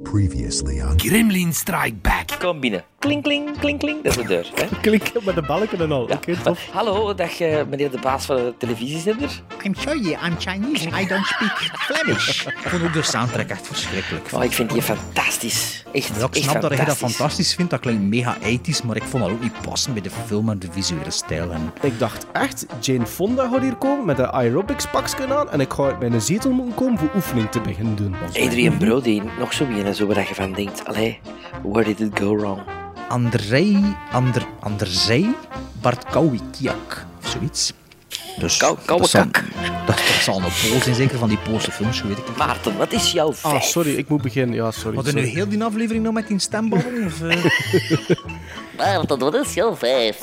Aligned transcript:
Previously 0.00 0.80
on 0.80 0.96
Gremlin 0.96 1.52
Strike 1.52 2.02
Back. 2.02 2.40
Kom 2.40 2.60
binnen. 2.60 2.91
Kling, 3.02 3.22
kling, 3.22 3.58
kling, 3.58 3.78
kling. 3.78 4.02
Dat 4.02 4.16
is 4.16 4.22
de 4.22 4.28
deur. 4.28 4.50
Hè? 4.54 4.66
Klinken 4.80 5.20
met 5.24 5.34
de 5.34 5.42
balken 5.42 5.80
en 5.80 5.92
al. 5.92 6.08
Ja. 6.08 6.14
Oké, 6.14 6.36
tof. 6.36 6.68
Hallo, 6.72 7.14
dag 7.14 7.40
eh, 7.40 7.60
meneer 7.68 7.90
de 7.90 7.98
baas 7.98 8.24
van 8.24 8.36
de 8.36 8.54
televisiezender. 8.58 9.28
I'm 9.64 9.74
sorry, 9.74 10.06
I'm 10.08 10.34
Chinese. 10.38 10.86
I 10.88 11.06
don't 11.06 11.26
speak 11.26 11.70
Flemish. 11.74 12.46
Ik 12.64 12.68
vond 12.68 12.82
ook 12.82 12.92
de 12.92 13.02
soundtrack 13.02 13.48
echt 13.48 13.66
verschrikkelijk. 13.66 14.28
Oh, 14.32 14.44
ik 14.44 14.52
vind 14.52 14.70
die 14.70 14.82
fantastisch. 14.82 15.84
Echt, 15.92 16.08
Ja, 16.18 16.24
ik 16.24 16.34
echt 16.34 16.44
snap 16.50 16.60
dat 16.62 16.76
je 16.76 16.84
dat 16.84 16.96
fantastisch. 16.96 17.54
vindt, 17.54 17.70
dat 17.70 17.80
klinkt 17.80 18.02
mega 18.02 18.36
80s, 18.36 18.86
maar 18.86 18.96
ik 18.96 19.02
vond 19.02 19.22
dat 19.22 19.32
ook 19.32 19.42
niet 19.42 19.60
passen 19.66 19.92
bij 19.92 20.02
de 20.02 20.10
film 20.26 20.48
en 20.50 20.58
de 20.58 20.68
visuele 20.70 21.10
stijl. 21.10 21.50
En 21.52 21.72
Ik 21.80 21.98
dacht 21.98 22.26
echt, 22.32 22.66
Jane 22.80 23.06
Fonda 23.06 23.48
gaat 23.48 23.60
hier 23.60 23.74
komen 23.76 24.04
met 24.04 24.18
een 24.18 24.30
aerobics 24.30 24.86
pakje 24.86 25.34
aan 25.34 25.50
en 25.50 25.60
ik 25.60 25.72
ga 25.72 25.82
uit 25.84 25.98
mijn 25.98 26.20
zetel 26.20 26.50
moeten 26.50 26.74
komen 26.74 26.98
voor 26.98 27.10
oefening 27.14 27.50
te 27.50 27.60
beginnen 27.60 27.96
doen. 27.96 28.14
Adrian 28.26 28.76
Brody, 28.76 29.22
nog 29.38 29.52
zo 29.52 29.64
een 29.64 29.84
en 29.86 29.94
zo 29.94 30.06
waar 30.06 30.28
je 30.28 30.34
van 30.34 30.52
denkt. 30.52 30.84
Allee, 30.86 31.18
where 31.62 31.84
did 31.94 32.00
it 32.00 32.18
go 32.20 32.36
wrong? 32.36 32.60
Andrei, 33.08 33.94
Ander, 34.12 34.42
Andrzej 34.60 35.26
Bartkowiak, 35.80 37.06
of 37.22 37.28
zoiets. 37.30 37.72
Dus 38.38 38.56
Kou- 38.56 38.76
dat 38.86 39.08
zal-. 39.08 39.24
Dat, 39.86 39.96
dat 39.96 39.98
zal 40.22 40.36
een 40.36 40.42
Pool 40.42 40.80
zijn, 40.82 40.94
zeker 40.94 41.18
van 41.18 41.28
die 41.28 41.38
Poolse 41.38 41.70
films, 41.72 42.02
weet 42.02 42.18
ik 42.18 42.28
niet. 42.28 42.36
Maarten, 42.36 42.76
wat 42.76 42.92
is 42.92 43.12
jouw 43.12 43.28
Ah, 43.28 43.34
vijf? 43.34 43.62
sorry, 43.64 43.94
ik 43.94 44.08
moet 44.08 44.22
beginnen. 44.22 44.54
Ja, 44.54 44.70
sorry. 44.70 44.98
We 45.02 45.12
nu 45.12 45.20
heel 45.26 45.48
die 45.48 45.64
aflevering 45.64 46.04
nog 46.04 46.14
met 46.14 46.26
die 46.28 46.38
stemballen? 46.38 47.04
Of, 47.04 47.22
eh? 47.22 47.44
Maarten, 48.78 49.18
wat 49.18 49.34
is 49.34 49.54
jouw 49.54 49.76
vijf? 49.76 50.18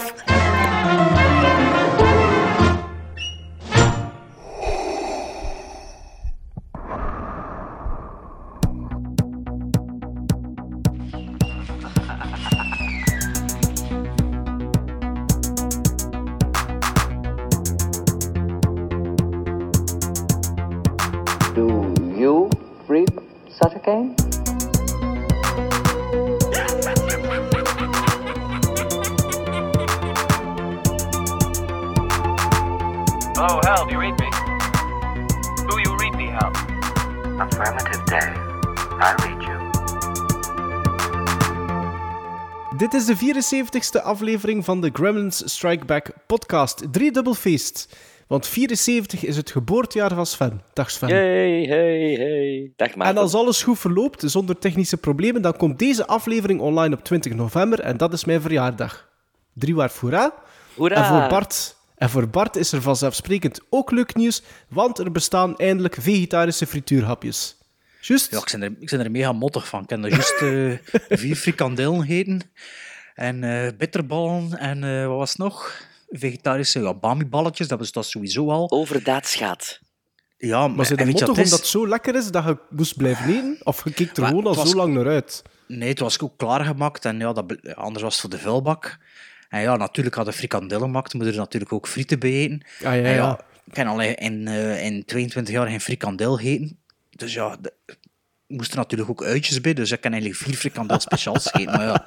74ste 43.44 44.02
aflevering 44.04 44.66
van 44.66 44.82
de 44.82 44.90
Gremlins 44.94 45.42
Strike 45.54 45.86
Back 45.86 46.12
podcast. 46.28 46.84
Driedubbel 46.92 47.34
feest. 47.34 47.96
Want 48.28 48.48
74 48.48 49.26
is 49.26 49.36
het 49.38 49.52
geboortejaar 49.52 50.14
van 50.14 50.26
Sven. 50.26 50.62
Dag 50.74 50.92
Sven. 50.92 51.10
Hey, 51.10 51.64
hey, 51.64 52.14
hey. 52.20 52.72
Dag 52.76 52.88
En 52.90 52.98
Maarten. 52.98 53.18
als 53.22 53.34
alles 53.34 53.64
goed 53.64 53.80
verloopt, 53.80 54.24
zonder 54.26 54.60
technische 54.60 54.98
problemen, 54.98 55.42
dan 55.42 55.58
komt 55.58 55.80
deze 55.80 56.08
aflevering 56.08 56.60
online 56.60 56.96
op 56.96 57.04
20 57.04 57.34
november 57.34 57.80
en 57.80 57.98
dat 57.98 58.14
is 58.14 58.26
mijn 58.26 58.42
verjaardag. 58.42 59.10
Drie 59.54 59.76
waar 59.76 59.90
voor 59.92 60.34
Hoera. 60.76 60.96
En 60.96 61.06
voor, 61.06 61.30
Bart, 61.30 61.76
en 61.96 62.10
voor 62.10 62.28
Bart 62.28 62.56
is 62.56 62.72
er 62.72 62.82
vanzelfsprekend 62.82 63.62
ook 63.70 63.92
leuk 63.92 64.16
nieuws, 64.16 64.44
want 64.68 65.00
er 65.00 65.12
bestaan 65.12 65.58
eindelijk 65.58 65.96
vegetarische 66.00 66.68
frituurhapjes. 66.68 67.58
Juist? 68.02 68.32
Ja, 68.32 68.38
ik 68.38 68.50
ben 68.52 68.62
er, 68.62 68.72
ik 68.80 68.90
ben 68.90 69.00
er 69.00 69.12
mega 69.12 69.32
mottig 69.32 69.68
van. 69.68 69.84
Ik 69.84 69.90
heb 69.90 70.04
er 70.04 70.10
juist 70.10 70.42
eh, 70.42 70.94
vier 71.20 71.36
frikandellen 71.36 72.02
gegeten. 72.02 72.42
En 73.20 73.44
eh 73.44 73.72
bitterballen. 73.78 74.58
En 74.58 74.84
eh, 74.84 75.08
wat 75.08 75.18
was 75.18 75.30
het 75.30 75.38
nog? 75.38 75.82
Vegetarische 76.10 76.80
ja, 76.82 76.94
bami-balletjes. 76.94 77.68
Dat 77.68 77.80
was 77.80 77.92
dat 77.92 78.06
sowieso 78.06 78.52
al. 78.52 78.72
Overdaad 78.72 79.28
schaadt. 79.28 79.82
Ja, 80.38 80.68
maar 80.68 80.86
ze 80.86 80.96
motto 80.96 81.26
wat 81.26 81.38
omdat 81.38 81.52
het 81.52 81.66
zo 81.66 81.88
lekker 81.88 82.16
is 82.16 82.28
dat 82.32 82.44
je 82.44 82.58
moest 82.70 82.98
blijven 82.98 83.30
eten? 83.30 83.58
Of 83.64 83.84
je 83.84 83.94
keek 83.94 84.16
er 84.16 84.22
Maar 84.22 84.30
gewoon 84.30 84.46
al 84.46 84.56
was- 84.56 84.70
zo 84.70 84.76
lang 84.76 84.94
naar 84.94 85.08
uit? 85.08 85.42
Nee, 85.68 85.90
het 85.90 86.00
was 86.00 86.20
ook 86.20 86.38
klaargemaakt. 86.38 87.06
En 87.06 87.20
ja, 87.20 87.34
dat, 87.34 87.58
ja, 87.62 87.72
anders 87.74 88.04
was 88.04 88.12
het 88.12 88.22
voor 88.22 88.30
de 88.30 88.38
vuilbak. 88.38 88.98
En 89.50 89.62
ja, 89.62 89.76
natuurlijk 89.78 90.16
hadden 90.16 90.34
frikandellen 90.34 90.84
gemaakt. 90.84 91.14
Moet 91.14 91.26
er 91.26 91.36
natuurlijk 91.36 91.74
ook 91.74 91.88
frieten 91.88 92.20
bij 92.20 92.32
eten. 92.32 92.62
Ah, 92.78 92.82
ja, 92.82 92.92
En 92.92 93.02
ja. 93.02 93.16
ja, 93.16 93.40
ik 93.66 93.76
heb 93.76 93.88
al 93.88 94.02
in, 94.02 94.48
eh, 94.48 94.86
in 94.86 95.06
22 95.06 95.54
jaar 95.54 95.68
geen 95.68 95.82
frikandel 95.82 96.36
gegeten. 96.38 96.78
Dus 97.10 97.34
ja, 97.34 97.58
de, 97.62 97.74
moesten 98.50 98.78
natuurlijk 98.78 99.10
ook 99.10 99.24
uitjes 99.24 99.62
bij. 99.62 99.74
Dus 99.74 99.92
ik 99.92 100.02
kan 100.02 100.12
eigenlijk 100.12 100.42
vier 100.42 100.56
frikandel 100.56 101.00
speciaals 101.00 101.48
gegeten. 101.48 101.76
Maar 101.78 101.86
ja, 101.86 102.06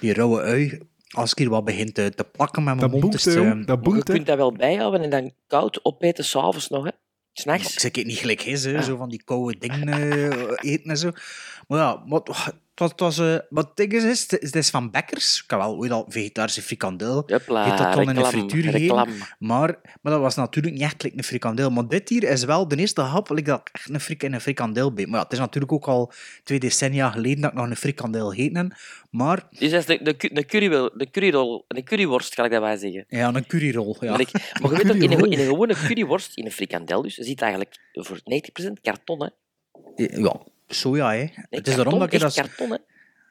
die 0.00 0.12
rauwe 0.14 0.40
ui, 0.42 0.78
als 1.08 1.30
ik 1.30 1.38
hier 1.38 1.48
wat 1.48 1.64
begint 1.64 1.94
te, 1.94 2.12
te 2.14 2.24
plakken 2.24 2.64
met 2.64 2.74
mijn 2.76 2.90
Dat 2.90 3.00
mond, 3.00 3.02
boekt, 3.12 3.26
is 3.26 3.34
het, 3.34 3.34
eh, 3.36 3.42
Dat 3.42 3.66
Maar 3.66 3.76
je 3.76 3.82
boekt, 3.82 4.08
hè. 4.08 4.14
kunt 4.14 4.26
dat 4.26 4.36
wel 4.36 4.52
bijhouden 4.52 5.02
en 5.02 5.10
dan 5.10 5.32
koud 5.46 5.84
opeten 5.84 6.24
s'avonds 6.24 6.68
nog, 6.68 6.82
hè. 6.84 6.88
Ik 6.88 7.44
S'nachts. 7.44 7.74
zeg 7.74 7.96
het 7.96 8.06
niet 8.06 8.18
gelijk 8.18 8.42
is, 8.42 8.64
hè, 8.64 8.82
zo 8.82 8.96
van 8.96 9.08
die 9.08 9.22
koude 9.24 9.58
dingen 9.58 9.88
eh, 9.88 10.72
eten 10.72 10.90
en 10.90 10.96
zo. 10.98 11.10
Maar 11.68 11.78
ja, 11.78 12.02
wat, 12.06 12.28
wat, 12.74 12.90
het 12.90 13.00
was, 13.00 13.18
eh, 13.18 13.36
wat 13.48 13.66
het 13.66 13.76
ding 13.76 13.92
is, 13.92 14.04
is, 14.04 14.30
het 14.40 14.56
is 14.56 14.70
van 14.70 14.90
Bekkers. 14.90 15.42
Ik 15.44 15.50
heb 15.50 15.58
wel 15.58 15.76
ooit 15.76 15.90
al 15.90 16.04
vegetarische 16.08 16.62
frikandel. 16.62 17.22
Heeft 17.26 17.46
dat 17.78 17.92
dan 17.94 18.08
in 18.08 18.14
de 18.14 18.24
frituur 18.24 18.70
reclame. 18.70 19.12
Maar, 19.38 19.78
maar 20.02 20.12
dat 20.12 20.20
was 20.20 20.34
natuurlijk 20.34 20.74
niet 20.74 20.84
echt 20.84 21.02
like 21.02 21.16
een 21.16 21.24
frikandel. 21.24 21.70
Maar 21.70 21.88
dit 21.88 22.08
hier 22.08 22.22
is 22.22 22.44
wel 22.44 22.68
de 22.68 22.76
eerste 22.76 23.00
hap 23.00 23.28
like, 23.30 23.42
dat 23.42 23.60
ik 23.60 23.68
echt 23.72 23.88
een, 23.88 24.00
frik, 24.00 24.22
in 24.22 24.32
een 24.32 24.40
frikandel 24.40 24.92
ben. 24.92 25.08
Maar 25.08 25.18
ja, 25.18 25.22
het 25.24 25.32
is 25.32 25.38
natuurlijk 25.38 25.72
ook 25.72 25.86
al 25.86 26.12
twee 26.44 26.58
decennia 26.58 27.10
geleden 27.10 27.40
dat 27.40 27.50
ik 27.50 27.56
nog 27.56 27.66
een 27.66 27.76
frikandel 27.76 28.34
heb. 28.34 28.72
Maar 29.10 29.46
Dus 29.58 29.70
dat 29.70 29.80
is 29.80 29.86
de, 29.86 30.02
de, 30.02 30.30
de, 30.32 30.44
currywil- 30.44 30.90
de 30.94 31.10
curryrol, 31.10 31.64
de 31.68 31.82
curryworst, 31.82 32.34
kan 32.34 32.44
ik 32.44 32.50
dat 32.50 32.60
wel 32.62 32.78
zeggen. 32.78 33.04
ja, 33.08 33.34
een 33.34 33.46
curryrol. 33.46 33.96
Ja. 34.00 34.10
Maar, 34.10 34.20
ik, 34.20 34.32
maar 34.62 34.70
je 34.70 34.76
weet 34.76 34.90
ook, 34.90 34.96
in 34.96 35.02
een, 35.02 35.08
curryrol. 35.08 35.32
in 35.32 35.38
een 35.38 35.46
gewone 35.46 35.74
curryworst, 35.74 36.36
in 36.36 36.44
een 36.44 36.52
frikandel 36.52 37.02
dus, 37.02 37.16
je 37.16 37.24
ziet 37.24 37.40
eigenlijk 37.40 37.76
voor 37.92 38.18
90% 38.18 38.72
karton, 38.82 39.22
hè. 39.22 39.28
ja, 40.04 40.40
soja, 40.68 41.10
hè. 41.10 41.16
Nee, 41.16 41.32
het 41.50 41.68
is 41.68 41.74
daarom 41.74 41.98
dat 41.98 42.12
ik 42.12 42.12
echt 42.12 42.22
dat... 42.22 42.34
karton, 42.34 42.70
hè. 42.70 42.76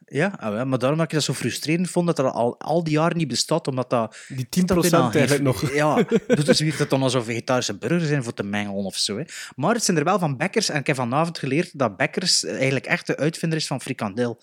Ja, 0.10 0.38
ah, 0.40 0.64
maar 0.64 0.80
daarom 0.80 0.98
dat 0.98 1.08
ik 1.08 1.14
dat 1.14 1.24
zo 1.24 1.34
frustrerend 1.34 1.90
vond 1.90 2.08
dat 2.08 2.16
dat 2.16 2.34
al, 2.34 2.60
al 2.60 2.84
die 2.84 2.94
jaren 2.94 3.18
niet 3.18 3.28
bestaat, 3.28 3.68
omdat 3.68 3.90
dat... 3.90 4.18
Die 4.28 4.46
10% 4.46 4.66
dat 4.66 4.82
bijna 4.82 5.12
eigenlijk 5.12 5.44
nog. 5.44 5.72
Ja, 5.74 6.04
dus 6.28 6.48
het 6.48 6.60
weer 6.60 6.78
dat 6.78 6.90
dan 6.90 7.02
al 7.02 7.10
zo 7.10 7.22
vegetarische 7.22 7.78
burgers 7.78 8.08
zijn 8.08 8.24
voor 8.24 8.34
te 8.34 8.44
mengelen 8.44 8.84
of 8.84 8.98
zo. 8.98 9.18
Hè. 9.18 9.24
Maar 9.56 9.74
het 9.74 9.84
zijn 9.84 9.98
er 9.98 10.04
wel 10.04 10.20
van 10.20 10.38
Bekkers, 10.38 10.70
en 10.70 10.80
ik 10.80 10.88
heb 10.88 10.96
vanavond 10.96 11.40
geleerd 11.40 11.80
dat 11.80 11.98
Bekkers 11.98 12.46
eigenlijk 12.46 12.86
echt 12.86 13.08
de 13.08 13.18
uitvinder 13.18 13.58
is 13.58 13.68
van 13.68 13.82
frikandel. 13.82 14.42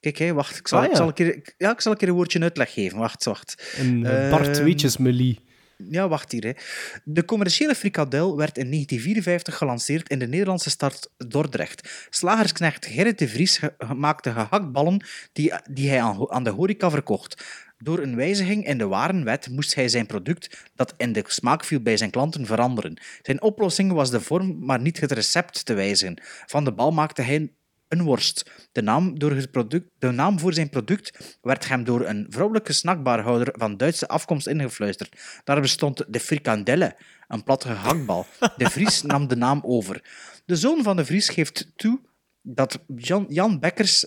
Kijk, 0.00 0.18
hè, 0.18 0.32
wacht, 0.32 0.58
ik 0.58 0.68
zal, 0.68 0.78
Ah, 0.78 0.84
ik 0.84 0.96
zal 0.96 1.06
een 1.06 1.14
keer, 1.14 1.54
ja, 1.58 1.72
ik 1.72 1.80
zal 1.80 1.92
een 1.92 1.98
keer 1.98 2.08
een 2.08 2.14
woordje 2.14 2.40
uitleg 2.40 2.72
geven. 2.72 2.98
Wacht, 2.98 3.24
wacht. 3.24 3.74
Een 3.78 4.06
eh, 4.06 4.30
Bart 4.30 4.56
Ehm, 4.56 4.64
Weetjesmelie. 4.64 5.40
Ja, 5.76 6.08
wacht 6.08 6.32
hier. 6.32 6.56
De 7.04 7.24
commerciële 7.24 7.74
frikandel 7.74 8.36
werd 8.36 8.58
in 8.58 8.70
1954 8.70 9.56
gelanceerd 9.56 10.08
in 10.08 10.18
de 10.18 10.28
Nederlandse 10.28 10.70
stad 10.70 11.10
Dordrecht. 11.28 12.06
Slagersknecht 12.10 12.86
Gerrit 12.86 13.18
de 13.18 13.28
Vries 13.28 13.60
maakte 13.96 14.32
gehaktballen 14.32 15.04
die, 15.32 15.52
die 15.70 15.88
hij 15.88 16.02
aan 16.28 16.44
de 16.44 16.50
horeca 16.50 16.90
verkocht. 16.90 17.44
Door 17.78 17.98
een 17.98 18.16
wijziging 18.16 18.66
in 18.66 18.78
de 18.78 18.86
warenwet 18.86 19.50
moest 19.50 19.74
hij 19.74 19.88
zijn 19.88 20.06
product, 20.06 20.70
dat 20.74 20.94
in 20.96 21.12
de 21.12 21.24
smaak 21.26 21.64
viel 21.64 21.80
bij 21.80 21.96
zijn 21.96 22.10
klanten, 22.10 22.46
veranderen. 22.46 23.00
Zijn 23.22 23.42
oplossing 23.42 23.92
was 23.92 24.10
de 24.10 24.20
vorm, 24.20 24.64
maar 24.64 24.80
niet 24.80 25.00
het 25.00 25.12
recept 25.12 25.64
te 25.64 25.74
wijzigen. 25.74 26.22
Van 26.46 26.64
de 26.64 26.72
bal 26.72 26.92
maakte 26.92 27.22
hij 27.22 27.52
een 27.88 28.02
worst. 28.02 28.50
De 28.72 28.82
naam, 28.82 29.18
door 29.18 29.32
het 29.32 29.50
product, 29.50 29.90
de 29.98 30.10
naam 30.10 30.38
voor 30.38 30.52
zijn 30.52 30.68
product 30.68 31.38
werd 31.42 31.68
hem 31.68 31.84
door 31.84 32.06
een 32.06 32.26
vrouwelijke 32.28 32.72
snackbarhouder 32.72 33.54
van 33.58 33.76
Duitse 33.76 34.08
afkomst 34.08 34.46
ingefluisterd. 34.46 35.40
Daar 35.44 35.60
bestond 35.60 36.04
de 36.08 36.20
frikandelle, 36.20 36.96
een 37.28 37.42
platte 37.42 37.68
gehaktbal. 37.68 38.26
De 38.56 38.70
Vries 38.70 39.02
nam 39.12 39.28
de 39.28 39.36
naam 39.36 39.60
over. 39.64 40.02
De 40.46 40.56
zoon 40.56 40.82
van 40.82 40.96
de 40.96 41.04
Vries 41.04 41.28
geeft 41.28 41.72
toe 41.76 42.00
dat 42.42 42.78
Jan, 42.96 43.26
Jan 43.28 43.60
Bekkers 43.60 44.06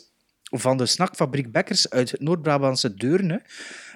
van 0.50 0.78
de 0.78 0.86
snackfabriek 0.86 1.52
Bekkers 1.52 1.90
uit 1.90 2.12
het 2.12 2.22
Noord-Brabantse 2.22 2.94
Deurne 2.94 3.42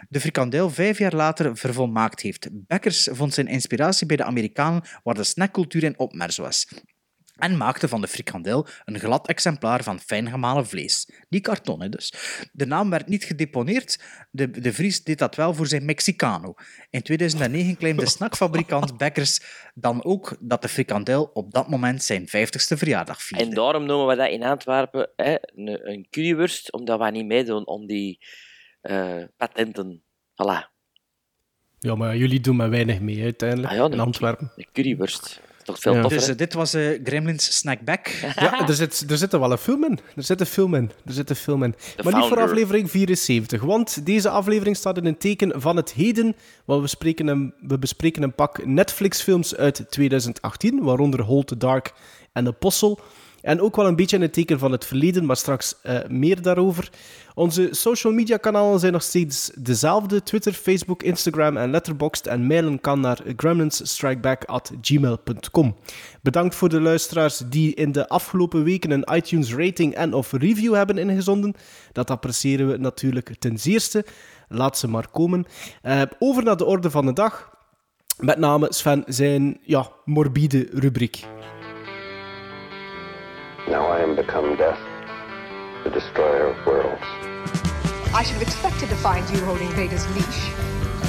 de 0.09 0.19
frikandel 0.19 0.69
vijf 0.69 0.97
jaar 0.97 1.15
later 1.15 1.57
vervolmaakt 1.57 2.21
heeft. 2.21 2.49
Bekkers 2.51 3.07
vond 3.11 3.33
zijn 3.33 3.47
inspiratie 3.47 4.07
bij 4.07 4.15
de 4.15 4.23
Amerikanen 4.23 4.83
waar 5.03 5.15
de 5.15 5.23
snackcultuur 5.23 5.83
in 5.83 5.99
opmars 5.99 6.37
was 6.37 6.67
en 7.41 7.57
maakte 7.57 7.87
van 7.87 8.01
de 8.01 8.07
frikandel 8.07 8.67
een 8.85 8.99
glad 8.99 9.27
exemplaar 9.27 9.83
van 9.83 9.99
fijn 9.99 10.29
gemalen 10.29 10.67
vlees. 10.67 11.09
Die 11.29 11.41
kartonnen 11.41 11.91
dus. 11.91 12.13
De 12.51 12.65
naam 12.65 12.89
werd 12.89 13.07
niet 13.07 13.23
gedeponeerd, 13.23 14.03
de, 14.31 14.49
de 14.49 14.73
Vries 14.73 15.03
deed 15.03 15.19
dat 15.19 15.35
wel 15.35 15.53
voor 15.53 15.67
zijn 15.67 15.85
Mexicano. 15.85 16.53
In 16.89 17.01
2009 17.01 17.77
claimde 17.77 18.09
snackfabrikant 18.09 18.97
Bekkers 19.01 19.41
dan 19.73 20.03
ook 20.03 20.37
dat 20.39 20.61
de 20.61 20.67
frikandel 20.67 21.23
op 21.33 21.51
dat 21.51 21.69
moment 21.69 22.03
zijn 22.03 22.27
50ste 22.27 22.77
verjaardag 22.77 23.21
vierde. 23.21 23.43
En 23.43 23.53
daarom 23.53 23.85
noemen 23.85 24.07
we 24.07 24.15
dat 24.15 24.29
in 24.29 24.43
Antwerpen 24.43 25.11
hè, 25.15 25.35
een, 25.39 25.89
een 25.89 26.07
currywurst, 26.09 26.71
omdat 26.71 26.99
we 26.99 27.11
niet 27.11 27.25
meedoen 27.25 27.67
om 27.67 27.87
die 27.87 28.25
eh, 28.81 29.23
patenten. 29.37 30.03
Voilà. 30.31 30.69
Ja, 31.79 31.95
maar 31.95 32.17
jullie 32.17 32.39
doen 32.39 32.55
maar 32.55 32.69
weinig 32.69 32.99
mee 32.99 33.23
uiteindelijk 33.23 33.71
Ah 33.71 33.77
ja, 33.77 33.85
in. 33.85 33.99
Antwerpen. 33.99 34.51
Een 34.55 34.67
currywurst. 34.73 35.41
Toch 35.63 35.79
veel 35.79 35.93
Ja. 35.93 36.01
toffer, 36.01 36.19
Dus 36.19 36.29
eh, 36.29 36.37
dit 36.37 36.53
was 36.53 36.73
eh, 36.73 36.99
Gremlins 37.03 37.57
Snackback. 37.57 38.07
Ja, 38.35 38.67
er 38.67 38.73
zit, 38.73 39.05
er 39.09 39.17
zit 39.17 39.33
er 39.33 39.39
wel 39.39 39.51
een 39.51 39.57
film 39.57 39.83
in. 39.83 39.99
Er 40.15 40.23
zit 40.23 40.39
een 40.39 40.45
film 40.45 40.73
in. 40.75 40.91
Er 41.05 41.13
zit 41.13 41.29
een 41.29 41.35
film 41.35 41.63
in. 41.63 41.75
maar 42.03 42.15
niet 42.15 42.25
voor 42.25 42.41
aflevering 42.41 42.91
74, 42.91 43.61
want 43.61 44.05
deze 44.05 44.29
aflevering 44.29 44.75
staat 44.75 44.97
in 44.97 45.05
een 45.05 45.17
teken 45.17 45.61
van 45.61 45.75
het 45.75 45.91
heden. 45.93 46.35
Want 46.65 46.81
we, 46.81 46.87
spreken 46.87 47.27
een, 47.27 47.53
we 47.67 47.79
bespreken 47.79 48.23
een 48.23 48.33
pak 48.35 48.65
Netflix-films 48.65 49.55
uit 49.55 49.85
2018, 49.89 50.83
waaronder 50.83 51.21
Hold 51.21 51.47
the 51.47 51.57
Dark 51.57 51.93
en 52.33 52.47
Apostle. 52.47 52.97
En 53.41 53.61
ook 53.61 53.75
wel 53.75 53.87
een 53.87 53.95
beetje 53.95 54.15
in 54.15 54.21
het 54.21 54.33
teken 54.33 54.59
van 54.59 54.71
het 54.71 54.85
verleden, 54.85 55.25
maar 55.25 55.37
straks 55.37 55.75
eh, 55.81 55.99
meer 56.07 56.41
daarover. 56.41 56.89
Onze 57.33 57.67
social 57.71 58.13
media 58.13 58.37
kanalen 58.37 58.79
zijn 58.79 58.93
nog 58.93 59.03
steeds 59.03 59.51
dezelfde: 59.55 60.23
Twitter, 60.23 60.53
Facebook, 60.53 61.03
Instagram 61.03 61.57
en 61.57 61.71
Letterboxd. 61.71 62.27
En 62.27 62.47
mailen 62.47 62.81
kan 62.81 62.99
naar 62.99 63.19
gremlinsstrikeback.gmail.com. 63.35 65.75
Bedankt 66.21 66.55
voor 66.55 66.69
de 66.69 66.81
luisteraars 66.81 67.41
die 67.49 67.75
in 67.75 67.91
de 67.91 68.07
afgelopen 68.07 68.63
weken 68.63 68.91
een 68.91 69.07
iTunes 69.13 69.55
rating 69.55 69.93
en 69.93 70.13
of 70.13 70.31
review 70.31 70.73
hebben 70.73 70.97
ingezonden. 70.97 71.53
Dat 71.91 72.09
appreciëren 72.09 72.67
we 72.67 72.77
natuurlijk 72.77 73.35
ten 73.39 73.57
zeerste. 73.57 74.05
Laat 74.47 74.77
ze 74.77 74.87
maar 74.87 75.07
komen. 75.11 75.45
Eh, 75.81 76.01
over 76.19 76.43
naar 76.43 76.57
de 76.57 76.65
orde 76.65 76.91
van 76.91 77.05
de 77.05 77.13
dag. 77.13 77.49
Met 78.19 78.37
name 78.37 78.67
Sven 78.69 79.03
zijn 79.07 79.57
ja, 79.61 79.91
morbide 80.05 80.67
rubriek. 80.71 81.25
Now 83.67 83.85
I 83.87 83.99
am 84.01 84.15
become 84.15 84.55
death, 84.55 84.79
the 85.83 85.91
destroyer 85.91 86.47
of 86.47 86.65
worlds. 86.65 87.01
I 88.13 88.23
should 88.23 88.33
have 88.33 88.41
expected 88.41 88.89
to 88.89 88.95
find 88.95 89.29
you 89.29 89.45
holding 89.45 89.69
Vader's 89.69 90.05
leash. 90.15 90.51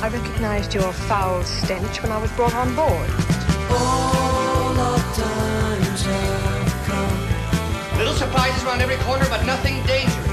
I 0.02 0.08
recognized 0.08 0.74
your 0.74 0.92
foul 0.92 1.42
stench 1.44 2.02
when 2.02 2.12
I 2.12 2.18
was 2.18 2.30
brought 2.32 2.54
on 2.54 2.74
board. 2.76 3.08
Little 7.96 8.14
surprises 8.14 8.64
around 8.64 8.82
every 8.82 8.96
corner, 8.96 9.24
but 9.30 9.44
nothing 9.46 9.82
dangerous. 9.86 10.32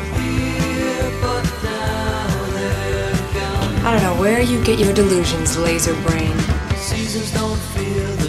I 3.81 3.93
don't 3.93 4.03
know 4.03 4.21
where 4.21 4.41
you 4.41 4.63
get 4.63 4.77
your 4.77 4.93
delusions, 4.93 5.57
laser 5.57 5.93
brain. 6.03 6.35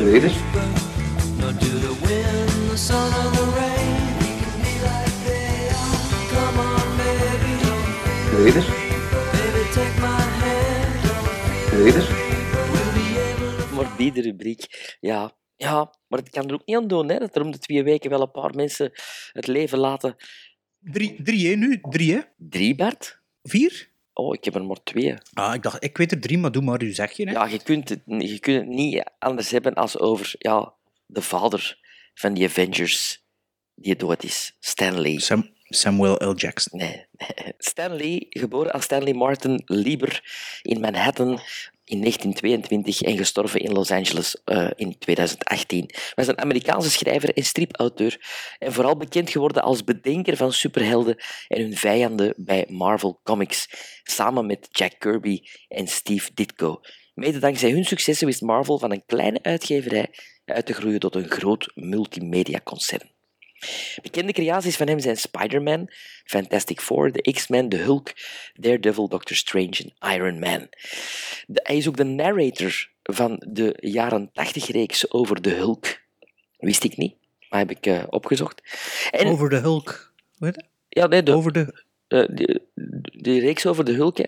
Read 0.00 0.25
it? 0.25 0.37
Read 2.00 2.25
it? 3.14 3.39
Read 8.31 8.56
it? 8.56 8.69
Morbide 13.73 14.21
rubriek. 14.21 14.97
Ja. 15.00 15.32
ja, 15.56 15.93
maar 16.09 16.19
het 16.19 16.31
kan 16.31 16.49
er 16.49 16.55
ook 16.55 16.67
niet 16.67 16.77
aan 16.77 16.88
doen 16.88 17.09
hè, 17.09 17.19
dat 17.19 17.37
er 17.37 17.43
om 17.43 17.50
de 17.50 17.59
twee 17.59 17.82
weken 17.82 18.11
wel 18.11 18.21
een 18.21 18.31
paar 18.31 18.55
mensen 18.55 18.93
het 19.32 19.47
leven 19.47 19.79
laten. 19.79 20.17
Drie, 20.79 21.23
drie 21.23 21.49
hè, 21.49 21.55
nu? 21.55 21.81
Drie, 21.81 22.12
hè? 22.12 22.21
Drie, 22.37 22.75
Bart? 22.75 23.21
Vier? 23.43 23.88
Oh, 24.12 24.35
ik 24.35 24.44
heb 24.44 24.55
er 24.55 24.65
maar 24.65 24.83
twee. 24.83 25.15
Ah, 25.33 25.55
ik 25.55 25.62
dacht, 25.62 25.85
ik 25.85 25.97
weet 25.97 26.12
er 26.12 26.21
drie, 26.21 26.38
maar 26.38 26.53
doe 26.53 26.62
maar 26.62 26.83
uw 26.83 26.94
zegje. 26.94 27.25
Hè? 27.25 27.33
Ja, 27.33 27.47
je 27.47 27.62
kunt, 27.62 27.88
het, 27.88 28.03
je 28.06 28.38
kunt 28.38 28.56
het 28.56 28.69
niet 28.69 29.11
anders 29.19 29.50
hebben 29.50 29.75
als 29.75 29.99
over 29.99 30.35
ja, 30.38 30.75
de 31.06 31.23
vader 31.23 31.79
van 32.15 32.35
die 32.35 32.47
Avengers 32.47 33.25
die 33.75 33.97
dood 33.97 34.23
is, 34.23 34.56
Stan 34.61 35.00
Lee. 35.00 35.21
Sam, 35.21 35.50
Samuel 35.72 36.17
L. 36.17 36.34
Jackson. 36.34 36.78
Nee, 36.78 37.06
geboren 38.31 38.72
als 38.72 38.84
Stanley 38.84 39.12
Martin 39.12 39.62
Lieber 39.64 40.22
in 40.62 40.81
Manhattan 40.81 41.40
in 41.84 42.00
1922 42.00 43.02
en 43.02 43.17
gestorven 43.17 43.61
in 43.61 43.72
Los 43.72 43.90
Angeles 43.90 44.37
eh, 44.44 44.70
in 44.76 44.99
2018. 44.99 45.90
Was 46.14 46.26
een 46.26 46.38
Amerikaanse 46.38 46.90
schrijver 46.90 47.34
en 47.34 47.44
stripauteur 47.44 48.20
en 48.58 48.72
vooral 48.72 48.96
bekend 48.96 49.31
geworden 49.31 49.62
als 49.62 49.84
bedenker 49.84 50.37
van 50.37 50.52
superhelden 50.52 51.17
en 51.49 51.61
hun 51.61 51.76
vijanden 51.76 52.34
bij 52.37 52.66
Marvel 52.69 53.20
Comics, 53.23 53.69
samen 54.02 54.46
met 54.46 54.69
Jack 54.70 54.94
Kirby 54.99 55.40
en 55.69 55.87
Steve 55.87 56.31
Ditko. 56.34 56.81
Mede 57.14 57.38
dankzij 57.38 57.70
hun 57.70 57.84
successen 57.84 58.26
wist 58.26 58.43
Marvel 58.43 58.78
van 58.78 58.93
een 58.93 59.05
kleine 59.06 59.38
uitgeverij 59.43 60.14
uit 60.44 60.66
te 60.66 60.73
groeien 60.73 61.00
tot 61.00 61.14
een 61.14 61.31
groot 61.31 61.70
multimedia-concern. 61.75 63.19
Bekende 64.03 64.33
creaties 64.33 64.77
van 64.77 64.89
hem 64.89 64.99
zijn 65.01 65.17
Spider-Man, 65.17 65.91
Fantastic 66.25 66.81
Four, 66.81 67.12
de 67.12 67.33
X-Men, 67.33 67.69
de 67.69 67.77
Hulk, 67.77 68.12
Daredevil, 68.55 69.09
Doctor 69.09 69.37
Strange 69.37 69.93
en 69.99 70.12
Iron 70.15 70.39
Man. 70.39 70.69
De- 71.47 71.61
hij 71.62 71.77
is 71.77 71.89
ook 71.89 71.97
de 71.97 72.05
narrator 72.05 72.89
van 73.03 73.43
de 73.49 73.77
jaren 73.81 74.31
80-reeks 74.31 75.11
over 75.11 75.43
de 75.43 75.51
Hulk. 75.51 75.87
Wist 76.59 76.85
ik 76.85 76.97
niet, 76.97 77.15
maar 77.51 77.59
heb 77.59 77.71
ik 77.71 77.87
eh, 77.87 78.03
opgezocht. 78.09 78.62
En, 79.11 79.27
Over 79.27 79.49
de 79.49 79.57
Hulk. 79.57 80.12
Weet 80.39 80.55
je? 80.55 80.65
ja, 80.89 81.07
nee, 81.07 81.23
de, 81.23 81.33
Over 81.33 81.53
de... 81.53 81.85
eh, 82.09 82.25
die, 82.29 82.61
die 83.23 83.41
reeks 83.41 83.67
over 83.67 83.85
de 83.85 83.93
Hulk, 83.93 84.17
hè. 84.19 84.25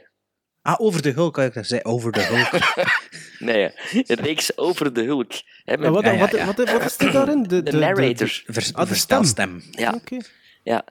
Ah, 0.62 0.74
over 0.80 1.02
de 1.02 1.10
Hulk. 1.10 1.38
Ik 1.38 1.52
zei 1.60 1.80
over 1.82 2.12
de 2.12 2.20
Hulk. 2.22 2.62
Nee, 3.38 3.70
de 4.06 4.14
reeks 4.14 4.56
over 4.58 4.92
de 4.92 5.02
Hulk. 5.02 5.32
Hè, 5.64 5.76
met- 5.78 5.90
wat, 5.90 6.04
ja, 6.04 6.10
ja, 6.12 6.18
wat, 6.18 6.30
ja. 6.30 6.46
wat, 6.46 6.56
wat 6.56 6.84
is 6.84 6.98
er 6.98 7.12
daarin? 7.12 7.42
De, 7.42 7.62
de 7.62 7.72
narrator. 7.72 8.42
Vers, 8.46 8.74
Ah, 8.74 8.88
de 8.88 8.94
vertelstem. 8.94 9.62
Ja. 9.70 9.92
Oké. 9.94 10.16
Ja. 10.62 10.84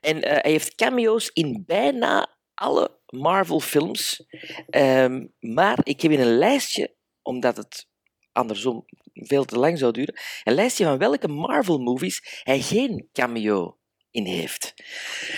En 0.00 0.22
eh, 0.22 0.32
hij 0.42 0.50
heeft 0.50 0.74
cameo's 0.74 1.30
in 1.32 1.62
bijna 1.66 2.36
alle 2.54 2.98
Marvel-films. 3.06 4.24
Ehm, 4.70 5.26
maar 5.40 5.78
ik 5.82 6.00
heb 6.00 6.10
hier 6.10 6.20
een 6.20 6.38
lijstje, 6.38 6.94
omdat 7.22 7.56
het 7.56 7.88
andersom 8.32 8.84
veel 9.14 9.44
te 9.44 9.58
lang 9.58 9.78
zou 9.78 9.92
duren, 9.92 10.14
een 10.44 10.54
lijstje 10.54 10.84
van 10.84 10.98
welke 10.98 11.28
Marvel-movies 11.28 12.40
hij 12.42 12.60
geen 12.60 13.08
cameo 13.12 13.78
in 14.10 14.24
heeft. 14.26 14.74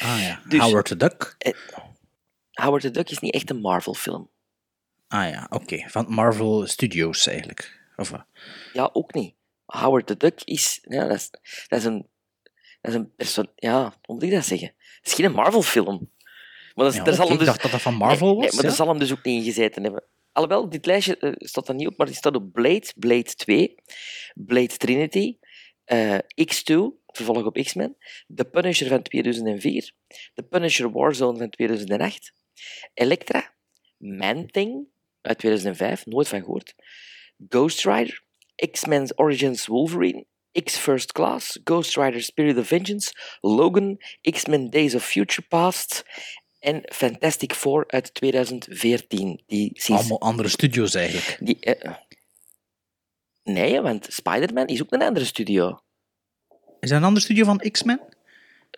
Ah 0.03 0.21
ja. 0.23 0.41
Dus- 0.49 0.61
Howard 0.61 0.87
the 0.87 0.97
Duck. 0.97 1.35
Howard 2.53 2.83
the 2.83 2.91
Duck 2.91 3.11
is 3.11 3.19
niet 3.19 3.35
echt 3.35 3.51
een 3.51 3.61
Marvel-film. 3.61 4.31
Ah 5.09 5.29
ja, 5.31 5.47
oké. 5.51 5.85
Van 5.89 6.07
Marvel 6.09 6.67
Studios 6.67 7.27
eigenlijk. 7.27 7.81
Of? 7.97 8.13
Ja, 8.73 8.91
ook 8.93 9.15
niet. 9.15 9.35
Howard 9.65 10.07
the 10.07 10.17
Duck 10.17 10.41
is... 10.45 10.79
Ja, 10.83 11.07
dat, 11.07 11.17
is 11.17 11.31
dat 11.69 11.79
is 11.79 11.85
een... 11.85 12.07
Dat 12.81 12.95
is 13.17 13.37
een. 13.37 13.49
Ja, 13.57 13.83
hoe 14.03 14.15
moet 14.15 14.23
ik 14.23 14.31
dat 14.31 14.45
zeggen? 14.45 14.73
Het 14.77 15.07
is 15.07 15.13
geen 15.13 15.33
Marvel-film. 15.33 16.11
Maar 16.75 16.85
dat, 16.85 16.93
is- 16.93 16.99
ja, 16.99 17.05
daar 17.05 17.15
zal 17.15 17.25
oké, 17.25 17.33
hem 17.33 17.41
Ik 17.43 17.47
dus... 17.47 17.55
dacht 17.55 17.63
dat 17.63 17.71
dat 17.71 17.83
van 17.83 17.95
Marvel 17.95 18.27
was. 18.37 18.37
Nee, 18.37 18.47
maar 18.53 18.63
ja? 18.63 18.69
daar 18.69 18.77
zal 18.77 18.89
hem 18.89 18.99
dus 18.99 19.13
ook 19.13 19.25
niet 19.25 19.39
in 19.39 19.45
gezeten 19.45 19.83
hebben. 19.83 20.05
Alhoewel, 20.33 20.69
dit 20.69 20.87
lijstje 20.87 21.17
eh, 21.19 21.33
staat 21.37 21.69
er 21.69 21.75
niet 21.75 21.87
op, 21.87 21.97
maar 21.97 22.07
die 22.07 22.17
staat 22.17 22.35
op 22.35 22.53
Blade, 22.53 22.93
Blade 22.97 23.35
2, 23.35 23.75
Blade 24.35 24.77
Trinity, 24.77 25.37
eh, 25.85 26.19
X2, 26.19 26.75
vervolg 27.07 27.45
op 27.45 27.55
X-Men, 27.63 27.97
The 28.35 28.45
Punisher 28.45 28.89
van 28.89 29.03
2004, 29.03 29.93
The 30.35 30.43
Punisher 30.43 30.91
Warzone 30.93 31.39
van 31.39 31.51
2008, 31.51 32.33
Elektra, 32.95 33.55
Man-Thing 33.97 34.87
uit 35.21 35.39
2005, 35.39 36.07
nooit 36.07 36.29
van 36.29 36.41
gehoord, 36.41 36.75
Ghost 37.49 37.85
Rider, 37.85 38.23
X-Men 38.71 39.19
Origins 39.19 39.67
Wolverine, 39.67 40.27
X 40.65 40.77
First 40.77 41.13
Class, 41.13 41.61
Ghost 41.65 41.97
Rider 41.97 42.23
Spirit 42.23 42.59
of 42.59 42.67
Vengeance, 42.67 43.13
Logan, 43.41 43.99
X-Men 44.21 44.71
Days 44.71 44.95
of 44.95 45.05
Future 45.05 45.47
Past 45.49 46.05
en 46.59 46.83
Fantastic 46.93 47.55
Four 47.55 47.85
uit 47.87 48.15
2014. 48.15 49.43
Die. 49.47 49.83
Allemaal 49.87 50.21
andere 50.21 50.49
studios 50.49 50.95
eigenlijk. 50.95 51.37
Die, 51.41 51.61
eh, 51.61 51.95
nee, 53.43 53.81
want 53.81 54.07
Spider-Man 54.11 54.67
is 54.67 54.83
ook 54.83 54.93
een 54.93 55.03
andere 55.03 55.27
studio. 55.27 55.83
Is 56.81 56.89
dat 56.89 56.99
een 56.99 57.05
andere 57.05 57.25
studio 57.25 57.45
van 57.45 57.59
X-Men? 57.59 58.01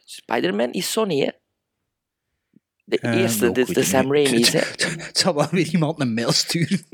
Spider-Man 0.05 0.73
is 0.73 0.93
Sony, 0.93 1.19
hè? 1.21 1.31
De 2.85 2.99
Eh, 2.99 3.21
eerste, 3.21 3.51
nou, 3.51 3.73
de, 3.75 3.83
Sam. 3.85 4.13
Raimi's? 4.15 4.53
Het 5.07 5.19
zal 5.19 5.35
wel 5.35 5.49
weer 5.51 5.67
iemand 5.67 6.01
een 6.01 6.15
mail 6.15 6.33
sturen. 6.33 6.81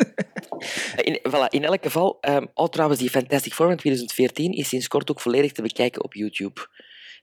In, 1.03 1.19
voilà, 1.29 1.49
in 1.49 1.65
elk 1.65 1.83
geval, 1.83 2.19
ehm 2.21 2.47
oh, 2.55 2.69
trouwens, 2.69 3.01
die 3.01 3.11
Fantastic 3.11 3.53
Four 3.55 3.67
van 3.69 3.77
2014 3.77 4.53
is 4.53 4.69
sinds 4.69 4.89
kort 4.89 5.11
ook 5.11 5.21
volledig 5.21 5.53
te 5.53 5.63
bekijken 5.63 6.05
op 6.05 6.15
YouTube. 6.15 6.67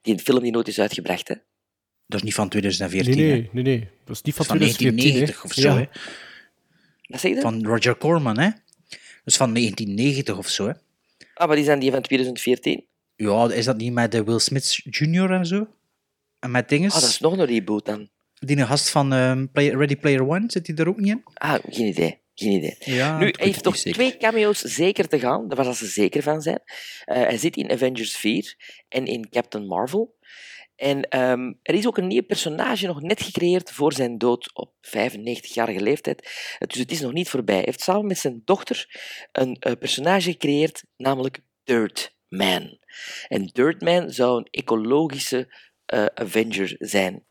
Die 0.02 0.20
film 0.20 0.42
die 0.42 0.52
nooit 0.52 0.68
is 0.68 0.80
uitgebracht, 0.80 1.28
hè? 1.28 1.36
Dat 2.08 2.20
is 2.20 2.26
niet 2.26 2.34
van 2.34 2.50
2014, 2.50 3.16
Nee, 3.18 3.26
hè? 3.30 3.34
nee, 3.36 3.50
nee, 3.52 3.64
nee. 3.64 3.88
Dat 4.06 4.16
is 4.16 4.22
niet 4.22 4.36
van, 4.36 4.46
Dat 4.48 4.56
is 4.62 4.76
van 4.76 4.78
2014. 4.78 5.36
1990 5.36 5.42
hè. 5.42 5.48
of 5.48 5.54
zo, 5.54 5.70
Ja. 5.70 5.78
hè? 5.78 6.00
Wat 7.08 7.20
zeg 7.20 7.32
je? 7.32 7.42
Van 7.42 7.66
Roger 7.66 7.98
Corman, 7.98 8.38
hè? 8.40 8.50
Dat 8.90 9.00
is 9.26 9.38
van 9.38 9.54
1990 9.54 10.38
of 10.38 10.48
zo, 10.50 10.66
hè? 10.68 10.74
Ah, 11.34 11.48
maar 11.48 11.56
die 11.56 11.66
zijn 11.66 11.80
die 11.80 11.92
van 11.92 12.02
2014. 12.02 12.86
Ja, 13.16 13.52
is 13.52 13.66
dat 13.66 13.78
niet 13.78 13.94
met 13.94 14.12
de 14.12 14.24
Will 14.24 14.40
Smith 14.40 14.80
Jr. 14.84 15.32
en 15.32 15.46
zo? 15.46 15.68
En 16.40 16.52
met 16.52 16.70
dinges? 16.70 16.94
Ah, 16.94 17.02
dat 17.02 17.10
is 17.10 17.20
nog 17.20 17.38
een 17.38 17.46
reboot 17.46 17.86
dan. 17.86 18.10
Die 18.40 18.66
gast 18.66 18.90
van 18.90 19.14
ehm, 19.14 19.48
Play- 19.52 19.76
Ready 19.76 19.96
Player 19.96 20.28
One, 20.28 20.44
zit 20.48 20.66
die 20.66 20.76
er 20.76 20.88
ook 20.88 21.00
niet 21.00 21.10
in? 21.10 21.22
Ah, 21.34 21.60
geen 21.70 21.88
idee. 21.88 22.22
Geen 22.36 22.52
idee. 22.52 22.76
Ja, 22.80 23.18
nu, 23.18 23.34
hij 23.38 23.46
heeft 23.46 23.64
nog 23.64 23.78
zeker. 23.78 23.94
twee 23.94 24.18
cameo's 24.18 24.60
zeker 24.60 25.08
te 25.08 25.20
gaan, 25.20 25.48
daar 25.48 25.64
waar 25.64 25.76
ze 25.76 25.86
zeker 25.86 26.24
van 26.24 26.42
zijn. 26.42 26.62
Eh, 27.06 27.22
hij 27.22 27.38
zit 27.38 27.58
in 27.58 27.72
Avengers 27.72 28.16
4 28.16 28.56
en 28.90 29.06
in 29.06 29.30
Captain 29.30 29.66
Marvel. 29.66 30.16
En 30.76 31.02
ehm, 31.02 31.54
er 31.62 31.74
is 31.74 31.88
ook 31.88 31.98
een 31.98 32.08
nieuw 32.08 32.24
personage 32.24 32.88
nog 32.88 33.02
net 33.02 33.22
gecreëerd 33.22 33.72
voor 33.72 33.94
zijn 33.94 34.18
dood 34.18 34.50
op 34.54 34.74
95-jarige 34.82 35.82
leeftijd. 35.82 36.22
Dus 36.68 36.78
het 36.80 36.92
is 36.92 37.02
nog 37.02 37.14
niet 37.14 37.30
voorbij. 37.30 37.56
Hij 37.56 37.64
heeft 37.66 37.82
samen 37.82 38.08
met 38.08 38.18
zijn 38.18 38.42
dochter 38.46 39.00
een 39.32 39.58
eh, 39.60 39.74
personage 39.80 40.32
gecreëerd, 40.32 40.84
namelijk 40.98 41.40
Dirt 41.64 42.16
Man. 42.28 42.78
En 43.28 43.46
Dirt 43.54 43.82
Man 43.82 44.12
zou 44.12 44.38
een 44.38 44.48
ecologische 44.52 45.54
eh, 45.88 46.06
Avenger 46.14 46.76
zijn. 46.80 47.24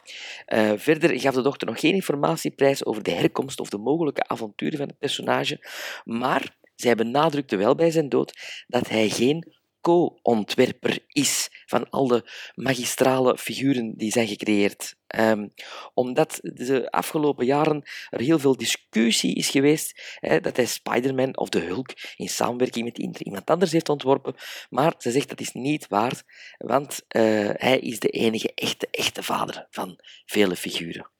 Eh, 0.46 0.72
verder 0.76 1.20
gaf 1.20 1.34
de 1.34 1.42
dochter 1.42 1.66
nog 1.66 1.80
geen 1.80 1.94
informatie 1.94 2.50
prijs 2.50 2.84
over 2.84 3.02
de 3.02 3.10
herkomst 3.10 3.60
of 3.60 3.68
de 3.68 3.78
mogelijke 3.78 4.28
avonturen 4.28 4.78
van 4.78 4.86
het 4.86 4.98
personage, 4.98 5.66
maar 6.04 6.56
zij 6.74 6.94
benadrukte 6.94 7.56
wel 7.56 7.74
bij 7.74 7.90
zijn 7.90 8.08
dood 8.08 8.64
dat 8.66 8.88
hij 8.88 9.08
geen 9.08 9.55
co-ontwerper 9.86 10.98
is 11.08 11.50
van 11.66 11.90
al 11.90 12.06
de 12.06 12.30
magistrale 12.54 13.38
figuren 13.38 13.94
die 13.96 14.10
zijn 14.10 14.28
gecreëerd. 14.28 14.96
Ehm, 15.06 15.48
omdat 15.94 16.38
de 16.42 16.90
afgelopen 16.90 17.46
jaren 17.46 17.82
er 18.10 18.20
heel 18.20 18.38
veel 18.38 18.56
discussie 18.56 19.34
is 19.34 19.48
geweest 19.48 20.16
hè, 20.20 20.40
dat 20.40 20.56
hij 20.56 20.66
Spider-Man 20.66 21.36
of 21.36 21.48
de 21.48 21.60
Hulk 21.60 21.90
in 22.16 22.28
samenwerking 22.28 22.84
met 22.84 23.20
iemand 23.20 23.50
anders 23.50 23.72
heeft 23.72 23.88
ontworpen. 23.88 24.34
Maar 24.70 24.94
ze 24.98 25.10
zegt 25.10 25.28
dat 25.28 25.40
is 25.40 25.52
niet 25.52 25.88
waar, 25.88 26.22
want 26.58 27.02
uh, 27.08 27.50
hij 27.52 27.78
is 27.78 27.98
de 27.98 28.08
enige 28.08 28.52
echte, 28.54 28.88
echte 28.90 29.22
vader 29.22 29.66
van 29.70 30.00
vele 30.24 30.56
figuren. 30.56 31.10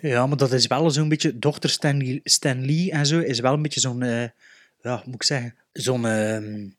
Ja, 0.00 0.26
maar 0.26 0.36
dat 0.36 0.52
is 0.52 0.66
wel 0.66 0.90
zo'n 0.90 1.08
beetje... 1.08 1.38
Dochter 1.38 1.70
Stan, 2.24 2.66
Lee 2.66 2.90
en 2.90 3.06
zo 3.06 3.18
is 3.18 3.40
wel 3.40 3.52
een 3.52 3.62
beetje 3.62 3.80
zo'n... 3.80 4.04
Uh, 4.04 4.28
ja, 4.80 5.02
moet 5.04 5.14
ik 5.14 5.22
zeggen? 5.22 5.54
Zo'n... 5.72 6.04
Uh, 6.04 6.70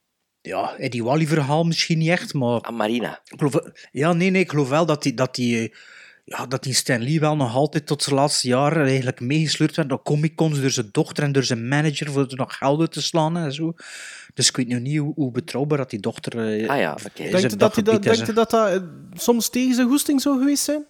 ja, 0.47 0.75
Eddie 0.77 1.03
Wally-verhaal 1.03 1.63
misschien 1.63 1.97
niet 1.97 2.09
echt, 2.09 2.33
maar... 2.33 2.61
Aan 2.61 2.75
Marina. 2.75 3.19
Ik 3.25 3.39
geloof, 3.39 3.59
ja, 3.91 4.13
nee, 4.13 4.29
nee, 4.29 4.41
ik 4.41 4.49
geloof 4.49 4.69
wel 4.69 4.85
dat 4.85 5.03
die, 5.03 5.13
dat 5.13 5.35
die, 5.35 5.73
ja, 6.23 6.45
dat 6.45 6.63
die 6.63 6.73
Stan 6.73 7.03
Lee 7.03 7.19
wel 7.19 7.35
nog 7.35 7.55
altijd 7.55 7.87
tot 7.87 8.03
zijn 8.03 8.15
laatste 8.15 8.47
jaren 8.47 8.85
eigenlijk 8.85 9.19
meegesleurd 9.19 9.75
werd 9.75 9.89
door 9.89 10.03
Comic-Cons, 10.03 10.61
door 10.61 10.69
zijn 10.69 10.89
dochter 10.91 11.23
en 11.23 11.31
door 11.31 11.43
zijn 11.43 11.67
manager 11.67 12.11
voor 12.11 12.27
er 12.27 12.37
nog 12.37 12.57
geld 12.57 12.79
uit 12.79 12.91
te 12.91 13.01
slaan 13.01 13.37
en 13.37 13.53
zo. 13.53 13.73
Dus 14.33 14.47
ik 14.47 14.55
weet 14.55 14.67
nu 14.67 14.79
niet 14.79 14.97
hoe, 14.97 15.13
hoe 15.15 15.31
betrouwbaar 15.31 15.77
dat 15.77 15.89
die 15.89 15.99
dochter 15.99 16.59
uh, 16.59 16.69
ah, 16.69 16.79
ja, 16.79 16.91
okay. 16.91 17.31
Denkt 17.31 17.53
u 17.53 17.55
dat, 17.55 17.75
dat, 17.75 18.03
dat, 18.03 18.35
dat 18.35 18.49
dat 18.49 18.81
soms 19.13 19.49
tegen 19.49 19.75
zijn 19.75 19.87
goesting 19.87 20.21
zou 20.21 20.39
geweest 20.39 20.63
zijn? 20.63 20.85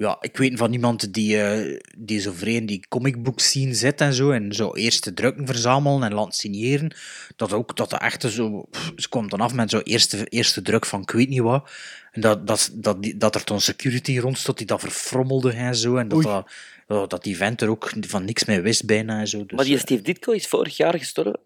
Ja, 0.00 0.16
ik 0.20 0.36
weet 0.36 0.58
van 0.58 0.72
iemand 0.72 1.14
die, 1.14 1.36
uh, 1.36 1.78
die 1.98 2.20
zo 2.20 2.32
vreemd 2.32 2.68
die 2.68 2.84
comicbook 2.88 3.40
scene 3.40 3.74
zit 3.74 4.00
en 4.00 4.14
zo, 4.14 4.30
en 4.30 4.52
zo 4.52 4.74
eerste 4.74 5.12
drukken 5.14 5.46
verzamelen 5.46 6.02
en 6.02 6.14
laten 6.14 6.32
signeren, 6.32 6.94
dat 7.36 7.52
ook, 7.52 7.76
dat 7.76 7.90
de 7.90 7.96
echte 7.96 8.30
zo, 8.30 8.68
ze 8.96 9.08
komt 9.08 9.30
dan 9.30 9.40
af 9.40 9.54
met 9.54 9.70
zo'n 9.70 9.82
eerste, 9.82 10.26
eerste 10.26 10.62
druk 10.62 10.86
van 10.86 11.00
ik 11.00 11.10
weet 11.10 11.28
niet 11.28 11.40
wat, 11.40 11.70
en 12.12 12.20
dat, 12.20 12.46
dat, 12.46 12.70
dat, 12.74 13.02
die, 13.02 13.16
dat 13.16 13.34
er 13.34 13.44
toen 13.44 13.60
security 13.60 14.18
rond 14.18 14.38
stond 14.38 14.58
die 14.58 14.66
dat 14.66 14.80
verfrommelde 14.80 15.52
en 15.52 15.76
zo, 15.76 15.96
en 15.96 16.08
dat, 16.08 16.46
dat, 16.86 17.10
dat 17.10 17.24
die 17.24 17.36
vent 17.36 17.60
er 17.60 17.68
ook 17.70 17.92
van 18.00 18.24
niks 18.24 18.44
mee 18.44 18.60
wist 18.60 18.86
bijna 18.86 19.20
en 19.20 19.28
zo. 19.28 19.38
Dus, 19.46 19.56
maar 19.56 19.64
die 19.64 19.78
Steve 19.78 20.02
Ditko 20.02 20.32
is 20.32 20.46
vorig 20.46 20.76
jaar 20.76 20.98
gestorven. 20.98 21.40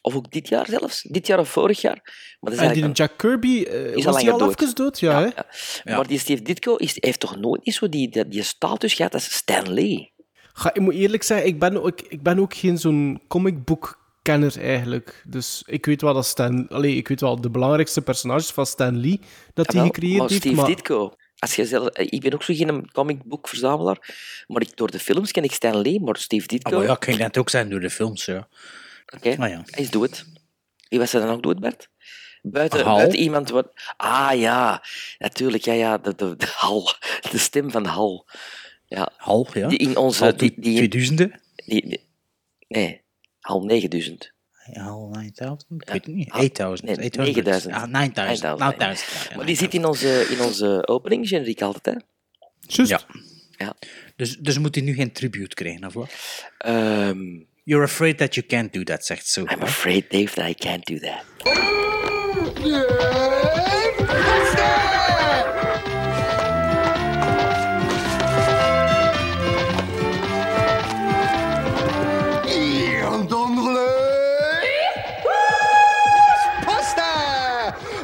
Of 0.00 0.14
ook 0.14 0.30
dit 0.30 0.48
jaar 0.48 0.66
zelfs. 0.66 1.02
Dit 1.02 1.26
jaar 1.26 1.38
of 1.38 1.48
vorig 1.48 1.80
jaar. 1.80 2.00
Maar 2.40 2.50
dat 2.50 2.60
is 2.60 2.66
en 2.66 2.72
die 2.72 2.92
Jack 2.92 3.12
Kirby 3.16 3.48
uh, 3.48 3.96
is 3.96 4.04
was 4.04 4.14
al, 4.14 4.20
die 4.20 4.30
al 4.30 4.38
dood. 4.38 4.76
dood? 4.76 5.00
Ja, 5.00 5.20
ja, 5.20 5.46
ja, 5.84 5.96
Maar 5.96 6.06
die 6.06 6.18
Steve 6.18 6.42
Ditko 6.42 6.76
is, 6.76 6.96
heeft 7.00 7.20
toch 7.20 7.36
nooit 7.36 7.64
niet 7.64 7.74
zo 7.74 7.88
die, 7.88 8.08
die, 8.08 8.28
die 8.28 8.42
status 8.42 8.94
gehad 8.94 9.14
als 9.14 9.34
Stan 9.34 9.72
Lee? 9.72 10.12
Ga, 10.52 10.74
ik 10.74 10.80
moet 10.80 10.94
eerlijk 10.94 11.22
zeggen, 11.22 11.46
ik 11.46 11.58
ben 11.58 11.82
ook, 11.82 12.00
ik 12.00 12.22
ben 12.22 12.38
ook 12.38 12.54
geen 12.54 12.78
zo'n 12.78 13.20
comicbook 13.28 13.98
kenner 14.22 14.60
eigenlijk. 14.60 15.22
Dus 15.26 15.62
ik 15.66 15.86
weet 15.86 16.00
wel 16.00 16.14
dat 16.14 16.26
Stan... 16.26 16.68
Allee, 16.68 16.96
ik 16.96 17.08
weet 17.08 17.20
wel 17.20 17.40
de 17.40 17.50
belangrijkste 17.50 18.02
personages 18.02 18.50
van 18.50 18.66
Stan 18.66 19.00
Lee 19.00 19.20
dat 19.54 19.72
hij 19.72 19.82
gecreëerd 19.82 20.18
maar 20.18 20.28
heeft. 20.28 20.42
Steve 20.42 20.66
Ditko... 20.66 21.12
Als 21.38 21.56
je 21.56 21.66
zelf, 21.66 21.86
eh, 21.86 22.06
ik 22.10 22.20
ben 22.20 22.32
ook 22.32 22.42
zo 22.42 22.54
geen 22.54 22.90
comicboekverzamelaar, 22.92 23.98
maar 24.46 24.62
ik, 24.62 24.76
door 24.76 24.90
de 24.90 24.98
films 24.98 25.32
ken 25.32 25.44
ik 25.44 25.52
Stan 25.52 25.80
Lee, 25.80 26.00
maar 26.00 26.16
Steve 26.16 26.46
Ditko... 26.46 26.78
Oh, 26.78 26.84
ja, 26.84 26.94
kan 26.94 27.12
je 27.12 27.18
net 27.18 27.38
ook 27.38 27.50
zijn 27.50 27.70
door 27.70 27.80
de 27.80 27.90
films, 27.90 28.24
ja. 28.24 28.48
Oké, 29.14 29.28
okay. 29.28 29.46
ah, 29.46 29.50
ja. 29.50 29.62
hij 29.66 29.82
is 29.82 29.90
dood. 29.90 30.24
Wie 30.88 30.98
was 30.98 31.12
er 31.12 31.20
dan 31.20 31.30
ook 31.30 31.42
dood, 31.42 31.60
Bert? 31.60 31.90
Buiten, 32.42 32.84
buiten 32.84 33.18
iemand 33.18 33.50
wat... 33.50 33.72
Ah 33.96 34.38
ja, 34.38 34.82
natuurlijk, 35.18 35.64
ja, 35.64 35.72
ja, 35.72 35.98
de, 35.98 36.14
de, 36.14 36.36
de 36.36 36.46
Hal. 36.54 36.92
De 37.30 37.38
stem 37.38 37.70
van 37.70 37.84
Hal. 37.84 38.26
Ja. 38.86 39.12
Hal, 39.16 39.48
ja. 39.52 39.68
Die 39.68 39.78
in 39.78 39.96
onze... 39.96 40.24
Hal 40.24 40.36
die, 40.36 40.54
die, 40.56 40.76
2000 40.76 41.18
die, 41.18 41.88
die, 41.88 42.00
nee, 42.68 43.02
Hal 43.40 43.64
9000. 43.64 44.32
Hal 44.72 45.08
9000? 45.08 45.82
Ik 45.82 45.88
weet 45.88 46.06
het 46.06 46.14
niet. 46.14 46.30
8000. 46.30 46.96
Nee, 46.96 47.10
9000. 47.10 47.74
Ah, 47.74 47.86
9000. 47.86 48.58
9000. 48.58 49.28
Ja, 49.30 49.36
maar 49.36 49.46
die 49.46 49.56
zit 49.56 49.74
in 49.74 49.84
onze, 49.84 50.26
in 50.30 50.40
onze 50.40 50.86
opening, 50.86 51.28
generiek 51.28 51.62
altijd, 51.62 51.96
hè? 51.96 52.02
Just. 52.60 52.90
Ja. 52.90 53.00
ja. 53.56 53.76
Dus, 54.16 54.36
dus 54.36 54.58
moet 54.58 54.74
hij 54.74 54.84
nu 54.84 54.94
geen 54.94 55.12
tribute 55.12 55.54
krijgen, 55.54 55.84
of 55.84 55.92
wat? 55.92 56.10
Um, 56.66 57.46
You're 57.68 57.82
afraid 57.82 58.16
that 58.16 58.34
you 58.34 58.42
can't 58.46 58.72
do 58.72 58.82
that, 58.84 59.04
zegt 59.04 59.26
zo. 59.26 59.44
I'm 59.44 59.62
afraid, 59.62 60.08
Dave, 60.08 60.34
that 60.34 60.46
I 60.46 60.54
can't 60.54 60.86
do 60.86 60.98
that. 61.00 61.24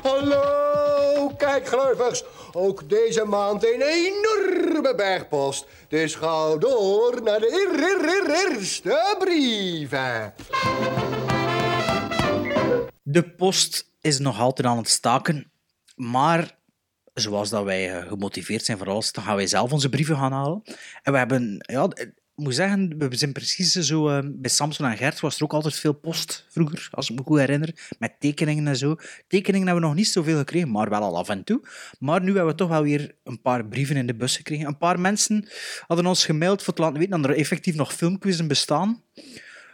Hallo, 0.03 1.35
kijkgluivers. 1.37 2.25
Ook 2.53 2.89
deze 2.89 3.25
maand 3.25 3.65
een 3.65 3.83
enorme 4.75 4.95
bergpost. 4.95 5.67
Dus 5.89 6.15
ga 6.15 6.57
door 6.57 7.21
naar 7.23 7.41
de 7.41 7.51
eerste 8.59 9.17
brieven. 9.19 10.35
De 13.03 13.23
post 13.23 13.91
is 14.01 14.19
nog 14.19 14.41
altijd 14.41 14.69
aan 14.69 14.77
het 14.77 14.89
staken, 14.89 15.51
maar 15.97 16.59
zoals 17.15 17.51
dat 17.51 17.65
wij 17.65 17.97
eh, 17.97 18.09
gemotiveerd 18.09 18.65
zijn 18.65 18.79
voor 18.79 18.91
alles, 18.91 19.13
dan 19.13 19.25
gaan 19.25 19.37
wij 19.37 19.47
zelf 19.47 19.73
onze 19.73 19.89
brieven 19.89 20.17
gaan 20.17 20.33
halen. 20.33 20.63
En 21.03 21.13
we 21.13 21.19
hebben, 21.19 21.57
ja, 21.59 21.89
moet 22.35 22.55
zeggen, 22.55 22.99
we 22.99 23.17
zijn 23.17 23.33
precies 23.33 23.73
zo... 23.73 24.11
Uh, 24.11 24.19
bij 24.25 24.51
Samson 24.51 24.87
en 24.87 24.97
Gert 24.97 25.21
was 25.21 25.37
er 25.37 25.43
ook 25.43 25.53
altijd 25.53 25.75
veel 25.75 25.93
post 25.93 26.47
vroeger, 26.49 26.89
als 26.91 27.11
ik 27.11 27.17
me 27.17 27.23
goed 27.23 27.39
herinner. 27.39 27.95
Met 27.99 28.15
tekeningen 28.19 28.67
en 28.67 28.77
zo. 28.77 28.97
Tekeningen 29.29 29.67
hebben 29.67 29.83
we 29.83 29.89
nog 29.89 29.99
niet 29.99 30.09
zoveel 30.09 30.39
gekregen, 30.39 30.71
maar 30.71 30.91
wel 30.91 31.03
al 31.03 31.17
af 31.17 31.29
en 31.29 31.45
toe. 31.45 31.61
Maar 31.99 32.21
nu 32.21 32.27
hebben 32.27 32.47
we 32.47 32.55
toch 32.55 32.69
wel 32.69 32.83
weer 32.83 33.15
een 33.25 33.41
paar 33.41 33.67
brieven 33.67 33.97
in 33.97 34.07
de 34.07 34.15
bus 34.15 34.37
gekregen. 34.37 34.67
Een 34.67 34.79
paar 34.79 35.01
mensen 35.01 35.49
hadden 35.87 36.07
ons 36.07 36.25
gemaild 36.25 36.63
voor 36.63 36.75
te 36.75 36.83
laten 36.83 36.99
weten 36.99 37.23
dat 37.23 37.31
er 37.31 37.37
effectief 37.37 37.75
nog 37.75 37.95
filmquizzen 37.95 38.49
bestaan. 38.49 39.03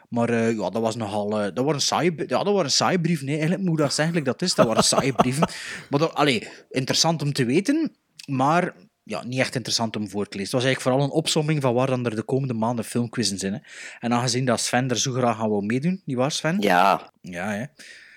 Maar 0.08 0.30
uh, 0.30 0.50
ja, 0.50 0.70
dat 0.70 0.82
was 0.82 0.96
nogal... 0.96 1.40
Uh, 1.40 1.54
dat 1.54 1.64
waren 1.64 1.80
saaie, 1.80 2.14
ja, 2.16 2.42
dat 2.44 2.54
waren 2.54 2.70
saaie 2.70 3.00
brieven. 3.00 3.26
Nee, 3.26 3.38
eigenlijk 3.38 3.68
moet 3.68 3.78
dat 3.78 3.98
eigenlijk 3.98 4.26
dat 4.26 4.42
is. 4.42 4.54
Dat 4.54 4.66
waren 4.66 4.84
saaie 4.84 5.12
brieven. 5.12 5.48
Maar 5.90 6.00
dat, 6.00 6.14
allee, 6.14 6.48
interessant 6.70 7.22
om 7.22 7.32
te 7.32 7.44
weten. 7.44 7.96
Maar 8.26 8.74
ja, 9.10 9.24
niet 9.24 9.38
echt 9.38 9.54
interessant 9.54 9.96
om 9.96 10.08
voor 10.08 10.28
te 10.28 10.36
lezen. 10.36 10.42
Het 10.42 10.52
was 10.52 10.64
eigenlijk 10.64 10.82
vooral 10.82 11.02
een 11.02 11.22
opsomming 11.22 11.62
van 11.62 11.74
waar 11.74 11.86
dan 11.86 12.04
er 12.04 12.16
de 12.16 12.22
komende 12.22 12.54
maanden 12.54 12.84
filmquizzen 12.84 13.38
zijn. 13.38 13.52
Hè. 13.52 13.58
En 14.00 14.12
aangezien 14.12 14.44
dat 14.44 14.60
Sven 14.60 14.90
er 14.90 14.98
zo 14.98 15.12
graag 15.12 15.36
gaan 15.36 15.48
wil 15.48 15.60
meedoen, 15.60 16.02
niet 16.04 16.16
waar 16.16 16.32
Sven? 16.32 16.56
Ja. 16.60 17.10
Ja, 17.20 17.50
hè. 17.50 17.64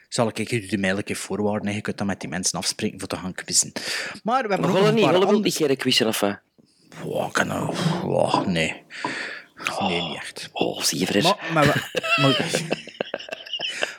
Zal 0.09 0.27
ik 0.27 0.49
je 0.49 0.67
de 0.67 0.77
mail 0.77 0.97
een 0.97 1.03
keer 1.03 1.15
voorwaarden 1.15 1.73
je 1.73 1.81
kunt 1.81 1.97
dan 1.97 2.07
met 2.07 2.19
die 2.19 2.29
mensen 2.29 2.59
afspreken 2.59 2.99
voor 2.99 3.07
te 3.07 3.15
gaan 3.15 3.33
quizzen. 3.33 3.71
Maar 4.23 4.43
we 4.43 4.49
hebben 4.49 4.69
nog 4.69 4.87
een 4.87 5.01
paar... 5.01 5.19
Willen 5.19 5.41
niet 5.41 5.55
geen 5.55 5.77
quizzen 5.77 6.05
wat? 6.05 6.39
Wow, 7.03 7.31
kan 7.31 7.47
nou... 7.47 7.75
Wow, 8.03 8.47
nee. 8.47 8.83
Nee, 9.79 10.01
niet 10.01 10.15
echt. 10.15 10.49
Oh, 10.51 10.81
zie 10.81 10.99
je 10.99 11.21
maar, 11.21 11.49
maar, 11.53 11.91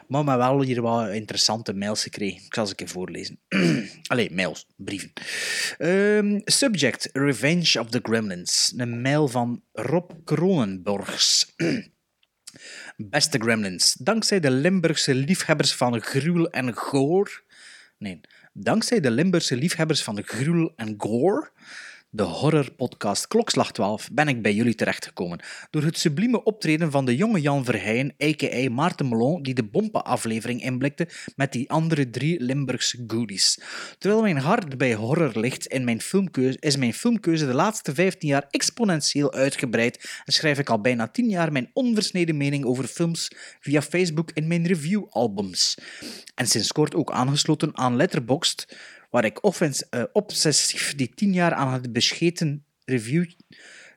maar, 0.09 0.25
maar 0.25 0.39
wel 0.39 0.63
hier 0.63 0.83
wat 0.83 1.11
interessante 1.11 1.75
mails 1.75 2.03
gekregen. 2.03 2.45
Ik 2.45 2.55
zal 2.55 2.65
ze 2.65 2.71
een 2.71 2.77
keer 2.77 2.89
voorlezen. 2.89 3.39
Allee, 4.07 4.31
mails, 4.33 4.67
brieven. 4.77 5.13
Um, 5.79 6.41
subject, 6.45 7.09
Revenge 7.13 7.81
of 7.81 7.91
the 7.91 8.01
Gremlins. 8.03 8.75
Een 8.77 9.01
mail 9.01 9.29
van 9.29 9.63
Rob 9.73 10.11
Kronenborgs. 10.25 11.55
Beste 12.97 13.39
Gremlins, 13.39 13.93
dankzij 13.93 14.41
de 14.41 14.51
Limburgse 14.51 15.15
liefhebbers 15.15 15.75
van 15.75 16.01
gruwel 16.01 16.51
en 16.51 16.77
goor... 16.77 17.43
Nee, 17.99 18.21
dankzij 18.53 19.01
de 19.01 19.11
Limburgse 19.11 19.57
liefhebbers 19.57 20.03
van 20.03 20.23
gruwel 20.23 20.73
en 20.77 20.95
gore 20.97 21.51
de 22.15 22.23
horrorpodcast 22.23 23.29
Klokslag 23.29 23.73
12, 23.73 24.09
ben 24.13 24.29
ik 24.29 24.43
bij 24.43 24.55
jullie 24.55 24.75
terechtgekomen. 24.75 25.41
Door 25.71 25.83
het 25.83 25.99
sublieme 25.99 26.43
optreden 26.43 26.91
van 26.91 27.05
de 27.05 27.17
jonge 27.17 27.41
Jan 27.41 27.65
Verheyen, 27.65 28.15
a.k.a. 28.23 28.71
Maarten 28.71 29.09
Melon, 29.09 29.43
die 29.43 29.55
de 29.55 29.65
Bompa-aflevering 29.65 30.63
inblikte 30.63 31.09
met 31.37 31.53
die 31.53 31.71
andere 31.71 32.11
drie 32.11 32.41
Limburgse 32.41 33.05
goodies. 33.07 33.61
Terwijl 33.99 34.23
mijn 34.23 34.37
hart 34.37 34.79
bij 34.79 34.95
horror 34.95 35.39
ligt, 35.39 35.67
in 35.67 35.85
mijn 35.85 36.01
filmkeuze, 36.01 36.57
is 36.61 36.77
mijn 36.77 36.95
filmkeuze 36.95 37.47
de 37.47 37.55
laatste 37.55 37.95
15 37.95 38.29
jaar 38.29 38.47
exponentieel 38.51 39.33
uitgebreid 39.33 40.21
en 40.25 40.33
schrijf 40.33 40.59
ik 40.59 40.71
al 40.71 40.81
bijna 40.81 41.09
10 41.09 41.29
jaar 41.29 41.53
mijn 41.53 41.71
onversneden 41.73 42.37
mening 42.37 42.65
over 42.65 42.85
films 42.85 43.31
via 43.61 43.83
Facebook 43.83 44.31
in 44.35 44.47
mijn 44.47 44.67
review-albums. 44.67 45.79
En 46.35 46.47
sinds 46.47 46.73
kort 46.73 46.95
ook 46.95 47.13
aangesloten 47.13 47.77
aan 47.77 47.97
Letterboxd, 47.97 48.67
waar 49.15 49.25
ik 49.25 49.39
uh, 49.43 50.03
obsessief 50.13 50.95
die 50.95 51.13
tien 51.15 51.33
jaar 51.33 51.53
aan 51.53 51.73
het 51.73 51.93
bescheten 51.93 52.65
review... 52.85 53.31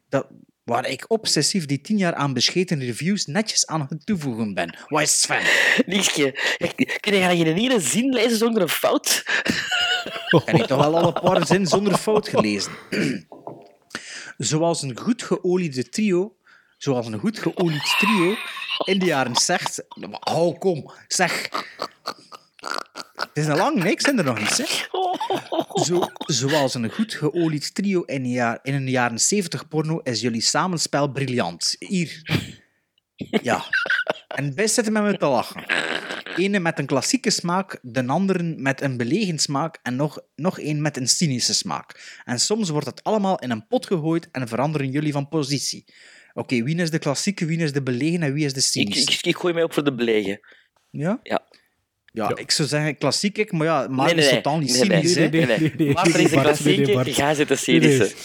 Dat, 0.10 0.28
waar 0.64 0.88
ik 0.88 1.06
obsessief 1.08 1.66
die 1.66 1.82
tien 1.82 1.98
jaar 1.98 2.14
aan 2.14 2.34
bescheten 2.34 2.80
reviews 2.80 3.26
netjes 3.26 3.68
aan 3.68 3.86
het 3.90 4.06
toevoegen 4.06 4.54
ben. 4.54 4.78
Wat 4.88 5.02
is 5.02 5.22
Sven? 5.22 5.42
Niksje. 5.86 6.32
Kun 7.00 7.14
je 7.14 7.22
geen 7.22 7.58
ene 7.58 7.80
zin 7.80 8.14
lezen 8.14 8.38
zonder 8.38 8.62
een 8.62 8.70
fout? 8.70 9.24
Ik 10.30 10.42
heb 10.46 10.68
toch 10.68 10.80
wel 10.80 10.98
al 10.98 11.08
een 11.08 11.22
paar 11.22 11.48
zinnen 11.48 11.68
zonder 11.68 11.98
fout 11.98 12.28
gelezen. 12.28 12.72
Zoals 14.38 14.82
een 14.82 14.98
goed 14.98 15.24
geoliede 15.24 15.90
trio, 15.90 16.36
zoals 16.78 17.08
een 17.08 17.20
goed 17.20 17.40
geolied 17.40 17.96
trio 18.00 18.36
in 18.84 19.00
de 19.00 19.06
jaren 19.06 19.36
zegt. 19.36 19.84
Oh, 20.20 20.60
kom, 20.60 20.92
zeg. 21.08 21.50
Het 23.16 23.30
is 23.34 23.46
een 23.48 23.56
lang 23.56 23.84
niks 23.84 24.04
en 24.04 24.18
er 24.18 24.24
nog 24.24 24.40
iets, 24.40 24.58
hè? 24.58 24.66
Zo, 25.84 26.10
zoals 26.18 26.74
een 26.74 26.92
goed 26.92 27.14
geolied 27.14 27.76
trio 27.76 28.02
in, 28.02 28.24
een 28.24 28.30
jaar, 28.30 28.60
in 28.64 28.74
een 28.74 28.90
jaren 28.90 29.20
70 29.20 29.68
porno 29.68 30.00
is 30.00 30.22
jullie 30.22 30.42
samenspel 30.42 31.12
briljant. 31.12 31.76
Hier. 31.80 32.22
Ja. 33.42 33.64
En 34.28 34.56
best 34.56 34.74
zitten 34.74 34.94
met 34.94 35.04
me 35.04 35.18
te 35.18 35.26
lachen. 35.26 35.64
Ene 36.36 36.60
met 36.60 36.80
een 36.80 36.86
klassieke 36.86 37.30
smaak, 37.30 37.80
de 37.82 38.08
andere 38.08 38.44
met 38.44 38.82
een 38.82 38.98
belegen 38.98 39.40
smaak 39.40 39.80
en 39.84 39.96
nog, 39.96 40.20
nog 40.36 40.60
één 40.60 40.82
met 40.82 40.98
een 40.98 41.08
cynische 41.08 41.54
smaak. 41.54 42.20
En 42.26 42.40
soms 42.40 42.70
wordt 42.70 42.88
het 42.88 43.04
allemaal 43.04 43.40
in 43.40 43.52
een 43.52 43.68
pot 43.68 43.86
gegooid 43.86 44.32
en 44.32 44.48
veranderen 44.48 44.92
jullie 44.92 45.12
van 45.12 45.28
positie. 45.28 45.86
Oké, 46.34 46.64
wie 46.64 46.76
is 46.76 46.92
de 46.92 47.00
klassieke, 47.00 47.46
wie 47.46 47.58
is 47.58 47.72
de 47.72 47.84
belegen 47.84 48.24
en 48.24 48.34
wie 48.34 48.46
is 48.46 48.54
de 48.54 48.62
cynische? 48.62 49.12
ik, 49.12 49.26
ik 49.26 49.38
gooi 49.38 49.54
mij 49.54 49.64
op 49.64 49.74
voor 49.74 49.84
de 49.84 49.96
belegen. 49.96 50.40
Ja? 50.90 51.20
Ja. 51.24 51.46
Ja, 52.18 52.32
ik 52.36 52.52
zou 52.52 52.68
zeggen 52.68 52.98
klassiek, 52.98 53.38
ik, 53.38 53.52
maar 53.52 53.68
ja, 53.68 53.88
maar 53.88 54.06
Nee, 54.06 54.16
nee, 54.16 54.24
is 54.26 54.32
nee. 54.32 54.42
totaal 54.42 54.60
niet 54.60 54.72
Nee, 54.72 54.84
nee, 54.88 55.08
cynisch, 55.08 55.16
nee, 55.32 55.46
nee, 55.46 55.74
nee. 55.78 55.94
Maarten 55.94 56.20
is 56.20 56.30
klassieke, 56.32 56.92
Bart. 56.94 57.16
jij 57.16 57.34
zit 57.36 57.48
de 57.48 57.64
Nee, 57.66 57.80
nee. 57.80 57.92
cynische. 57.92 58.16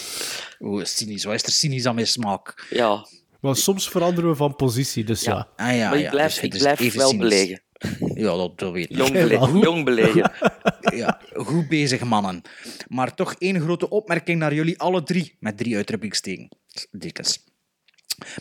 Oeh, 0.59 0.83
cynisch. 0.83 1.23
Wat 1.23 1.33
is 1.33 1.43
er 1.43 1.51
cynisch 1.51 1.85
aan 1.85 1.95
mijn 1.95 2.07
smaak? 2.07 2.67
Ja, 2.69 3.07
Maar 3.41 3.55
soms 3.55 3.89
veranderen 3.89 4.29
we 4.29 4.35
van 4.35 4.55
positie, 4.55 5.03
dus 5.03 5.21
ja. 5.23 5.33
Ja. 5.57 5.65
Ah, 5.65 5.75
ja, 5.77 5.89
maar 5.89 5.97
ik 5.97 6.03
ja, 6.03 6.09
blijf, 6.09 6.33
dus 6.33 6.43
ik 6.43 6.57
blijf 6.57 6.79
even 6.79 6.97
wel 6.99 7.09
cynisch. 7.09 7.29
belegen. 7.29 7.61
Ja, 8.13 8.35
dat, 8.35 8.59
dat 8.59 8.71
weet 8.71 8.89
ik. 8.89 8.97
Jong, 8.97 9.11
bele- 9.21 9.27
wel. 9.39 9.57
jong 9.57 9.85
belegen. 9.85 10.31
Ja, 10.95 11.19
goed 11.33 11.67
bezig, 11.67 12.03
mannen. 12.03 12.41
Maar 12.87 13.15
toch 13.15 13.35
één 13.37 13.61
grote 13.61 13.89
opmerking 13.89 14.39
naar 14.39 14.53
jullie 14.53 14.79
alle 14.79 15.03
drie, 15.03 15.35
met 15.39 15.57
drie 15.57 15.75
uitroepingstekens. 15.75 17.43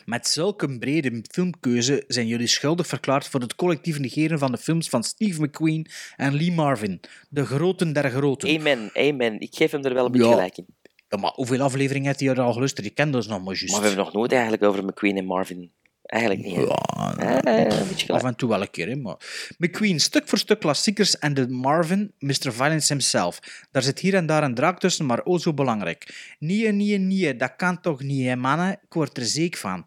Met 0.04 0.28
zulke 0.28 0.78
brede 0.78 1.22
filmkeuze 1.30 2.04
zijn 2.06 2.26
jullie 2.26 2.46
schuldig 2.46 2.86
verklaard 2.86 3.28
voor 3.28 3.40
het 3.40 3.54
collectief 3.54 3.98
negeren 3.98 4.38
van 4.38 4.52
de 4.52 4.58
films 4.58 4.88
van 4.88 5.04
Steve 5.04 5.42
McQueen 5.42 5.86
en 6.16 6.34
Lee 6.34 6.52
Marvin, 6.52 7.00
de 7.28 7.44
groten 7.44 7.92
der 7.92 8.10
groten. 8.10 8.58
Amen, 8.58 8.90
amen. 8.94 9.40
Ik 9.40 9.54
geef 9.54 9.70
hem 9.70 9.84
er 9.84 9.94
wel 9.94 10.04
een 10.04 10.12
beetje 10.12 10.26
Ja. 10.26 10.32
gelijk 10.32 10.56
in. 10.56 10.66
Ja, 11.08 11.18
maar 11.18 11.32
hoeveel 11.34 11.60
afleveringen 11.60 12.06
heeft 12.06 12.20
hij 12.20 12.28
er 12.28 12.40
al 12.40 12.52
geluisterd? 12.52 12.86
Je 12.86 12.92
kent 12.92 13.14
ons 13.14 13.26
nog 13.26 13.42
maar 13.44 13.54
juist. 13.54 13.70
Maar 13.70 13.80
we 13.80 13.86
hebben 13.86 14.04
nog 14.04 14.14
nooit 14.14 14.32
eigenlijk 14.32 14.62
over 14.62 14.84
McQueen 14.84 15.16
en 15.16 15.24
Marvin. 15.24 15.70
Eigenlijk 16.12 16.42
niet. 16.42 16.54
Ja, 16.54 17.14
Eh, 17.16 17.72
gelijk. 17.72 18.10
Af 18.10 18.22
en 18.22 18.36
toe 18.36 18.48
wel 18.48 18.60
een 18.60 18.70
keer, 18.70 18.88
hè, 18.88 18.96
maar... 18.96 19.16
McQueen, 19.58 20.00
stuk 20.00 20.28
voor 20.28 20.38
stuk 20.38 20.60
klassiekers 20.60 21.18
en 21.18 21.34
de 21.34 21.48
Marvin, 21.48 22.12
Mr. 22.18 22.52
Violence 22.52 22.92
himself. 22.92 23.40
Daar 23.70 23.82
zit 23.82 23.98
hier 23.98 24.14
en 24.14 24.26
daar 24.26 24.42
een 24.42 24.54
draak 24.54 24.80
tussen, 24.80 25.06
maar 25.06 25.22
oh 25.22 25.38
zo 25.38 25.54
belangrijk. 25.54 26.34
Nee, 26.38 26.72
nee, 26.72 26.98
nee, 26.98 27.36
dat 27.36 27.56
kan 27.56 27.80
toch 27.80 28.02
niet, 28.02 28.26
hè, 28.26 28.36
mannen? 28.36 28.72
Ik 28.72 28.92
word 28.92 29.16
er 29.16 29.24
zeker 29.24 29.60
van. 29.60 29.86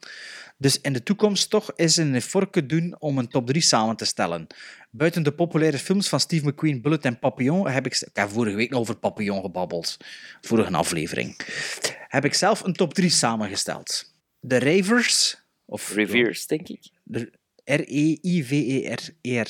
Dus 0.58 0.82
in 0.82 0.94
de 0.94 1.04
toekomst 1.04 1.50
toch 1.50 1.72
is 1.76 1.98
een 1.98 2.22
forke 2.22 2.66
doen 2.66 2.96
om 3.00 3.18
een 3.18 3.28
top 3.28 3.48
3 3.48 3.62
samen 3.62 3.96
te 3.96 4.06
stellen. 4.06 4.48
Buiten 4.92 5.24
de 5.24 5.32
populaire 5.32 5.78
films 5.78 6.10
van 6.10 6.20
Steve 6.20 6.48
McQueen, 6.48 6.82
Bullet 6.82 7.06
en 7.06 7.20
Papillon 7.20 7.70
heb 7.70 7.86
ik... 7.86 7.96
Ik 8.02 8.10
heb 8.16 8.30
vorige 8.30 8.56
week 8.56 8.70
nog 8.70 8.80
over 8.80 8.96
Papillon 8.96 9.42
gebabbeld. 9.42 9.98
Vorige 10.42 10.72
aflevering. 10.74 11.40
Heb 12.08 12.26
ik 12.26 12.34
zelf 12.34 12.64
een 12.64 12.74
top 12.74 12.94
3 12.94 13.10
samengesteld. 13.10 14.14
De 14.40 14.60
Ravers... 14.60 15.44
Of 15.66 15.94
Reverse, 15.94 16.48
denk 16.48 16.68
ik. 16.70 16.92
R-E-I-V-E-R-E-R. 17.64 19.46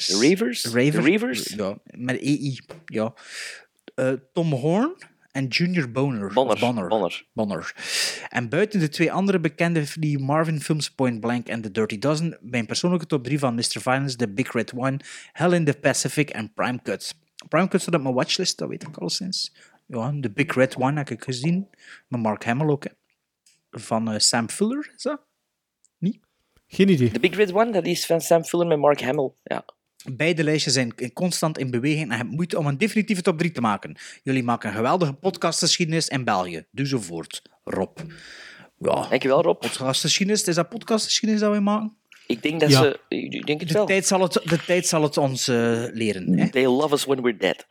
De 0.92 1.12
Ravers? 1.12 1.54
Ja, 1.56 1.78
met 1.86 2.22
E-I. 2.22 2.60
Ja. 2.86 3.14
Eh, 3.96 4.12
Tom 4.34 4.52
Horn 4.52 4.96
en 5.32 5.48
Junior 5.48 5.92
Bonner. 5.92 6.34
Bonner, 6.34 6.60
Bonner. 6.60 6.88
Bonner. 6.88 7.26
Bonner. 7.34 7.76
En 8.30 8.50
buiten 8.50 8.80
de 8.80 8.90
twee 8.90 9.12
andere 9.12 9.40
bekende 9.40 9.84
die 10.00 10.20
Marvin-films, 10.20 10.92
Point 10.92 11.20
Blank 11.20 11.48
en 11.48 11.62
The 11.62 11.72
Dirty 11.72 12.00
Dozen, 12.00 12.38
mijn 12.42 12.66
persoonlijke 12.66 13.06
top 13.06 13.24
3 13.24 13.40
van 13.40 13.56
Mr. 13.56 13.82
Violence, 13.82 14.16
The 14.16 14.30
Big 14.30 14.52
Red 14.52 14.74
One, 14.74 15.00
Hell 15.32 15.54
in 15.54 15.66
the 15.66 15.74
Pacific 15.74 16.30
en 16.30 16.54
Prime 16.54 16.80
Cuts. 16.82 17.14
Prime 17.50 17.68
Cuts 17.68 17.84
staat 17.84 17.96
op 17.96 18.02
mijn 18.02 18.14
watchlist, 18.16 18.58
dat 18.58 18.70
weet 18.70 18.88
ik 18.88 18.98
al 18.98 19.10
sinds. 19.10 19.56
Ja, 19.88 20.14
The 20.22 20.32
Big 20.32 20.54
Red 20.54 20.76
One 20.76 20.98
heb 20.98 21.10
ik 21.10 21.24
gezien. 21.24 21.68
Met 22.08 22.22
Mark 22.22 22.46
Hamill 22.46 22.68
ook. 22.68 22.84
hè. 22.84 22.90
Van 23.72 24.12
eh, 24.12 24.20
Sam 24.20 24.50
Fuller, 24.50 24.92
is 24.96 25.02
dat? 25.02 25.22
Geen 26.76 26.90
idee. 26.90 27.12
The 27.12 27.20
Big 27.20 27.36
Red 27.36 27.54
One, 27.54 27.72
dat 27.72 27.86
is 27.86 28.06
van 28.06 28.22
Sam 28.22 28.44
Fuller 28.44 28.68
met 28.68 28.78
Mark 28.80 29.02
Hamill. 29.02 29.32
Ja. 29.44 29.66
Beide 30.12 30.44
lijstjes 30.44 30.74
zijn 30.74 31.14
constant 31.14 31.58
in 31.58 31.72
beweging 31.72 32.04
en 32.12 32.16
hebben 32.18 32.36
moeite 32.36 32.58
om 32.58 32.68
een 32.68 32.78
definitieve 32.78 33.22
top 33.22 33.38
3 33.38 33.52
te 33.52 33.62
maken. 33.62 33.96
Jullie 34.24 34.44
maken 34.44 34.70
een 34.70 34.76
geweldige 34.76 35.14
podcastgeschiedenis 35.14 36.08
in 36.08 36.24
België. 36.24 36.66
Doe 36.72 36.88
zo 36.88 37.00
voort. 37.00 37.42
Rob. 37.64 37.98
Ja, 38.80 39.08
Dankjewel, 39.10 39.42
Rob. 39.42 39.60
podcastgeschiedenis, 39.62 40.44
is 40.44 40.56
dat 40.56 40.70
podcastgeschiedenis 40.70 41.42
dat 41.42 41.52
wij 41.52 41.60
maken? 41.60 41.96
Ik 42.28 42.42
denk 42.42 42.60
dat 42.60 42.70
Ja. 42.70 42.82
ze... 42.82 43.00
Ik 43.10 43.46
denk 43.46 43.60
het 43.60 43.68
De 43.70 43.74
wel. 43.76 43.86
tijd 43.86 44.06
zal 44.06 44.22
het, 44.22 44.34
de 44.34 44.60
tijd 44.66 44.88
zal 44.88 45.04
het 45.04 45.18
ons 45.18 45.48
eh, 45.48 45.84
leren. 45.92 46.38
Hè? 46.40 46.50
They 46.50 46.66
love 46.66 46.94
us 46.94 47.06
when 47.06 47.22
we're 47.22 47.38
dead. 47.38 47.66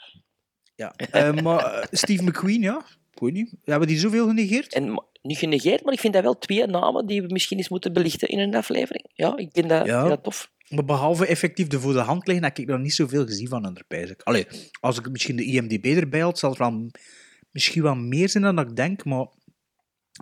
Ja. 0.75 0.93
Eh, 0.97 1.33
maar 1.33 1.65
eh, 1.65 1.87
Steve 1.91 2.23
McQueen, 2.23 2.61
ja. 2.61 2.85
Ik 3.27 3.35
weet 3.35 3.43
niet. 3.45 3.55
Hebben 3.65 3.89
die 3.89 3.99
zoveel 3.99 4.27
genegeerd? 4.27 4.75
En 4.75 5.05
niet 5.23 5.39
genegeerd, 5.39 5.85
maar 5.85 5.93
ik 5.93 6.01
vind 6.01 6.13
dat 6.13 6.23
wel 6.23 6.39
twee 6.39 6.67
namen 6.67 7.07
die 7.07 7.23
we 7.23 7.33
misschien 7.33 7.59
eens 7.59 7.69
moeten 7.69 7.93
belichten 7.93 8.29
in 8.29 8.39
een 8.39 8.55
aflevering. 8.55 9.11
Ja, 9.13 9.37
ik 9.37 9.49
vind 9.53 9.69
dat, 9.69 9.87
Ja. 9.87 9.99
vind 9.99 10.09
dat 10.15 10.23
tof. 10.23 10.53
Maar 10.69 10.85
behalve 10.85 11.27
effectief 11.27 11.67
de 11.67 11.81
voor 11.81 11.93
de 11.93 11.99
hand 11.99 12.27
liggen, 12.27 12.45
heb 12.45 12.59
ik 12.59 12.67
nog 12.67 12.81
niet 12.81 12.95
zoveel 12.95 13.27
gezien 13.27 13.49
van 13.49 13.65
hun 13.65 13.85
pijs. 13.89 14.15
Allee, 14.23 14.47
als 14.81 14.99
ik 14.99 15.11
misschien 15.11 15.37
de 15.37 15.45
IMDb 15.45 15.85
erbij 15.85 16.21
had, 16.21 16.39
zal 16.39 16.51
het 16.51 16.59
wel 16.59 16.91
misschien 17.51 17.83
wel 17.83 17.95
meer 17.95 18.29
zijn 18.29 18.43
dan 18.43 18.59
ik 18.59 18.77
denk, 18.77 19.05
maar 19.05 19.27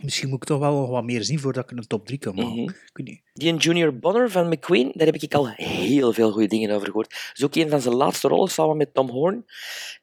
misschien 0.03 0.29
moet 0.29 0.43
ik 0.43 0.45
toch 0.49 0.59
wel 0.59 0.81
nog 0.81 0.88
wat 0.88 1.05
meer 1.05 1.25
zien 1.25 1.38
voordat 1.38 1.71
ik 1.71 1.79
een 1.79 1.87
top 1.87 2.07
3 2.07 2.19
kan 2.19 2.35
maken. 2.35 2.62
Ik 2.62 2.91
weet 2.93 3.07
niet. 3.07 3.21
Die 3.33 3.55
Junior 3.57 3.99
Bonner 3.99 4.31
van 4.31 4.49
McQueen, 4.49 4.91
daar 4.95 5.07
heb 5.07 5.17
ik 5.17 5.35
al 5.35 5.49
heel 5.49 6.12
veel 6.12 6.33
goede 6.33 6.49
dingen 6.49 6.71
over 6.71 6.87
gehoord. 6.87 7.11
Dat 7.11 7.33
is 7.35 7.45
ook 7.45 7.55
een 7.55 7.71
van 7.71 7.81
zijn 7.81 7.95
laatste 7.95 8.29
rollen 8.29 8.51
samen 8.51 8.77
met 8.77 8.95
Tom 8.95 9.09
Horn. 9.09 9.45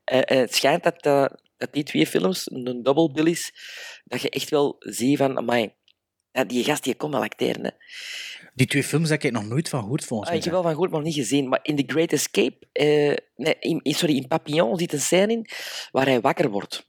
Eh, 0.04 0.22
en 0.26 0.38
het 0.38 0.56
schijnt 0.56 0.84
dat, 0.84 1.06
eh, 1.06 1.26
dat 1.60 1.74
die 1.74 1.84
twee 1.84 2.08
films, 2.08 2.52
een 2.52 2.84
double 2.84 3.12
bill 3.12 3.26
is, 3.32 3.54
dat 4.04 4.22
je 4.22 4.30
echt 4.30 4.50
wel 4.50 4.76
ziet 4.80 5.18
van, 5.18 5.38
amai, 5.38 5.74
die 6.48 6.64
gast 6.64 6.84
die 6.84 6.96
kon 6.96 7.12
wel 7.12 7.22
acteren. 7.22 7.64
Hè. 7.64 7.70
Die 8.54 8.68
twee 8.68 8.84
films 8.84 9.10
heb 9.10 9.24
ik 9.24 9.32
nog 9.32 9.46
nooit 9.46 9.70
van 9.70 9.82
gehoord, 9.82 10.06
volgens 10.06 10.30
Ah, 10.30 10.36
mij. 10.36 10.38
ik 10.38 10.44
heb 10.44 10.54
wel 10.54 10.62
van 10.64 10.72
gehoord, 10.72 10.92
maar 10.92 11.00
nog 11.00 11.08
niet 11.10 11.18
gezien. 11.18 11.50
Maar 11.50 11.60
in 11.64 11.76
The 11.76 11.84
Great 11.88 12.12
Escape, 12.12 12.58
eh, 12.72 13.16
nee, 13.36 13.56
in, 13.60 13.94
sorry, 13.94 14.16
in 14.16 14.28
Papillon 14.28 14.78
zit 14.80 14.94
een 14.94 15.00
scène 15.00 15.32
in 15.34 15.46
waar 15.92 16.06
hij 16.06 16.22
wakker 16.22 16.50
wordt. 16.50 16.88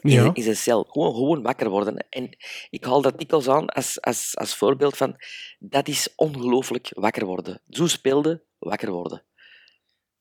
In, 0.00 0.10
Ja. 0.10 0.30
in 0.34 0.42
zijn 0.42 0.56
cel. 0.56 0.84
Gewoon, 0.84 1.14
gewoon 1.14 1.42
wakker 1.42 1.68
worden. 1.68 2.06
En 2.10 2.36
ik 2.70 2.84
haal 2.84 3.02
dat 3.02 3.18
dikwijls 3.18 3.48
aan 3.48 3.66
als, 3.66 4.00
als, 4.00 4.36
als 4.36 4.56
voorbeeld 4.56 4.96
van 4.96 5.16
dat 5.58 5.88
is 5.88 6.08
ongelooflijk 6.16 6.90
wakker 6.94 7.24
worden. 7.24 7.60
Zo 7.68 7.86
speelde 7.86 8.42
wakker 8.58 8.90
worden. 8.90 9.22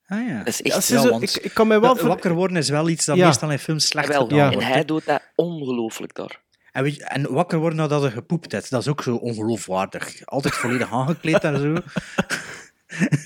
Ah 0.07 0.27
ja. 0.27 0.37
Dat 0.37 0.47
is 0.47 0.59
Ja, 0.63 0.75
echt 0.75 1.09
want- 1.09 1.23
ik, 1.35 1.43
ik 1.43 1.53
kan 1.53 1.67
mij 1.67 1.79
wel... 1.79 1.95
Ver- 1.95 2.07
Wakker 2.07 2.33
worden 2.33 2.57
is 2.57 2.69
wel 2.69 2.89
iets 2.89 3.05
dat 3.05 3.15
Ja. 3.17 3.25
meestal 3.25 3.51
in 3.51 3.59
films 3.59 3.87
slecht 3.87 4.07
wel. 4.07 4.21
gedaan 4.21 4.37
Ja. 4.37 4.51
En 4.51 4.61
hij 4.61 4.85
doet 4.85 5.05
dat 5.05 5.21
ongelooflijk 5.35 6.15
daar. 6.15 6.41
En, 6.71 6.83
weet 6.83 6.95
je- 6.95 7.03
en 7.05 7.31
wakker 7.33 7.59
worden 7.59 7.77
nadat 7.79 8.03
je 8.03 8.11
gepoept 8.11 8.51
hebt, 8.51 8.69
dat 8.69 8.81
is 8.81 8.87
ook 8.87 9.03
zo 9.03 9.15
ongeloofwaardig. 9.15 10.25
Altijd 10.25 10.53
volledig 10.53 10.91
aangekleed 10.99 11.43
en 11.43 11.59
zo. 11.59 11.73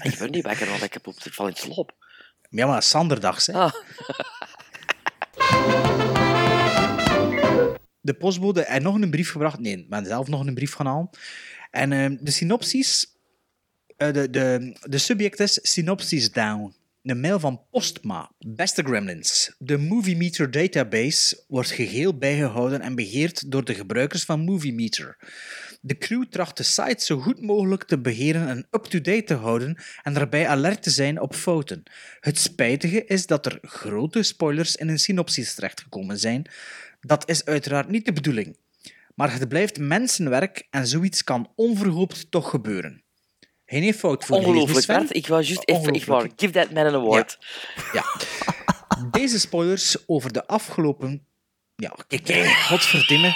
Ik 0.01 0.15
ben 0.19 0.31
niet 0.31 0.43
wakker, 0.43 0.67
want 0.69 0.83
ik 0.83 0.93
heb 0.93 1.07
op 1.07 1.15
ik 1.23 1.33
val 1.33 1.47
in 1.47 1.55
slaap. 1.55 1.91
Ja, 2.49 2.67
maar 2.67 2.83
Sanderdags, 2.83 3.45
hè. 3.47 3.53
Ah, 3.53 3.71
de 8.01 8.13
postbode 8.13 8.61
en 8.61 8.81
nog 8.83 8.95
een 8.95 9.09
brief 9.09 9.31
gebracht. 9.31 9.59
Nee, 9.59 9.77
ik 9.77 9.89
ben 9.89 10.05
zelf 10.05 10.27
nog 10.27 10.45
een 10.45 10.53
brief 10.53 10.73
gaan 10.73 10.85
halen. 10.85 11.09
En 11.71 11.91
eh, 11.91 12.17
de 12.19 12.31
synopsis, 12.31 13.16
eh, 13.97 14.13
de, 14.13 14.29
de, 14.81 14.97
subject 14.97 15.39
is 15.39 15.59
Synopsis 15.61 16.31
Down. 16.31 16.73
Een 17.03 17.19
mail 17.19 17.39
van 17.39 17.61
Postma. 17.71 18.31
Beste 18.39 18.83
Gremlins, 18.83 19.55
de 19.57 19.77
Movie 19.77 20.17
Meter 20.17 20.51
database 20.51 21.43
wordt 21.47 21.71
geheel 21.71 22.17
bijgehouden 22.17 22.81
en 22.81 22.95
beheerd 22.95 23.51
door 23.51 23.65
de 23.65 23.73
gebruikers 23.73 24.23
van 24.23 24.39
Movie 24.39 24.73
Meter. 24.73 25.17
De 25.81 25.97
crew 25.97 26.23
tracht 26.23 26.57
de 26.57 26.63
site 26.63 27.05
zo 27.05 27.19
goed 27.19 27.41
mogelijk 27.41 27.83
te 27.83 27.99
beheren 27.99 28.47
en 28.47 28.67
up-to-date 28.71 29.23
te 29.23 29.33
houden 29.33 29.77
en 30.03 30.13
daarbij 30.13 30.47
alert 30.47 30.83
te 30.83 30.89
zijn 30.89 31.21
op 31.21 31.35
fouten. 31.35 31.83
Het 32.19 32.37
spijtige 32.37 33.05
is 33.05 33.25
dat 33.25 33.45
er 33.45 33.59
grote 33.61 34.23
spoilers 34.23 34.75
in 34.75 34.87
een 34.87 34.99
synopsis 34.99 35.53
terechtgekomen 35.53 36.19
zijn. 36.19 36.45
Dat 36.99 37.29
is 37.29 37.45
uiteraard 37.45 37.89
niet 37.89 38.05
de 38.05 38.13
bedoeling. 38.13 38.57
Maar 39.15 39.33
het 39.33 39.47
blijft 39.47 39.79
mensenwerk 39.79 40.67
en 40.69 40.87
zoiets 40.87 41.23
kan 41.23 41.51
onverhoopt 41.55 42.31
toch 42.31 42.49
gebeuren. 42.49 43.05
Geen 43.69 43.93
fout 43.93 44.25
voor 44.25 44.37
ongelooflijk. 44.37 45.09
Ik 45.09 45.27
wou 45.27 45.43
juist 45.43 45.61
even... 45.65 45.93
Ik 45.93 46.05
wou, 46.05 46.29
give 46.35 46.53
that 46.53 46.71
man 46.71 46.85
an 46.85 46.93
award. 46.93 47.39
Ja. 47.93 48.03
Deze 49.11 49.39
spoilers 49.39 50.07
over 50.07 50.33
de 50.33 50.47
afgelopen... 50.47 51.25
Ja, 51.75 51.95
kijk, 52.07 52.47
godverdimme. 52.47 53.33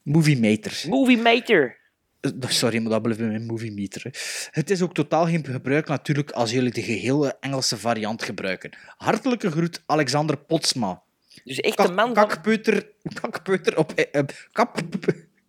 Movie 0.04 0.38
Meter. 0.40 0.84
Movie 0.88 1.18
Meter. 1.18 1.78
Eh, 2.20 2.32
Sorry, 2.48 2.80
maar 2.82 2.92
dat 2.92 3.02
blijft 3.02 3.20
bij 3.20 3.30
mijn 3.30 3.46
movie 3.46 3.72
meter. 3.72 4.02
hè. 4.04 4.10
Het 4.52 4.70
is 4.70 4.82
ook 4.82 4.94
totaal 4.94 5.26
geen 5.26 5.46
gebruik 5.46 5.88
natuurlijk 5.88 6.32
als 6.32 6.52
jullie 6.52 6.72
de 6.72 6.82
gehele 6.82 7.38
Engelse 7.40 7.78
variant 7.78 8.24
gebruiken. 8.24 8.72
Hartelijke 8.98 9.52
groet, 9.52 9.82
Alexander 9.86 10.38
Potsma. 10.38 11.02
Dus 11.44 11.60
echt 11.60 11.80
een 11.80 11.94
man 11.94 12.14
van... 12.16 12.28
kakpeuter, 12.28 12.88
kakpeuter 13.22 13.78
op... 13.78 13.92
eh, 13.92 14.06
eh, 14.20 14.26
kap, 14.52 14.82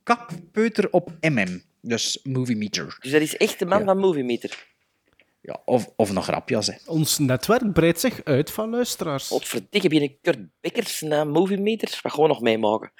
kakpeuter 0.02 0.90
op 0.90 1.12
MM. 1.20 1.62
Dus 1.80 2.20
movie 2.22 2.56
meter. 2.56 2.96
Dus 3.00 3.12
dat 3.12 3.20
is 3.20 3.36
echt 3.36 3.58
de 3.58 3.66
man 3.66 3.78
Ja. 3.78 3.84
van 3.84 3.98
Movie 3.98 4.24
Meter. 4.24 4.66
Ja, 5.42 5.60
of, 5.64 5.90
of 5.96 6.12
nog 6.12 6.24
grapjas, 6.24 6.66
hè. 6.66 6.74
Ons 6.86 7.18
netwerk 7.18 7.72
breidt 7.72 8.00
zich 8.00 8.20
uit 8.24 8.50
van 8.50 8.70
luisteraars. 8.70 9.26
Godverdikke, 9.28 9.88
binnen 9.88 10.16
Kurt 10.22 11.00
naar 11.00 11.26
Movie 11.26 11.58
Meter. 11.58 11.98
Wat 12.02 12.12
gewoon 12.12 12.28
nog 12.28 12.40
meemaken. 12.40 12.92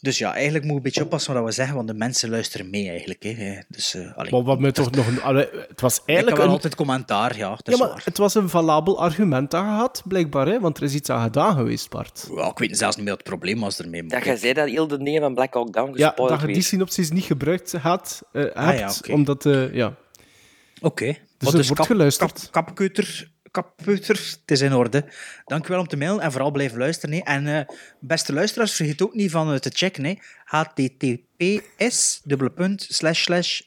Dus 0.00 0.18
ja, 0.18 0.34
eigenlijk 0.34 0.64
moeten 0.64 0.70
we 0.70 0.76
een 0.76 0.82
beetje 0.82 1.02
oppassen 1.04 1.34
wat 1.34 1.44
we 1.44 1.50
zeggen, 1.50 1.74
want 1.76 1.88
de 1.88 1.94
mensen 1.94 2.30
luisteren 2.30 2.70
mee 2.70 2.88
eigenlijk. 2.88 3.22
Hè. 3.22 3.58
Dus, 3.68 3.94
eh 3.94 4.16
allee. 4.16 4.30
Maar 4.30 4.42
wat 4.42 4.58
mij 4.60 4.72
toch 4.72 4.90
nog... 4.90 5.06
een- 5.06 5.22
allee, 5.22 5.48
het 5.68 5.80
was 5.80 5.92
Ik 5.94 5.98
heb 6.00 6.06
eigenlijk 6.08 6.36
wel 6.36 6.46
een... 6.46 6.52
altijd 6.52 6.74
commentaar, 6.74 7.36
ja. 7.36 7.48
Dat 7.50 7.60
Ja, 7.64 7.76
maar 7.76 7.88
waar. 7.88 8.02
het 8.04 8.18
was 8.18 8.34
een 8.34 8.48
valabel 8.48 9.00
argument 9.00 9.50
dat 9.50 9.60
je 9.62 9.66
had, 9.68 10.02
blijkbaar, 10.06 10.46
hè? 10.46 10.60
want 10.60 10.76
er 10.76 10.82
is 10.82 10.94
iets 10.94 11.10
aan 11.10 11.22
gedaan 11.22 11.56
geweest, 11.56 11.90
Bart. 11.90 12.28
Ja, 12.34 12.46
ik 12.50 12.58
weet 12.58 12.78
zelfs 12.78 12.96
niet 12.96 13.04
meer 13.04 13.14
wat 13.14 13.22
het 13.26 13.32
probleem 13.36 13.60
was 13.60 13.78
ermee. 13.78 14.02
maar 14.02 14.10
Dat 14.10 14.18
jij 14.24 14.28
kijk. 14.28 14.38
zei 14.42 14.52
dat 14.52 14.68
heel 14.68 14.86
de 14.88 15.02
dingen 15.02 15.20
van 15.20 15.34
Black 15.34 15.54
Hawk 15.54 15.72
Down 15.72 15.98
Ja, 15.98 16.12
dat 16.16 16.40
je 16.40 16.46
die 16.46 16.62
synopsis 16.62 17.10
niet 17.10 17.24
gebruikt 17.24 17.72
had, 17.72 18.22
eh, 18.32 18.42
hebt, 18.42 18.54
Ah, 18.54 18.78
ja, 18.78 18.92
omdat... 19.14 19.46
eh, 19.46 19.74
ja. 19.74 19.94
Oké. 20.80 21.16
Dus 21.38 21.68
wordt 21.68 21.86
geluisterd. 21.86 22.48
Kap, 22.50 22.66
kapkeuter, 23.56 24.36
het 24.40 24.50
is 24.50 24.60
in 24.60 24.72
orde. 24.72 25.04
Dank 25.44 25.66
u 25.66 25.68
wel 25.68 25.80
om 25.80 25.86
te 25.86 25.96
mailen 25.96 26.20
en 26.20 26.32
vooral 26.32 26.50
blijven 26.50 26.78
luisteren. 26.78 27.14
Hè. 27.14 27.20
En 27.20 27.46
eh, 27.46 27.60
beste 28.00 28.32
luisteraars, 28.32 28.72
vergeet 28.72 29.02
ook 29.02 29.14
niet 29.14 29.30
van 29.30 29.52
eh, 29.52 29.58
te 29.58 29.70
checken. 29.74 30.04
Hè. 30.04 30.14
https 30.44 32.20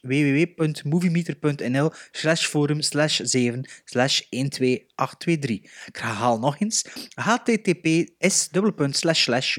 www.moviemeter.nl 0.01 1.91
slash 2.11 2.45
forum 2.45 2.81
slash 2.81 3.19
7 3.23 3.69
slash 3.85 4.21
12823. 4.29 5.57
Ik 5.87 5.97
herhaal 5.97 6.39
nog 6.39 6.59
eens. 6.59 6.85
https 7.15 8.49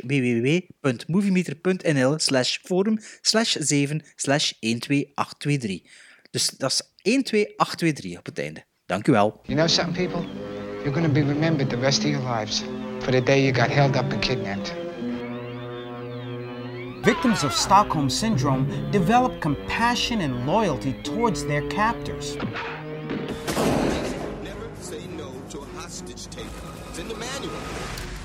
www.moviemeter.nl 0.02 2.18
slash 2.18 2.58
forum 2.62 2.98
slash 3.20 3.56
7 3.58 4.02
slash 4.16 4.52
12823. 4.60 5.82
Dus 6.30 6.46
dat 6.46 6.70
is 6.70 6.89
12823 7.02 8.18
op 8.18 8.26
het 8.26 8.38
einde. 8.38 8.64
Dank 8.86 9.06
u 9.06 9.12
wel. 9.12 9.40
You 9.42 9.56
know 9.58 9.68
something, 9.68 10.08
people? 10.08 10.28
You're 10.82 10.92
going 10.92 11.06
to 11.06 11.12
be 11.12 11.32
remembered 11.32 11.70
the 11.70 11.76
rest 11.76 12.04
of 12.04 12.10
your 12.10 12.36
lives 12.36 12.62
for 12.98 13.12
the 13.12 13.22
day 13.22 13.42
you 13.42 13.52
got 13.52 13.68
held 13.68 13.96
up 13.96 14.12
and 14.12 14.20
kidnapped. 14.20 14.74
Victims 17.02 17.44
of 17.44 17.52
Stockholm 17.52 18.10
Syndrome 18.10 18.90
develop 18.90 19.40
compassion 19.40 20.20
and 20.20 20.46
loyalty 20.46 20.92
towards 21.02 21.44
their 21.46 21.62
captors. 21.68 22.36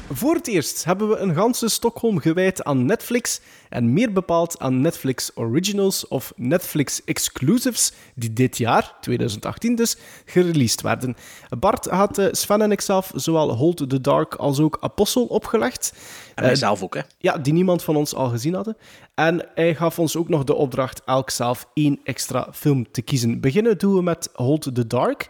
Voor 0.09 0.33
het 0.33 0.47
eerst 0.47 0.83
hebben 0.83 1.09
we 1.09 1.17
een 1.17 1.35
ganse 1.35 1.69
Stockholm 1.69 2.19
gewijd 2.19 2.63
aan 2.63 2.85
Netflix 2.85 3.41
en 3.69 3.93
meer 3.93 4.11
bepaald 4.13 4.59
aan 4.59 4.81
Netflix 4.81 5.31
Originals 5.35 6.07
of 6.07 6.33
Netflix 6.35 7.03
Exclusives 7.03 7.91
die 8.15 8.33
dit 8.33 8.57
jaar, 8.57 8.93
2018 9.01 9.75
dus, 9.75 9.97
gereleased 10.25 10.81
werden. 10.81 11.15
Bart 11.59 11.85
had 11.85 12.17
eh, 12.17 12.27
Sven 12.31 12.61
en 12.61 12.71
ikzelf 12.71 13.11
zowel 13.15 13.55
Hold 13.55 13.89
the 13.89 14.01
Dark 14.01 14.35
als 14.35 14.59
ook 14.59 14.77
Apostle 14.79 15.29
opgelegd. 15.29 15.93
En 16.35 16.43
Eh, 16.43 16.49
mijzelf 16.49 16.83
ook, 16.83 16.93
hè. 16.93 17.01
ja, 17.17 17.37
die 17.37 17.53
niemand 17.53 17.83
van 17.83 17.95
ons 17.95 18.15
al 18.15 18.29
gezien 18.29 18.53
hadden. 18.53 18.77
En 19.15 19.47
hij 19.55 19.75
gaf 19.75 19.99
ons 19.99 20.15
ook 20.15 20.29
nog 20.29 20.43
de 20.43 20.55
opdracht 20.55 21.01
elk 21.05 21.29
zelf 21.29 21.67
één 21.73 21.99
extra 22.03 22.47
film 22.53 22.91
te 22.91 23.01
kiezen. 23.01 23.39
Beginnen 23.39 23.77
doen 23.77 23.95
we 23.95 24.01
met 24.01 24.29
Hold 24.33 24.75
the 24.75 24.87
Dark. 24.87 25.27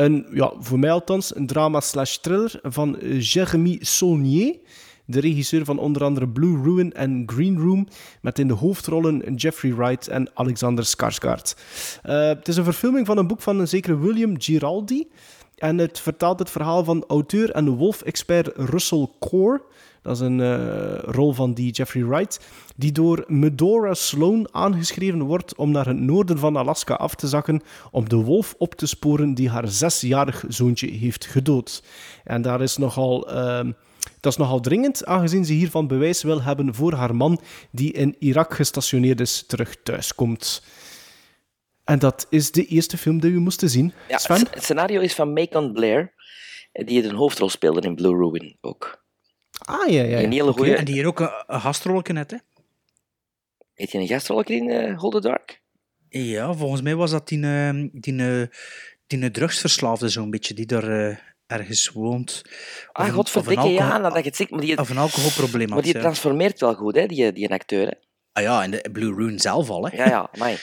Een, 0.00 0.26
ja, 0.32 0.52
voor 0.58 0.78
mij 0.78 0.90
althans, 0.90 1.36
een 1.36 1.46
drama 1.46 1.80
slash 1.80 2.16
thriller 2.16 2.58
van 2.62 2.98
Jérémy 3.00 3.78
Saulnier. 3.80 4.58
De 5.04 5.20
regisseur 5.20 5.64
van 5.64 5.78
onder 5.78 6.04
andere 6.04 6.28
Blue 6.28 6.62
Ruin 6.62 6.92
en 6.92 7.22
Green 7.26 7.58
Room. 7.58 7.88
Met 8.20 8.38
in 8.38 8.48
de 8.48 8.54
hoofdrollen 8.54 9.34
Jeffrey 9.34 9.74
Wright 9.74 10.08
en 10.08 10.30
Alexander 10.34 10.84
Skarsgård. 10.84 11.54
Eh, 12.02 12.26
het 12.26 12.48
is 12.48 12.56
een 12.56 12.64
verfilming 12.64 13.06
van 13.06 13.18
een 13.18 13.26
boek 13.26 13.40
van 13.40 13.60
een 13.60 13.68
zekere 13.68 13.98
William 13.98 14.40
Giraldi. 14.40 15.08
En 15.56 15.78
het 15.78 16.00
vertaalt 16.00 16.38
het 16.38 16.50
verhaal 16.50 16.84
van 16.84 17.04
auteur 17.06 17.50
en 17.50 17.68
wolf-expert 17.68 18.50
Russell 18.56 19.08
Core. 19.18 19.62
Dat 20.02 20.14
is 20.14 20.20
een 20.20 20.40
eh, 20.40 20.98
rol 20.98 21.32
van 21.32 21.54
die 21.54 21.72
Jeffrey 21.72 22.04
Wright, 22.04 22.40
die 22.76 22.92
door 22.92 23.24
Medora 23.26 23.94
Sloan 23.94 24.48
aangeschreven 24.54 25.22
wordt 25.22 25.54
om 25.54 25.70
naar 25.70 25.86
het 25.86 25.98
noorden 25.98 26.38
van 26.38 26.56
Alaska 26.56 26.94
af 26.94 27.14
te 27.14 27.28
zakken 27.28 27.62
om 27.90 28.08
de 28.08 28.16
wolf 28.16 28.54
op 28.58 28.74
te 28.74 28.86
sporen 28.86 29.34
die 29.34 29.50
haar 29.50 29.68
zesjarig 29.68 30.44
zoontje 30.48 30.90
heeft 30.90 31.26
gedood. 31.26 31.82
En 32.24 32.42
daar 32.42 32.62
is 32.62 32.76
nogal... 32.76 33.30
ehm, 33.30 33.72
dat 34.20 34.32
is 34.32 34.38
nogal 34.38 34.60
dringend, 34.60 35.04
aangezien 35.04 35.44
ze 35.44 35.52
hiervan 35.52 35.86
bewijs 35.86 36.22
wil 36.22 36.42
hebben 36.42 36.74
voor 36.74 36.92
haar 36.92 37.14
man, 37.14 37.40
die 37.70 37.92
in 37.92 38.16
Irak 38.18 38.54
gestationeerd 38.54 39.20
is, 39.20 39.44
terug 39.46 39.76
thuiskomt. 39.82 40.62
En 41.84 41.98
dat 41.98 42.26
is 42.30 42.52
de 42.52 42.66
eerste 42.66 42.98
film 42.98 43.20
die 43.20 43.32
we 43.32 43.38
moesten 43.38 43.68
zien. 43.70 43.92
Ja, 44.08 44.18
Sven? 44.18 44.38
het, 44.38 44.54
het 44.54 44.62
scenario 44.62 45.00
is 45.00 45.14
van 45.14 45.32
Macon 45.32 45.72
Blair, 45.72 46.12
die 46.72 47.04
een 47.04 47.14
hoofdrol 47.14 47.48
speelde 47.48 47.80
in 47.80 47.94
Blue 47.94 48.16
Ruin 48.16 48.56
ook. 48.60 48.99
Ah, 49.70 49.88
ja, 49.88 50.02
ja. 50.02 50.22
Een 50.22 50.32
hele 50.32 50.52
goede. 50.52 50.76
En 50.76 50.84
die 50.84 50.94
hier 50.94 51.06
ook 51.06 51.20
een, 51.20 51.30
een 51.46 51.60
gastrolletje 51.60 52.12
net, 52.12 52.30
hè? 52.30 52.36
Heet 53.74 53.92
hij 53.92 54.00
een 54.00 54.06
gastrol 54.08 54.40
in 54.42 54.70
eh 54.70 54.98
Hold 54.98 55.12
the 55.12 55.20
Dark? 55.20 55.60
Ja, 56.08 56.54
volgens 56.54 56.82
mij 56.82 56.94
was 56.94 57.10
dat 57.10 57.28
die, 57.28 57.42
eh, 57.44 57.84
die, 57.92 58.40
eh, 58.40 58.46
die, 59.06 59.30
drugsverslaafde 59.30 60.08
zo'n 60.08 60.30
beetje, 60.30 60.54
die 60.54 60.66
daar 60.66 60.88
eh, 61.08 61.16
ergens 61.46 61.88
woont. 61.88 62.42
Ah, 62.92 63.06
een- 63.06 63.12
godverdikke, 63.12 63.62
een 63.64 63.70
ja, 63.72 63.80
alcohol- 63.80 64.00
nadat 64.02 64.18
ik 64.18 64.24
het 64.24 64.36
zeg. 64.36 64.50
Maar 64.50 64.60
die, 64.60 64.78
Of 64.78 64.90
een 64.90 64.98
alcoholprobleem 64.98 65.66
maar 65.66 65.76
had, 65.76 65.84
die 65.84 65.94
ja. 65.94 66.00
transformeert 66.00 66.60
wel 66.60 66.74
goed, 66.74 66.94
hè, 66.96 67.06
die, 67.06 67.32
die 67.32 67.50
acteur. 67.50 67.86
Hè? 67.86 67.92
Ah 68.32 68.42
ja, 68.42 68.62
en 68.62 68.70
de 68.70 68.88
Blue 68.92 69.14
Rune 69.14 69.40
zelf 69.40 69.70
al, 69.70 69.86
hè? 69.86 69.96
Ja, 69.96 70.06
ja, 70.08 70.28
amai. 70.32 70.56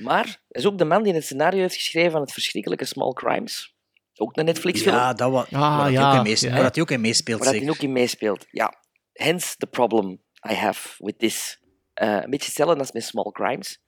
Maar 0.00 0.24
hij 0.24 0.36
is 0.48 0.66
ook 0.66 0.78
de 0.78 0.84
man 0.84 1.02
die 1.02 1.14
het 1.14 1.24
scenario 1.24 1.60
heeft 1.60 1.74
geschreven 1.74 2.10
van 2.10 2.20
het 2.20 2.32
verschrikkelijke 2.32 2.84
Small 2.84 3.12
Crimes. 3.12 3.74
Ook 4.14 4.36
een 4.36 4.44
Netflix-film. 4.44 4.94
Ja, 4.94 5.12
dat 5.12 5.30
was, 5.30 5.44
Ah, 5.44 5.50
waar 5.50 5.76
dat 5.76 5.84
hij 5.84 5.92
ja, 5.92 6.18
ook 6.18 6.26
in 6.26 6.48
ja. 6.48 6.62
dat 6.62 6.74
hij 6.74 6.82
ook 6.82 6.90
in 6.90 7.00
meespeelt, 7.00 7.44
Waar 7.44 7.52
dat 7.52 7.62
hij 7.62 7.70
ook 7.70 7.78
in 7.78 7.92
meespeelt. 7.92 8.46
Ja. 8.50 8.74
Hence 9.12 9.56
the 9.56 9.66
problem 9.66 10.22
I 10.50 10.54
have 10.54 11.04
with 11.04 11.18
this. 11.18 11.60
Eh, 11.94 12.08
een 12.08 12.30
beetje 12.30 12.46
hetzelfde 12.46 12.78
als 12.78 12.92
met 12.92 13.04
Small 13.04 13.30
Crimes. 13.30 13.82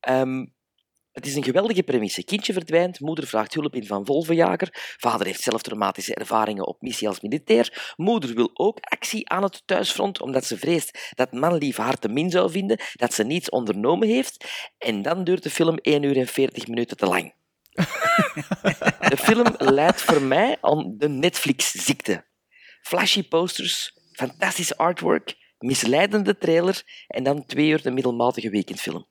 Ehm, 0.00 0.44
het 1.12 1.26
is 1.26 1.34
een 1.34 1.44
geweldige 1.44 1.82
premisse. 1.82 2.24
Kindje 2.24 2.52
verdwijnt, 2.52 3.00
moeder 3.00 3.26
vraagt 3.26 3.54
hulp 3.54 3.74
in 3.74 3.86
van 3.86 4.04
wolvenjager. 4.04 4.68
Vader 4.96 5.26
heeft 5.26 5.42
zelf 5.42 5.62
traumatische 5.62 6.14
ervaringen 6.14 6.66
op 6.66 6.82
missie 6.82 7.08
als 7.08 7.20
militair. 7.20 7.92
Moeder 7.96 8.34
wil 8.34 8.50
ook 8.52 8.78
actie 8.80 9.28
aan 9.28 9.42
het 9.42 9.62
thuisfront, 9.66 10.20
omdat 10.20 10.44
ze 10.44 10.58
vreest 10.58 11.12
dat 11.14 11.32
manlief 11.32 11.76
haar 11.76 11.98
te 11.98 12.08
min 12.08 12.30
zou 12.30 12.50
vinden, 12.50 12.80
dat 12.92 13.14
ze 13.14 13.24
niets 13.24 13.50
ondernomen 13.50 14.08
heeft. 14.08 14.44
En 14.78 15.02
dan 15.02 15.24
duurt 15.24 15.42
de 15.42 15.50
film 15.50 15.78
1 15.80 16.02
uur 16.02 16.16
en 16.16 16.26
40 16.26 16.66
minuten 16.66 16.96
te 16.96 17.06
lang. 17.06 17.34
De 19.08 19.16
film 19.16 19.54
leidt 19.58 20.02
voor 20.02 20.22
mij 20.22 20.58
aan 20.60 20.94
de 20.96 21.08
Netflix-ziekte. 21.08 22.26
Flashy 22.82 23.28
posters, 23.28 23.92
fantastisch 24.12 24.76
artwork, 24.76 25.36
misleidende 25.58 26.38
trailer 26.38 26.82
en 27.06 27.22
dan 27.22 27.46
twee 27.46 27.68
uur 27.68 27.82
de 27.82 27.90
middelmatige 27.90 28.50
weekendfilm. 28.50 29.06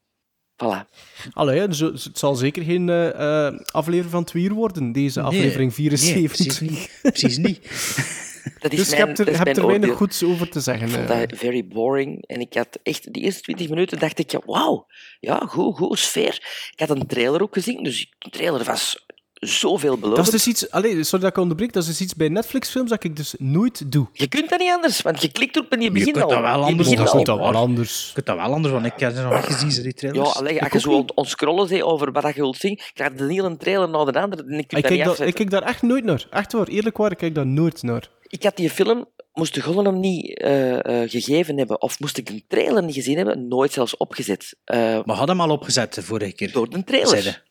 Voilà. 0.64 0.86
Allee, 1.34 1.68
dus 1.68 1.80
het 1.80 2.18
zal 2.18 2.36
zeker 2.36 2.64
geen 2.64 2.90
eh, 2.90 3.46
eh, 3.48 3.60
aflevering 3.72 4.12
van 4.12 4.24
twee 4.24 4.44
uur 4.44 4.54
worden, 4.54 4.92
deze 4.92 5.20
Nee, 5.20 5.28
aflevering 5.28 5.76
nee, 5.78 5.90
74. 5.90 6.32
precies 6.32 6.60
niet. 6.70 7.00
Precies 7.02 7.38
niet. 7.38 7.60
Dat 8.60 8.72
is 8.72 8.78
Dus 8.78 8.90
je 8.90 8.96
mijn, 8.96 9.08
hebt 9.08 9.20
er, 9.20 9.26
dat 9.26 9.34
je 9.38 9.44
hebt 9.44 9.58
er 9.58 9.66
weinig 9.66 9.90
oordeel. 9.90 10.08
goeds 10.08 10.24
over 10.24 10.50
te 10.50 10.60
zeggen. 10.60 10.88
Ik 10.88 10.94
vond 10.94 11.10
eh. 11.10 11.20
dat 11.20 11.38
very 11.40 11.68
boring. 11.68 12.26
En 12.28 12.40
ik 12.40 12.54
had 12.54 12.80
echt, 12.84 13.14
de 13.14 13.20
eerste 13.20 13.42
20 13.42 13.70
minuten 13.70 14.00
dacht 14.00 14.20
ik, 14.20 14.32
ja, 14.32 14.40
wauw, 14.46 14.86
ja, 15.20 15.38
goed, 15.38 15.76
goed, 15.76 16.00
sfeer. 16.00 16.34
Ik 16.72 16.80
had 16.80 16.90
een 16.90 17.08
trailer 17.08 17.42
ook 17.42 17.54
gezien, 17.54 17.84
dus 17.84 18.14
de 18.18 18.30
trailer 18.30 18.64
was 18.64 19.06
zoveel 19.40 19.90
Dat 19.92 20.00
belovend. 20.00 20.28
is 20.28 20.32
dus 20.44 20.48
iets... 20.48 20.72
Allee, 20.72 21.04
sorry 21.04 21.24
dat 21.26 21.36
ik 21.36 21.42
onderbreek. 21.42 21.74
Dat 21.74 21.84
is 21.84 21.90
dus 21.90 22.02
iets 22.02 22.16
bij 22.16 22.28
Netflix-films 22.30 22.90
dat 22.90 23.04
ik 23.04 23.16
dus 23.16 23.36
nooit 23.38 23.92
doe. 23.92 24.08
Je 24.14 24.28
kunt 24.28 24.50
dat 24.50 24.60
niet 24.60 24.72
anders, 24.72 25.02
want 25.02 25.22
je 25.22 25.32
klikt 25.32 25.58
op 25.58 25.72
en 25.72 25.78
je 25.80 25.86
Je 25.86 25.92
begint 25.92 26.12
kunt 26.12 26.24
al. 26.26 26.30
dat 26.32 26.40
wel 26.42 26.60
Je 26.60 26.66
anders 26.66 26.88
al. 26.90 26.96
dat 26.96 27.26
dat 27.26 27.38
wel 27.38 27.54
anders. 27.56 28.10
Ik 28.10 28.16
heb 28.16 28.26
dat 28.26 28.36
wel 28.36 28.46
anders, 28.54 28.74
want 28.74 28.86
ik 28.86 28.94
heb 29.00 29.16
ze 29.16 29.22
nog 29.22 29.34
niet 29.34 29.44
gezien, 29.44 29.72
ze, 29.72 29.82
die 29.82 29.92
Ja, 29.96 29.98
trailers. 30.00 30.34
allee, 30.36 30.58
als 30.58 30.68
Ik 30.68 30.74
je 30.74 30.80
zo 30.80 30.90
niet. 30.90 31.00
on, 31.00 31.12
on 31.16 31.26
scrollen 31.26 31.68
bent 31.68 31.82
over 31.82 32.12
wat 32.12 32.24
je 32.26 32.34
wilt 32.34 32.58
zien, 32.58 32.80
krijg 32.94 33.12
je 33.12 33.18
de 33.18 33.34
hele 33.34 33.58
trailer 33.58 33.90
na 33.90 34.06
de 34.06 34.20
andere 34.22 34.44
en 34.44 34.58
ik 34.60 34.68
kan 34.68 34.78
Ik 34.78 34.84
dat 34.88 34.94
kijk, 34.94 35.04
dat, 35.04 35.20
ik 35.28 35.34
kijk 35.34 35.50
daar 35.50 35.64
echt 35.64 35.82
nooit 35.82 36.04
naar. 36.04 36.26
Echt 36.30 36.52
waar, 36.54 36.68
eerlijk 36.68 36.98
waar, 36.98 37.12
ik 37.12 37.18
kijk 37.18 37.36
daar 37.36 37.48
nooit 37.48 37.84
naar. 37.84 38.10
Ik 38.28 38.44
had 38.44 38.56
die 38.56 38.70
film, 38.70 39.06
moest 39.34 39.54
de 39.54 39.62
Golem 39.62 39.86
hem 39.86 40.00
niet 40.00 40.40
eh, 40.40 41.02
eh, 41.04 41.10
gegeven 41.10 41.58
hebben, 41.58 41.82
of 41.82 42.00
moest 42.00 42.18
ik 42.18 42.30
een 42.30 42.44
trailer 42.48 42.84
niet 42.84 42.96
gezien 42.96 43.18
hebben, 43.18 43.48
nooit 43.48 43.72
zelfs 43.74 43.98
opgezet. 43.98 44.56
Eh, 44.64 44.78
Maar 45.06 45.16
had 45.16 45.28
hem 45.28 45.42
al 45.42 45.50
opgezet 45.50 45.94
de 45.94 46.02
vorige 46.04 46.32
keer. 46.34 46.52
door 46.52 46.70
de 46.70 46.84
trailer. 46.84 47.46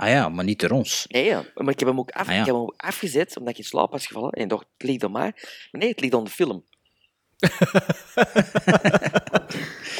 Ah 0.00 0.08
ja, 0.08 0.28
maar 0.28 0.44
niet 0.44 0.60
door 0.60 0.70
ons. 0.70 1.04
Nee, 1.08 1.24
ja. 1.24 1.44
maar 1.54 1.72
ik 1.72 1.78
heb 1.78 1.88
hem 1.88 1.98
ook, 1.98 2.10
af, 2.10 2.26
Ah, 2.28 2.34
ja. 2.34 2.40
ik 2.40 2.46
heb 2.46 2.54
hem 2.54 2.64
ook 2.64 2.74
afgezet, 2.76 3.36
omdat 3.36 3.52
ik 3.52 3.58
in 3.58 3.64
slaap 3.64 3.90
was 3.90 4.06
gevallen. 4.06 4.30
En 4.30 4.48
dacht, 4.48 4.66
het 4.76 4.88
ligt 4.88 5.04
aan 5.04 5.12
mij. 5.12 5.32
Maar 5.70 5.80
nee, 5.80 5.88
het 5.88 6.00
ligt 6.00 6.14
aan 6.14 6.24
de 6.24 6.30
film. 6.30 6.64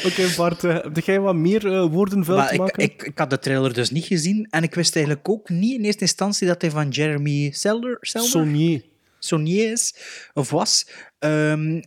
Oké, 0.05 0.35
Bart, 0.37 0.63
eh, 0.63 0.73
heb 0.73 0.97
jij 0.97 1.19
wat 1.19 1.35
meer 1.35 1.73
eh, 1.73 1.85
woorden 1.91 2.25
vuil 2.25 2.37
Maar 2.37 2.47
te 2.47 2.53
ik, 2.53 2.59
maken? 2.59 2.83
ik, 2.83 3.03
ik 3.03 3.17
had 3.17 3.29
de 3.29 3.39
trailer 3.39 3.73
dus 3.73 3.89
niet 3.89 4.05
gezien 4.05 4.47
en 4.49 4.63
ik 4.63 4.75
wist 4.75 4.95
eigenlijk 4.95 5.29
ook 5.29 5.49
niet 5.49 5.77
in 5.77 5.85
eerste 5.85 6.01
instantie 6.01 6.47
dat 6.47 6.61
hij 6.61 6.71
van 6.71 6.89
Jeremy 6.89 7.51
Selder. 7.51 7.97
Saunier 9.19 9.71
is, 9.71 9.95
of 10.33 10.49
was. 10.49 10.87
Ehm, 11.19 11.81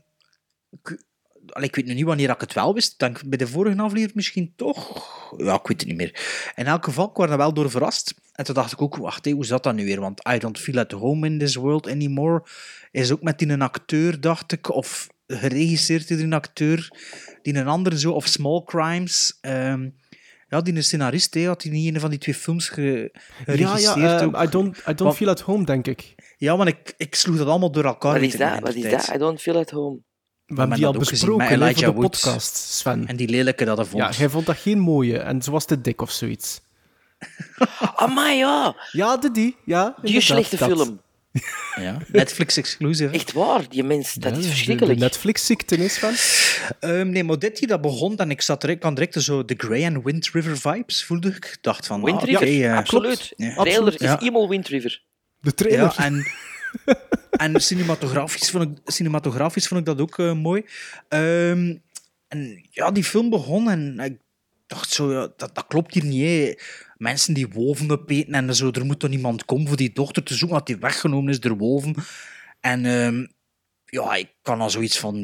allee, 1.54 1.68
ik 1.68 1.74
weet 1.74 1.86
nu 1.86 1.94
niet 1.94 2.04
wanneer 2.04 2.30
ik 2.30 2.40
het 2.40 2.52
wel 2.52 2.74
wist. 2.74 2.92
Ik 2.92 2.98
Denk 2.98 3.24
bij 3.24 3.38
de 3.38 3.46
vorige 3.46 3.82
aflevering 3.82 4.14
misschien 4.14 4.52
toch. 4.56 5.02
Ja, 5.36 5.54
ik 5.54 5.66
weet 5.66 5.80
het 5.80 5.86
niet 5.86 5.96
meer. 5.96 6.52
In 6.54 6.66
elk 6.66 6.84
geval, 6.84 7.08
ik 7.08 7.16
was 7.16 7.30
er 7.30 7.36
wel 7.36 7.54
door 7.54 7.70
verrast. 7.70 8.14
En 8.32 8.44
toen 8.44 8.54
dacht 8.54 8.72
ik 8.72 8.82
ook, 8.82 8.96
wacht, 8.96 9.24
hé, 9.24 9.30
hoe 9.30 9.44
zat 9.44 9.62
dat 9.62 9.74
nu 9.74 9.84
weer? 9.84 10.00
Want 10.00 10.28
I 10.28 10.38
don't 10.38 10.58
feel 10.58 10.78
at 10.78 10.92
home 10.92 11.26
in 11.26 11.38
this 11.38 11.54
world 11.54 11.88
anymore. 11.88 12.44
Is 12.90 13.12
ook 13.12 13.22
met 13.22 13.38
die 13.38 13.48
een 13.48 13.62
acteur, 13.62 14.20
dacht 14.20 14.52
ik, 14.52 14.74
of 14.74 15.08
geregisseerd 15.26 16.08
door 16.08 16.18
een 16.18 16.32
acteur, 16.32 16.90
die 17.42 17.54
een 17.54 17.66
andere 17.66 17.98
zo, 17.98 18.12
of 18.12 18.26
Small 18.26 18.62
Crimes. 18.64 19.38
ehm, 19.40 19.88
ja, 20.48 20.60
die 20.60 20.74
een 20.74 20.84
scenarist, 20.84 21.34
hè, 21.34 21.46
had 21.46 21.62
hij 21.62 21.72
niet 21.72 21.86
in 21.86 21.94
een 21.94 22.00
van 22.00 22.10
die 22.10 22.18
twee 22.18 22.34
films 22.34 22.68
ge, 22.68 22.82
Ja, 22.82 23.20
ja, 23.38 23.44
geregisseerd 23.44 24.20
eh, 24.20 24.26
ook. 24.26 24.42
I 24.42 24.48
don't, 24.48 24.82
I 24.88 24.94
don't 24.94 25.16
feel 25.16 25.28
at 25.28 25.40
home, 25.40 25.64
denk 25.64 25.86
ik. 25.86 26.14
Ja, 26.36 26.56
want 26.56 26.68
ik, 26.68 26.94
ik 26.96 27.14
sloeg 27.14 27.36
dat 27.36 27.46
allemaal 27.46 27.72
door 27.72 27.84
elkaar. 27.84 28.12
Wat 28.12 28.20
in 28.20 28.26
is 28.28 28.36
Wat 28.36 28.90
dat? 28.90 29.10
I 29.14 29.18
don't 29.18 29.40
feel 29.40 29.56
at 29.56 29.70
home. 29.70 30.00
We 30.54 30.60
hebben 30.60 30.76
die 30.76 30.86
al 30.86 30.92
besproken 30.92 31.48
Elijah 31.48 31.76
de 31.76 31.92
Woods. 31.92 32.20
podcast, 32.20 32.56
Sven. 32.56 33.06
En 33.06 33.16
die 33.16 33.28
lelijke 33.28 33.64
dat 33.64 33.76
hij 33.76 33.86
vond. 33.86 34.02
Ja, 34.02 34.10
jij 34.10 34.28
vond 34.28 34.46
dat 34.46 34.56
geen 34.56 34.78
mooie 34.78 35.18
en 35.18 35.42
ze 35.42 35.50
was 35.50 35.64
te 35.64 35.80
dik 35.80 36.00
of 36.02 36.10
zoiets. 36.10 36.60
Amai, 37.96 38.36
ja. 38.38 38.76
Ja, 38.92 39.16
de 39.16 39.30
die. 39.30 39.56
Ja, 39.64 39.94
Die 40.02 40.20
slechte 40.20 40.56
dat. 40.56 40.68
film. 40.68 41.00
Ja, 41.76 41.98
Netflix 42.12 42.56
exclusive. 42.56 43.14
Echt 43.14 43.32
waar, 43.32 43.68
die 43.68 43.84
mens, 43.84 44.12
dat 44.12 44.32
Ja, 44.32 44.38
is 44.38 44.46
verschrikkelijk. 44.46 44.98
Netflix-ziekte 44.98 45.76
is 45.76 45.98
van. 45.98 46.12
Ehm, 46.90 47.10
nee, 47.10 47.24
maar 47.24 47.38
dit 47.38 47.58
hier 47.58 47.68
dat 47.68 47.80
begon 47.80 48.16
en 48.16 48.30
ik 48.30 48.40
zat 48.42 48.60
direct, 48.60 48.80
kan 48.80 48.94
direct 48.94 49.22
zo 49.22 49.44
de 49.44 49.54
Grey 49.56 49.86
and 49.86 50.04
Wind 50.04 50.28
River 50.32 50.58
vibes 50.58 51.04
voelde 51.04 51.28
ik. 51.28 51.44
Ik 51.44 51.58
dacht 51.60 51.86
van, 51.86 52.02
Wind 52.04 52.20
ah, 52.20 52.24
River, 52.28 52.64
eh, 52.70 52.76
absoluut. 52.76 53.32
Ja. 53.36 53.54
Trailer 53.54 53.92
is 53.94 54.00
Ja. 54.00 54.20
eenmaal 54.20 54.48
Wind 54.48 54.68
River. 54.68 55.02
De 55.40 55.54
trailer. 55.54 55.80
Ja, 55.96 56.04
en, 56.04 56.26
en 57.30 57.60
cinematografisch, 57.60 58.50
vond 58.50 58.64
ik, 58.64 58.78
cinematografisch 58.84 59.68
vond 59.68 59.80
ik 59.80 59.86
dat 59.86 60.00
ook 60.00 60.18
eh, 60.18 60.32
mooi. 60.32 60.64
Ehm, 61.08 61.76
en 62.28 62.66
ja, 62.70 62.90
die 62.90 63.04
film 63.04 63.30
begon 63.30 63.70
en 63.70 63.98
ik 64.00 64.18
dacht 64.66 64.90
zo, 64.90 65.12
ja, 65.12 65.32
dat, 65.36 65.54
dat 65.54 65.66
klopt 65.66 65.94
hier 65.94 66.04
niet. 66.04 66.62
Mensen 66.96 67.34
die 67.34 67.48
wolven 67.48 67.90
opeten 67.90 68.34
en 68.34 68.54
zo, 68.54 68.70
er 68.70 68.86
moet 68.86 68.98
toch 68.98 69.10
iemand 69.10 69.44
komen 69.44 69.68
voor 69.68 69.76
die 69.76 69.92
dochter 69.92 70.22
te 70.22 70.34
zoeken, 70.34 70.56
dat 70.56 70.66
die 70.66 70.76
weggenomen 70.76 71.30
is 71.30 71.40
door 71.40 71.56
wolven. 71.56 71.94
En 72.60 72.84
ehm, 72.84 73.26
ja, 73.84 74.14
ik 74.14 74.34
kan 74.42 74.60
al 74.60 74.70
zoiets 74.70 74.98
van, 74.98 75.22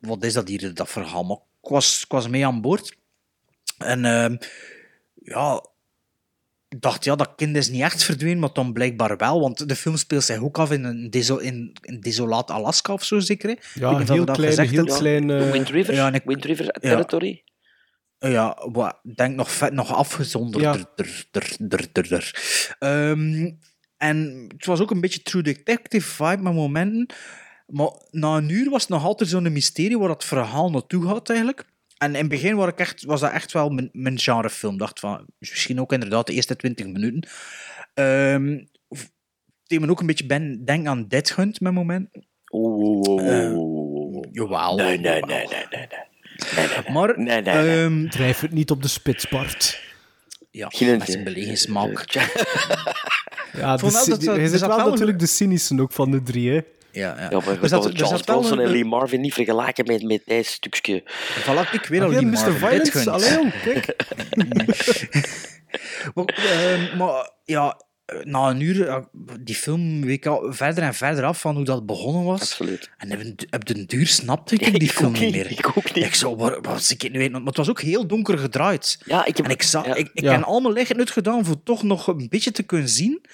wat 0.00 0.24
is 0.24 0.32
dat 0.32 0.48
hier, 0.48 0.74
dat 0.74 0.90
verhaal? 0.90 1.24
Maar 1.24 1.36
ik 1.62 1.68
was, 2.08 2.28
mee 2.28 2.46
aan 2.46 2.60
boord. 2.60 2.96
En 3.78 4.04
ehm, 4.04 4.36
ja, 5.14 5.64
dacht, 6.68 7.04
ja, 7.04 7.16
dat 7.16 7.32
kind 7.36 7.56
is 7.56 7.68
niet 7.68 7.82
echt 7.82 8.02
verdwenen, 8.04 8.38
maar 8.38 8.52
dan 8.52 8.72
blijkbaar 8.72 9.16
wel, 9.16 9.40
want 9.40 9.68
de 9.68 9.76
film 9.76 9.96
speelt 9.96 10.24
zich 10.24 10.42
ook 10.42 10.58
af 10.58 10.70
in 10.72 10.84
een, 10.84 11.10
deso 11.10 11.36
in 11.36 11.76
een 11.80 12.00
desolaat 12.00 12.50
Alaska 12.50 12.92
of 12.92 13.04
zo, 13.04 13.18
zeker? 13.18 13.48
hè? 13.48 13.54
Ja, 13.80 13.98
heel 13.98 14.24
dat 14.24 14.36
klein, 14.36 14.50
gezegd 14.50 14.70
heel 14.70 14.84
klein... 14.84 15.30
eh, 15.30 15.50
Wind 15.50 15.68
River, 15.68 15.94
ja, 15.94 16.06
en 16.06 16.14
ik- 16.14 16.22
Wind 16.24 16.44
River 16.44 16.66
territory. 16.66 17.42
Ja, 18.18 18.68
wat, 18.72 18.98
ik 19.02 19.16
denk 19.16 19.34
nog 19.36 19.50
vet, 19.50 19.72
nog 19.72 19.94
afgezonderd. 19.94 20.64
Ja. 20.64 20.72
Der, 20.72 20.86
der, 20.94 21.26
der, 21.30 21.56
der, 21.68 21.86
der, 21.92 22.08
der. 22.08 22.34
Ehm, 22.78 23.50
en 23.96 24.44
het 24.56 24.66
was 24.66 24.80
ook 24.80 24.90
een 24.90 25.00
beetje 25.00 25.22
True 25.22 25.42
Detective 25.42 26.08
vibe 26.24 26.42
met 26.42 26.52
momenten. 26.54 27.16
Maar 27.66 27.90
na 28.10 28.36
een 28.36 28.48
uur 28.48 28.70
was 28.70 28.80
het 28.80 28.90
nog 28.90 29.04
altijd 29.04 29.30
zo'n 29.30 29.52
mysterie 29.52 29.98
waar 29.98 30.08
het 30.08 30.24
verhaal 30.24 30.70
naartoe 30.70 31.06
gaat 31.08 31.28
eigenlijk. 31.28 31.64
En 31.98 32.08
in 32.14 32.20
het 32.20 32.28
begin 32.28 32.56
was, 32.56 32.68
ik 32.68 32.78
echt, 32.78 33.04
was 33.04 33.20
dat 33.20 33.32
echt 33.32 33.52
wel 33.52 33.68
mijn, 33.68 33.88
mijn 33.92 34.18
genrefilm. 34.18 34.78
dacht 34.78 35.00
van, 35.00 35.26
misschien 35.38 35.80
ook 35.80 35.92
inderdaad 35.92 36.26
de 36.26 36.32
eerste 36.32 36.56
20 36.56 36.86
minuten. 36.86 37.30
Ehm 37.94 38.58
deed 39.66 39.80
me 39.80 39.90
ook 39.90 40.00
een 40.00 40.06
beetje 40.06 40.26
ben, 40.26 40.64
denk 40.64 40.86
aan 40.86 41.08
Dead 41.08 41.34
Hunt 41.34 41.60
met 41.60 41.72
momenten. 41.72 42.26
Oeh. 42.52 44.22
Jawel. 44.32 44.76
Nee, 44.76 44.98
nee, 44.98 45.20
nee, 45.22 45.46
nee, 45.46 45.66
nee. 45.70 45.86
nee. 46.56 46.92
Maar, 46.92 47.18
Nee, 47.20 47.42
nee, 47.42 47.54
nee. 47.54 47.84
ehm, 47.84 48.08
Drijf 48.08 48.40
het 48.40 48.52
niet 48.52 48.70
op 48.70 48.82
de 48.82 48.88
spits, 48.88 49.28
Bart. 49.28 49.82
ja, 50.50 50.68
Geen- 50.68 50.98
met 50.98 51.06
zijn 51.10 51.24
belegingsmaak. 51.24 52.04
Ja, 53.52 53.76
de, 53.76 53.82
dat 53.82 54.22
er- 54.22 54.32
hij 54.32 54.42
er 54.42 54.48
zit 54.48 54.60
wel 54.66 54.78
een- 54.78 54.90
natuurlijk 54.90 55.18
de 55.18 55.26
cynische 55.26 55.80
ook 55.80 55.92
van 55.92 56.10
de 56.10 56.22
drie, 56.22 56.50
hè. 56.50 56.60
Ja, 56.98 57.14
ja. 57.18 57.26
Ja, 57.30 57.40
maar 57.44 57.60
we 57.60 57.68
zat- 57.68 57.82
zouden 57.82 57.96
Charles 58.04 58.22
Bronson 58.22 58.60
en 58.60 58.70
Lee 58.70 58.84
Marvin 58.84 59.20
niet 59.20 59.34
vergelijken 59.34 59.86
met, 59.86 60.02
met 60.02 60.22
deze 60.26 60.50
stukje. 60.52 61.02
Voilà, 61.40 61.72
ik 61.72 61.86
weer 61.88 62.02
al 62.02 62.08
Oké, 62.08 62.18
die 62.18 62.26
Mr. 62.28 62.32
Marvin, 62.32 62.52
Violence, 62.54 62.82
dit 62.82 62.90
gunt. 62.92 63.08
allee 63.08 63.32
jong, 63.32 63.52
kijk. 63.62 63.96
Maar, 66.14 66.24
ehm, 66.24 66.96
maar 66.96 67.30
ja, 67.44 67.80
na 68.22 68.48
een 68.48 68.60
uur, 68.60 69.04
die 69.40 69.54
film 69.54 70.00
week 70.04 70.26
al 70.26 70.52
verder 70.52 70.84
en 70.84 70.94
verder 70.94 71.24
af 71.24 71.40
van 71.40 71.56
hoe 71.56 71.64
dat 71.64 71.86
begonnen 71.86 72.24
was. 72.24 72.40
Absoluut. 72.40 72.90
En 72.98 73.12
op 73.50 73.64
den- 73.66 73.76
den 73.76 73.86
duur 73.86 74.06
snapte 74.06 74.54
ik 74.54 74.60
Ja, 74.66 74.70
die 74.70 74.80
ik 74.82 74.90
film 74.90 75.12
niet 75.12 75.32
meer. 75.32 75.50
ik 75.50 75.68
ook 75.68 75.94
niet. 75.94 76.04
Ik 76.04 76.14
zo, 76.14 76.36
waar, 76.36 76.60
was 76.60 76.92
ik 76.92 77.02
nu 77.12 77.18
weten? 77.18 77.32
Maar 77.32 77.42
het 77.42 77.56
was 77.56 77.68
ook 77.68 77.80
heel 77.80 78.06
donker 78.06 78.38
gedraaid. 78.38 78.98
Ja, 79.04 79.24
ik 79.24 79.36
heb... 79.36 79.46
En 79.46 79.52
ik, 79.52 79.62
zag, 79.62 79.86
ja. 79.86 79.94
ik, 79.94 80.10
ik 80.12 80.22
Ja. 80.22 80.32
heb 80.32 80.42
allemaal 80.42 80.72
lichten 80.72 80.98
uitgedaan 80.98 81.44
voor 81.44 81.62
toch 81.62 81.82
nog 81.82 82.06
een 82.06 82.26
beetje 82.28 82.50
te 82.50 82.62
kunnen 82.62 82.88
zien. 82.88 83.24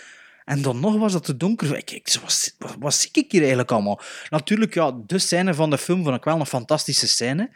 En 0.44 0.62
dan 0.62 0.80
nog 0.80 0.96
was 0.96 1.12
dat 1.12 1.24
te 1.24 1.36
donker. 1.36 1.76
Ik, 1.76 1.90
ik, 1.90 2.16
wat, 2.22 2.54
wat, 2.58 2.76
wat 2.78 2.94
zie 2.94 3.08
ik 3.12 3.30
hier 3.30 3.40
eigenlijk 3.40 3.70
allemaal? 3.72 4.00
Natuurlijk, 4.28 4.74
ja, 4.74 4.92
de 5.06 5.18
scène 5.18 5.54
van 5.54 5.70
de 5.70 5.78
film 5.78 6.04
vond 6.04 6.16
ik 6.16 6.24
wel 6.24 6.40
een 6.40 6.46
fantastische 6.46 7.08
scène. 7.08 7.50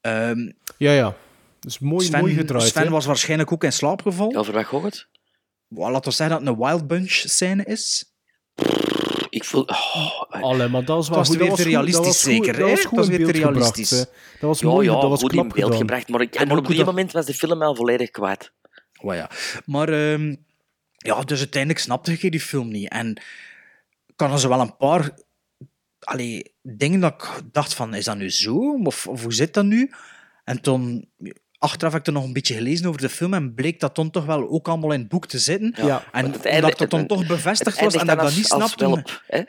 Ehm, 0.00 0.50
Ja, 0.76 0.92
ja. 0.92 1.14
Dus 1.60 1.78
mooi, 1.78 2.04
Sven, 2.06 2.20
mooi 2.20 2.34
gedraaid, 2.34 2.68
Sven 2.68 2.90
was 2.90 3.04
waarschijnlijk 3.06 3.52
ook 3.52 3.64
in 3.64 3.72
slaap 3.72 4.02
gevallen. 4.02 4.34
Wat 4.52 4.66
gaat 4.66 4.82
het? 4.82 5.06
Well, 5.68 5.90
laten 5.90 6.10
we 6.10 6.16
zeggen 6.16 6.36
dat 6.38 6.46
het 6.48 6.58
een 6.58 6.66
Wild 6.66 6.86
Bunch 6.86 7.10
scène 7.12 7.64
is. 7.64 8.12
Ik 9.30 9.44
voel... 9.44 9.62
Oh, 9.62 10.22
Allee, 10.42 10.68
maar 10.68 10.84
dat 10.84 10.96
was 10.96 11.08
wel 11.08 11.18
was 11.18 11.28
goed. 11.28 11.36
weer 11.36 11.48
dat 11.48 11.56
te 11.56 11.62
goed- 11.62 11.72
dat 11.72 11.82
realistisch 11.82 12.06
was 12.06 12.22
goed- 12.22 12.32
zeker, 12.32 12.58
Dat 12.58 12.70
was 12.70 12.80
goed 12.84 12.96
Dat 12.96 13.06
was 13.06 13.16
weer 13.16 13.26
te 13.26 13.32
gebracht, 13.34 13.54
realistisch. 13.54 13.88
Dat 13.90 14.06
was 14.40 14.60
ja, 14.60 14.66
mooi, 14.68 14.86
ja, 14.90 15.00
dat 15.00 15.10
was 15.10 15.20
goed 15.20 15.32
in 15.32 15.38
beeld 15.38 15.52
gedaan. 15.54 15.76
gebracht, 15.76 16.08
maar, 16.08 16.20
ook 16.20 16.58
op 16.58 16.66
die 16.66 16.76
dat- 16.76 16.86
moment 16.86 17.12
was 17.12 17.26
de 17.26 17.34
film 17.34 17.62
al 17.62 17.74
volledig 17.74 18.10
kwijt. 18.10 18.52
Oh 19.00 19.14
ja. 19.14 19.30
Maar 19.66 19.88
ehm, 19.88 20.34
ja, 21.02 21.20
dus 21.20 21.38
uiteindelijk 21.38 21.82
snapte 21.82 22.12
ik 22.12 22.30
die 22.30 22.40
film 22.40 22.68
niet. 22.68 22.88
En 22.88 23.08
ik 24.06 24.16
kan 24.16 24.32
er 24.32 24.38
zo 24.38 24.48
wel 24.48 24.60
een 24.60 24.76
paar 24.76 25.10
allee, 25.98 26.54
dingen 26.62 27.00
dat 27.00 27.12
ik 27.12 27.40
dacht 27.52 27.74
van, 27.74 27.94
is 27.94 28.04
dat 28.04 28.16
nu 28.16 28.30
zo? 28.30 28.80
Of, 28.84 29.06
of 29.06 29.22
hoe 29.22 29.32
zit 29.32 29.54
dat 29.54 29.64
nu? 29.64 29.90
En 30.44 30.60
toen, 30.60 31.10
achteraf 31.58 31.92
heb 31.92 32.00
ik 32.00 32.06
er 32.06 32.12
nog 32.12 32.24
een 32.24 32.32
beetje 32.32 32.54
gelezen 32.54 32.86
over 32.86 33.00
de 33.00 33.08
film 33.08 33.34
en 33.34 33.54
bleek 33.54 33.80
dat 33.80 33.96
dan 33.96 34.10
toch 34.10 34.24
wel 34.24 34.48
ook 34.48 34.68
allemaal 34.68 34.92
in 34.92 35.00
het 35.00 35.08
boek 35.08 35.26
te 35.26 35.38
zitten. 35.38 35.74
Ja. 35.86 36.04
En 36.12 36.22
Want 36.22 36.44
het 36.44 36.90
dat 36.90 37.08
toch 37.08 37.26
bevestigd 37.26 37.80
was 37.80 37.94
en 37.94 38.06
dat 38.06 38.16
ik 38.16 38.22
dat 38.22 38.34
niet 38.36 38.46
snapte. 38.46 38.84
welp, 38.84 39.22
hè? 39.26 39.42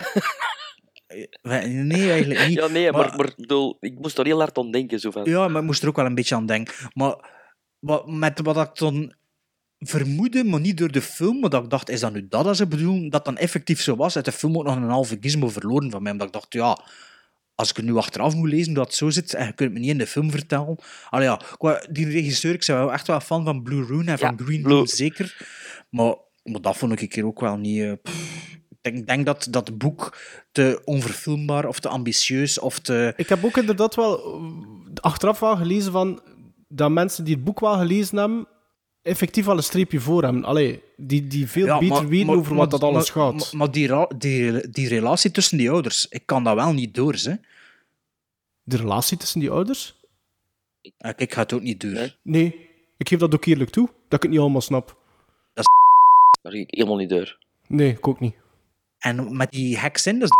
Nee, 1.67 2.11
eigenlijk 2.11 2.47
niet. 2.47 2.57
Ja, 2.57 2.67
nee, 2.67 2.91
maar, 2.91 3.15
Maar- 3.17 3.33
bedoel, 3.37 3.77
ik 3.79 3.99
moest 3.99 4.17
er 4.17 4.25
heel 4.25 4.39
hard 4.39 4.57
aan 4.57 4.71
denken. 4.71 4.99
Zo 4.99 5.11
van. 5.11 5.23
Ja, 5.23 5.47
maar 5.47 5.61
ik 5.61 5.67
moest 5.67 5.81
er 5.81 5.87
ook 5.87 5.95
wel 5.95 6.05
een 6.05 6.15
beetje 6.15 6.35
aan 6.35 6.45
denken. 6.45 6.73
Maar 6.93 7.15
wat, 7.79 8.07
met 8.07 8.39
wat 8.43 8.57
ik 8.57 8.75
dan 8.75 9.13
vermoedde, 9.83 10.43
maar 10.43 10.59
niet 10.59 10.77
door 10.77 10.91
de 10.91 11.01
film, 11.01 11.39
maar 11.39 11.49
dat 11.49 11.63
ik 11.63 11.69
dacht, 11.69 11.89
is 11.89 11.99
dat 11.99 12.13
nu 12.13 12.27
dat 12.29 12.45
als 12.45 12.57
ze 12.57 12.67
bedoelen, 12.67 13.09
dat 13.09 13.25
dan 13.25 13.37
effectief 13.37 13.81
zo 13.81 13.95
was? 13.95 14.15
Uit 14.15 14.25
de 14.25 14.31
film 14.31 14.57
ook 14.57 14.63
nog 14.63 14.75
een 14.75 14.83
halve 14.83 15.17
gizmo 15.19 15.49
verloren 15.49 15.91
van 15.91 16.03
mij, 16.03 16.11
omdat 16.11 16.27
ik 16.27 16.33
dacht, 16.33 16.53
ja, 16.53 16.79
als 17.55 17.69
ik 17.69 17.75
het 17.75 17.85
nu 17.85 17.95
achteraf 17.95 18.35
moet 18.35 18.49
lezen 18.49 18.73
dat 18.73 18.85
het 18.85 18.95
zo 18.95 19.09
zit, 19.09 19.33
en 19.33 19.45
je 19.45 19.53
kunt 19.53 19.69
het 19.69 19.73
me 19.73 19.79
niet 19.79 19.89
in 19.89 19.97
de 19.97 20.07
film 20.07 20.31
vertellen. 20.31 20.75
Allee, 21.09 21.27
ja, 21.27 21.41
qua, 21.57 21.83
die 21.91 22.09
regisseur, 22.09 22.53
ik 22.53 22.63
ben 22.67 22.75
wel 22.75 22.93
echt 22.93 23.07
wel 23.07 23.19
fan 23.19 23.43
van 23.45 23.63
Blue 23.63 23.85
Ruin 23.85 24.07
en 24.07 24.19
van 24.19 24.39
Green 24.39 24.61
Blue- 24.61 24.75
Room, 24.75 24.87
zeker. 24.87 25.47
Maar, 25.89 26.15
maar 26.43 26.61
dat 26.61 26.77
vond 26.77 26.91
ik 26.91 27.01
een 27.01 27.07
keer 27.07 27.25
ook 27.25 27.39
wel 27.39 27.57
niet... 27.57 27.81
eh, 27.81 27.91
pff, 28.03 28.57
denk, 28.81 29.07
denk 29.07 29.25
dat 29.25 29.47
dat 29.49 29.77
boek 29.77 30.17
te 30.51 30.81
onverfilmbaar 30.85 31.67
of 31.67 31.79
te 31.79 31.89
ambitieus 31.89 32.59
of 32.59 32.79
te... 32.79 33.13
Ik 33.15 33.29
heb 33.29 33.43
ook 33.43 33.57
inderdaad 33.57 33.95
wel 33.95 34.17
eh, 34.17 34.41
achteraf 34.95 35.39
wel 35.39 35.55
gelezen 35.57 35.91
van 35.91 36.21
dat 36.67 36.91
mensen 36.91 37.23
die 37.23 37.35
het 37.35 37.43
boek 37.43 37.59
wel 37.59 37.77
gelezen 37.77 38.17
hebben, 38.17 38.47
effectief 39.03 39.45
wel 39.45 39.57
een 39.57 39.63
streepje 39.63 39.99
voor 39.99 40.23
hebben. 40.23 40.43
Allee, 40.43 40.81
die, 40.97 41.27
die 41.27 41.47
veel 41.47 41.65
Ja, 41.65 41.77
beter 41.79 42.25
maar- 42.25 42.35
over 42.35 42.55
wat 42.55 42.71
dat 42.71 42.83
alles 42.83 43.13
maar- 43.13 43.23
gaat. 43.23 43.33
Maar, 43.33 43.49
maar 43.57 43.71
die, 43.71 43.87
ra- 43.87 44.09
die, 44.17 44.69
die 44.69 44.87
relatie 44.87 45.31
tussen 45.31 45.57
die 45.57 45.71
ouders, 45.71 46.07
ik 46.09 46.21
kan 46.25 46.43
dat 46.43 46.55
wel 46.55 46.73
niet 46.73 46.95
door, 46.95 47.13
hè. 47.13 47.33
De 48.63 48.77
relatie 48.77 49.17
tussen 49.17 49.39
die 49.39 49.51
ouders? 49.51 49.95
Ja, 50.97 51.13
Ik 51.17 51.33
ga 51.33 51.41
het 51.41 51.53
ook 51.53 51.61
niet 51.61 51.81
door. 51.81 52.15
Nee, 52.23 52.69
ik 52.97 53.07
geef 53.09 53.19
dat 53.19 53.33
ook 53.33 53.45
eerlijk 53.45 53.69
toe, 53.69 53.85
dat 53.85 54.13
ik 54.13 54.21
het 54.21 54.31
niet 54.31 54.39
allemaal 54.39 54.61
snap. 54.61 55.01
Daar 56.41 56.51
ging 56.51 56.67
ik 56.67 56.75
helemaal 56.77 56.97
niet 56.97 57.09
door. 57.09 57.37
Nee, 57.67 57.89
ik 57.91 58.07
ook 58.07 58.19
niet. 58.19 58.35
En 58.99 59.37
met 59.37 59.51
die 59.51 59.77
heksin, 59.77 60.19
dat 60.19 60.29
is 60.29 60.35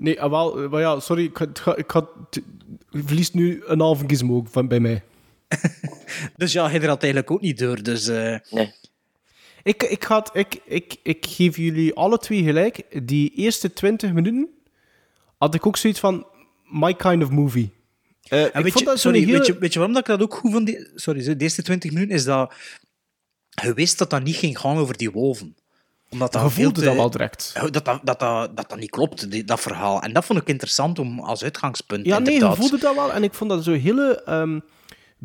Nee, 0.00 0.22
ah, 0.22 0.30
wel, 0.30 0.62
eh, 0.62 0.70
maar 0.70 0.80
ja, 0.80 1.00
sorry, 1.00 1.24
ik, 1.24 1.38
ga, 1.38 1.44
ik, 1.76 1.90
ga, 1.92 2.08
ik 2.90 3.32
nu 3.32 3.62
een 3.66 3.80
halve 3.80 4.04
gizmo 4.06 4.36
ook 4.36 4.48
van, 4.48 4.68
bij 4.68 4.80
mij. 4.80 5.04
Dus 6.36 6.52
ja, 6.52 6.68
hij 6.70 6.80
er 6.80 6.88
had 6.88 7.02
eigenlijk 7.02 7.32
ook 7.32 7.40
niet 7.40 7.58
door. 7.58 7.82
Dus, 7.82 8.08
eh, 8.08 8.36
Nee. 8.50 8.74
Ik, 9.62 9.82
ik, 9.82 10.02
het- 10.02 10.30
ik, 10.32 10.60
ik, 10.64 10.96
ik 11.02 11.26
geef 11.28 11.56
jullie 11.56 11.94
alle 11.94 12.18
twee 12.18 12.42
gelijk. 12.42 12.82
Die 13.06 13.32
eerste 13.34 13.72
20 13.72 14.12
minuten 14.12 14.48
had 15.38 15.54
ik 15.54 15.66
ook 15.66 15.76
zoiets 15.76 16.00
van 16.00 16.26
my 16.70 16.94
kind 16.94 17.22
of 17.22 17.30
movie. 17.30 17.72
Eh, 18.22 18.40
En 18.42 18.46
ik 18.46 18.52
weet, 18.52 18.62
vond 18.72 18.78
je, 18.78 18.84
dat 18.84 19.00
zo'n 19.00 19.12
sorry, 19.12 19.26
hele- 19.26 19.38
weet, 19.38 19.46
je, 19.46 19.58
weet 19.58 19.72
je 19.72 19.78
waarom 19.78 19.94
dat 19.96 20.08
ik 20.08 20.18
dat 20.18 20.22
ook 20.22 20.34
goed 20.34 20.52
vond? 20.52 20.66
Die, 20.66 20.88
sorry, 20.94 21.22
de 21.22 21.36
eerste 21.36 21.62
20 21.62 21.90
minuten 21.92 22.14
is 22.14 22.24
dat 22.24 22.52
je 23.62 23.74
wist 23.74 23.98
dat 23.98 24.10
dat 24.10 24.22
niet 24.22 24.36
ging 24.36 24.58
gaan 24.58 24.76
over 24.76 24.96
die 24.96 25.10
wolven. 25.10 25.56
Omdat 26.10 26.32
dat 26.32 26.42
Je 26.42 26.50
veel 26.50 26.72
te- 26.72 26.80
dat 26.84 26.94
wel 26.94 27.10
direct. 27.10 27.50
Dat 27.54 27.72
dat, 27.72 27.84
dat, 27.84 28.02
dat, 28.20 28.56
dat 28.56 28.68
dat 28.68 28.78
niet 28.78 28.90
klopt, 28.90 29.30
die- 29.30 29.44
dat 29.44 29.60
verhaal. 29.60 30.02
En 30.02 30.12
dat 30.12 30.24
vond 30.24 30.38
ik 30.40 30.48
interessant 30.48 30.98
om 30.98 31.20
als 31.20 31.42
uitgangspunt. 31.42 32.06
Ja, 32.06 32.18
nee, 32.18 32.34
je 32.34 32.54
voelde 32.56 32.78
dat 32.78 32.94
wel. 32.94 33.12
En 33.12 33.22
ik 33.22 33.34
vond 33.34 33.50
dat 33.50 33.64
zo'n 33.64 33.74
hele 33.74 34.22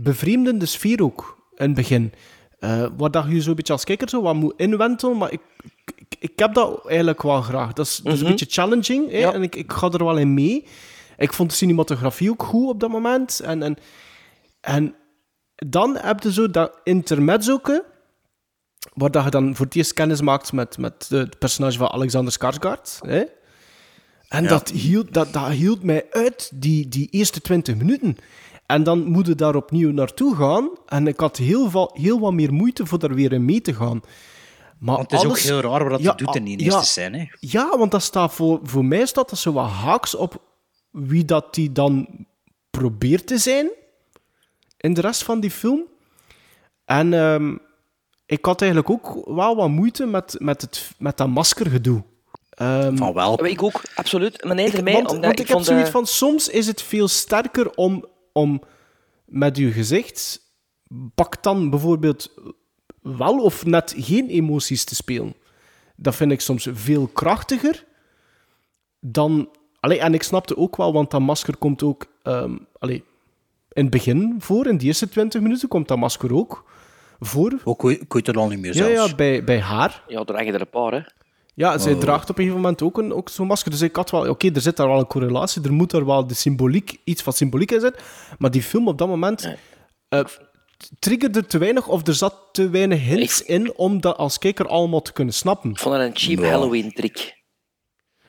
ehm 0.04 0.12
bevreemdende 0.12 0.66
sfeer 0.66 1.04
ook 1.04 1.38
in 1.56 1.66
het 1.66 1.74
begin. 1.74 2.14
Eh 2.60 2.86
waar 2.98 3.12
dat 3.12 3.26
je 3.30 3.42
zo'n 3.42 3.56
beetje 3.56 3.74
als 3.74 3.84
kijker 3.84 4.10
zo 4.10 4.22
wat 4.22 4.36
moet 4.36 4.54
inwentelen, 4.58 5.18
maar 5.18 5.32
ik, 5.32 5.42
ik, 5.96 6.16
ik 6.20 6.32
heb 6.40 6.54
dat 6.54 6.86
eigenlijk 6.88 7.22
wel 7.22 7.42
graag. 7.42 7.74
Dat 7.74 7.86
is, 7.86 7.96
dat 7.98 8.14
is 8.14 8.20
een 8.20 8.26
Mhm. 8.26 8.32
beetje 8.36 8.62
challenging 8.62 9.12
hè? 9.12 9.18
Ja. 9.18 9.34
en 9.34 9.42
ik, 9.44 9.56
ik 9.56 9.72
ga 9.72 9.90
er 9.90 10.04
wel 10.06 10.18
in 10.18 10.34
mee. 10.34 10.66
Ik 11.18 11.34
vond 11.34 11.50
de 11.50 11.56
cinematografie 11.56 12.30
ook 12.30 12.44
goed 12.44 12.70
op 12.70 12.80
dat 12.80 12.90
moment. 12.90 13.40
En, 13.40 13.64
en, 13.64 13.78
en 14.62 14.96
dan 15.56 15.98
heb 15.98 16.24
je 16.24 16.32
zo 16.34 16.50
dat 16.50 16.80
intermezzoke, 16.84 17.84
waar 18.94 19.12
dat 19.12 19.24
je 19.24 19.30
dan 19.30 19.56
voor 19.56 19.66
het 19.66 19.76
eerst 19.76 19.94
kennis 19.94 20.22
maakt 20.22 20.52
met, 20.54 20.78
met 20.78 21.06
de- 21.10 21.18
het 21.18 21.40
personage 21.40 21.78
van 21.78 21.90
Alexander 21.92 22.34
Skarsgård. 22.34 23.00
Hè? 23.06 23.24
En 24.28 24.44
Ja. 24.44 24.50
dat, 24.50 24.70
hield, 24.70 25.14
dat, 25.14 25.34
dat 25.34 25.48
hield 25.50 25.84
mij 25.84 26.06
uit, 26.12 26.52
die, 26.54 26.88
die 26.88 27.08
eerste 27.10 27.42
20 27.42 27.76
minuten. 27.76 28.18
En 28.72 28.84
dan 28.84 29.04
moet 29.06 29.28
je 29.28 29.36
daar 29.36 29.56
opnieuw 29.56 29.92
naartoe 29.92 30.36
gaan. 30.36 30.70
En 30.86 31.08
ik 31.08 31.20
had 31.20 31.38
heel, 31.38 31.70
va- 31.70 31.90
heel 31.94 32.20
wat 32.20 32.34
meer 32.34 32.54
moeite 32.54 32.86
voor 32.86 33.00
daar 33.00 33.14
weer 33.14 33.34
in 33.34 33.46
mee 33.46 33.62
te 33.62 33.74
gaan. 33.74 34.02
Maar 34.80 34.96
Want 34.96 35.12
het 35.12 35.20
is 35.20 35.26
alles- 35.26 35.40
ook 35.40 35.62
heel 35.62 35.72
raar 35.72 35.90
wat 35.90 35.92
dat 35.92 36.02
Ja, 36.02 36.14
doet 36.14 36.36
in 36.36 36.44
die 36.44 36.60
ja. 36.60 36.66
eerste 36.66 36.86
scène. 36.86 37.18
hè. 37.18 37.26
Ja, 37.40 37.78
want 37.78 37.92
dat 37.92 38.02
staat 38.04 38.34
voor, 38.34 38.60
voor 38.64 38.86
mij 38.86 39.06
staat 39.06 39.30
dat 39.30 39.40
zo 39.40 39.52
wat 39.54 39.70
haaks 39.70 40.16
op 40.16 40.42
wie 40.92 41.26
dat 41.26 41.54
die 41.54 41.72
dan 41.72 42.08
probeert 42.70 43.28
te 43.28 43.38
zijn 43.38 43.70
in 44.78 44.94
de 44.94 45.02
rest 45.02 45.24
van 45.24 45.40
die 45.40 45.52
film. 45.52 45.84
En 46.86 47.14
ehm, 47.14 47.56
ik 48.26 48.46
had 48.46 48.62
eigenlijk 48.62 48.92
ook 48.92 49.36
wel 49.36 49.56
wat 49.56 49.70
moeite 49.70 50.06
met, 50.06 50.36
met, 50.40 50.62
het, 50.62 50.92
met 50.98 51.18
dat 51.18 51.28
maskergedoe. 51.28 52.04
Ehm, 52.50 52.96
Van 52.98 53.14
wel. 53.14 53.46
Ik 53.46 53.64
ook, 53.64 53.82
absoluut. 53.96 54.44
Maar 54.44 54.56
nee, 54.56 54.68
ik, 54.68 54.74
ermee, 54.74 54.94
want, 54.94 55.06
omdat 55.10 55.26
want 55.26 55.40
ik, 55.40 55.48
heb 55.48 55.56
vond, 55.56 55.66
zoiets 55.66 55.90
van, 55.90 56.06
soms 56.06 56.50
is 56.50 56.68
het 56.68 56.82
veel 56.82 57.08
sterker 57.08 57.72
om, 57.76 58.06
om 58.34 58.62
met 59.26 59.58
je 59.58 59.72
gezicht, 59.72 60.42
pak 61.16 61.44
dan 61.44 61.70
bijvoorbeeld 61.70 62.34
wel 63.02 63.40
of 63.40 63.66
net 63.66 63.94
geen 63.98 64.28
emoties 64.30 64.84
te 64.84 64.96
spelen. 64.96 65.36
Dat 65.96 66.16
vind 66.16 66.32
ik 66.32 66.42
soms 66.42 66.68
veel 66.72 67.08
krachtiger 67.08 67.86
dan... 69.00 69.50
Allee, 69.80 70.00
en 70.00 70.14
ik 70.14 70.24
snapte 70.24 70.58
ook 70.58 70.76
wel, 70.78 70.94
want 70.94 71.12
dat 71.12 71.22
masker 71.22 71.58
komt 71.58 71.84
ook... 71.84 72.06
ehm 72.24 72.58
allee, 72.80 73.04
in 73.72 73.82
het 73.82 73.90
begin 73.92 74.36
voor, 74.40 74.68
in 74.68 74.78
de 74.78 74.86
eerste 74.86 75.10
20 75.10 75.42
minuten, 75.42 75.68
komt 75.68 75.88
dat 75.88 75.98
masker 75.98 76.34
ook 76.36 76.70
voor. 77.20 77.60
Ook 77.64 77.90
ik 77.92 78.14
weet 78.14 78.28
het 78.28 78.38
al 78.38 78.48
niet 78.48 78.60
meer 78.60 78.76
Ja, 78.76 78.86
zelfs. 78.86 79.10
ja 79.10 79.16
bij, 79.16 79.44
bij 79.44 79.60
haar. 79.60 80.04
Ja, 80.08 80.24
er 80.26 80.36
hangen 80.36 80.54
er 80.54 80.62
een 80.62 80.70
paar, 80.70 80.92
hè. 80.92 81.02
Ja, 81.62 81.78
zij 81.78 81.94
Oh. 81.94 82.00
draagt 82.00 82.30
op 82.30 82.38
een 82.38 82.44
gegeven 82.44 82.62
moment 82.62 82.82
ook, 82.82 82.98
een, 82.98 83.14
ook 83.14 83.30
zo'n 83.30 83.48
masker. 83.48 83.72
Dus 83.72 83.82
ik 83.82 83.96
had 83.96 84.10
wel... 84.12 84.30
Oké, 84.30 84.50
er 84.54 84.62
zit 84.62 84.78
daar 84.78 84.88
wel 84.88 85.00
een 85.00 85.08
correlatie. 85.08 85.62
Er 85.64 85.74
moet 85.74 85.92
daar 85.92 86.06
wel 86.06 86.28
de 86.28 86.34
symboliek, 86.34 86.98
iets 87.04 87.22
van 87.22 87.34
symboliek 87.34 87.72
in 87.72 87.80
zitten. 87.80 88.02
Maar 88.38 88.52
die 88.52 88.64
film 88.64 88.88
op 88.88 88.98
dat 88.98 89.08
moment... 89.08 89.56
eh, 90.10 90.24
triggerde 91.00 91.46
te 91.46 91.58
weinig 91.58 91.88
of 91.88 92.08
er 92.08 92.14
zat 92.14 92.36
te 92.52 92.70
weinig 92.70 93.00
hints 93.02 93.44
in 93.44 93.74
om 93.78 94.02
dat 94.02 94.18
als 94.18 94.38
kijker 94.38 94.68
allemaal 94.68 95.02
te 95.02 95.14
kunnen 95.14 95.34
snappen. 95.34 95.70
Ik 95.70 95.80
vond 95.80 95.96
dat 95.96 96.04
een 96.06 96.16
cheap 96.18 96.40
Ja. 96.40 96.50
Halloween-trick. 96.50 97.40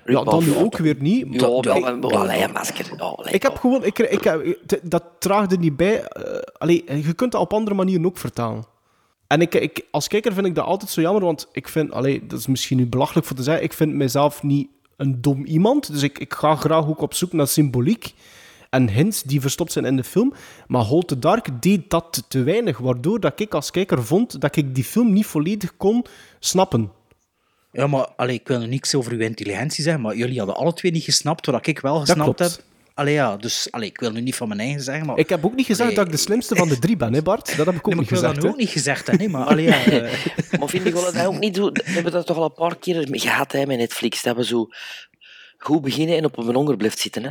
Ja, 0.05 0.23
dan 0.25 0.45
nu 0.45 0.57
ook 0.57 0.77
weer 0.77 0.97
niet. 0.99 1.27
Ja, 1.31 1.39
Dat- 1.39 1.67
ik- 1.67 1.87
een 1.87 2.53
masker. 2.53 2.87
Ja, 2.97 3.05
allee, 3.05 3.33
Ik 3.33 3.43
heb 3.43 3.57
gewoon... 3.59 3.85
Ik, 3.85 3.99
ik, 3.99 4.59
dat 4.83 5.05
draagde 5.19 5.57
niet 5.59 5.77
bij. 5.77 6.09
allee, 6.59 6.85
je 7.03 7.13
kunt 7.13 7.33
dat 7.33 7.41
op 7.41 7.53
andere 7.53 7.77
manieren 7.77 8.07
ook 8.07 8.19
vertalen. 8.19 8.65
En 9.33 9.41
ik, 9.41 9.55
ik, 9.55 9.85
als 9.91 10.09
kijker 10.09 10.33
vind 10.33 10.47
ik 10.47 10.55
dat 10.55 10.65
altijd 10.65 10.91
zo 10.91 11.01
jammer, 11.01 11.25
want 11.25 11.49
ik 11.53 11.69
vind... 11.69 11.93
Allee, 11.93 12.27
dat 12.27 12.39
is 12.39 12.47
misschien 12.47 12.77
nu 12.77 12.87
belachelijk 12.87 13.27
voor 13.27 13.37
te 13.37 13.43
zeggen. 13.43 13.65
Ik 13.65 13.73
vind 13.73 13.93
mezelf 13.93 14.43
niet 14.43 14.69
een 14.97 15.21
dom 15.21 15.45
iemand. 15.45 15.93
Dus 15.93 16.03
ik, 16.03 16.19
ik 16.19 16.35
ga 16.35 16.57
graag 16.57 16.87
ook 16.87 17.01
op 17.01 17.15
zoek 17.15 17.33
naar 17.33 17.49
symboliek 17.49 18.15
en 18.71 18.89
hints 18.89 19.23
die 19.23 19.41
verstopt 19.41 19.73
zijn 19.73 19.85
in 19.85 19.97
de 19.97 20.05
film. 20.05 20.35
Maar 20.67 20.83
Hold 20.83 21.09
the 21.09 21.19
Dark 21.19 21.63
deed 21.63 21.91
dat 21.91 22.25
te 22.29 22.43
weinig, 22.43 22.79
waardoor 22.79 23.21
dat 23.21 23.41
ik 23.41 23.55
als 23.55 23.71
kijker 23.71 24.05
vond 24.05 24.41
dat 24.41 24.57
ik 24.57 24.75
die 24.75 24.85
film 24.85 25.13
niet 25.13 25.27
volledig 25.27 25.77
kon 25.77 26.05
snappen. 26.39 26.93
Ja, 27.71 27.87
maar 27.87 28.07
allee, 28.17 28.35
ik 28.35 28.49
wil 28.49 28.59
nu 28.59 28.67
niks 28.67 28.95
over 28.95 29.13
uw 29.13 29.21
intelligentie 29.21 29.85
zeggen, 29.85 30.03
maar 30.03 30.17
jullie 30.17 30.39
hadden 30.39 30.57
alle 30.57 30.73
twee 30.73 30.93
niet 30.93 31.05
gesnapt 31.05 31.47
wat 31.47 31.67
ik 31.67 31.79
wel 31.79 32.01
gesnapt 32.01 32.39
heb. 32.39 32.51
Allee, 33.03 33.15
ja, 33.15 33.37
dus 33.37 33.69
allee, 33.71 33.89
ik 33.89 34.01
wil 34.01 34.11
nu 34.11 34.21
niet 34.21 34.35
van 34.35 34.49
mijn 34.49 34.61
eigen 34.61 34.81
zeggen, 34.81 35.07
maar... 35.07 35.19
Ik 35.19 35.29
heb 35.29 35.45
ook 35.45 35.55
niet 35.55 35.67
gezegd 35.67 35.83
Allee, 35.83 35.97
dat 35.97 36.07
ik 36.07 36.13
de 36.13 36.19
slimste 36.19 36.57
van 36.57 36.69
de 36.69 36.79
drie 36.79 36.97
ben, 36.97 37.13
hè 37.13 37.23
Bart? 37.23 37.57
Dat 37.57 37.67
heb 37.67 37.75
ik 37.75 37.87
ook 37.87 37.87
Nee, 37.87 37.95
niet 37.95 38.05
ik 38.05 38.11
wil 38.11 38.21
dat 38.21 38.31
gezegd. 38.31 38.47
hè. 38.47 38.53
ook 38.53 38.57
niet 38.59 38.69
gezegd 38.69 39.07
hebben, 39.07 39.27
nee, 39.27 39.37
maar 39.37 39.47
allee, 39.47 39.65
ja, 39.65 39.85
eh, 39.85 40.59
Maar 40.59 40.69
vind 40.69 40.87
ik 40.87 40.93
wel 40.93 41.03
dat 41.03 41.15
hij 41.15 41.27
ook 41.27 41.39
niet. 41.39 41.57
We 41.57 41.73
hebben 41.85 42.13
dat 42.13 42.27
toch 42.27 42.37
al 42.37 42.45
een 42.45 42.53
paar 42.53 42.79
keer 42.79 43.07
gehad 43.11 43.53
hè, 43.53 43.67
met 43.67 43.79
Netflix. 43.79 44.23
Dat 44.23 44.37
we 44.37 44.45
zo 44.45 44.67
goed 45.59 45.83
beginnen 45.83 46.17
en 46.17 46.25
op 46.25 46.39
een 46.39 46.55
honger 46.55 46.77
blijft 46.77 46.99
zitten. 46.99 47.23
Hè? 47.25 47.31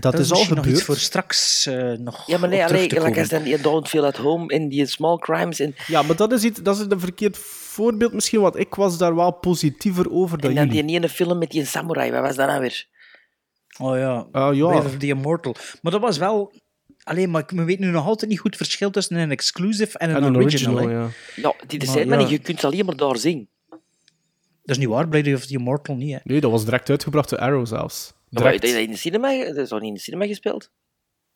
Dat, 0.00 0.18
is 0.18 0.30
al 0.30 0.36
misschien 0.36 0.56
nog 0.56 0.66
iets 0.66 0.80
gebeurd. 0.80 0.84
voor 0.84 0.96
straks 0.96 1.66
eh, 1.66 1.92
nog 1.92 2.26
Ja, 2.26 2.38
maar 2.38 2.48
nee, 2.48 2.64
alleen, 2.64 2.80
like 2.80 3.28
dan 3.28 3.42
die 3.42 3.60
Don't 3.60 3.88
Feel 3.88 4.04
at 4.04 4.16
Home 4.16 4.46
en 4.54 4.68
die 4.68 4.86
Small 4.86 5.18
Crimes. 5.18 5.60
En, 5.60 5.74
Ja, 5.86 6.02
maar 6.02 6.16
dat 6.16 6.32
is, 6.32 6.42
iets, 6.42 6.62
dat 6.62 6.76
is 6.76 6.86
een 6.88 7.00
verkeerd 7.00 7.38
voorbeeld 7.38 8.12
misschien, 8.12 8.40
want 8.40 8.58
ik 8.58 8.74
was 8.74 8.98
daar 8.98 9.14
wel 9.14 9.30
positiever 9.30 10.10
over 10.10 10.38
dan 10.38 10.50
en 10.50 10.56
dan 10.56 10.66
jullie. 10.66 10.82
die 10.86 10.96
ene 10.96 11.08
film 11.08 11.38
met 11.38 11.50
die 11.50 11.64
samurai. 11.64 12.10
Wat 12.10 12.20
was 12.20 12.36
dat 12.36 12.46
nou 12.46 12.60
weer? 12.60 12.86
Oh 13.80 13.96
ja, 13.96 14.26
Ah, 14.32 14.54
ja. 14.56 14.66
Blade 14.68 14.86
of 14.86 14.96
the 14.96 15.06
Immortal. 15.06 15.54
Maar 15.82 15.92
dat 15.92 16.00
was 16.00 16.18
wel... 16.18 16.52
Alleen, 17.02 17.30
maar 17.30 17.42
ik 17.42 17.50
weet 17.50 17.78
nu 17.78 17.86
nog 17.90 18.06
altijd 18.06 18.30
niet 18.30 18.40
goed 18.40 18.54
het 18.56 18.62
verschil 18.66 18.90
tussen 18.90 19.16
een 19.16 19.30
exclusive 19.30 19.98
en 19.98 20.10
een, 20.10 20.16
En 20.16 20.22
een 20.22 20.36
original. 20.36 20.88
ja. 20.90 21.08
Ja, 21.36 21.54
die 21.66 21.78
Maar 21.78 21.88
zijn 21.94 22.08
maar 22.08 22.18
ja. 22.18 22.22
niet. 22.24 22.32
Je 22.32 22.38
kunt 22.38 22.60
ze 22.60 22.66
alleen 22.66 22.84
maar 22.84 22.96
daar 22.96 23.16
zien. 23.16 23.48
Dat 24.62 24.76
is 24.76 24.78
niet 24.78 24.88
waar, 24.88 25.08
Blade 25.08 25.34
of 25.34 25.46
the 25.46 25.52
Immortal 25.54 25.94
niet, 25.96 26.12
hè. 26.12 26.18
Nee, 26.24 26.40
dat 26.40 26.50
was 26.50 26.64
direct 26.64 26.90
uitgebracht 26.90 27.28
door 27.30 27.38
Arrow 27.38 27.66
zelfs. 27.66 28.12
Maar 28.28 28.42
Direct. 28.42 28.62
dat 28.62 28.70
is 28.70 28.76
in 28.84 28.90
de 28.90 28.96
cinema, 28.96 29.44
dat 29.44 29.56
is 29.56 29.68
toch 29.68 29.78
niet 29.80 29.88
in 29.88 29.94
de 29.94 30.00
cinema 30.00 30.26
gespeeld? 30.26 30.70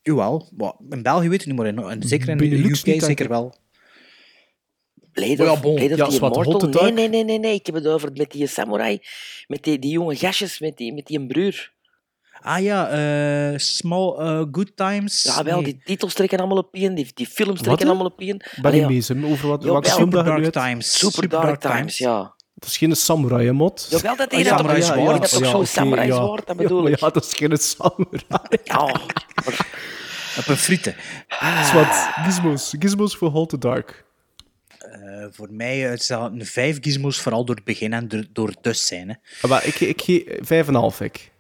Jawel, 0.03 0.51
maar 0.57 0.73
in 0.89 1.03
België 1.03 1.29
weet 1.29 1.41
ik 1.41 1.47
niet, 1.47 1.57
maar 1.57 1.67
in, 1.67 1.79
in- 1.79 2.03
zeker 2.03 2.29
in 2.29 2.37
de 2.37 2.69
UK 2.69 3.03
zeker 3.03 3.29
wel. 3.29 3.55
Blade 5.13 5.43
Ja, 5.43 5.53
of, 5.53 5.61
bon. 5.61 5.75
Blade 5.75 5.93
of 5.93 5.99
Ja, 5.99 6.05
the 6.07 6.11
zwart, 6.13 6.37
Immortal? 6.37 6.83
Nee, 6.83 6.93
nee, 6.93 7.09
nee, 7.09 7.25
nee, 7.25 7.39
nee. 7.39 7.55
Ik 7.55 7.67
heb 7.67 7.75
het 7.75 7.87
over 7.87 8.11
met 8.13 8.31
die 8.31 8.47
samurai. 8.47 8.99
Met 9.47 9.63
die, 9.65 9.79
die 9.79 9.91
jonge 9.91 10.17
gastjes, 10.17 10.59
met 10.59 10.77
die, 10.77 10.93
met 10.95 11.07
die 11.07 11.27
broer. 11.27 11.73
Ah 12.47 12.63
ja, 12.63 12.89
eh, 12.89 13.59
Small 13.59 14.15
eh, 14.19 14.43
Good 14.53 14.77
Times. 14.77 15.23
Ja, 15.23 15.43
wel, 15.43 15.55
Nee. 15.61 15.65
die 15.65 15.81
titels 15.85 16.15
trekken 16.15 16.39
allemaal 16.39 16.57
op 16.59 16.75
in, 16.75 16.95
die, 16.95 17.11
die 17.15 17.27
films 17.27 17.53
Wat, 17.55 17.63
trekken 17.65 17.87
allemaal 17.87 18.07
op 18.07 18.21
in. 18.21 18.37
ben 18.37 18.65
Allee, 18.65 18.73
niet 18.73 18.81
ja. 18.81 18.87
bezig 19.15 19.25
over 19.33 19.49
wat, 19.49 19.63
Jawel, 19.63 19.73
welke 19.81 19.91
film 19.91 20.11
dat 20.11 20.25
Super 20.25 20.43
je 20.43 20.51
Dark. 20.51 20.67
Times. 20.69 20.99
Super 20.99 21.29
Dark 21.29 21.61
Times, 21.61 21.99
ja. 21.99 22.35
Dat 22.55 22.69
is 22.69 22.77
geen 22.77 22.97
samurai, 22.97 23.47
hè, 23.47 23.53
mot. 23.53 23.87
Jawel, 23.91 24.17
dat 24.17 24.33
Ah, 24.33 24.39
is 24.39 24.49
dat 24.49 24.59
samurai. 24.59 24.81
Ja, 24.81 25.13
dat 25.13 25.25
is 25.25 25.31
ja, 25.39 25.45
zo'n 25.45 25.55
oké, 25.55 25.65
samurai 25.67 26.09
ja. 26.09 26.15
zwaard, 26.15 26.47
dat 26.47 26.57
bedoel 26.57 26.87
ik. 26.87 26.99
Ja, 27.01 27.11
dat 27.11 27.25
is 27.25 27.33
geen 27.35 27.57
samurai. 27.57 28.59
Ja, 28.65 28.83
Op 30.39 30.47
een 30.49 30.57
frieten. 30.57 30.95
Dat 31.29 31.65
is 31.65 31.73
wat. 31.73 32.09
Gizmos. 32.25 32.75
Gizmos 32.79 33.17
voor 33.17 33.29
Hold 33.31 33.49
the 33.49 33.59
Dark. 33.59 34.05
Eh, 34.79 35.27
voor 35.31 35.49
mij 35.51 35.81
is 35.81 36.07
dat 36.07 36.33
een 36.33 36.47
vijf 36.47 36.79
gizmos, 36.81 37.21
vooral 37.21 37.45
door 37.45 37.55
het 37.55 37.65
begin 37.65 37.93
en 37.93 38.09
door, 38.09 38.25
door 38.33 38.49
het 38.49 38.59
dus 38.63 38.87
zijn. 38.87 39.09
Hè. 39.09 39.15
Ah, 39.43 39.51
maar 39.51 39.67
ik, 39.67 39.81
ik 39.81 40.03
geef 40.03 40.23
vijf 40.41 40.69
en 40.69 40.75
een 40.75 40.81
half, 40.81 41.01
ik. 41.01 41.33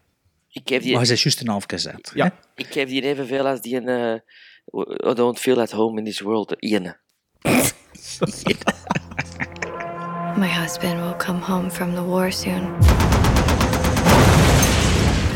Ik 0.54 0.62
geef 0.68 0.82
die, 0.82 0.92
Maar 0.92 1.02
je 1.02 1.08
bent 1.08 1.20
juist 1.20 1.40
een 1.40 1.48
half 1.48 1.64
gezet. 1.66 2.10
Ja. 2.14 2.34
ik 2.54 2.66
geef 2.72 2.88
die 2.88 3.02
evenveel 3.02 3.46
als 3.46 3.60
die 3.60 3.76
een 3.76 4.20
uh, 4.66 5.14
Don't 5.14 5.38
Feel 5.38 5.60
at 5.60 5.70
Home 5.70 5.98
in 5.98 6.04
This 6.04 6.20
World, 6.20 6.48
de 6.48 6.56
ene. 6.56 6.96
My 10.36 10.48
husband 10.48 11.00
will 11.00 11.16
come 11.16 11.40
home 11.40 11.70
from 11.70 11.94
the 11.94 12.02
war 12.02 12.32
soon. 12.32 12.74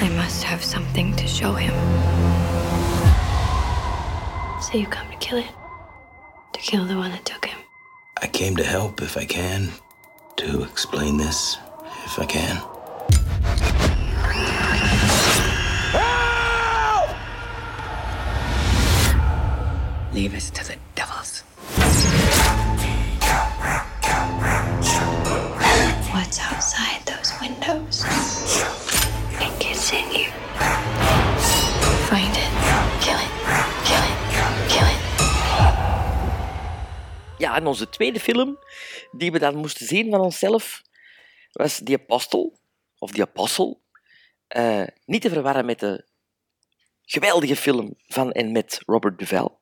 I 0.02 0.08
must 0.16 0.44
have 0.44 0.64
something 0.64 1.16
to 1.16 1.26
show 1.26 1.54
him. 1.54 1.72
So 4.60 4.78
you 4.78 4.86
come 4.88 5.10
to 5.10 5.16
kill 5.18 5.38
it? 5.38 5.50
To 6.52 6.60
kill 6.60 6.86
the 6.86 6.94
one 6.96 7.10
that 7.10 7.24
took 7.24 7.44
him? 7.44 7.58
I 8.22 8.28
came 8.30 8.56
to 8.56 8.64
help 8.64 9.00
if 9.00 9.16
I 9.16 9.24
can, 9.26 9.68
to 10.36 10.62
explain 10.62 11.16
this 11.18 11.58
if 12.04 12.18
I 12.18 12.26
can. 12.26 12.77
Leave 20.12 20.34
us 20.34 20.50
to 20.50 20.64
the 20.64 20.76
devils. 20.94 21.42
What's 26.12 26.40
outside 26.40 27.04
those 27.04 27.32
windows? 27.40 28.04
It 29.38 29.60
gets 29.60 29.92
in 29.92 30.10
you. 30.10 30.30
Find 32.08 32.34
it. 32.36 32.50
Kill 33.04 33.18
it. 33.18 33.32
Kill 33.84 34.02
it. 34.02 34.18
Kill 34.68 34.88
it. 34.88 35.02
Ja, 37.38 37.56
en 37.56 37.66
onze 37.66 37.88
tweede 37.88 38.20
film, 38.20 38.58
die 39.12 39.32
we 39.32 39.38
dan 39.38 39.56
moesten 39.56 39.86
zien 39.86 40.10
van 40.10 40.20
onszelf, 40.20 40.82
was 41.52 41.80
The 41.84 41.94
Apostle, 41.94 42.52
of 42.98 43.10
The 43.10 43.22
Apostle. 43.22 43.78
Eh, 44.46 44.86
niet 45.04 45.22
te 45.22 45.28
verwarren 45.28 45.64
met 45.64 45.80
de 45.80 46.04
geweldige 47.02 47.56
film 47.56 47.94
van 48.06 48.32
en 48.32 48.52
met 48.52 48.80
Robert 48.86 49.18
Duvall. 49.18 49.57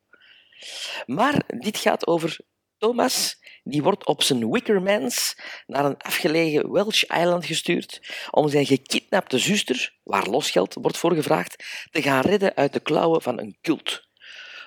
Maar 1.06 1.42
dit 1.46 1.76
gaat 1.78 2.06
over 2.06 2.38
Thomas, 2.78 3.38
die 3.64 3.82
wordt 3.82 4.06
op 4.06 4.22
zijn 4.22 4.50
Wickermans 4.50 5.38
naar 5.66 5.84
een 5.84 5.96
afgelegen 5.96 6.72
Welsh 6.72 7.02
eiland 7.02 7.46
gestuurd 7.46 8.00
om 8.30 8.48
zijn 8.48 8.66
gekidnapte 8.66 9.38
zuster, 9.38 9.94
waar 10.02 10.28
losgeld 10.28 10.74
wordt 10.74 10.96
voor 10.96 11.14
gevraagd, 11.14 11.64
te 11.90 12.02
gaan 12.02 12.20
redden 12.20 12.56
uit 12.56 12.72
de 12.72 12.80
klauwen 12.80 13.22
van 13.22 13.38
een 13.38 13.58
cult. 13.60 14.08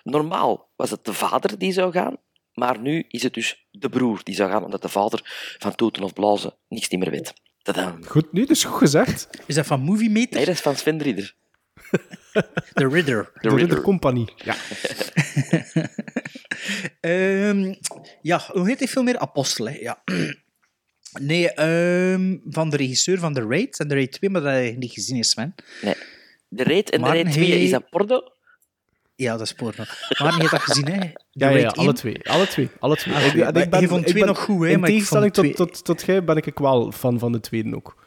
Normaal 0.04 0.70
was 0.76 0.92
het 0.92 1.06
de 1.06 1.14
vader 1.14 1.58
die 1.58 1.72
zou 1.72 1.92
gaan, 1.92 2.18
maar 2.54 2.80
nu 2.80 3.06
is 3.08 3.24
het 3.24 3.34
dus 3.34 3.68
de 3.72 3.90
broer 3.90 4.22
die 4.24 4.36
zou 4.36 4.52
gaan, 4.52 4.64
omdat 4.64 4.82
de 4.82 4.90
vader 4.90 5.22
van 5.58 5.76
toeten 5.76 6.04
of 6.04 6.14
blazen 6.14 6.56
niks 6.68 6.88
niet 6.90 7.00
meer 7.00 7.12
weet. 7.12 7.34
Tadam. 7.62 8.06
Goed, 8.06 8.34
nee, 8.34 8.46
dat 8.46 8.56
is 8.56 8.64
goed 8.64 8.78
gezegd. 8.78 9.30
Is 9.46 9.56
dat 9.56 9.66
van 9.66 9.80
Movie 9.80 10.10
Meter? 10.10 10.36
Nee, 10.36 10.46
dat 10.46 10.56
is 10.56 10.62
van 10.62 10.76
Sven 10.76 11.02
Rieder. 11.02 11.36
The 12.74 12.88
Ridder. 12.88 13.32
De 13.42 13.50
Ridder 13.50 13.82
Company. 13.82 14.28
Ja. 14.36 14.56
Ehm, 17.00 17.74
ja, 18.22 18.42
hoe 18.52 18.68
heet 18.68 18.80
die 18.80 18.88
film 18.88 19.06
meer? 19.06 19.18
Apostel, 19.20 19.68
hè? 19.70 19.78
Ja. 19.80 20.04
Nee, 21.20 21.52
ehm, 21.54 22.38
van 22.50 22.70
de 22.70 22.78
regisseur 22.78 23.20
van 23.20 23.34
The 23.34 23.46
Raid. 23.50 23.80
En 23.80 23.88
The 23.88 23.94
Raid 23.96 24.12
2, 24.12 24.30
maar 24.30 24.42
dat 24.42 24.54
heb 24.54 24.66
je 24.66 24.78
niet 24.78 24.92
gezien, 24.92 25.18
is 25.18 25.30
Sven. 25.30 25.56
Nee. 25.82 25.96
De 26.48 26.64
Raid 26.64 26.90
en 26.90 27.02
de 27.02 27.08
Raid 27.08 27.32
2, 27.32 27.50
hij- 27.50 27.64
is 27.64 27.70
dat 27.72 27.90
porno? 27.90 28.22
Ja, 29.16 29.32
dat 29.32 29.42
is 29.42 29.54
porno. 29.54 29.84
Maar 30.18 30.34
je 30.34 30.38
hebt 30.40 30.52
dat 30.52 30.62
gezien, 30.62 30.88
hè? 30.88 31.00
The 31.00 31.12
Ja, 31.32 31.50
ja, 31.50 31.68
alle 31.68 31.88
1. 31.88 31.96
twee. 31.96 32.20
Alle 32.30 32.48
twee. 32.48 32.70
Alle 32.80 32.96
twee. 32.96 33.16
Ah. 33.16 33.54
Maar 33.70 33.82
je 33.82 33.88
vond 33.88 34.08
twee 34.08 34.26
nog 34.26 34.40
goed, 34.40 34.64
hè, 34.64 34.70
In 34.70 34.80
maar 34.80 34.90
ik 34.90 34.96
tegenstelling 34.96 35.36
vond 35.36 35.56
tot, 35.56 35.74
tot, 35.74 35.84
tot 35.86 36.02
jij 36.06 36.24
ben 36.24 36.38
ik 36.38 36.58
wel 36.60 36.92
fan 36.92 37.20
van 37.20 37.32
de 37.32 37.40
tweede 37.40 37.76
ook. 37.76 37.99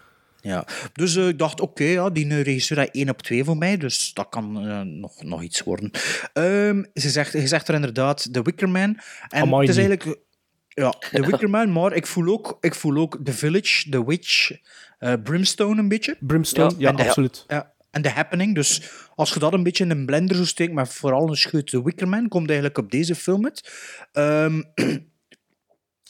Ja, 0.42 0.66
dus 0.92 1.16
eh, 1.16 1.28
ik 1.28 1.38
dacht, 1.38 1.60
oké, 1.60 1.84
ja, 1.84 2.10
die 2.10 2.28
eh, 2.30 2.42
regisseur 2.42 2.78
had 2.78 2.88
1 2.92 3.08
op 3.08 3.22
2 3.22 3.44
voor 3.44 3.56
mij, 3.56 3.76
dus 3.76 4.14
dat 4.14 4.28
kan 4.28 4.68
eh, 4.68 4.80
nog, 4.80 5.22
nog 5.22 5.42
iets 5.42 5.62
worden. 5.62 5.90
Ehm, 6.32 6.82
ze 6.94 7.10
zegt, 7.10 7.32
je 7.32 7.46
zegt 7.46 7.68
er 7.68 7.74
inderdaad 7.74 8.32
The 8.32 8.42
Wicker 8.42 8.68
Man. 8.68 8.98
En 9.28 9.42
Amai, 9.42 9.60
het 9.66 9.76
is 9.76 9.84
eigenlijk... 9.84 10.20
Ja, 10.68 10.90
The 10.90 11.26
Wicker 11.26 11.50
Man, 11.50 11.72
maar 11.72 11.92
ik 11.92 12.06
voel 12.06 12.32
ook, 12.32 12.56
ik 12.60 12.74
voel 12.74 12.96
ook 12.96 13.18
The 13.24 13.32
Village, 13.32 13.88
The 13.88 14.06
Witch, 14.06 14.52
eh, 14.98 15.12
Brimstone 15.22 15.80
een 15.80 15.88
beetje. 15.88 16.16
Brimstone, 16.20 16.74
ja, 16.78 16.92
de- 16.92 17.02
absoluut. 17.04 17.44
Ja, 17.48 17.72
en 17.90 18.02
The 18.02 18.08
Happening, 18.08 18.54
dus 18.54 18.82
als 19.14 19.32
je 19.32 19.38
dat 19.38 19.52
een 19.52 19.62
beetje 19.62 19.84
in 19.84 19.90
een 19.90 20.06
blender 20.06 20.36
zo 20.36 20.44
steekt, 20.44 20.72
maar 20.72 20.88
vooral 20.88 21.28
een 21.28 21.36
scheut 21.36 21.66
The 21.66 21.82
Wicker 21.84 22.08
Man, 22.08 22.28
komt 22.28 22.46
eigenlijk 22.48 22.78
op 22.78 22.90
deze 22.90 23.14
film 23.14 23.44
uit. 23.44 23.70
Ehm, 24.12 24.62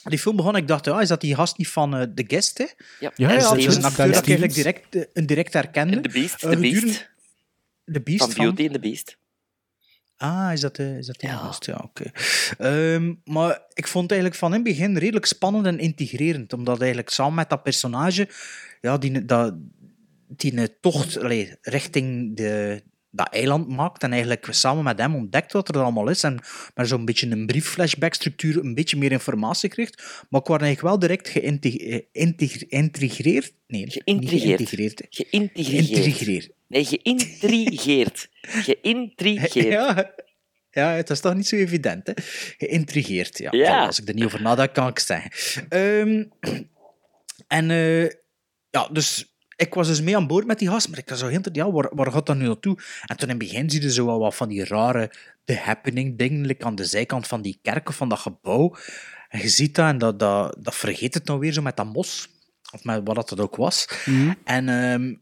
die 0.03 0.19
film 0.19 0.35
begon, 0.35 0.55
ik 0.55 0.67
dacht, 0.67 0.85
ja, 0.85 1.01
is 1.01 1.07
dat 1.07 1.21
die 1.21 1.35
gast 1.35 1.57
niet 1.57 1.67
van 1.67 1.95
eh 1.95 2.01
The 2.15 2.23
Guest, 2.27 2.57
hè? 2.57 2.63
Ja, 2.99 3.11
Ja, 3.15 3.31
ja, 3.31 3.39
dat 3.39 3.57
is 3.57 3.75
een 3.75 3.83
acteur 3.83 4.05
Dan 4.05 4.13
dat 4.13 4.21
ik 4.21 4.27
eigenlijk 4.27 4.53
direct, 4.53 4.95
eh, 4.95 5.03
een 5.13 5.25
direct 5.25 5.53
herkende. 5.53 6.01
The 6.01 6.09
Beast, 6.09 6.43
Eh, 6.43 6.49
The 6.51 6.57
Beast. 6.57 7.11
The 7.85 8.01
Beast 8.01 8.33
Van 8.33 8.43
Beauty 8.43 8.63
and 8.63 8.73
the 8.73 8.79
Beast. 8.79 9.17
Ah, 10.17 10.49
is 10.53 10.59
dat, 10.59 10.75
de, 10.75 10.95
is 10.97 11.05
dat 11.05 11.19
die 11.19 11.29
gast? 11.29 11.65
Ja, 11.65 11.81
oké. 11.83 12.11
Ehm, 12.57 13.13
maar 13.25 13.61
ik 13.73 13.87
vond 13.87 14.03
het 14.03 14.11
eigenlijk 14.11 14.39
van 14.39 14.49
in 14.49 14.55
het 14.55 14.63
begin 14.63 14.97
redelijk 14.97 15.25
spannend 15.25 15.65
en 15.65 15.79
integrerend. 15.79 16.53
Omdat 16.53 16.79
eigenlijk 16.79 17.09
samen 17.09 17.33
met 17.33 17.49
dat 17.49 17.63
personage, 17.63 18.29
ja, 18.81 18.97
die, 18.97 19.25
dat, 19.25 19.53
die 20.27 20.57
een 20.57 20.69
tocht 20.81 21.17
allee, 21.19 21.55
richting 21.61 22.35
de, 22.37 22.83
dat 23.15 23.33
eiland 23.33 23.67
maakt. 23.67 24.03
En 24.03 24.11
eigenlijk 24.11 24.47
samen 24.49 24.83
met 24.83 24.99
hem 24.99 25.15
ontdekt 25.15 25.51
wat 25.51 25.69
er 25.69 25.81
allemaal 25.81 26.09
is. 26.09 26.23
En 26.23 26.39
maar 26.75 26.85
zo'n 26.85 27.05
beetje 27.05 27.31
een 27.31 27.45
brief-flashback-structuur, 27.45 28.57
een 28.57 28.73
beetje 28.73 28.97
meer 28.97 29.11
informatie 29.11 29.69
krijgt. 29.69 30.03
Maar 30.29 30.41
ik 30.41 30.47
was 30.47 30.59
eigenlijk 30.59 30.81
wel 30.81 30.99
direct 30.99 31.29
geïntegreerd. 31.29 33.53
Nee, 33.67 33.89
geïntegreerd. 33.89 35.01
Geïntegreerd. 35.09 36.49
Nee, 36.67 36.85
geïntrigeerd. 36.85 38.29
Geïntrigeerd. 38.41 39.53
Ja, 39.53 40.13
ja, 40.71 40.91
het 40.91 41.09
is 41.09 41.19
toch 41.19 41.33
niet 41.33 41.47
zo 41.47 41.55
evident, 41.55 42.07
hè? 42.07 42.13
Geïntrigeerd, 42.57 43.37
ja. 43.37 43.51
Ja. 43.51 43.83
Voilà, 43.83 43.87
als 43.87 44.01
ik 44.01 44.07
er 44.07 44.13
niet 44.13 44.23
over 44.23 44.41
nadenk, 44.41 44.73
kan 44.73 44.87
ik 44.87 44.97
het 44.97 45.05
zeggen. 45.05 45.31
Ehm, 45.69 46.23
en 47.47 47.71
eh, 47.71 48.03
ja, 48.69 48.87
dus 48.91 49.32
ik 49.63 49.73
was 49.73 49.87
dus 49.87 50.01
mee 50.01 50.15
aan 50.15 50.27
boord 50.27 50.45
met 50.45 50.59
die 50.59 50.67
gast, 50.67 50.89
maar 50.89 50.97
ik 50.97 51.09
was 51.09 51.19
zo 51.19 51.27
heel 51.27 51.41
ja, 51.51 51.71
waar, 51.71 51.89
waar 51.95 52.11
gaat 52.11 52.25
dat 52.25 52.35
nu 52.35 52.45
naartoe? 52.45 52.77
En 53.05 53.17
toen 53.17 53.29
in 53.29 53.39
het 53.39 53.47
begin 53.47 53.69
zie 53.69 53.81
je 53.81 53.91
zo 53.91 54.05
wel 54.05 54.19
wat 54.19 54.35
van 54.35 54.49
die 54.49 54.65
rare 54.65 55.11
The 55.43 55.55
Happening 55.55 56.17
dingen, 56.17 56.45
like 56.45 56.65
aan 56.65 56.75
de 56.75 56.85
zijkant 56.85 57.27
van 57.27 57.41
die 57.41 57.59
kerk 57.61 57.89
of 57.89 57.95
van 57.95 58.09
dat 58.09 58.19
gebouw. 58.19 58.75
En 59.29 59.39
je 59.39 59.49
ziet 59.49 59.75
dat 59.75 59.87
en 59.87 59.97
dat, 59.97 60.19
dat, 60.19 60.55
dat 60.59 60.75
vergeet 60.75 61.13
het 61.13 61.25
nou 61.25 61.39
weer 61.39 61.53
zo 61.53 61.61
met 61.61 61.77
dat 61.77 61.93
mos. 61.93 62.29
Of 62.71 62.83
met 62.83 63.01
wat 63.03 63.15
dat 63.15 63.29
het 63.29 63.39
ook 63.39 63.55
was. 63.55 63.87
En 64.43 64.69
ehm, 64.69 65.15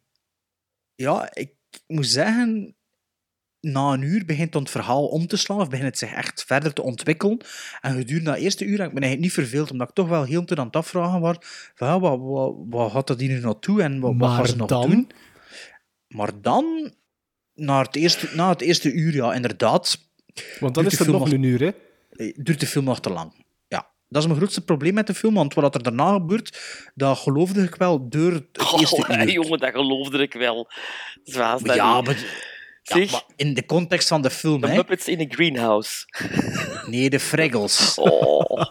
ja, 0.95 1.29
ik 1.33 1.53
moet 1.87 2.07
zeggen, 2.07 2.75
na 3.61 3.93
een 3.93 4.01
uur 4.01 4.25
begint 4.25 4.53
het 4.53 4.69
verhaal 4.69 5.07
om 5.07 5.27
te 5.27 5.37
slaan, 5.37 5.59
of 5.59 5.69
begint 5.69 5.87
het 5.87 5.97
zich 5.97 6.13
echt 6.13 6.43
verder 6.47 6.73
te 6.73 6.81
ontwikkelen. 6.81 7.37
En 7.81 7.95
gedurende 7.95 8.29
dat 8.31 8.39
eerste 8.39 8.65
uur 8.65 8.77
heb 8.77 8.87
ik 8.87 8.93
me 8.93 8.99
eigenlijk 8.99 9.21
niet 9.21 9.45
verveeld, 9.45 9.71
omdat 9.71 9.89
ik 9.89 9.95
toch 9.95 10.07
wel 10.07 10.23
heel 10.23 10.45
te 10.45 10.55
aan 10.55 10.65
het 10.65 10.75
afvragen 10.75 11.21
was, 11.21 11.35
van, 11.75 11.87
ja, 11.87 11.99
wat, 11.99 12.19
wat, 12.21 12.55
wat 12.69 12.91
gaat 12.91 13.07
dat 13.07 13.19
hier 13.19 13.29
nu 13.29 13.39
naartoe 13.39 13.81
en 13.81 13.99
wat, 13.99 14.13
wat 14.17 14.31
gaan 14.31 14.47
ze 14.47 14.55
nog 14.55 14.67
dan? 14.67 14.89
doen? 14.89 15.09
Maar 16.07 16.29
dan, 16.41 16.93
na 17.53 17.81
het 17.81 17.95
eerste, 17.95 18.29
na 18.35 18.49
het 18.49 18.61
eerste 18.61 18.91
uur, 18.91 19.13
ja, 19.13 19.33
inderdaad... 19.33 19.99
Want 20.59 20.73
dan 20.73 20.83
duurt 20.83 20.85
is 20.85 20.99
de 20.99 21.03
het 21.03 21.13
film 21.13 21.23
nog 21.23 21.31
een 21.31 21.43
uur, 21.43 21.59
hè? 21.59 21.71
eh, 22.11 22.33
duurt 22.35 22.59
de 22.59 22.67
film 22.67 22.85
nog 22.85 22.99
te 22.99 23.09
lang. 23.09 23.45
Ja, 23.67 23.87
dat 24.07 24.21
is 24.21 24.27
mijn 24.27 24.39
grootste 24.39 24.63
probleem 24.63 24.93
met 24.93 25.07
de 25.07 25.13
film, 25.13 25.33
want 25.33 25.53
wat 25.53 25.75
er 25.75 25.83
daarna 25.83 26.13
gebeurt, 26.13 26.59
dat 26.95 27.17
geloofde 27.17 27.63
ik 27.63 27.75
wel 27.75 28.09
door 28.09 28.31
het 28.31 28.45
eerste 28.79 29.05
Oh, 29.09 29.17
uur. 29.21 29.31
jongen, 29.31 29.59
dat 29.59 29.71
geloofde 29.71 30.21
ik 30.21 30.33
wel. 30.33 30.71
Zwaas 31.23 31.61
dat 31.61 31.75
Ja, 31.75 32.01
maar, 32.01 32.49
ja, 32.81 33.23
in 33.35 33.53
de 33.53 33.65
context 33.65 34.07
van 34.07 34.21
de 34.21 34.29
film, 34.29 34.61
de 34.61 34.67
hè? 34.67 34.75
Muppets 34.75 35.07
in 35.07 35.19
a 35.21 35.25
greenhouse. 35.29 36.05
Nee, 36.87 37.09
de 37.09 37.19
Fraggles. 37.19 37.97
Oh. 37.99 38.49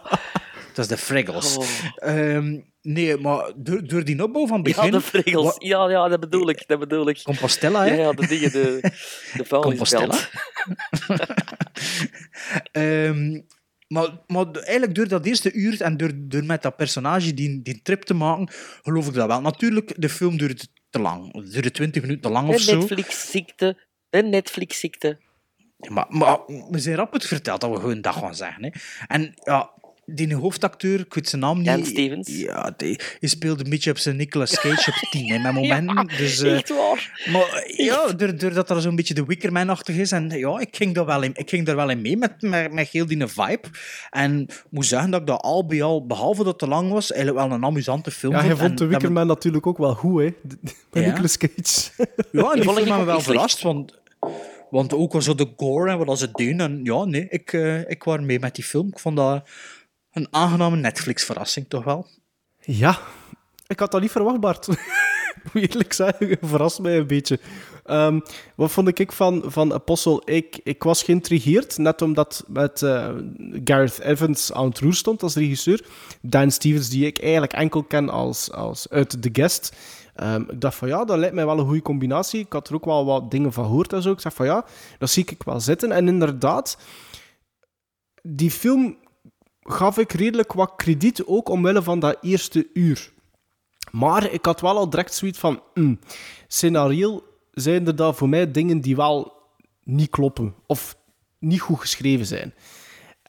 Dat 0.73 0.85
is 0.85 0.87
de 0.87 0.97
Fraggles. 0.97 1.57
Oh. 1.57 1.65
Ehm, 1.95 2.59
nee, 2.81 3.17
maar 3.17 3.51
door, 3.55 3.87
door 3.87 4.03
die 4.03 4.23
opbouw 4.23 4.47
van 4.47 4.63
begin... 4.63 4.83
Ja, 4.85 4.89
de 4.91 5.01
Fraggles. 5.01 5.43
wa- 5.43 5.55
Ja, 5.57 5.89
ja, 5.89 6.07
dat 6.07 6.19
bedoel 6.19 6.49
ik. 6.49 6.63
Dat 6.67 6.79
bedoel 6.79 7.09
ik. 7.09 7.23
Compostela, 7.23 7.83
Ja, 7.85 7.91
hè? 7.93 8.01
ja, 8.01 8.11
de 8.11 8.27
dingen, 8.27 8.51
de, 8.51 8.79
de 9.37 9.45
vuilnisbelt. 9.45 10.29
Ehm, 12.71 13.39
maar, 13.87 14.09
maar 14.27 14.51
eigenlijk 14.51 14.95
door 14.95 15.07
dat 15.07 15.25
eerste 15.25 15.51
uur 15.53 15.81
en 15.81 15.97
door, 15.97 16.11
door 16.15 16.43
met 16.43 16.61
dat 16.61 16.75
personage 16.75 17.33
die, 17.33 17.61
die 17.61 17.81
trip 17.81 18.01
te 18.03 18.13
maken, 18.13 18.49
geloof 18.81 19.07
ik 19.07 19.13
dat 19.13 19.27
wel. 19.27 19.41
Natuurlijk, 19.41 19.93
de 20.01 20.09
film 20.09 20.37
duurt 20.37 20.67
te 20.89 20.99
lang. 20.99 21.35
Het 21.35 21.51
duurde 21.51 21.71
20 21.71 22.01
minuten 22.01 22.21
te 22.21 22.29
lang 22.29 22.47
of 22.49 22.55
De 22.55 22.61
zo. 22.61 22.77
Netflix-ziekte. 22.77 23.89
De 24.11 24.21
Netflix-ziekte. 24.23 25.17
Maar, 25.89 26.05
maar 26.09 26.37
we 26.69 26.79
zijn 26.79 26.95
rap 26.95 27.13
het 27.13 27.25
verteld 27.25 27.61
dat 27.61 27.69
we 27.69 27.75
gewoon 27.79 28.01
dat 28.01 28.15
gaan 28.15 28.35
zeggen. 28.35 28.63
Hè. 28.63 28.69
En 29.07 29.33
ja, 29.43 29.69
die 30.05 30.35
hoofdacteur, 30.35 30.99
ik 30.99 31.13
weet 31.13 31.29
zijn 31.29 31.41
naam 31.41 31.57
niet. 31.57 31.65
Dan 31.65 31.85
Stevens. 31.85 32.27
Ja, 32.39 32.73
die, 32.77 32.99
die 33.19 33.29
speelde 33.29 33.63
een 33.63 33.69
beetje 33.69 33.91
op 33.91 33.97
zijn 33.97 34.15
Nicolas 34.15 34.59
Cage 34.59 34.89
op 34.91 35.09
10 35.09 35.27
hè, 35.31 35.37
met 35.39 35.53
momenten. 35.61 36.07
dus, 36.17 36.41
eh, 36.41 36.55
Echt 36.55 36.69
waar. 36.69 37.23
maar 37.31 37.53
eh, 37.53 37.85
ja, 37.85 38.07
door- 38.13 38.37
doordat 38.37 38.69
er 38.69 38.81
zo'n 38.81 38.95
beetje 38.95 39.13
de 39.13 39.25
Wickerman-achtig 39.25 39.95
is. 39.95 40.11
En 40.11 40.29
ja, 40.29 40.59
ik 40.59 40.75
ging, 40.75 40.93
daar 40.95 41.05
wel 41.05 41.21
in, 41.21 41.31
ik 41.35 41.49
ging 41.49 41.65
daar 41.65 41.75
wel 41.75 41.89
in 41.89 42.01
mee 42.01 42.17
met, 42.17 42.41
met, 42.41 42.73
met 42.73 42.87
heel 42.87 43.05
die 43.05 43.27
vibe. 43.27 43.67
En 44.09 44.39
ik 44.41 44.63
moet 44.69 44.85
zeggen 44.85 45.11
dat 45.11 45.21
ik 45.21 45.27
dat 45.27 45.41
al 45.41 45.65
bij 45.65 45.83
al, 45.83 46.05
behalve 46.05 46.37
dat 46.43 46.47
het 46.47 46.57
te 46.59 46.67
lang 46.67 46.91
was, 46.91 47.11
eigenlijk 47.11 47.47
wel 47.47 47.57
een 47.57 47.63
amusante 47.65 48.11
film 48.11 48.33
Ja, 48.33 48.39
hij 48.39 48.47
vond. 48.49 48.61
vond 48.61 48.77
de 48.77 48.85
Wickerman 48.85 49.27
natuurlijk 49.27 49.67
ook 49.67 49.77
wel 49.77 49.93
goed, 49.95 50.21
hè? 50.21 50.25
Met 50.91 51.03
Ja. 51.03 51.09
Nicolas 51.09 51.37
Cage. 51.37 51.91
Ja, 52.31 52.49
en 52.49 52.55
die 52.55 52.63
vond 52.63 52.77
ik 52.77 52.85
me 52.87 53.03
wel 53.03 53.21
verrast, 53.21 53.61
want, 53.61 53.99
want 54.69 54.93
ook 54.93 55.11
wel 55.11 55.21
zo 55.21 55.35
de 55.35 55.53
gore 55.55 55.91
en 55.91 56.05
wat 56.05 56.19
ze 56.19 56.31
doen. 56.31 56.59
En 56.59 56.79
ja, 56.83 57.03
nee, 57.03 57.27
ik, 57.29 57.53
eh, 57.53 57.89
ik 57.89 58.03
was 58.03 58.19
mee 58.19 58.39
met 58.39 58.55
die 58.55 58.63
film. 58.63 58.87
Ik 58.87 58.99
vond 58.99 59.15
dat 59.15 59.49
een 60.11 60.27
aangename 60.31 60.75
Netflix-verrassing, 60.75 61.65
toch 61.69 61.83
wel. 61.83 62.07
Ja, 62.59 62.99
ik 63.67 63.79
had 63.79 63.91
dat 63.91 64.01
niet 64.01 64.11
verwacht, 64.11 64.39
Bart. 64.39 64.67
Moet 65.53 65.69
eerlijk 65.69 65.93
zeggen, 65.93 66.37
verrast 66.41 66.79
mij 66.79 66.97
een 66.97 67.07
beetje. 67.07 67.39
Ehm, 67.85 68.19
wat 68.55 68.71
vond 68.71 68.99
ik 68.99 69.11
van, 69.11 69.43
van 69.45 69.73
Apostle? 69.73 70.21
Ik, 70.25 70.59
ik 70.63 70.83
was 70.83 71.03
geïntrigeerd, 71.03 71.77
net 71.77 72.01
omdat 72.01 72.43
met 72.47 72.81
eh, 72.81 73.09
Gareth 73.63 73.99
Evans 73.99 74.53
aan 74.53 74.65
het 74.65 74.79
roer 74.79 74.93
stond 74.93 75.23
als 75.23 75.35
regisseur. 75.35 75.85
Dan 76.21 76.51
Stevens, 76.51 76.89
die 76.89 77.05
ik 77.05 77.21
eigenlijk 77.21 77.53
enkel 77.53 77.83
ken 77.83 78.09
als, 78.09 78.51
als 78.51 78.89
uit 78.89 79.21
The 79.21 79.29
Guest. 79.31 79.75
Ehm, 80.21 80.41
ik 80.41 80.61
dacht 80.61 80.75
van 80.75 80.87
ja, 80.87 81.05
dat 81.05 81.17
lijkt 81.17 81.35
mij 81.35 81.45
wel 81.45 81.59
een 81.59 81.65
goede 81.65 81.81
combinatie. 81.81 82.39
Ik 82.39 82.53
had 82.53 82.69
er 82.69 82.75
ook 82.75 82.85
wel 82.85 83.05
wat 83.05 83.31
dingen 83.31 83.53
van 83.53 83.65
gehoord 83.65 83.93
en. 83.93 84.11
Ik 84.11 84.19
zeg 84.19 84.33
van 84.33 84.45
ja, 84.45 84.65
dat 84.97 85.09
zie 85.09 85.25
ik 85.25 85.43
wel 85.43 85.59
zitten. 85.59 85.91
En 85.91 86.07
inderdaad, 86.07 86.77
die 88.21 88.51
film 88.51 88.97
gaf 89.61 89.97
ik 89.97 90.11
redelijk 90.11 90.53
wat 90.53 90.73
krediet, 90.75 91.25
ook 91.25 91.49
omwille 91.49 91.83
van 91.83 91.99
dat 91.99 92.17
eerste 92.21 92.67
uur. 92.73 93.13
Maar 93.91 94.31
ik 94.31 94.45
had 94.45 94.61
wel 94.61 94.77
al 94.77 94.89
direct 94.89 95.13
zoiets 95.13 95.39
van... 95.39 95.61
Mm, 95.73 95.99
scenario 96.47 97.23
zijn 97.51 97.87
er 97.87 97.95
daar 97.95 98.13
voor 98.13 98.29
mij 98.29 98.51
dingen 98.51 98.81
die 98.81 98.95
wel 98.95 99.33
niet 99.83 100.09
kloppen. 100.09 100.55
Of 100.65 100.97
niet 101.39 101.61
goed 101.61 101.79
geschreven 101.79 102.25
zijn. 102.25 102.53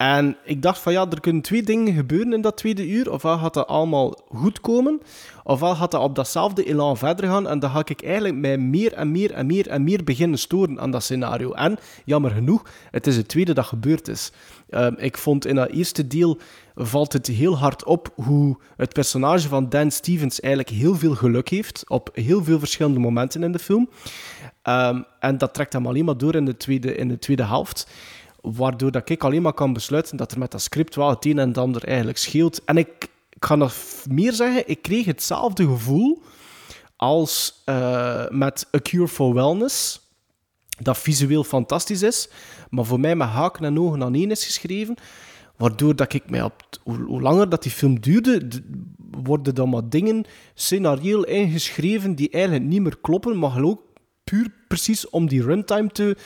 En 0.03 0.37
ik 0.45 0.63
dacht 0.63 0.79
van 0.79 0.93
ja, 0.93 1.07
er 1.11 1.21
kunnen 1.21 1.43
twee 1.43 1.63
dingen 1.63 1.95
gebeuren 1.95 2.33
in 2.33 2.41
dat 2.41 2.57
tweede 2.57 2.89
uur. 2.89 3.13
Ofwel 3.13 3.39
gaat 3.39 3.55
dat 3.55 3.67
allemaal 3.67 4.19
goed 4.29 4.61
komen, 4.61 5.01
ofwel 5.45 5.75
gaat 5.75 5.91
dat 5.91 6.03
op 6.03 6.15
datzelfde 6.15 6.65
elan 6.65 6.97
verder 6.97 7.29
gaan. 7.29 7.49
En 7.49 7.59
dan 7.59 7.71
ga 7.71 7.83
ik 7.85 8.03
eigenlijk 8.03 8.35
mij 8.35 8.59
meer 8.59 8.93
en 8.93 9.11
meer 9.11 9.33
en 9.33 9.47
meer 9.47 9.69
en 9.69 9.85
meer 9.85 10.05
beginnen 10.05 10.39
storen 10.39 10.81
aan 10.81 10.91
dat 10.91 11.03
scenario. 11.03 11.53
En, 11.53 11.79
jammer 12.05 12.31
genoeg, 12.31 12.63
het 12.91 13.07
is 13.07 13.17
het 13.17 13.29
tweede 13.29 13.53
dat 13.53 13.65
gebeurd 13.65 14.09
is. 14.09 14.33
Ehm, 14.69 14.95
ik 14.97 15.19
vond 15.19 15.47
in 15.47 15.55
dat 15.55 15.71
eerste 15.71 16.07
deel 16.07 16.39
valt 16.75 17.13
het 17.13 17.27
heel 17.27 17.59
hard 17.59 17.85
op 17.85 18.13
hoe 18.15 18.57
het 18.77 18.93
personage 18.93 19.49
van 19.49 19.69
Dan 19.69 19.91
Stevens 19.91 20.41
eigenlijk 20.41 20.75
heel 20.75 20.95
veel 20.95 21.15
geluk 21.15 21.49
heeft 21.49 21.85
op 21.89 22.11
heel 22.13 22.45
veel 22.45 22.59
verschillende 22.59 23.01
momenten 23.01 23.43
in 23.43 23.53
de 23.53 23.59
film. 23.59 23.89
Ehm, 24.63 25.03
en 25.21 25.39
dat 25.39 25.55
trekt 25.55 25.73
hem 25.73 25.87
alleen 25.87 26.05
maar 26.05 26.19
door 26.19 26.35
in 26.35 26.45
de 26.45 26.57
tweede, 26.57 26.95
in 26.95 27.09
de 27.09 27.19
tweede 27.19 27.45
helft. 27.45 27.87
Waardoor 28.43 28.91
dat 28.91 29.09
ik 29.09 29.25
alleen 29.25 29.43
maar 29.43 29.53
kan 29.53 29.73
besluiten 29.73 30.17
dat 30.17 30.33
er 30.33 30.39
met 30.39 30.51
dat 30.51 30.63
script 30.63 30.95
wel 30.95 31.09
het 31.09 31.25
een 31.25 31.39
en 31.39 31.55
ander 31.55 31.85
eigenlijk 31.85 32.19
scheelt. 32.19 32.65
En 32.65 32.77
ik, 32.77 32.89
ik 33.31 33.45
ga 33.45 33.55
nog 33.55 33.75
meer 34.09 34.33
zeggen, 34.33 34.69
ik 34.69 34.83
kreeg 34.83 35.05
hetzelfde 35.05 35.67
gevoel 35.67 36.23
als 36.97 37.63
uh, 37.67 38.29
met 38.29 38.67
A 38.77 38.79
Cure 38.79 39.09
for 39.09 39.35
Wellness. 39.35 40.01
Dat 40.79 40.99
visueel 40.99 41.45
fantastisch 41.45 42.03
is, 42.03 42.29
maar 42.71 42.85
voor 42.85 43.01
mij 43.01 43.17
met 43.17 43.29
haken 43.29 43.65
en 43.65 43.79
ogen 43.79 44.03
aan 44.03 44.15
één 44.15 44.31
is 44.31 44.45
geschreven. 44.45 44.95
Waardoor 45.57 45.97
dat 45.97 46.13
ik 46.13 46.31
mij 46.31 46.43
op 46.43 46.63
hoe, 46.83 47.03
hoe 47.03 47.21
langer 47.21 47.49
dat 47.49 47.63
die 47.63 47.73
film 47.73 48.01
duurde, 48.01 48.49
worden 49.11 49.55
dan 49.55 49.69
maar 49.69 49.89
dingen 49.89 50.25
scenarioel 50.55 51.25
ingeschreven 51.25 52.15
die 52.15 52.31
eigenlijk 52.31 52.65
niet 52.65 52.81
meer 52.81 52.99
kloppen, 53.01 53.39
maar 53.39 53.63
ook 53.63 53.83
puur 54.25 54.53
precies 54.69 55.11
om 55.11 55.29
die 55.29 55.43
runtime 55.43 55.89
te, 55.89 56.17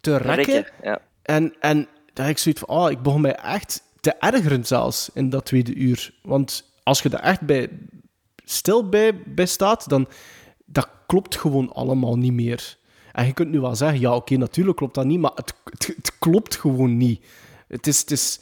te 0.00 0.16
rekken. 0.16 0.54
Rekken, 0.54 0.72
ja. 0.82 1.00
En, 1.24 1.54
en 1.60 1.88
dan 2.12 2.24
heb 2.24 2.34
ik 2.34 2.38
zoiets 2.38 2.60
van, 2.60 2.76
oh, 2.76 2.90
ik 2.90 3.02
begon 3.02 3.20
mij 3.20 3.34
echt 3.34 3.82
te 4.00 4.12
ergeren 4.12 4.66
zelfs 4.66 5.10
in 5.14 5.30
dat 5.30 5.44
tweede 5.44 5.74
uur. 5.74 6.14
Want 6.22 6.72
als 6.82 7.02
je 7.02 7.08
daar 7.08 7.20
echt 7.20 7.40
bij 7.40 7.68
stil 8.44 8.88
bij, 8.88 9.22
bij 9.22 9.46
staat, 9.46 9.88
dan 9.88 10.08
dat 10.64 10.88
klopt 11.06 11.36
gewoon 11.36 11.72
allemaal 11.72 12.16
niet 12.16 12.32
meer. 12.32 12.76
En 13.12 13.26
je 13.26 13.32
kunt 13.32 13.50
nu 13.50 13.60
wel 13.60 13.76
zeggen, 13.76 14.00
ja, 14.00 14.14
oké, 14.14 14.36
natuurlijk 14.36 14.76
klopt 14.76 14.94
dat 14.94 15.04
niet, 15.04 15.20
maar 15.20 15.32
het, 15.34 15.54
het, 15.64 16.18
klopt 16.18 16.56
gewoon 16.56 16.96
niet. 16.96 17.24
Het 17.68 17.86
is... 17.86 17.98
Het 17.98 18.10
is 18.10 18.40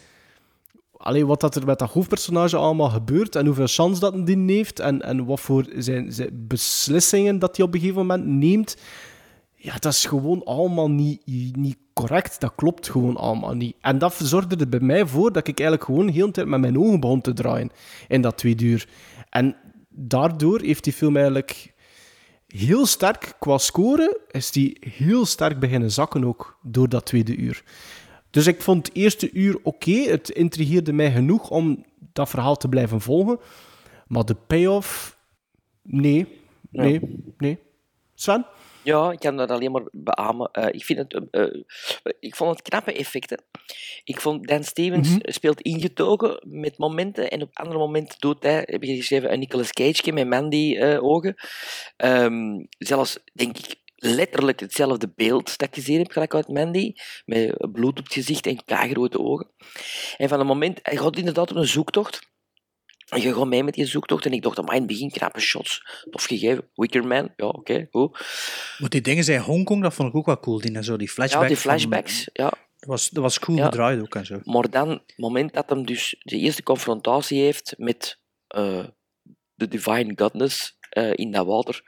Alleen 1.02 1.26
wat 1.26 1.40
dat 1.40 1.54
er 1.54 1.66
met 1.66 1.78
dat 1.78 1.90
hoofdpersonage 1.90 2.56
allemaal 2.56 2.90
gebeurt 2.90 3.36
en 3.36 3.46
hoeveel 3.46 3.66
chance 3.66 4.00
dat 4.00 4.26
die 4.26 4.52
heeft 4.52 4.80
en, 4.80 5.02
en 5.02 5.24
wat 5.24 5.40
voor 5.40 5.66
zijn, 5.76 6.12
zijn 6.12 6.30
beslissingen 6.32 7.38
dat 7.38 7.56
hij 7.56 7.66
op 7.66 7.74
een 7.74 7.80
gegeven 7.80 8.00
moment 8.06 8.26
neemt, 8.26 8.76
ja, 9.64 9.76
dat 9.78 9.92
is 9.92 10.06
gewoon 10.06 10.44
allemaal 10.44 10.90
niet, 10.90 11.26
niet 11.56 11.76
correct. 11.92 12.40
Dat 12.40 12.52
klopt 12.54 12.90
gewoon 12.90 13.16
allemaal 13.16 13.54
niet. 13.54 13.76
En 13.80 13.98
dat 13.98 14.14
zorgde 14.14 14.56
er 14.56 14.68
bij 14.68 14.80
mij 14.80 15.06
voor 15.06 15.32
dat 15.32 15.48
ik 15.48 15.58
eigenlijk 15.58 15.88
gewoon 15.88 16.08
heel 16.08 16.26
de 16.26 16.32
tijd 16.32 16.46
met 16.46 16.60
mijn 16.60 16.78
ogen 16.78 17.00
begon 17.00 17.20
te 17.20 17.32
draaien 17.32 17.70
in 18.08 18.20
dat 18.20 18.38
twee 18.38 18.56
uur. 18.60 18.88
En 19.28 19.56
daardoor 19.88 20.60
heeft 20.60 20.84
die 20.84 20.92
film 20.92 21.16
eigenlijk 21.16 21.74
heel 22.46 22.86
sterk 22.86 23.36
qua 23.38 23.58
score, 23.58 24.20
is 24.30 24.50
die 24.50 24.76
heel 24.80 25.26
sterk 25.26 25.58
beginnen 25.58 25.90
zakken 25.90 26.24
ook 26.24 26.58
door 26.62 26.88
dat 26.88 27.06
tweede 27.06 27.36
uur. 27.36 27.62
Dus 28.30 28.46
ik 28.46 28.62
vond 28.62 28.86
het 28.86 28.96
eerste 28.96 29.32
uur 29.32 29.58
oké. 29.62 29.92
Het 29.92 30.30
intrigeerde 30.30 30.92
mij 30.92 31.12
genoeg 31.12 31.50
om 31.50 31.84
dat 32.12 32.28
verhaal 32.28 32.56
te 32.56 32.68
blijven 32.68 33.00
volgen. 33.00 33.38
Maar 34.06 34.24
de 34.24 34.36
payoff, 34.46 35.18
nee, 35.82 36.26
nee, 36.70 37.00
nee. 37.38 37.58
Sven? 38.14 38.46
Ja, 38.84 39.10
ik 39.12 39.18
kan 39.18 39.36
dat 39.36 39.50
alleen 39.50 39.72
maar 39.72 39.82
beamen. 39.92 40.48
Eh, 40.52 40.66
ik, 40.70 40.84
vind 40.84 40.98
het, 40.98 41.28
eh, 41.30 41.42
eh, 41.42 41.62
ik 42.20 42.36
vond 42.36 42.50
het 42.50 42.62
knappe 42.68 42.92
effecten. 42.92 43.42
Ik 44.04 44.20
vond 44.20 44.48
Dan 44.48 44.64
Stevens 44.64 45.08
Mhm. 45.08 45.18
speelt 45.22 45.60
ingetogen 45.60 46.40
met 46.48 46.78
momenten 46.78 47.30
en 47.30 47.42
op 47.42 47.50
andere 47.52 47.78
momenten 47.78 48.18
doet 48.18 48.42
hij, 48.42 48.62
heb 48.66 48.82
je 48.82 48.96
geschreven, 48.96 49.32
een 49.32 49.38
Nicolas 49.38 49.72
Cage 49.72 50.12
met 50.12 50.28
Mandy-ogen. 50.28 51.34
Ehm, 51.96 52.64
zelfs, 52.78 53.18
denk 53.32 53.58
ik, 53.58 53.74
letterlijk 53.96 54.60
hetzelfde 54.60 55.12
beeld 55.16 55.58
dat 55.58 55.68
ik 55.68 55.74
gezien 55.74 55.98
heb, 55.98 56.10
gelijk 56.10 56.34
uit 56.34 56.48
Mandy, 56.48 56.92
met 57.24 57.72
bloed 57.72 57.98
op 57.98 58.04
het 58.04 58.12
gezicht 58.12 58.46
en 58.46 58.64
kagerrode 58.64 59.18
ogen. 59.18 59.50
En 60.16 60.28
van 60.28 60.40
een 60.40 60.46
moment, 60.46 60.78
hij 60.82 60.96
gaat 60.96 61.16
inderdaad 61.16 61.50
op 61.50 61.56
een 61.56 61.66
zoektocht. 61.66 62.30
En 63.12 63.20
je 63.20 63.34
gaat 63.34 63.46
mee 63.46 63.64
met 63.64 63.74
die 63.74 63.86
zoektocht 63.86 64.26
en 64.26 64.32
ik 64.32 64.42
dacht, 64.42 64.58
amai, 64.58 64.74
in 64.76 64.82
het 64.82 64.90
begin 64.92 65.10
knappe 65.10 65.40
shots. 65.40 65.82
Tof 66.10 66.24
gegeven. 66.24 66.68
Wickerman, 66.74 67.32
ja, 67.36 67.46
oké, 67.46 67.86
goed. 67.90 68.18
Want 68.78 68.92
die 68.92 69.00
dingen 69.00 69.24
zijn 69.24 69.40
Hongkong, 69.40 69.82
dat 69.82 69.94
vond 69.94 70.08
ik 70.08 70.14
ook 70.14 70.26
wel 70.26 70.40
cool. 70.40 70.60
Die, 70.60 70.82
zo, 70.82 70.96
die 70.96 71.08
flashbacks. 71.08 71.42
Ja, 71.42 71.48
die 71.54 71.56
van- 71.56 71.70
flashbacks, 71.70 72.28
ja. 72.32 72.48
dat, 72.78 72.88
was, 72.88 73.08
dat 73.10 73.22
was 73.22 73.38
cool 73.38 73.56
Ja. 73.58 73.64
gedraaid 73.64 74.00
ook 74.00 74.14
en 74.14 74.26
zo. 74.26 74.40
Maar 74.44 74.70
dan, 74.70 74.88
het 74.90 75.12
moment 75.16 75.54
dat 75.54 75.68
hem 75.68 75.86
dus 75.86 76.16
de 76.18 76.36
eerste 76.36 76.62
confrontatie 76.62 77.40
heeft 77.42 77.74
met 77.78 78.18
eh, 78.48 78.84
de 79.54 79.68
divine 79.68 80.12
godness 80.16 80.76
eh, 80.90 81.10
in 81.14 81.30
dat 81.32 81.46
water, 81.46 81.82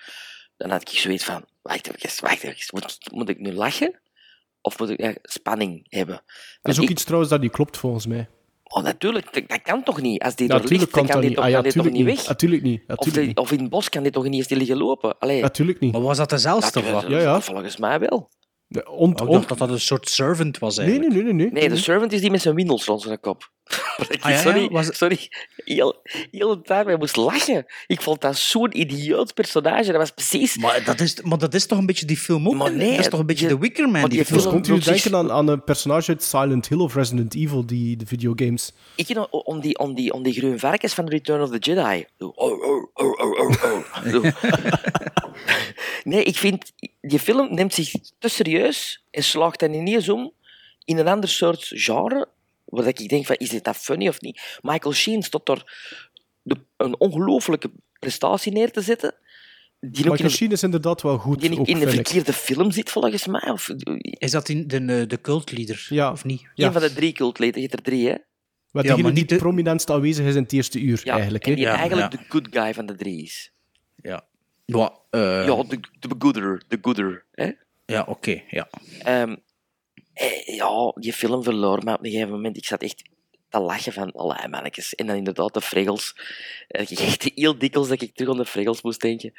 dan 0.57 0.70
had 0.70 0.81
ik 0.81 0.89
zoiets 0.99 1.25
van, 1.25 1.45
wacht 1.62 1.87
even, 1.95 2.20
wacht 2.20 2.43
even, 2.43 2.66
moet, 2.70 2.85
ik- 3.01 3.12
moet 3.12 3.29
ik 3.29 3.39
nu 3.39 3.53
lachen? 3.53 4.01
Of 4.61 4.79
moet 4.79 4.91
ik 4.91 5.18
spanning 5.22 5.87
hebben? 5.89 6.22
Dat 6.62 6.72
is 6.72 6.79
ook 6.79 6.85
ik- 6.85 6.91
iets 6.91 7.05
trouwens 7.05 7.31
dat 7.31 7.41
niet 7.41 7.53
klopt 7.53 7.77
volgens 7.77 8.07
mij. 8.07 8.29
Oh, 8.77 8.83
natuurlijk, 8.83 9.49
dat, 9.49 9.62
kan 9.62 9.83
toch 9.83 10.01
niet? 10.01 10.22
Als 10.22 10.35
die 10.37 10.49
Ja, 10.49 10.55
er 10.55 10.68
ligt, 10.68 10.91
kan 10.91 11.07
kan 11.07 11.07
dat 11.07 11.16
die 11.20 11.25
niet. 11.29 11.35
toch, 11.35 11.45
Ah, 11.45 11.51
ja, 11.51 11.55
kan 11.61 11.64
die 11.64 11.72
toch 11.72 11.85
niet 11.85 11.93
niet. 11.93 12.16
weg? 12.16 12.29
Natuurlijk 12.29 12.62
niet. 12.62 12.81
Of, 12.81 12.87
Natuurlijk 12.87 13.16
die- 13.16 13.27
niet. 13.27 13.39
of 13.39 13.53
in 13.53 13.59
het 13.61 13.70
bos 13.70 13.89
kan 13.89 14.03
die 14.03 14.12
toch 14.12 14.25
niet 14.25 14.35
eens 14.35 14.49
liggen 14.49 14.77
lopen? 14.77 15.18
Allee, 15.18 15.41
Natuurlijk 15.43 15.81
niet. 15.81 15.93
Maar 15.93 16.01
was 16.03 16.16
dat 16.16 16.31
dezelfde? 16.31 16.81
dat, 16.83 16.95
of? 17.05 17.09
Ja, 17.09 17.18
ja. 17.20 17.41
Volgens 17.41 17.77
mij 17.77 17.99
wel. 17.99 18.31
De 18.66 18.91
ont, 18.91 19.20
Oh, 19.20 19.27
ik 19.27 19.33
dacht 19.33 19.49
dat 19.49 19.59
dat 19.59 19.68
een 19.70 19.81
soort 19.81 20.09
servant 20.09 20.59
was 20.59 20.77
nee, 20.77 20.87
eigenlijk. 20.87 21.14
nee, 21.14 21.22
nee, 21.25 21.33
nee. 21.33 21.45
nee. 21.53 21.61
Nee, 21.61 21.68
de 21.68 21.77
servant 21.77 22.12
is 22.12 22.20
die 22.20 22.31
met 22.31 22.41
zijn 22.43 22.55
windels 22.55 22.85
rond 22.85 23.03
zijn 23.03 23.20
kop. 23.20 23.51
Dat 23.96 24.12
ik- 24.12 24.22
Ah, 24.22 24.30
ja, 24.30 24.36
ja, 24.36 24.42
sorry, 24.42 24.68
was- 24.68 24.96
sorry. 24.96 25.18
Heel, 25.56 26.00
heel 26.30 26.48
de 26.56 26.62
tijd 26.62 26.98
moest 26.98 27.16
lachen. 27.16 27.66
Ik 27.86 28.00
vond 28.02 28.20
dat 28.20 28.36
zo'n 28.36 28.80
idioot 28.80 29.34
personage. 29.34 29.84
Dat 29.86 29.96
was 29.96 30.10
precies... 30.10 30.56
Maar 30.56 30.84
dat, 30.84 31.00
is, 31.00 31.20
maar 31.22 31.38
dat 31.38 31.54
is 31.54 31.66
toch 31.66 31.78
een 31.78 31.86
beetje 31.86 32.06
die 32.06 32.16
film 32.16 32.48
ook? 32.48 32.54
Maar 32.54 32.72
nee, 32.72 32.90
dat 32.90 32.98
is 32.98 33.08
toch 33.08 33.20
een 33.20 33.26
beetje 33.26 33.46
je- 33.48 33.52
de 33.54 33.58
Wicker 33.58 33.88
Man, 33.88 34.00
die 34.00 34.10
die 34.10 34.24
film. 34.24 34.38
Dus 34.42 34.50
komt 34.50 34.68
u 34.68 34.78
denken 34.78 35.14
aan, 35.14 35.30
aan 35.32 35.48
een 35.48 35.64
personage 35.64 36.10
uit 36.10 36.22
Silent 36.22 36.68
Hill 36.68 36.78
of 36.78 36.94
Resident 36.94 37.34
Evil, 37.34 37.66
die, 37.66 37.96
de 37.96 38.06
videogames. 38.06 38.72
Ik 38.96 39.06
know, 39.06 39.26
om 39.30 39.60
die, 39.60 39.78
om 39.78 39.94
die, 39.94 40.12
om 40.12 40.22
die 40.22 40.32
groene 40.32 40.58
varkens 40.58 40.94
van 40.94 41.08
Return 41.08 41.42
of 41.42 41.50
the 41.50 41.58
Jedi. 41.58 42.04
Oh, 42.18 42.32
oh, 42.38 42.62
oh, 42.62 42.88
oh, 42.94 43.38
oh, 43.38 43.50
oh. 44.14 44.24
Nee, 46.04 46.22
ik 46.22 46.36
vind... 46.36 46.72
Die 47.00 47.18
film 47.18 47.54
neemt 47.54 47.74
zich 47.74 47.90
te 48.18 48.28
serieus 48.28 49.04
en 49.10 49.22
slaagt 49.22 49.60
dan 49.60 49.72
ineens 49.72 50.08
om 50.08 50.32
in 50.84 50.98
een 50.98 51.08
ander 51.08 51.28
soort 51.28 51.70
genre. 51.74 52.28
Waar 52.64 52.86
ik 52.86 53.08
denk 53.08 53.26
van, 53.26 53.36
is 53.36 53.48
dit 53.48 53.64
dat 53.64 53.76
funny 53.76 54.08
of 54.08 54.20
niet? 54.20 54.58
Michael 54.62 54.94
Sheen 54.94 55.22
stond 55.22 55.48
er 55.48 55.72
de, 56.42 56.56
een 56.76 57.00
ongelooflijke 57.00 57.70
prestatie 57.98 58.52
neer 58.52 58.70
te 58.70 58.80
zetten. 58.80 59.14
Die 59.80 60.04
Michael 60.04 60.24
een, 60.24 60.30
Sheen 60.30 60.52
is 60.52 60.62
inderdaad 60.62 61.02
wel 61.02 61.18
goed. 61.18 61.40
die 61.40 61.58
ook, 61.60 61.66
in 61.66 61.78
de 61.78 61.84
ik. 61.86 61.90
verkeerde 61.90 62.32
film 62.32 62.70
zit, 62.70 62.90
volgens 62.90 63.26
mij. 63.26 63.50
Of, 63.50 63.68
Is 64.00 64.30
dat 64.30 64.48
in 64.48 64.66
de, 64.68 64.84
de, 64.84 65.06
de 65.06 65.20
cultleader? 65.20 65.86
Ja. 65.88 66.10
Of 66.12 66.24
niet? 66.24 66.42
Ja. 66.54 66.66
Een 66.66 66.72
van 66.72 66.82
de 66.82 66.92
drie 66.92 67.12
cultleden. 67.12 67.60
Je 67.62 67.68
hebt 67.68 67.78
er 67.78 67.92
drie, 67.92 68.08
hè? 68.08 68.14
Wat 68.70 68.82
Ja, 68.84 68.88
degene 68.90 69.02
maar 69.02 69.12
die 69.12 69.20
niet 69.20 69.28
de- 69.28 69.36
prominentst 69.36 69.90
aanwezig 69.90 70.26
is 70.26 70.34
in 70.34 70.42
het 70.42 70.52
eerste 70.52 70.80
uur, 70.80 71.00
Ja, 71.04 71.12
eigenlijk. 71.12 71.44
en 71.44 71.50
Hè? 71.50 71.56
die 71.56 71.64
Ja, 71.66 71.76
eigenlijk 71.76 72.12
ja. 72.12 72.18
de 72.18 72.24
good 72.28 72.46
guy 72.50 72.74
van 72.74 72.86
de 72.86 72.94
drie 72.94 73.22
is. 73.22 73.52
Ja. 74.02 74.26
Ja, 74.64 74.98
eh, 75.10 75.46
Ja, 75.46 75.62
de, 75.62 75.80
de 76.00 76.08
gooder. 76.18 76.62
De 76.68 76.78
gooder. 76.82 77.24
Hè? 77.32 77.50
ja 77.86 78.02
oké. 78.08 78.42
ja. 78.48 78.68
Ehm, 78.98 79.30
eh, 79.30 79.36
ja, 80.44 80.92
die 80.94 81.12
film 81.12 81.42
verloor 81.42 81.84
me 81.84 81.92
op 81.92 82.04
een 82.04 82.10
gegeven 82.10 82.30
moment. 82.32 82.56
Ik 82.56 82.64
zat 82.66 82.82
echt 82.82 83.02
te 83.48 83.58
lachen 83.60 83.92
van 83.92 84.12
allerlei 84.12 84.48
mannetjes. 84.48 84.94
En 84.94 85.06
dan 85.06 85.16
inderdaad 85.16 85.54
de 85.54 85.60
fregels. 85.60 86.16
Eh, 86.68 86.80
Echt 87.00 87.30
heel 87.34 87.58
dikwijls 87.58 87.88
dat 87.88 88.02
ik 88.02 88.14
terug 88.14 88.30
aan 88.32 88.36
de 88.36 88.44
fregels 88.46 88.82
moest 88.82 89.00
denken. 89.00 89.32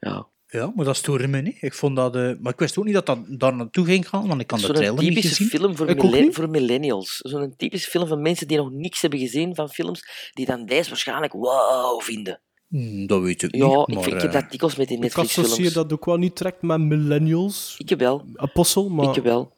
Ja. 0.00 0.26
Ja, 0.48 0.72
maar 0.74 0.84
dat 0.84 0.96
stoorde 0.96 1.26
me 1.26 1.40
niet. 1.40 1.56
Ik 1.62 1.74
vond 1.74 1.96
dat, 1.96 2.16
eh, 2.16 2.32
maar 2.40 2.52
ik 2.52 2.58
wist 2.58 2.78
ook 2.78 2.84
niet 2.84 2.94
dat 2.94 3.06
dat 3.06 3.18
daar 3.28 3.54
naartoe 3.56 3.84
ging 3.84 4.08
gaan, 4.08 4.28
want 4.28 4.40
ik 4.40 4.46
kan 4.46 4.58
de 4.58 4.64
Zo'n 4.66 4.74
trailer 4.74 5.02
niet 5.02 5.08
typische 5.14 5.28
gezien. 5.28 5.48
film 5.60 5.76
voor, 5.76 5.88
ook 5.88 6.02
millen- 6.02 6.22
niet. 6.22 6.34
voor 6.34 6.48
millennials. 6.50 7.16
Zo'n 7.18 7.54
typische 7.56 7.90
film 7.90 8.06
van 8.06 8.22
mensen 8.22 8.48
die 8.48 8.56
nog 8.56 8.70
niks 8.70 9.00
hebben 9.00 9.18
gezien 9.18 9.54
van 9.54 9.68
films, 9.68 10.30
die 10.34 10.46
dan 10.46 10.66
deze 10.66 10.88
waarschijnlijk 10.88 11.32
wow 11.32 12.00
vinden. 12.02 12.40
Hmm, 12.68 13.06
dat 13.06 13.22
weet 13.22 13.42
ik 13.42 13.54
Ja, 13.56 13.66
niet. 13.66 13.88
ik, 13.88 13.94
vind- 14.02 14.06
ik 14.06 14.12
heb 14.22 14.32
eh, 14.32 14.40
dat 14.40 14.50
dikwijls 14.50 14.76
met 14.76 14.88
die 14.88 14.96
Ik 14.96 15.02
Netflix-films. 15.02 15.48
associeer 15.48 15.72
dat 15.72 15.92
ook 15.92 16.04
wel 16.04 16.16
niet 16.16 16.36
direct 16.36 16.62
met 16.62 16.80
millennials. 16.80 17.74
Ik 17.78 17.98
wel. 17.98 18.24
Apostel, 18.34 18.88
maar... 18.88 19.16
Ik 19.16 19.22
wel. 19.22 19.53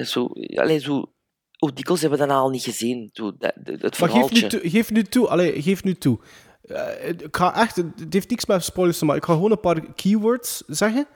Is 0.00 0.10
Zo, 0.12 0.28
alleen 0.54 0.80
zo, 0.80 1.12
hoe 1.58 1.72
dikwijls 1.72 2.00
hebben 2.00 2.18
we 2.18 2.26
dat 2.26 2.36
al 2.36 2.50
niet 2.50 2.62
gezien? 2.62 3.10
Zo, 3.12 3.32
dat, 3.38 3.52
het 3.64 3.98
Maar 3.98 4.08
geef 4.10 4.30
nu 4.30 4.48
toe. 4.48 4.60
Geef 4.70 4.90
nu 4.90 5.02
toe. 5.02 5.28
Allee, 5.28 5.62
geef 5.62 5.84
nu 5.84 5.94
toe. 5.94 6.18
Eh, 6.62 7.08
ik 7.08 7.36
ga 7.36 7.54
echt... 7.54 7.76
Het 7.76 8.12
heeft 8.12 8.30
niks 8.30 8.46
met 8.46 8.64
spoilers 8.64 8.98
te 8.98 9.04
maken. 9.04 9.20
Ik 9.22 9.28
ga 9.28 9.34
gewoon 9.34 9.50
een 9.50 9.60
paar 9.60 9.92
keywords 9.94 10.62
zeggen. 10.66 11.06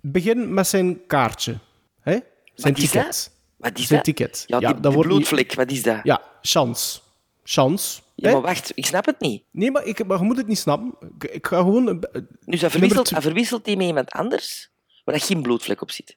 Begin 0.00 0.54
met 0.54 0.66
zijn 0.66 1.06
kaartje. 1.06 1.58
Hè? 2.00 2.18
Zijn 2.54 2.74
is 2.74 2.80
ticket. 2.80 3.04
dat? 3.04 3.30
Wat 3.56 3.78
is 3.78 3.86
zijn 3.86 4.02
dat? 4.04 4.04
ticket. 4.04 4.44
Ja, 4.46 4.58
die, 4.58 4.68
dat 4.68 4.82
die 4.82 4.92
wordt 4.92 5.08
niet- 5.08 5.18
bloedvlek, 5.18 5.54
wat 5.54 5.70
is 5.70 5.82
dat? 5.82 6.00
Ja, 6.02 6.22
chance. 6.42 7.00
Chance. 7.44 8.00
Ja, 8.14 8.28
Hè? 8.28 8.34
maar 8.34 8.42
wacht, 8.42 8.72
ik 8.74 8.86
snap 8.86 9.06
het 9.06 9.20
niet. 9.20 9.44
Nee, 9.50 9.70
maar, 9.70 9.84
ik, 9.84 10.06
maar 10.06 10.18
je 10.18 10.24
moet 10.24 10.36
het 10.36 10.46
niet 10.46 10.58
snappen. 10.58 10.94
Ik, 11.18 11.30
ik 11.30 11.46
ga 11.46 11.56
gewoon... 11.56 12.04
Dus 12.44 12.60
hij 12.60 12.70
verwisselt, 12.70 13.10
hij 13.10 13.20
verwisselt 13.20 13.64
die 13.64 13.76
met 13.76 13.86
iemand 13.86 14.10
anders, 14.10 14.70
waar 15.04 15.14
dat 15.14 15.24
geen 15.24 15.42
bloedvlek 15.42 15.80
op 15.82 15.90
zit. 15.90 16.16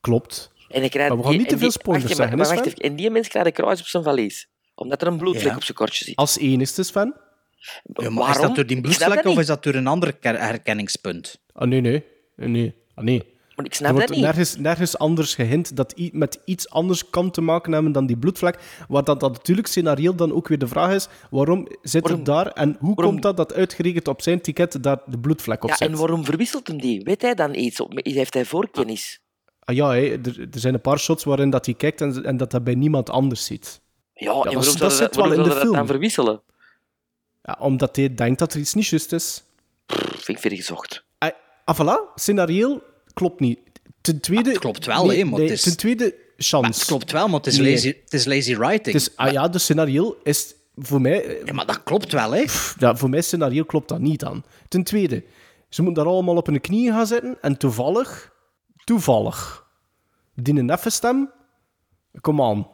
Klopt. 0.00 0.50
En, 0.70 0.82
ik 0.82 0.90
krijg, 0.90 1.08
Maar 1.08 1.16
we 1.16 1.22
gaan 1.22 1.32
die- 1.32 1.40
niet 1.40 1.48
te 1.48 1.58
veel 1.58 1.68
die- 1.68 1.78
spoilers 1.80 2.04
wacht, 2.04 2.16
zeggen, 2.16 2.36
Maar, 2.38 2.46
hè, 2.46 2.50
maar 2.52 2.62
wacht 2.62 2.68
Sven? 2.76 2.84
even. 2.86 2.96
En 2.96 3.02
die 3.02 3.10
mens 3.10 3.28
krijgt 3.28 3.48
een 3.48 3.54
kruis 3.54 3.80
op 3.80 3.86
zijn 3.86 4.02
valies. 4.02 4.48
Omdat 4.74 5.02
er 5.02 5.08
een 5.08 5.16
bloedvlek 5.18 5.50
Ja. 5.50 5.56
op 5.56 5.62
zijn 5.64 5.76
kortje 5.76 6.04
zit. 6.04 6.16
Als 6.16 6.38
enigste, 6.38 6.82
Sven. 6.82 7.14
Ja, 7.92 8.10
maar 8.10 8.30
is 8.30 8.40
dat 8.40 8.54
door 8.54 8.66
die 8.66 8.80
bloedvlek 8.80 9.24
of 9.26 9.38
is 9.38 9.46
dat 9.46 9.62
door 9.62 9.74
een 9.74 9.86
ander 9.86 10.16
her- 10.20 10.40
herkenningspunt? 10.40 11.40
Ah, 11.52 11.68
nee, 11.68 11.80
nee. 11.80 12.04
Nee. 12.36 12.74
Ah, 12.94 13.04
nee. 13.04 13.22
Maar 13.56 13.64
ik 13.64 13.70
Er 13.70 13.76
snap 13.76 13.90
wordt 13.92 14.06
dat 14.06 14.16
niet. 14.16 14.24
nergens, 14.26 14.56
nergens 14.56 14.98
anders 14.98 15.34
gehint 15.34 15.76
dat 15.76 15.98
i- 15.98 16.10
met 16.12 16.40
iets 16.44 16.70
anders 16.70 17.10
kan 17.10 17.30
te 17.30 17.40
maken 17.40 17.72
hebben 17.72 17.92
dan 17.92 18.06
die 18.06 18.16
bloedvlek. 18.18 18.58
Waar 18.88 19.04
dat, 19.04 19.20
dat 19.20 19.32
natuurlijk 19.32 19.66
scenario 19.66 20.14
dan 20.14 20.32
ook 20.32 20.48
weer 20.48 20.58
de 20.58 20.66
vraag 20.68 20.94
is, 20.94 21.08
waarom 21.30 21.68
zit 21.82 22.02
Waarom- 22.02 22.18
het 22.20 22.26
daar 22.28 22.46
en 22.46 22.68
hoe 22.78 22.94
waarom- 22.94 23.04
komt 23.04 23.22
dat 23.22 23.36
dat 23.36 23.54
uitgerekend 23.54 24.08
op 24.08 24.22
zijn 24.22 24.40
ticket 24.40 24.82
daar 24.82 24.98
de 25.06 25.18
bloedvlek 25.18 25.62
op 25.62 25.68
Ja, 25.68 25.76
zit? 25.76 25.88
en 25.88 25.96
waarom 25.96 26.24
verwisselt 26.24 26.66
hem 26.66 26.80
die? 26.80 27.00
Weet 27.04 27.22
hij 27.22 27.34
dan 27.34 27.54
iets? 27.54 27.80
Op- 27.80 28.00
Heeft 28.02 28.34
hij 28.34 28.44
voorkennis? 28.44 29.20
Ah, 29.64 29.74
ja, 29.74 29.94
er, 29.96 30.20
er 30.40 30.58
zijn 30.60 30.74
een 30.74 30.80
paar 30.80 30.98
shots 30.98 31.24
waarin 31.24 31.50
dat 31.50 31.64
hij 31.66 31.74
kijkt 31.74 32.00
en, 32.00 32.24
en 32.24 32.36
dat 32.36 32.52
hij 32.52 32.62
bij 32.62 32.74
niemand 32.74 33.10
anders 33.10 33.44
ziet. 33.44 33.80
Ja, 34.14 34.26
en 34.30 34.34
dat 34.34 34.44
waarom 34.44 34.60
is- 34.62 34.66
zou 34.66 34.78
dat 34.78 34.88
dat, 34.88 34.98
zit 34.98 35.16
wel 35.16 35.24
waarom 35.28 35.44
in 35.44 35.48
de 35.50 35.54
zou 35.54 35.54
dat 35.54 35.64
dan 35.64 35.74
film. 35.74 35.86
verwisselen? 35.86 36.40
Ja, 37.42 37.56
omdat 37.60 37.96
hij 37.96 38.14
denkt 38.14 38.38
dat 38.38 38.52
er 38.52 38.60
iets 38.60 38.74
niet 38.74 38.86
juist 38.86 39.12
is. 39.12 39.42
Pff, 39.86 40.00
vind 40.24 40.28
ik 40.28 40.38
ver 40.38 40.50
gezocht. 40.56 41.04
Ah, 41.18 41.30
ah, 41.64 41.80
voilà, 41.80 42.14
scenario 42.14 42.82
klopt 43.12 43.40
niet. 43.40 43.58
Ten 44.00 44.20
tweede... 44.20 44.50
het 44.50 44.58
klopt 44.58 44.86
wel, 44.86 45.10
hè, 45.10 45.24
maar 45.24 45.40
het 45.40 45.50
is- 45.50 45.62
Ten 45.62 45.76
tweede, 45.76 46.14
chance. 46.36 46.60
Maar 46.60 46.70
het 46.70 46.84
klopt 46.84 47.12
wel, 47.12 47.26
maar 47.28 47.36
het 47.38 47.46
is, 47.46 47.58
Nee. 47.58 47.72
lazy, 47.72 47.88
het 48.04 48.12
is 48.12 48.24
lazy 48.24 48.56
writing. 48.56 48.84
Het 48.84 48.94
is, 48.94 49.16
ah 49.16 49.32
ja, 49.32 49.48
de 49.48 49.58
scenario 49.58 50.16
is 50.22 50.54
voor 50.76 51.00
mij... 51.00 51.40
Ja, 51.44 51.52
maar 51.52 51.66
dat 51.66 51.82
klopt 51.82 52.12
wel, 52.12 52.30
hè? 52.34 52.44
Ja, 52.78 52.96
voor 52.96 53.08
mij 53.10 53.20
scenario 53.22 53.64
klopt 53.64 53.88
dat 53.88 53.98
niet 54.00 54.24
aan. 54.24 54.44
Ten 54.68 54.84
tweede, 54.84 55.24
ze 55.68 55.82
moeten 55.82 56.04
daar 56.04 56.12
allemaal 56.12 56.36
op 56.36 56.46
hun 56.46 56.60
knieën 56.60 56.92
gaan 56.92 57.06
zitten 57.06 57.38
en 57.40 57.56
toevallig, 57.56 58.29
toevallig, 58.94 59.66
die 60.34 60.54
een 60.58 60.70
effe 60.70 60.90
stem, 60.90 61.30
kom 62.20 62.42
aan. 62.42 62.66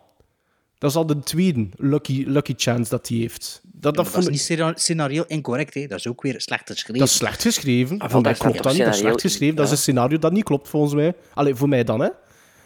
Dat 0.78 0.90
is 0.90 0.96
al 0.96 1.06
de 1.06 1.18
tweede 1.18 1.68
lucky, 1.76 2.24
lucky 2.26 2.54
chance 2.56 2.90
dat 2.90 3.08
hij 3.08 3.18
heeft. 3.18 3.60
Dat, 3.62 3.72
dat, 3.72 3.82
Dat, 3.82 3.94
dat 3.94 4.06
vond 4.06 4.18
is 4.18 4.24
ik- 4.24 4.32
niet 4.32 4.40
scena- 4.40 4.72
scenario 4.76 5.24
incorrect, 5.26 5.74
hè? 5.74 5.86
Dat 5.86 5.98
is 5.98 6.06
ook 6.08 6.22
weer 6.22 6.40
slecht 6.40 6.70
geschreven. 6.70 6.98
dat 6.98 7.08
is 7.08 7.14
slecht 7.16 7.42
geschreven. 7.42 7.98
Ah, 7.98 8.10
dat 8.22 8.38
klopt 8.38 8.56
op 8.56 8.62
dat 8.62 8.72
niet. 8.72 8.84
Dat 8.84 8.94
is 8.94 8.98
slecht 9.00 9.20
geschreven. 9.20 9.56
Dat 9.56 9.64
is 9.64 9.70
een 9.70 9.76
scenario 9.78 10.18
dat 10.18 10.32
niet 10.32 10.44
klopt, 10.44 10.68
volgens 10.68 10.94
mij. 10.94 11.14
Allee, 11.34 11.54
voor 11.54 11.68
mij 11.68 11.84
dan, 11.84 12.00
hè. 12.00 12.08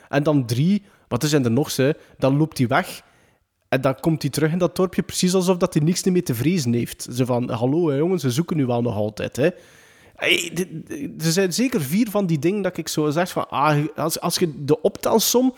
En 0.08 0.22
dan 0.22 0.46
drie, 0.46 0.82
wat 1.08 1.24
zijn 1.24 1.44
er 1.44 1.50
nog, 1.50 1.70
ze? 1.70 1.96
Dan 2.18 2.36
loopt 2.36 2.58
hij 2.58 2.66
weg. 2.66 3.02
En 3.68 3.80
dan 3.80 4.00
komt 4.00 4.22
hij 4.22 4.30
terug 4.30 4.52
in 4.52 4.58
dat 4.58 4.76
dorpje, 4.76 5.02
precies 5.02 5.34
alsof 5.34 5.56
dat 5.56 5.74
hij 5.74 5.82
niks 5.82 6.04
meer 6.04 6.24
te 6.24 6.34
vrezen 6.34 6.72
heeft. 6.72 7.08
Ze 7.12 7.26
van, 7.26 7.50
hallo 7.50 7.88
hè, 7.88 7.96
jongens, 7.96 8.22
ze 8.22 8.30
zoeken 8.30 8.56
nu 8.56 8.66
wel 8.66 8.82
nog 8.82 8.94
altijd. 8.94 9.36
Hè. 9.36 9.48
Hey, 10.20 10.52
er 11.18 11.32
zijn 11.32 11.52
zeker 11.52 11.80
vier 11.82 12.10
van 12.10 12.26
die 12.26 12.38
dingen 12.38 12.62
dat 12.62 12.76
ik 12.76 12.88
zo 12.88 13.10
zeg 13.10 13.30
van, 13.30 13.48
ah, 13.48 13.84
als, 13.96 14.20
als 14.20 14.36
je 14.38 14.64
de 14.64 14.80
optelsom, 14.80 15.54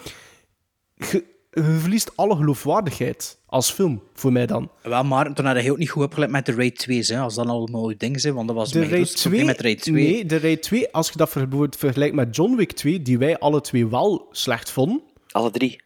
je, 0.94 1.24
je 1.50 1.62
verliest 1.80 2.16
alle 2.16 2.36
geloofwaardigheid 2.36 3.38
als 3.46 3.70
film, 3.70 4.02
voor 4.14 4.32
mij 4.32 4.46
dan. 4.46 4.70
Wel, 4.82 5.04
maar 5.04 5.34
toen 5.34 5.44
had 5.44 5.54
hij 5.56 5.70
ook 5.70 5.78
niet 5.78 5.90
goed 5.90 6.04
opgelet 6.04 6.30
met 6.30 6.46
de 6.46 6.52
Raid 6.54 6.86
2's, 6.90 7.08
hè? 7.08 7.18
Als 7.20 7.34
dat 7.34 7.46
allemaal 7.46 7.88
uw 7.88 7.96
dingen 7.96 8.20
zijn, 8.20 8.34
want 8.34 8.46
dat 8.46 8.56
was 8.56 8.72
De 8.72 8.78
mijn 8.78 8.90
Raid 8.90 9.02
grootste 9.06 9.28
probleem 9.28 9.44
2, 9.44 9.54
met 9.56 9.64
Raid 9.64 9.80
2. 9.82 10.04
nee, 10.12 10.26
de 10.26 10.38
Raid 10.38 10.62
2, 10.62 10.92
als 10.92 11.08
je 11.10 11.16
dat 11.16 11.30
ver- 11.30 11.42
bijvoorbeeld 11.48 11.76
vergelijkt 11.76 12.14
met 12.14 12.36
John 12.36 12.56
Wick 12.56 12.72
2, 12.72 13.02
die 13.02 13.18
wij 13.18 13.38
alle 13.38 13.60
twee 13.60 13.86
wel 13.86 14.28
slecht 14.30 14.70
vonden, 14.70 15.02
Alle 15.30 15.50
drie. 15.50 15.80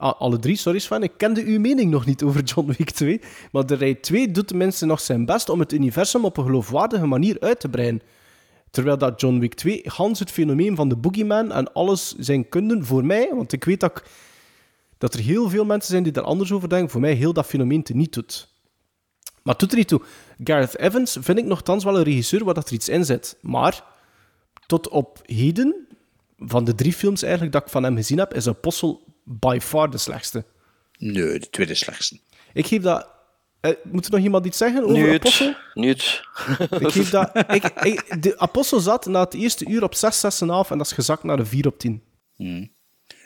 Ah, 0.00 0.20
alle 0.20 0.38
drie, 0.38 0.56
sorry 0.56 0.78
Sven. 0.78 1.02
Ik 1.02 1.12
kende 1.16 1.42
uw 1.44 1.60
mening 1.60 1.90
nog 1.90 2.06
niet 2.06 2.22
over 2.22 2.42
John 2.42 2.74
Wick 2.78 2.90
2. 2.90 3.20
Maar 3.52 3.66
de 3.66 3.76
Raid 3.76 4.02
2 4.02 4.30
doet 4.30 4.46
tenminste 4.46 4.86
nog 4.86 5.00
zijn 5.00 5.24
best 5.24 5.48
om 5.48 5.60
het 5.60 5.72
universum 5.72 6.24
op 6.24 6.36
een 6.36 6.44
geloofwaardige 6.44 7.06
manier 7.06 7.36
uit 7.40 7.60
te 7.60 7.68
breiden. 7.68 8.00
Terwijl 8.70 8.98
dat 8.98 9.20
John 9.20 9.38
Wick 9.38 9.54
2 9.54 9.80
gans 9.84 10.18
het 10.18 10.30
fenomeen 10.30 10.76
van 10.76 10.88
de 10.88 10.96
boogeyman 10.96 11.52
en 11.52 11.72
alles 11.72 12.14
zijn 12.18 12.48
kunden 12.48 12.84
voor 12.84 13.04
mij, 13.04 13.30
want 13.34 13.52
ik 13.52 13.64
weet 13.64 13.80
dat, 13.80 13.90
ik- 13.90 14.04
dat 14.98 15.14
er 15.14 15.20
heel 15.20 15.48
veel 15.48 15.64
mensen 15.64 15.90
zijn 15.90 16.02
die 16.02 16.12
daar 16.12 16.24
anders 16.24 16.52
over 16.52 16.68
denken, 16.68 16.90
voor 16.90 17.00
mij 17.00 17.12
heel 17.12 17.32
dat 17.32 17.46
fenomeen 17.46 17.82
te 17.82 17.94
niet 17.94 18.12
doet. 18.12 18.48
Maar 19.42 19.54
het 19.54 19.58
doet 19.62 19.70
er 19.72 19.78
niet 19.78 19.88
toe. 19.88 20.02
Gareth 20.44 20.78
Evans 20.78 21.16
vind 21.20 21.38
ik 21.38 21.44
nogthans 21.44 21.84
wel 21.84 21.96
een 21.96 22.02
regisseur 22.02 22.44
waar 22.44 22.54
dat 22.54 22.66
er 22.68 22.74
iets 22.74 22.88
in 22.88 23.04
zit. 23.04 23.36
Maar 23.40 23.84
tot 24.66 24.88
op 24.88 25.20
heden, 25.24 25.86
van 26.38 26.64
de 26.64 26.74
drie 26.74 26.92
films 26.92 27.22
eigenlijk 27.22 27.52
dat 27.52 27.62
ik 27.62 27.68
van 27.68 27.82
hem 27.82 27.96
gezien 27.96 28.18
heb, 28.18 28.34
is 28.34 28.46
Apostle 28.48 28.98
by 29.24 29.58
far 29.62 29.90
de 29.90 29.98
slechtste. 29.98 30.44
Nee, 30.98 31.38
de 31.38 31.50
tweede 31.50 31.74
slechtste. 31.74 32.20
Ik 32.52 32.66
geef 32.66 32.82
dat... 32.82 33.08
eh, 33.60 33.70
moet 33.84 34.04
er 34.06 34.10
nog 34.10 34.20
iemand 34.20 34.46
iets 34.46 34.58
zeggen 34.58 34.84
over 34.84 34.98
Niet. 35.08 35.14
Apostle? 35.20 35.56
Niet. 35.74 36.20
Ik 36.70 36.88
geef 36.92 37.10
dat... 37.10 37.30
Ik, 37.48 37.64
ik- 37.64 38.22
de 38.22 38.38
Apostle 38.38 38.80
zat 38.80 39.06
na 39.06 39.20
het 39.20 39.34
eerste 39.34 39.66
uur 39.68 39.82
op 39.82 39.94
6, 39.94 40.24
6,5 40.24 40.30
en 40.46 40.78
dat 40.78 40.80
is 40.86 40.92
gezakt 40.92 41.22
naar 41.22 41.38
een 41.38 41.46
4 41.46 41.66
op 41.66 41.78
10. 41.78 42.02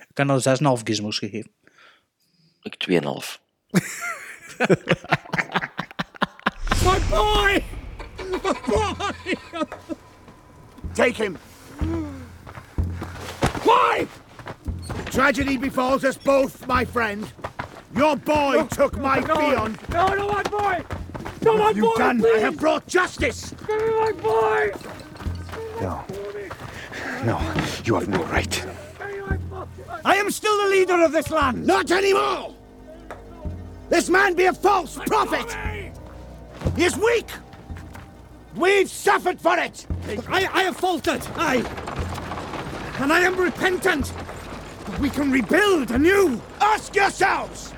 Ik 0.08 0.16
heb 0.16 0.30
al 0.30 0.40
6,5 0.78 0.82
gizmos 0.82 1.18
gegeven. 1.18 1.50
Ik 2.62 2.86
2,5. 2.90 3.42
My 6.84 6.98
boy! 7.10 7.62
My 8.42 8.52
boy! 8.66 9.36
Take 10.94 11.22
him. 11.22 11.36
Why? 13.64 14.06
Tragedy 15.14 15.56
befalls 15.56 16.04
us 16.04 16.18
both, 16.18 16.66
my 16.66 16.84
friend. 16.84 17.32
Your 17.94 18.16
boy 18.16 18.66
took 18.66 18.98
my 18.98 19.20
peon. 19.20 19.78
No, 19.90 20.08
no, 20.08 20.28
my 20.28 20.42
boy! 20.42 20.84
No, 21.40 21.56
my 21.56 21.72
boy! 21.72 21.94
Done? 21.96 22.26
I 22.26 22.38
have 22.38 22.58
brought 22.58 22.84
justice. 22.88 23.54
Give 23.64 23.80
me 23.80 23.90
my 23.90 24.10
boy! 24.10 24.72
No. 25.80 26.04
No, 27.24 27.54
you 27.84 27.94
have 27.94 28.08
no 28.08 28.24
right. 28.24 28.66
I 30.04 30.16
am 30.16 30.32
still 30.32 30.60
the 30.64 30.70
leader 30.70 31.00
of 31.04 31.12
this 31.12 31.30
land. 31.30 31.64
Not 31.64 31.92
anymore. 31.92 32.52
This 33.90 34.10
man 34.10 34.34
be 34.34 34.46
a 34.46 34.52
false 34.52 34.98
prophet. 35.06 35.56
He 36.74 36.86
is 36.86 36.96
weak. 36.96 37.28
We've 38.56 38.90
suffered 38.90 39.40
for 39.40 39.56
it. 39.58 39.86
I, 40.26 40.48
I 40.52 40.62
have 40.64 40.76
faltered. 40.76 41.24
I. 41.36 41.58
And 42.98 43.12
I 43.12 43.20
am 43.20 43.36
repentant. 43.36 44.12
We 45.00 45.10
can 45.10 45.32
rebuild 45.32 45.90
anew. 45.90 46.40
Ask 46.60 46.94
yourselves 46.94 47.72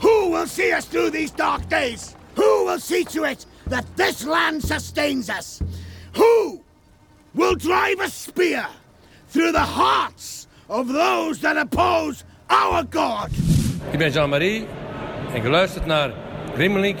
who 0.00 0.30
will 0.30 0.46
see 0.46 0.72
us 0.72 0.84
through 0.84 1.10
these 1.10 1.32
dark 1.32 1.68
days? 1.68 2.14
Who 2.36 2.64
will 2.64 2.78
see 2.78 3.04
to 3.04 3.24
it 3.24 3.46
that 3.68 3.84
this 3.96 4.24
land 4.24 4.62
sustains 4.62 5.28
us? 5.28 5.60
Who 6.14 6.60
will 7.34 7.56
drive 7.56 8.00
a 8.00 8.08
spear 8.08 8.66
through 9.28 9.52
the 9.52 9.64
hearts 9.64 10.46
of 10.68 10.88
those 10.88 11.40
that 11.40 11.56
oppose 11.56 12.24
our 12.48 12.84
God? 12.90 13.30
Ik 13.92 13.98
ben 13.98 14.10
Jean-Marie 14.10 14.66
en 15.34 15.42
geluisterd 15.42 15.86
naar 15.86 16.12
Grimmelink 16.54 16.98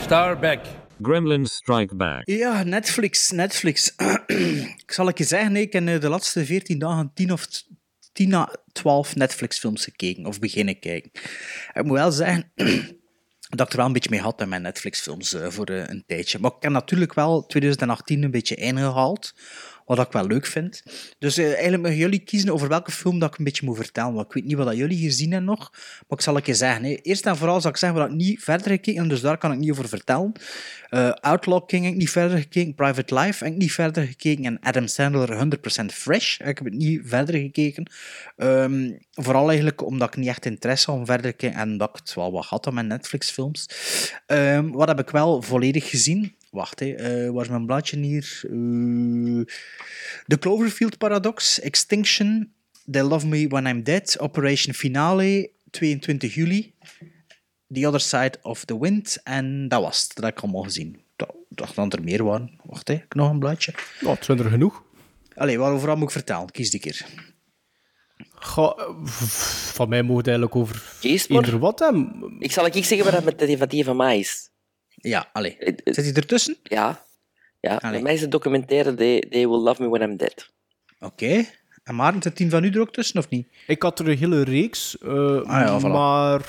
Starback. 0.00 0.60
Gremlins 1.02 1.54
Strike 1.54 1.94
Back. 1.94 2.22
Ja, 2.24 2.62
Netflix, 2.62 3.30
Netflix. 3.30 3.94
ik 4.84 4.92
zal 4.92 5.08
ik 5.08 5.18
je 5.18 5.24
zeggen, 5.24 5.56
ik 5.56 5.72
heb 5.72 5.86
eh, 5.88 6.00
de 6.00 6.08
laatste 6.08 6.44
14 6.44 6.78
dagen 6.78 7.10
10 7.14 7.32
of 7.32 7.46
10 8.14 8.34
à 8.34 8.48
12 8.72 9.16
Netflix-films 9.16 9.84
gekeken, 9.84 10.26
of 10.26 10.38
beginnen 10.38 10.78
kijken. 10.78 11.10
Ik 11.72 11.84
moet 11.84 11.98
wel 11.98 12.12
zeggen 12.12 12.52
dat 13.56 13.66
ik 13.66 13.72
er 13.72 13.76
wel 13.76 13.86
een 13.86 13.92
beetje 13.92 14.10
mee 14.10 14.20
had 14.20 14.38
met 14.38 14.48
mijn 14.48 14.62
Netflix-films 14.62 15.34
eh, 15.34 15.46
voor 15.48 15.66
eh, 15.66 15.88
een 15.88 16.04
tijdje. 16.06 16.38
Maar 16.38 16.50
ik 16.50 16.62
heb 16.62 16.72
natuurlijk 16.72 17.14
wel 17.14 17.46
2018 17.46 18.22
een 18.22 18.30
beetje 18.30 18.54
ingehaald, 18.54 19.34
Wat 19.84 19.98
ik 19.98 20.12
wel 20.12 20.26
leuk 20.26 20.46
vind. 20.46 20.82
Dus 21.18 21.36
eh, 21.36 21.44
eigenlijk 21.44 21.82
mogen 21.82 21.96
jullie 21.96 22.18
kiezen 22.18 22.50
over 22.50 22.68
welke 22.68 22.90
film 22.90 23.18
dat 23.18 23.32
ik 23.32 23.38
een 23.38 23.44
beetje 23.44 23.66
moet 23.66 23.76
vertellen. 23.76 24.14
Want 24.14 24.26
ik 24.26 24.32
weet 24.32 24.44
niet 24.44 24.56
wat 24.56 24.66
dat 24.66 24.76
jullie 24.76 24.96
hier 24.96 25.12
zien 25.12 25.32
en 25.32 25.44
nog. 25.44 25.70
Maar 25.72 26.18
ik 26.18 26.20
zal 26.20 26.36
een 26.36 26.42
keer 26.42 26.54
zeggen. 26.54 26.84
Hè. 26.84 26.90
Eerst 27.02 27.26
en 27.26 27.36
vooral 27.36 27.60
zal 27.60 27.70
ik 27.70 27.76
zeggen 27.76 27.98
wat 27.98 28.08
ik 28.08 28.14
niet 28.14 28.42
verder 28.42 28.70
gekeken. 28.70 29.08
Dus 29.08 29.20
daar 29.20 29.38
kan 29.38 29.52
ik 29.52 29.58
niet 29.58 29.70
over 29.70 29.88
vertellen. 29.88 30.32
Eh, 30.88 31.10
Outlaw 31.10 31.70
heb 31.70 31.82
ik 31.82 31.94
niet 31.94 32.10
verder 32.10 32.38
gekeken. 32.38 32.74
Private 32.74 33.14
Life 33.14 33.44
heb 33.44 33.52
ik 33.52 33.58
niet 33.58 33.72
verder 33.72 34.06
gekeken. 34.06 34.44
En 34.44 34.58
Adam 34.60 34.86
Sandler 34.86 35.36
100% 35.36 35.92
Fresh. 35.92 36.38
Ik 36.38 36.44
heb 36.44 36.64
het 36.64 36.74
niet 36.74 37.00
verder 37.04 37.34
gekeken. 37.34 37.90
Ehm, 38.36 38.90
vooral 39.12 39.48
eigenlijk 39.48 39.86
omdat 39.86 40.08
ik 40.08 40.16
niet 40.16 40.28
echt 40.28 40.46
interesse 40.46 40.90
had 40.90 41.00
om 41.00 41.06
verder 41.06 41.30
te 41.30 41.36
kijken. 41.36 41.60
En 41.60 41.76
dat 41.76 41.88
ik 41.88 41.96
het 41.96 42.14
wel 42.14 42.32
wat 42.32 42.44
had 42.44 42.66
aan 42.66 42.74
mijn 42.74 42.86
Netflix-films. 42.86 43.68
Ehm, 44.26 44.70
wat 44.70 44.88
heb 44.88 44.98
ik 44.98 45.10
wel 45.10 45.42
volledig 45.42 45.90
gezien? 45.90 46.34
Wacht, 46.54 46.80
hè. 46.80 46.92
eh, 46.94 47.30
waar 47.30 47.42
is 47.42 47.48
mijn 47.50 47.66
blaadje 47.66 47.98
hier? 47.98 48.40
Eh, 48.42 49.54
The 50.26 50.38
Cloverfield 50.38 50.98
Paradox, 50.98 51.60
Extinction, 51.60 52.52
They 52.90 53.02
Love 53.02 53.26
Me 53.26 53.48
When 53.48 53.66
I'm 53.66 53.82
Dead, 53.82 54.18
Operation 54.20 54.74
Finale, 54.74 55.50
22 55.70 56.34
juli, 56.34 56.74
The 57.72 57.86
Other 57.86 58.00
Side 58.00 58.38
of 58.42 58.64
the 58.64 58.80
Wind. 58.80 59.20
En 59.24 59.68
dat 59.68 59.82
was 59.82 60.02
het. 60.02 60.14
Dat 60.14 60.24
heb 60.24 60.36
ik 60.36 60.42
allemaal 60.42 60.62
gezien. 60.62 60.94
Ik 61.16 61.26
dacht 61.48 61.76
dat 61.76 61.92
er 61.92 62.02
meer 62.02 62.24
waren. 62.24 62.60
Wacht, 62.64 62.88
ik 62.88 63.14
nog 63.14 63.30
een 63.30 63.38
blaadje? 63.38 63.74
Nou, 64.00 64.14
het 64.14 64.24
zijn 64.24 64.38
er 64.38 64.50
genoeg. 64.50 64.82
Allee, 65.34 65.58
waarover 65.58 65.96
moet 65.96 66.02
ik 66.08 66.10
vertellen? 66.10 66.50
Kies 66.50 66.70
die 66.70 66.80
keer. 66.80 67.06
Ga, 68.34 68.74
van 69.72 69.88
mij 69.88 70.02
mogen 70.02 70.16
het 70.16 70.26
eigenlijk 70.26 70.56
over 70.56 70.82
Kies 71.00 71.26
maar. 71.26 71.44
eender 71.44 71.58
wat 71.58 71.78
hebben. 71.78 72.36
Ik 72.38 72.52
zal 72.52 72.66
ik 72.66 72.84
zeggen 72.84 73.04
wat 73.12 73.38
dat 73.38 73.58
met 73.58 73.70
die 73.70 73.84
van 73.84 73.96
mij 73.96 74.18
is. 74.18 74.52
Ja, 75.08 75.28
allee. 75.32 75.56
Zit 75.84 75.96
hij 75.96 76.12
ertussen? 76.12 76.56
Ja. 76.62 77.04
Ja, 77.60 77.78
bij 77.80 78.02
mij 78.02 78.14
is 78.14 78.20
het 78.20 78.30
documentaire 78.30 78.94
They, 78.94 79.20
They 79.20 79.48
Will 79.48 79.58
Love 79.62 79.82
Me 79.82 79.88
When 79.88 80.10
I'm 80.10 80.16
Dead. 80.16 80.50
Oké. 81.00 81.44
En 81.84 81.94
Maarten, 81.94 82.22
zit 82.22 82.36
die 82.36 82.50
van 82.50 82.64
u 82.64 82.70
er 82.70 82.80
ook 82.80 82.92
tussen, 82.92 83.18
of 83.18 83.28
niet? 83.28 83.46
Ik 83.66 83.82
had 83.82 83.98
er 83.98 84.08
een 84.08 84.18
hele 84.18 84.42
reeks, 84.44 84.98
eh, 84.98 85.40
ja, 85.44 85.80
voilà. 85.80 85.86
maar 85.86 86.46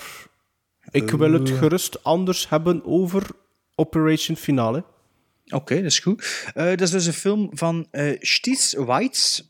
ik 0.92 1.10
wil 1.12 1.32
het 1.34 1.50
Eh. 1.50 1.58
gerust 1.58 2.04
anders 2.04 2.50
hebben 2.50 2.86
over 2.86 3.28
Operation 3.76 4.38
Finale. 4.38 4.84
Oké, 5.50 5.76
dat 5.76 5.84
is 5.84 6.00
goed. 6.00 6.46
Eh, 6.54 6.66
dat 6.66 6.82
is 6.82 6.92
dus 6.92 7.06
een 7.06 7.14
film 7.14 7.50
van 7.54 7.88
eh 7.92 8.16
Sties 8.20 8.74
Weitz. 8.74 9.42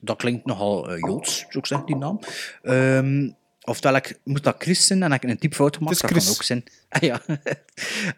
Dat 0.00 0.16
klinkt 0.16 0.44
nogal 0.46 0.96
Joods, 0.98 1.38
zou 1.38 1.58
ik 1.58 1.66
zeggen, 1.66 1.86
die 1.86 1.96
naam. 1.96 2.20
Ehm, 2.62 3.30
oftewel, 3.64 3.96
ik 3.96 4.20
moet 4.24 4.44
dat 4.44 4.54
Chris 4.58 4.86
zijn 4.86 5.02
en 5.02 5.12
heb 5.12 5.24
ik 5.24 5.30
een 5.30 5.38
typfout 5.38 5.76
gemaakt. 5.76 6.00
Dat 6.00 6.10
kan 6.10 6.28
ook 6.30 6.42
zijn. 6.42 6.64
Ah, 6.88 7.02
ja. 7.02 7.20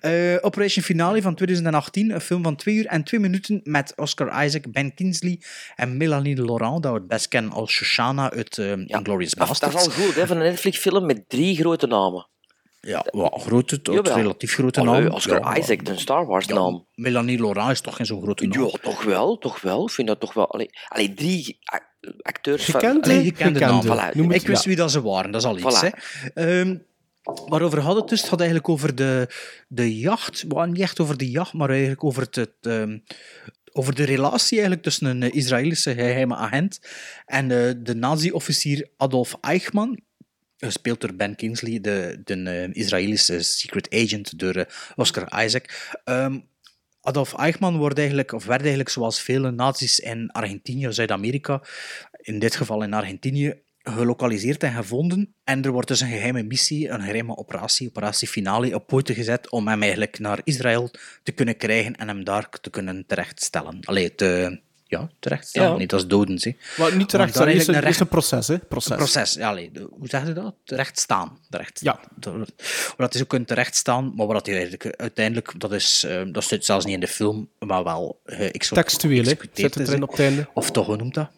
Eh, 0.01 0.37
Operation 0.41 0.85
Finale 0.85 1.23
van 1.23 1.35
2018. 1.35 2.11
Een 2.11 2.21
film 2.21 2.43
van 2.43 2.57
2 2.57 2.75
uur 2.75 2.87
en 2.87 3.05
2 3.05 3.21
minuten 3.21 3.61
met 3.65 3.93
Oscar 3.97 4.45
Isaac, 4.45 4.73
Ben 4.73 4.95
Kingsley 4.95 5.41
en 5.77 5.97
Melanie 5.97 6.45
Laurent, 6.45 6.83
dat 6.83 6.93
we 6.93 6.99
het 6.99 7.09
best 7.09 7.29
kennen 7.29 7.53
als 7.53 7.73
Shoshana 7.73 8.31
uit 8.31 8.57
uh, 8.57 8.71
Inglourious 8.71 9.33
Dat, 9.33 9.59
dat 9.59 9.75
is 9.75 9.81
al 9.81 9.91
goed, 9.91 10.15
hè, 10.15 10.27
van 10.27 10.37
een 10.37 10.43
Netflix-film 10.43 11.07
met 11.07 11.29
drie 11.29 11.57
grote 11.57 11.87
namen. 11.87 12.27
Ja, 12.81 13.07
wat 13.11 13.43
grote, 13.43 13.83
tot 13.83 14.09
relatief 14.09 14.53
grote 14.53 14.81
Oh, 14.81 14.87
naam. 14.87 15.07
Oscar 15.07 15.41
Ja, 15.41 15.57
Isaac, 15.57 15.85
de 15.85 15.99
Star 15.99 16.27
Wars-naam. 16.27 16.87
Melanie 16.95 17.39
Laurent 17.39 17.71
is 17.71 17.81
toch 17.81 17.97
geen 17.97 18.07
zo'n 18.07 18.23
grote 18.23 18.47
naam? 18.47 18.63
Ja, 18.63 18.71
toch 18.83 19.03
wel, 19.03 19.39
toch 19.39 19.61
wel. 19.61 19.85
Ik 19.85 19.91
vind 19.91 20.09
dat 20.09 20.21
toch 20.21 20.35
wel... 20.35 20.51
Allee, 20.51 20.71
allee 20.89 21.15
drie 21.15 21.59
acteurs 22.23 22.65
van... 22.65 22.81
Gekende, 22.81 23.03
allee, 23.03 23.25
gekende 23.25 23.61
naam. 23.61 23.83
Voilà. 23.85 24.17
Noem 24.17 24.31
ik 24.31 24.47
wist 24.47 24.65
wie 24.65 24.77
dat 24.77 24.91
ze 24.91 25.03
waren, 25.03 25.31
dat 25.31 25.41
is 25.41 25.47
al 25.47 25.59
iets. 25.59 25.85
Voilà. 25.85 25.89
Hè. 25.89 26.61
Ehm, 26.61 26.77
waarover 27.23 27.81
had 27.81 27.97
het 27.97 28.09
dus? 28.09 28.21
Het 28.21 28.31
had 28.31 28.41
eigenlijk 28.41 28.69
over 28.69 28.95
de, 28.95 29.29
de 29.69 29.99
jacht. 29.99 30.45
Maar 30.49 30.69
niet 30.69 30.81
echt 30.81 31.01
over 31.01 31.17
de 31.17 31.31
jacht, 31.31 31.53
maar 31.53 31.71
eigenlijk 31.71 32.05
over, 32.05 32.23
het, 32.23 32.35
het, 32.35 32.55
ehm, 32.61 32.99
over 33.73 33.95
de 33.95 34.05
relatie 34.05 34.53
eigenlijk 34.53 34.83
tussen 34.83 35.07
een 35.07 35.23
eh, 35.23 35.35
Israëlische 35.35 35.95
geheime 35.95 36.35
agent 36.37 36.81
en 37.27 37.51
eh, 37.51 37.75
de 37.79 37.95
nazi-officier 37.95 38.89
Adolf 38.97 39.37
Eichmann. 39.41 39.99
Gespeeld 40.65 41.01
door 41.01 41.15
Ben 41.15 41.37
Kingsley, 41.37 41.81
de, 41.81 42.21
de 42.25 42.35
eh, 42.35 42.83
Israëlische 42.83 43.43
secret 43.43 43.95
agent 43.95 44.39
door 44.39 44.55
eh, 44.55 44.65
Oscar 44.97 45.45
Isaac. 45.45 45.93
Ehm, 46.05 46.39
Adolf 47.05 47.35
Eichmann 47.35 47.77
wordt 47.77 47.99
eigenlijk, 47.99 48.33
of 48.33 48.45
werd 48.45 48.61
eigenlijk 48.61 48.91
zoals 48.91 49.21
vele 49.21 49.51
nazi's 49.51 49.99
in 49.99 50.31
Argentinië, 50.31 50.93
Zuid-Amerika, 50.93 51.63
in 52.13 52.39
dit 52.39 52.57
geval 52.57 52.83
in 52.83 52.95
Argentinië, 52.95 53.63
gelokaliseerd 53.83 54.63
en 54.63 54.73
gevonden. 54.73 55.35
En 55.45 55.63
er 55.63 55.71
wordt 55.71 55.89
dus 55.89 56.01
een 56.01 56.09
geheime 56.09 56.43
missie, 56.43 56.89
een 56.89 57.01
geheime 57.01 57.37
operatie, 57.37 57.89
operatie 57.89 58.29
finale, 58.29 58.75
op 58.75 58.87
poten 58.87 59.15
gezet 59.15 59.51
om 59.51 59.69
hem 59.69 59.81
eigenlijk 59.81 60.19
naar 60.19 60.41
Israël 60.45 60.91
te 61.23 61.33
kunnen 61.33 61.57
krijgen 61.57 61.97
en 61.97 62.09
hem 62.09 62.25
daar 62.25 62.49
te 62.51 62.71
kunnen 62.71 63.07
terechtstellen. 63.07 63.79
Allee, 63.85 64.15
te, 64.15 64.61
ja, 64.93 65.11
terechtstellen, 65.21 65.71
Ja. 65.71 65.77
niet 65.77 65.93
als 65.93 66.07
doden. 66.07 66.39
Zie. 66.39 66.57
Maar 66.77 66.97
niet 66.97 67.09
terecht, 67.09 67.35
dat 67.35 67.47
is 67.47 67.67
een, 67.67 67.83
is 67.83 68.01
een 68.01 68.09
proces, 68.09 68.49
hè? 68.49 68.59
Proces. 68.59 68.91
een 68.91 68.97
proces, 68.97 69.35
ja, 69.35 69.49
allee, 69.49 69.71
de- 69.73 69.89
hoe 69.91 70.09
zeg 70.09 70.27
je 70.27 70.33
dat? 70.33 70.55
Terecht 70.65 70.99
staan. 70.99 71.39
Terecht, 71.51 71.81
Ja. 71.83 72.01
Waar 72.21 72.47
dat 72.97 73.15
is 73.15 73.23
ook 73.23 73.29
kunnen 73.29 73.49
terecht 73.49 73.77
staan, 73.77 74.13
maar 74.17 74.27
hij 74.47 74.55
eigenlijk 74.55 74.97
uiteindelijk, 74.97 75.61
dat, 75.61 75.73
is, 75.73 76.05
eh, 76.05 76.23
dat 76.33 76.45
zit 76.45 76.65
zelfs 76.65 76.85
niet 76.85 76.95
in 76.95 77.01
de 77.01 77.09
film, 77.09 77.51
maar 77.59 77.85
wel 77.85 78.21
uh, 78.25 78.49
Textueel, 78.51 79.25
hè? 79.25 79.33
Zet 79.53 79.75
het 79.75 79.89
erin 79.89 80.03
op 80.03 80.11
het 80.11 80.21
einde. 80.21 80.49
Of 80.55 80.71
toch, 80.71 80.87
hoe 80.87 80.97
noemt 80.97 81.15
dat? 81.15 81.31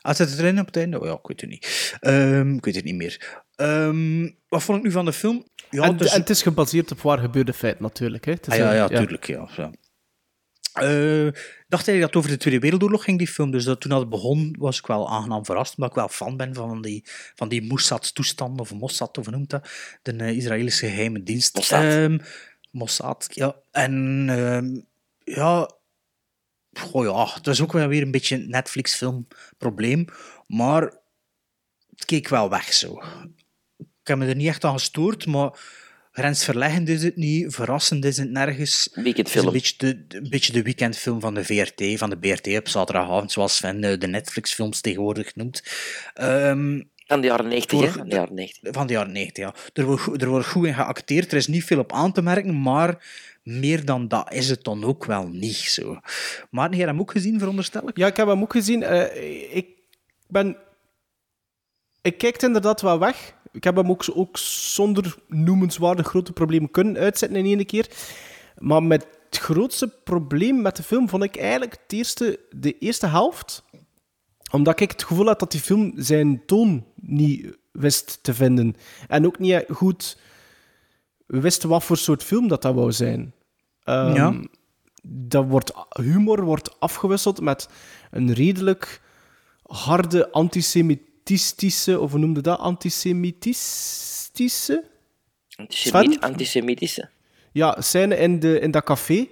Ah, 0.00 0.14
zit 0.14 0.30
het 0.30 0.38
erin 0.38 0.60
op 0.60 0.66
het 0.66 0.76
einde? 0.76 1.00
Oh, 1.00 1.06
ja, 1.06 1.12
ik 1.12 1.26
weet 1.26 1.40
het 1.40 1.50
niet. 1.50 1.94
Ehm, 2.00 2.54
ik 2.54 2.64
weet 2.64 2.74
het 2.74 2.84
niet 2.84 2.94
meer. 2.94 3.42
Ehm, 3.56 4.30
wat 4.48 4.62
vond 4.62 4.78
ik 4.78 4.84
nu 4.84 4.90
van 4.90 5.04
de 5.04 5.12
film? 5.12 5.44
Ja, 5.70 5.82
en, 5.82 5.96
dus- 5.96 6.12
en 6.12 6.20
het 6.20 6.30
is 6.30 6.42
gebaseerd 6.42 6.90
op 6.92 7.00
waar 7.00 7.18
gebeurde 7.18 7.52
feit, 7.52 7.80
natuurlijk. 7.80 8.24
Hè? 8.24 8.32
Het 8.32 8.46
is 8.46 8.52
Ah, 8.52 8.58
ja, 8.58 8.70
een- 8.70 8.76
ja, 8.76 8.86
tuurlijk. 8.88 9.26
Ja, 9.26 9.48
ja. 10.74 10.82
Eh, 10.82 11.26
ik 11.26 11.64
dacht 11.68 11.88
eigenlijk 11.88 12.00
dat 12.00 12.08
het 12.08 12.16
over 12.16 12.30
de 12.30 12.36
Tweede 12.36 12.60
Wereldoorlog 12.60 13.04
ging, 13.04 13.18
die 13.18 13.28
film. 13.28 13.50
Dus 13.50 13.64
dat, 13.64 13.80
toen 13.80 13.90
dat 13.90 14.08
begon, 14.08 14.56
was 14.58 14.78
ik 14.78 14.86
wel 14.86 15.10
aangenaam 15.10 15.44
verrast. 15.44 15.76
Omdat 15.76 15.90
ik 15.90 15.96
wel 15.96 16.08
fan 16.08 16.36
ben 16.36 16.54
van 16.54 16.82
die, 16.82 17.04
van 17.34 17.48
die 17.48 17.62
Mossad-toestand, 17.62 18.60
of 18.60 18.74
Mossad, 18.74 19.18
of 19.18 19.24
hoe 19.24 19.34
noemt 19.34 19.50
dat? 19.50 19.68
De 20.02 20.12
eh, 20.12 20.36
Israëlische 20.36 20.86
geheime 20.86 21.22
dienst. 21.22 21.54
Mossad. 21.54 21.82
Ehm, 21.82 22.18
Mossad, 22.70 23.28
ja. 23.30 23.56
En 23.70 24.26
ehm, 24.28 24.80
ja... 25.36 25.70
Goh 26.78 27.04
ja, 27.04 27.34
het 27.34 27.46
is 27.46 27.62
ook 27.62 27.72
wel 27.72 27.88
weer 27.88 28.02
een 28.02 28.10
beetje 28.10 28.36
een 28.36 28.50
Netflix-film-probleem. 28.50 30.04
Maar 30.46 30.82
het 31.90 32.04
keek 32.04 32.28
wel 32.28 32.50
weg 32.50 32.72
zo. 32.72 33.02
Ik 33.78 34.10
heb 34.10 34.18
me 34.18 34.26
er 34.26 34.34
niet 34.34 34.48
echt 34.48 34.64
aan 34.64 34.72
gestoord, 34.72 35.26
maar 35.26 35.58
grensverleggend 36.14 36.88
is 36.88 37.02
het 37.02 37.16
niet, 37.16 37.54
verrassend 37.54 38.04
is 38.04 38.16
het 38.16 38.30
nergens. 38.30 38.88
Weekendfilm. 38.94 39.46
Het 39.46 39.54
is 39.54 39.74
een 39.78 39.78
beetje 39.88 40.04
de, 40.08 40.16
een 40.18 40.30
beetje 40.30 40.52
de 40.52 40.62
weekendfilm 40.62 41.20
van 41.20 41.34
de 41.34 41.44
VRT, 41.44 41.98
van 41.98 42.10
de 42.10 42.18
BRT 42.18 42.56
op 42.58 42.68
zaterdagavond, 42.68 43.32
zoals 43.32 43.56
Sven 43.56 43.84
eh, 43.84 43.98
de 43.98 44.06
Netflix-films 44.06 44.80
tegenwoordig 44.80 45.34
noemt. 45.36 45.62
Ehm, 46.14 46.82
Van 47.06 47.20
de 47.20 47.26
jaren 47.26 47.48
90, 47.48 47.80
hè? 47.80 47.90
Van 47.90 48.08
de 48.08 48.14
jaren 48.14 48.34
90. 48.34 48.72
van 48.74 48.86
de 48.86 48.92
jaren 48.92 49.12
90, 49.12 49.44
ja. 49.44 49.54
Er 49.72 49.84
wordt, 49.84 50.02
goed- 50.02 50.22
er 50.22 50.28
wordt 50.28 50.46
goed 50.46 50.66
in 50.66 50.74
geacteerd, 50.74 51.30
er 51.30 51.36
is 51.38 51.46
niet 51.46 51.64
veel 51.64 51.78
op 51.78 51.92
aan 51.92 52.12
te 52.12 52.22
merken, 52.22 52.60
maar 52.62 53.06
meer 53.42 53.84
dan 53.84 54.08
dat 54.08 54.32
is 54.32 54.48
het 54.48 54.64
dan 54.64 54.84
ook 54.84 55.04
wel 55.04 55.28
niet 55.28 55.56
zo. 55.56 56.00
Maar 56.50 56.70
heb 56.70 56.78
je 56.78 56.84
hem 56.86 57.00
ook 57.00 57.10
gezien, 57.10 57.38
veronderstel 57.38 57.88
ik? 57.88 57.96
Ja, 57.96 58.06
ik 58.06 58.16
heb 58.16 58.26
hem 58.26 58.40
ook 58.42 58.52
gezien. 58.52 58.82
Eh, 58.82 59.56
ik 59.56 59.66
ben... 60.28 60.56
Ik 62.02 62.18
kijk 62.18 62.42
inderdaad 62.42 62.80
wel 62.80 62.98
weg. 62.98 63.34
Ik 63.54 63.64
heb 63.64 63.76
hem 63.76 63.90
ook, 63.90 64.04
ook 64.14 64.36
zonder 64.38 65.16
noemenswaardig 65.28 66.06
grote 66.06 66.32
problemen 66.32 66.70
kunnen 66.70 66.96
uitzetten 66.96 67.38
in 67.38 67.44
één 67.58 67.66
keer. 67.66 67.88
Maar 68.58 68.82
met 68.82 69.06
het 69.30 69.38
grootste 69.38 69.88
probleem 70.04 70.62
met 70.62 70.76
de 70.76 70.82
film 70.82 71.08
vond 71.08 71.22
ik 71.22 71.36
eigenlijk 71.36 71.72
het 71.82 71.92
eerste, 71.92 72.40
de 72.50 72.78
eerste 72.78 73.06
helft. 73.06 73.64
Omdat 74.52 74.80
ik 74.80 74.90
het 74.90 75.04
gevoel 75.04 75.26
had 75.26 75.38
dat 75.38 75.50
die 75.50 75.60
film 75.60 75.92
zijn 75.96 76.42
toon 76.46 76.84
niet 76.94 77.56
wist 77.72 78.18
te 78.22 78.34
vinden. 78.34 78.76
En 79.08 79.26
ook 79.26 79.38
niet 79.38 79.64
goed 79.68 80.18
wist 81.26 81.62
wat 81.62 81.84
voor 81.84 81.96
soort 81.96 82.22
film 82.22 82.48
dat 82.48 82.62
dat 82.62 82.74
wou 82.74 82.92
zijn. 82.92 83.34
Ehm, 83.82 84.14
Ja. 84.14 84.34
dat 85.02 85.46
wordt, 85.46 85.72
humor 86.00 86.44
wordt 86.44 86.80
afgewisseld 86.80 87.40
met 87.40 87.68
een 88.10 88.32
redelijk 88.32 89.00
harde 89.62 90.30
antisemitistische, 91.24 92.00
of 92.00 92.10
hoe 92.10 92.20
noemde 92.20 92.40
dat? 92.40 92.58
Antisemitistische? 92.58 94.84
Antisemiet, 95.56 96.20
antisemitische. 96.20 97.08
Ja, 97.52 97.80
scène 97.80 98.16
in, 98.16 98.40
de, 98.40 98.60
in 98.60 98.70
dat 98.70 98.84
café. 98.84 99.28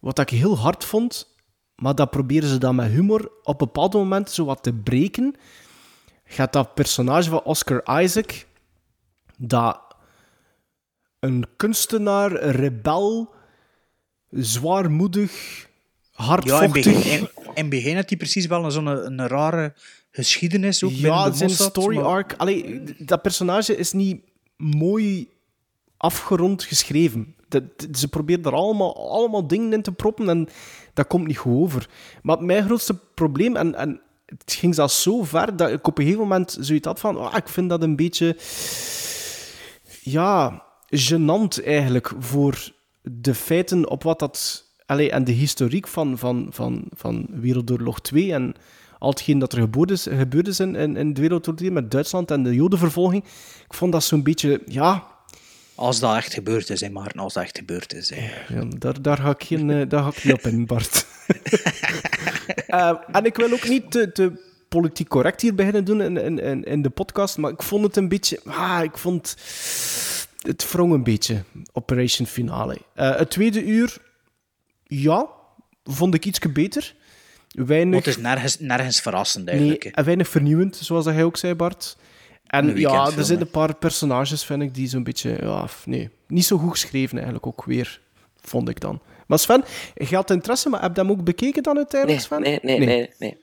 Wat 0.00 0.18
ik 0.18 0.30
heel 0.30 0.58
hard 0.58 0.84
vond, 0.84 1.34
maar 1.74 1.94
dat 1.94 2.10
proberen 2.10 2.48
ze 2.48 2.58
dan 2.58 2.74
met 2.74 2.90
humor 2.90 3.30
op 3.42 3.60
een 3.60 3.66
bepaald 3.66 3.92
moment 3.92 4.30
zo 4.30 4.44
wat 4.44 4.62
te 4.62 4.72
breken. 4.72 5.34
Gaat 6.24 6.52
dat 6.52 6.74
personage 6.74 7.30
van 7.30 7.42
Oscar 7.42 8.02
Isaac, 8.02 8.46
dat 9.36 9.80
een 11.20 11.46
kunstenaar, 11.56 12.42
een 12.42 12.52
rebel, 12.52 13.34
zwaarmoedig, 14.30 15.32
Ja, 15.32 15.66
in 16.18 16.24
hardvochtig... 16.24 16.84
begin, 16.84 17.20
in, 17.20 17.28
in 17.54 17.68
begin 17.68 17.96
had 17.96 18.08
hij 18.08 18.18
precies 18.18 18.46
wel 18.46 18.64
een, 18.64 18.70
zo'n 18.70 18.86
een 18.86 19.26
rare 19.26 19.74
geschiedenis 20.12 20.84
ook 20.84 20.90
Ja, 20.90 20.98
binnen 20.98 21.30
de 21.30 21.36
zijn 21.36 21.48
Mossad, 21.48 21.70
story 21.70 21.96
maar- 21.96 22.04
arc. 22.04 22.34
Allee, 22.36 22.82
dat 22.98 23.22
personage 23.22 23.76
is 23.76 23.92
niet 23.92 24.20
mooi 24.56 25.28
afgerond 25.96 26.62
geschreven. 26.62 27.34
Ze 27.92 28.08
proberen 28.08 28.44
er 28.44 28.52
allemaal, 28.54 29.10
allemaal 29.10 29.46
dingen 29.46 29.72
in 29.72 29.82
te 29.82 29.92
proppen 29.92 30.28
en 30.28 30.48
dat 30.94 31.06
komt 31.06 31.26
niet 31.26 31.38
goed 31.38 31.62
over. 31.62 31.88
Maar 32.22 32.42
mijn 32.42 32.64
grootste 32.64 32.98
probleem, 33.14 33.56
en, 33.56 33.74
en 33.74 34.00
het 34.26 34.52
ging 34.52 34.74
zelfs 34.74 35.02
zo 35.02 35.22
ver 35.22 35.56
dat 35.56 35.70
ik 35.70 35.86
op 35.86 35.98
een 35.98 36.04
gegeven 36.04 36.24
moment 36.24 36.56
zoiets 36.60 36.86
had 36.86 37.00
van, 37.00 37.16
ah, 37.16 37.36
ik 37.36 37.48
vind 37.48 37.68
dat 37.68 37.82
een 37.82 37.96
beetje, 37.96 38.36
ja, 40.02 40.62
gênant 40.96 41.64
eigenlijk 41.64 42.12
voor 42.18 42.72
de 43.02 43.34
feiten 43.34 43.90
op 43.90 44.02
wat 44.02 44.18
dat, 44.18 44.64
allee, 44.86 45.10
en 45.10 45.24
de 45.24 45.32
historiek 45.32 45.88
van, 45.88 46.18
van, 46.18 46.46
van, 46.50 46.84
van 46.90 47.26
Wereldoorlog 47.30 48.00
2 48.00 48.32
en 48.32 48.54
al 49.02 49.10
hetgeen 49.10 49.38
dat 49.38 49.52
er 49.52 49.60
gebeurd 49.60 49.90
is, 49.90 50.02
gebeurd 50.02 50.48
is 50.48 50.60
in, 50.60 50.74
in, 50.74 50.96
in 50.96 51.12
de 51.12 51.20
Wereldoorlog 51.20 51.56
2 51.56 51.70
met 51.70 51.90
Duitsland 51.90 52.30
en 52.30 52.42
de 52.42 52.54
Jodenvervolging. 52.54 53.24
Ik 53.68 53.74
vond 53.74 53.92
dat 53.92 54.04
zo'n 54.04 54.22
beetje, 54.22 54.62
ja, 54.66 55.06
Als 55.74 56.00
dat 56.00 56.16
echt 56.16 56.34
gebeurd 56.34 56.70
is, 56.70 56.80
hè, 56.80 56.90
Maarten, 56.90 57.20
als 57.20 57.34
dat 57.34 57.42
echt 57.42 57.58
gebeurd 57.58 57.94
is. 57.94 58.10
Hè. 58.14 58.30
Ja, 58.54 58.64
daar, 58.78 59.02
daar, 59.02 59.18
ga 59.18 59.30
ik 59.30 59.44
geen, 59.44 59.70
eh, 59.70 59.88
daar 59.88 60.02
ga 60.02 60.08
ik 60.08 60.24
niet 60.24 60.32
op 60.32 60.40
in, 60.40 60.66
Bart. 60.66 61.06
Eh, 62.66 62.92
en 63.12 63.24
ik 63.24 63.36
wil 63.36 63.52
ook 63.52 63.68
niet 63.68 63.90
te, 63.90 64.12
te 64.12 64.32
politiek 64.68 65.08
correct 65.08 65.40
hier 65.40 65.54
beginnen 65.54 65.84
doen 65.84 66.00
in, 66.00 66.16
in, 66.16 66.38
in, 66.38 66.64
in 66.64 66.82
de 66.82 66.90
podcast, 66.90 67.38
maar 67.38 67.50
ik 67.50 67.62
vond 67.62 67.84
het 67.84 67.96
een 67.96 68.08
beetje... 68.08 68.40
Ah, 68.44 68.80
ik 68.82 68.98
vond... 68.98 69.36
Het 70.40 70.72
wrong 70.72 70.92
een 70.92 71.02
beetje, 71.02 71.42
Operation 71.72 72.26
Finale. 72.26 72.78
Eh, 72.94 73.16
het 73.16 73.30
tweede 73.30 73.64
uur, 73.64 73.96
ja, 74.82 75.26
vond 75.84 76.14
ik 76.14 76.24
iets 76.24 76.38
beter. 76.38 76.94
Weinig... 77.52 77.92
Want 77.92 78.04
het 78.04 78.16
is 78.16 78.22
nergens, 78.22 78.58
nergens 78.58 79.00
verrassend 79.00 79.44
Nee, 79.44 79.54
eigenlijk. 79.54 79.82
hè. 79.82 79.90
en 79.90 80.04
weinig 80.04 80.28
vernieuwend, 80.28 80.76
zoals 80.76 81.04
jij 81.04 81.24
ook 81.24 81.36
zei, 81.36 81.54
Bart. 81.54 81.96
En 82.46 82.68
Een 82.68 82.78
ja, 82.78 83.10
er 83.16 83.24
zijn 83.24 83.40
een 83.40 83.50
paar 83.50 83.74
personages, 83.74 84.44
vind 84.44 84.62
ik, 84.62 84.74
die 84.74 84.88
zo'n 84.88 85.02
beetje... 85.02 85.38
Ja, 85.40 85.66
nee, 85.84 86.10
niet 86.26 86.44
zo 86.44 86.58
goed 86.58 86.70
geschreven 86.70 87.14
eigenlijk 87.16 87.46
ook 87.46 87.64
weer, 87.64 88.00
vond 88.40 88.68
ik 88.68 88.80
dan. 88.80 89.00
Maar 89.26 89.38
Sven, 89.38 89.64
je 89.94 90.14
had 90.14 90.30
interesse, 90.30 90.68
maar 90.68 90.82
heb 90.82 90.96
je 90.96 91.02
hem 91.02 91.10
ook 91.10 91.24
bekeken 91.24 91.62
dan 91.62 91.76
uiteindelijk, 91.76 92.28
Nee, 92.30 92.40
Sven? 92.42 92.60
nee, 92.62 92.78
nee, 92.78 92.86
nee. 92.86 93.10
nee. 93.18 93.40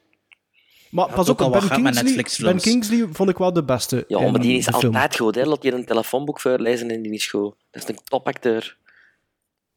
Maar 0.89 1.09
pas 1.13 1.29
ook 1.29 1.41
op, 1.41 1.53
al 1.53 1.59
wat 1.59 1.69
Ben 1.69 1.83
Kingsley, 1.83 2.51
ben 2.53 2.61
Kingsley 2.61 3.07
vond 3.11 3.29
ik 3.29 3.37
wel 3.37 3.53
de 3.53 3.63
beste 3.63 4.05
Ja, 4.07 4.31
maar 4.31 4.41
die 4.41 4.57
is 4.57 4.71
altijd 4.71 5.15
goed. 5.15 5.35
Hè. 5.35 5.43
Laat 5.45 5.63
je 5.63 5.73
een 5.73 5.85
telefoonboek 5.85 6.39
voorlezen 6.39 6.89
en 6.89 7.01
die 7.01 7.11
is 7.13 7.27
goed. 7.27 7.55
Dat 7.71 7.83
is 7.83 7.89
een 7.89 7.97
topacteur. 8.03 8.77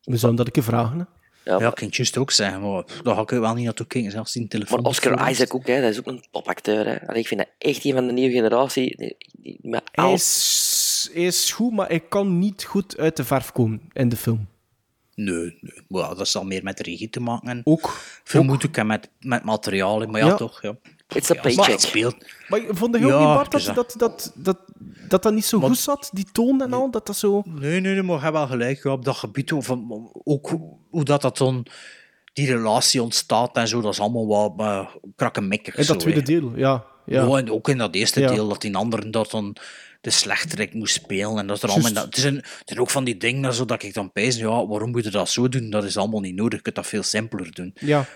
We 0.03 0.16
zouden 0.16 0.37
dat 0.37 0.47
een 0.47 0.53
keer 0.53 0.62
vragen. 0.72 0.99
Hè. 0.99 1.05
Ja, 1.45 1.59
Ja, 1.59 1.68
ik 1.68 1.74
kan 1.74 1.86
het 1.86 1.97
juist 1.97 2.18
ook 2.18 2.30
zeggen, 2.30 2.61
maar 2.61 2.84
daar 3.03 3.14
ga 3.14 3.20
ik 3.20 3.30
wel 3.30 3.55
niet 3.55 3.64
naartoe 3.64 3.86
kijken, 3.86 4.11
zelfs 4.11 4.36
in 4.36 4.49
telefoon. 4.49 4.80
Maar 4.80 4.90
Oscar 4.90 5.30
Isaac 5.30 5.55
ook, 5.55 5.66
hè. 5.66 5.80
dat 5.80 5.90
is 5.90 5.99
ook 5.99 6.07
een 6.07 6.24
topacteur. 6.30 6.86
Hè. 6.86 7.07
Allee, 7.09 7.20
ik 7.20 7.26
vind 7.28 7.40
dat 7.40 7.49
echt 7.59 7.84
een 7.84 7.93
van 7.93 8.07
de 8.07 8.12
nieuwe 8.12 8.32
generatie. 8.34 9.16
Hij 9.93 10.12
is, 10.12 11.11
hij 11.12 11.22
is 11.24 11.53
goed, 11.53 11.72
maar 11.72 11.88
hij 11.88 12.01
kan 12.01 12.38
niet 12.38 12.64
goed 12.64 12.99
uit 12.99 13.16
de 13.16 13.24
verf 13.24 13.53
komen 13.53 13.80
in 13.93 14.09
de 14.09 14.16
film. 14.16 14.47
Nee, 15.14 15.34
nee. 15.61 15.82
Maar 15.88 16.03
ja, 16.03 16.14
dat 16.14 16.28
zal 16.28 16.45
meer 16.45 16.62
met 16.62 16.76
de 16.76 16.82
regie 16.82 17.11
te 17.11 17.20
maken 17.20 17.47
hebben. 17.47 17.66
Ook. 17.66 17.90
Vermoed 18.24 18.62
ik 18.64 18.76
en 18.76 18.86
met, 18.86 19.09
met 19.20 19.45
materialen, 19.45 20.11
maar 20.11 20.20
ja, 20.20 20.26
Ja. 20.26 20.34
toch. 20.34 20.62
Ja. 20.62 20.76
It's 21.09 21.30
a 21.30 21.34
Ja, 21.34 21.40
paycheck. 21.40 21.66
het 21.66 21.80
speelt. 21.80 22.16
Maar 22.49 22.61
vond 22.68 22.99
je 22.99 23.05
ook 23.05 23.11
Ja, 23.11 23.18
niet, 23.18 23.26
Bart, 23.36 23.51
dat 23.51 23.64
dat- 23.64 23.95
dat, 23.99 24.32
dat, 24.36 24.59
dat, 25.09 25.22
dat, 25.22 25.34
niet 25.34 25.45
zo 25.45 25.61
goed 25.61 25.78
zat? 25.78 26.11
Die 26.12 26.26
toon 26.32 26.62
en 26.62 26.72
al, 26.72 26.90
dat 26.90 27.07
dat 27.07 27.16
zo... 27.16 27.43
Nee, 27.47 27.80
nee, 27.80 27.93
nee, 27.93 28.03
maar 28.03 28.16
je 28.16 28.22
hebt 28.22 28.34
wel 28.34 28.47
gelijk. 28.47 28.82
Ja, 28.82 28.93
op 28.93 29.05
dat 29.05 29.16
gebied, 29.16 29.53
of, 29.53 29.68
um, 29.68 30.11
ook 30.24 30.53
hoe, 30.93 31.05
dat, 31.05 31.22
dat 31.22 31.38
dan, 31.38 31.66
die 32.32 32.47
relatie 32.47 33.03
ontstaat 33.03 33.57
en 33.57 33.68
zo, 33.68 33.80
dat 33.80 33.93
is 33.93 34.01
allemaal 34.01 34.26
wat 34.26 34.53
uh, 34.61 34.88
krakkemikkig. 35.16 35.76
In 35.76 35.86
dat 35.86 36.03
zo, 36.03 36.09
tweede 36.09 36.22
deel, 36.22 36.57
ja. 36.57 36.84
ja. 37.07 37.36
En 37.36 37.51
ook 37.51 37.68
in 37.68 37.78
dat 37.78 37.95
eerste 37.95 38.20
Ja. 38.20 38.28
deel, 38.28 38.49
dat 38.49 38.61
die 38.61 38.76
anderen 38.76 39.11
dat 39.11 39.30
dan 39.30 39.57
de 40.01 40.11
slechterik 40.11 40.74
moest 40.74 40.95
spelen. 40.95 41.38
En 41.38 41.47
dat 41.47 41.57
is 41.57 41.62
er 41.62 41.68
allemaal, 41.68 41.93
dat, 41.93 42.05
het, 42.05 42.16
zijn 42.64 42.80
ook 42.80 42.90
van 42.90 43.05
die 43.05 43.16
dingen 43.16 43.55
zo 43.55 43.64
dat 43.64 43.82
ik 43.82 43.95
dan 43.95 44.12
pijs, 44.12 44.36
ja, 44.36 44.66
waarom 44.66 44.90
moet 44.90 45.05
je 45.05 45.11
dat 45.11 45.28
zo 45.28 45.49
doen? 45.49 45.70
Dat 45.70 45.84
is 45.84 45.97
allemaal 45.97 46.20
niet 46.20 46.34
nodig. 46.34 46.57
Je 46.57 46.62
kunt 46.62 46.74
dat 46.74 46.86
veel 46.86 47.03
simpeler 47.03 47.53
doen. 47.53 47.74
Ja. 47.80 48.07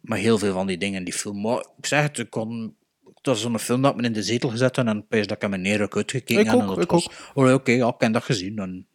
Maar 0.00 0.18
heel 0.18 0.38
veel 0.38 0.52
van 0.52 0.66
die 0.66 0.78
dingen 0.78 0.98
in 0.98 1.04
die 1.04 1.14
film. 1.14 1.40
Maar 1.40 1.66
ik 1.78 1.86
zeg 1.86 2.02
het, 2.02 2.18
ik 2.18 2.30
kon, 2.30 2.74
dat 3.20 3.36
is 3.36 3.42
zo'n 3.42 3.58
film 3.58 3.82
dat 3.82 3.96
me 3.96 4.02
in 4.02 4.12
de 4.12 4.22
zetel 4.22 4.48
gezet 4.48 4.78
en 4.78 4.86
dan 4.86 5.06
pijs 5.06 5.26
dat 5.26 5.36
ik 5.36 5.42
hem 5.42 5.54
in 5.54 5.60
neer 5.60 5.82
ook 5.82 5.96
uitgekeken 5.96 6.44
Ik 6.44 6.50
heb. 6.50 6.54
ook, 6.54 6.60
en 6.60 6.66
dat 6.66 6.82
ik 6.82 6.90
was, 6.90 7.08
oh, 7.34 7.52
Oké, 7.52 7.72
ja, 7.72 7.88
ik 7.88 7.94
heb 7.98 8.12
dat 8.12 8.24
gezien. 8.24 8.58
En 8.58 8.86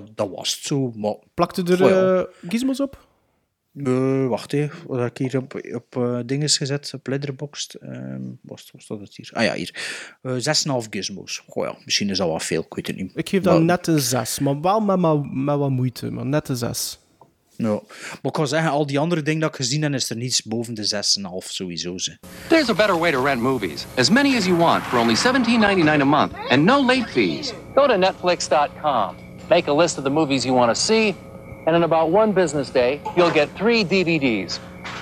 dat, 0.00 0.16
dat 0.16 0.28
was 0.30 0.54
het 0.54 0.64
zo. 0.64 0.92
Maar, 0.96 1.14
Plakte 1.34 1.62
er 1.62 1.88
ja. 1.88 2.18
eh, 2.20 2.48
gizmos 2.50 2.80
op? 2.80 3.06
Eh, 3.84 4.26
wacht 4.26 4.52
even, 4.52 4.86
wat 4.86 4.98
heb 4.98 5.18
ik 5.18 5.18
hier 5.30 5.40
op, 5.40 5.60
op 5.74 5.96
eh 5.96 6.18
dingen 6.26 6.48
gezet? 6.48 6.92
Op 6.94 7.06
Letterboxd. 7.06 7.74
Ehm 7.74 8.20
was, 8.42 8.70
was 8.72 8.86
dat 8.86 9.00
het 9.00 9.16
hier? 9.16 9.30
Ah 9.32 9.44
ja, 9.44 9.54
hier. 9.54 9.74
Eh 10.22 10.32
6,5 10.32 10.88
gizmos. 10.90 11.42
Goh 11.48 11.64
ja, 11.66 11.74
misschien 11.84 12.10
is 12.10 12.18
dat 12.18 12.28
wel 12.28 12.40
veel, 12.40 12.62
ik 12.62 12.74
weet 12.74 12.86
het 12.86 12.96
niet. 12.96 13.12
Ik 13.14 13.28
geef 13.28 13.42
Maar- 13.44 13.60
net 13.60 13.86
een 13.86 14.00
6, 14.00 14.38
maar 14.38 14.60
wel 14.60 14.80
met, 14.80 14.98
met, 14.98 15.32
met 15.32 15.56
wat 15.58 15.70
moeite, 15.70 16.10
maar 16.10 16.26
net 16.26 16.48
een 16.48 16.56
6. 16.56 16.98
Ja. 17.56 17.68
Maar 17.68 17.82
ik 18.22 18.32
kan 18.32 18.48
zeggen, 18.48 18.70
al 18.70 18.86
die 18.86 18.98
andere 18.98 19.22
dingen 19.22 19.40
dat 19.40 19.50
ik 19.50 19.56
gezien 19.56 19.82
heb, 19.82 19.92
is 19.92 20.10
er 20.10 20.16
niets 20.16 20.42
boven 20.42 20.74
de 20.74 20.84
6,5 20.84 21.48
sowieso. 21.50 21.98
Ze. 21.98 22.18
There's 22.48 22.68
a 22.68 22.74
better 22.74 22.98
way 22.98 23.12
to 23.12 23.22
rent 23.24 23.40
movies. 23.40 23.86
As 23.96 24.10
many 24.10 24.36
as 24.36 24.44
you 24.44 24.56
want 24.58 24.82
for 24.82 24.98
only 24.98 25.14
$17.99 25.16 26.00
a 26.00 26.04
month 26.04 26.32
and 26.48 26.64
no 26.64 26.84
late 26.86 27.06
fees. 27.08 27.52
Go 27.74 27.86
to 27.86 27.96
Netflix.com. 27.96 29.21
Make 29.52 29.68
a 29.68 29.72
list 29.74 29.98
of 29.98 30.04
the 30.04 30.10
movies 30.10 30.46
you 30.46 30.54
want 30.54 30.74
to 30.74 30.74
see, 30.74 31.14
and 31.66 31.76
in 31.76 31.82
about 31.82 32.08
one 32.08 32.32
business 32.32 32.70
day, 32.70 33.02
you'll 33.14 33.30
get 33.30 33.50
three 33.50 33.84
DVDs. 33.84 34.58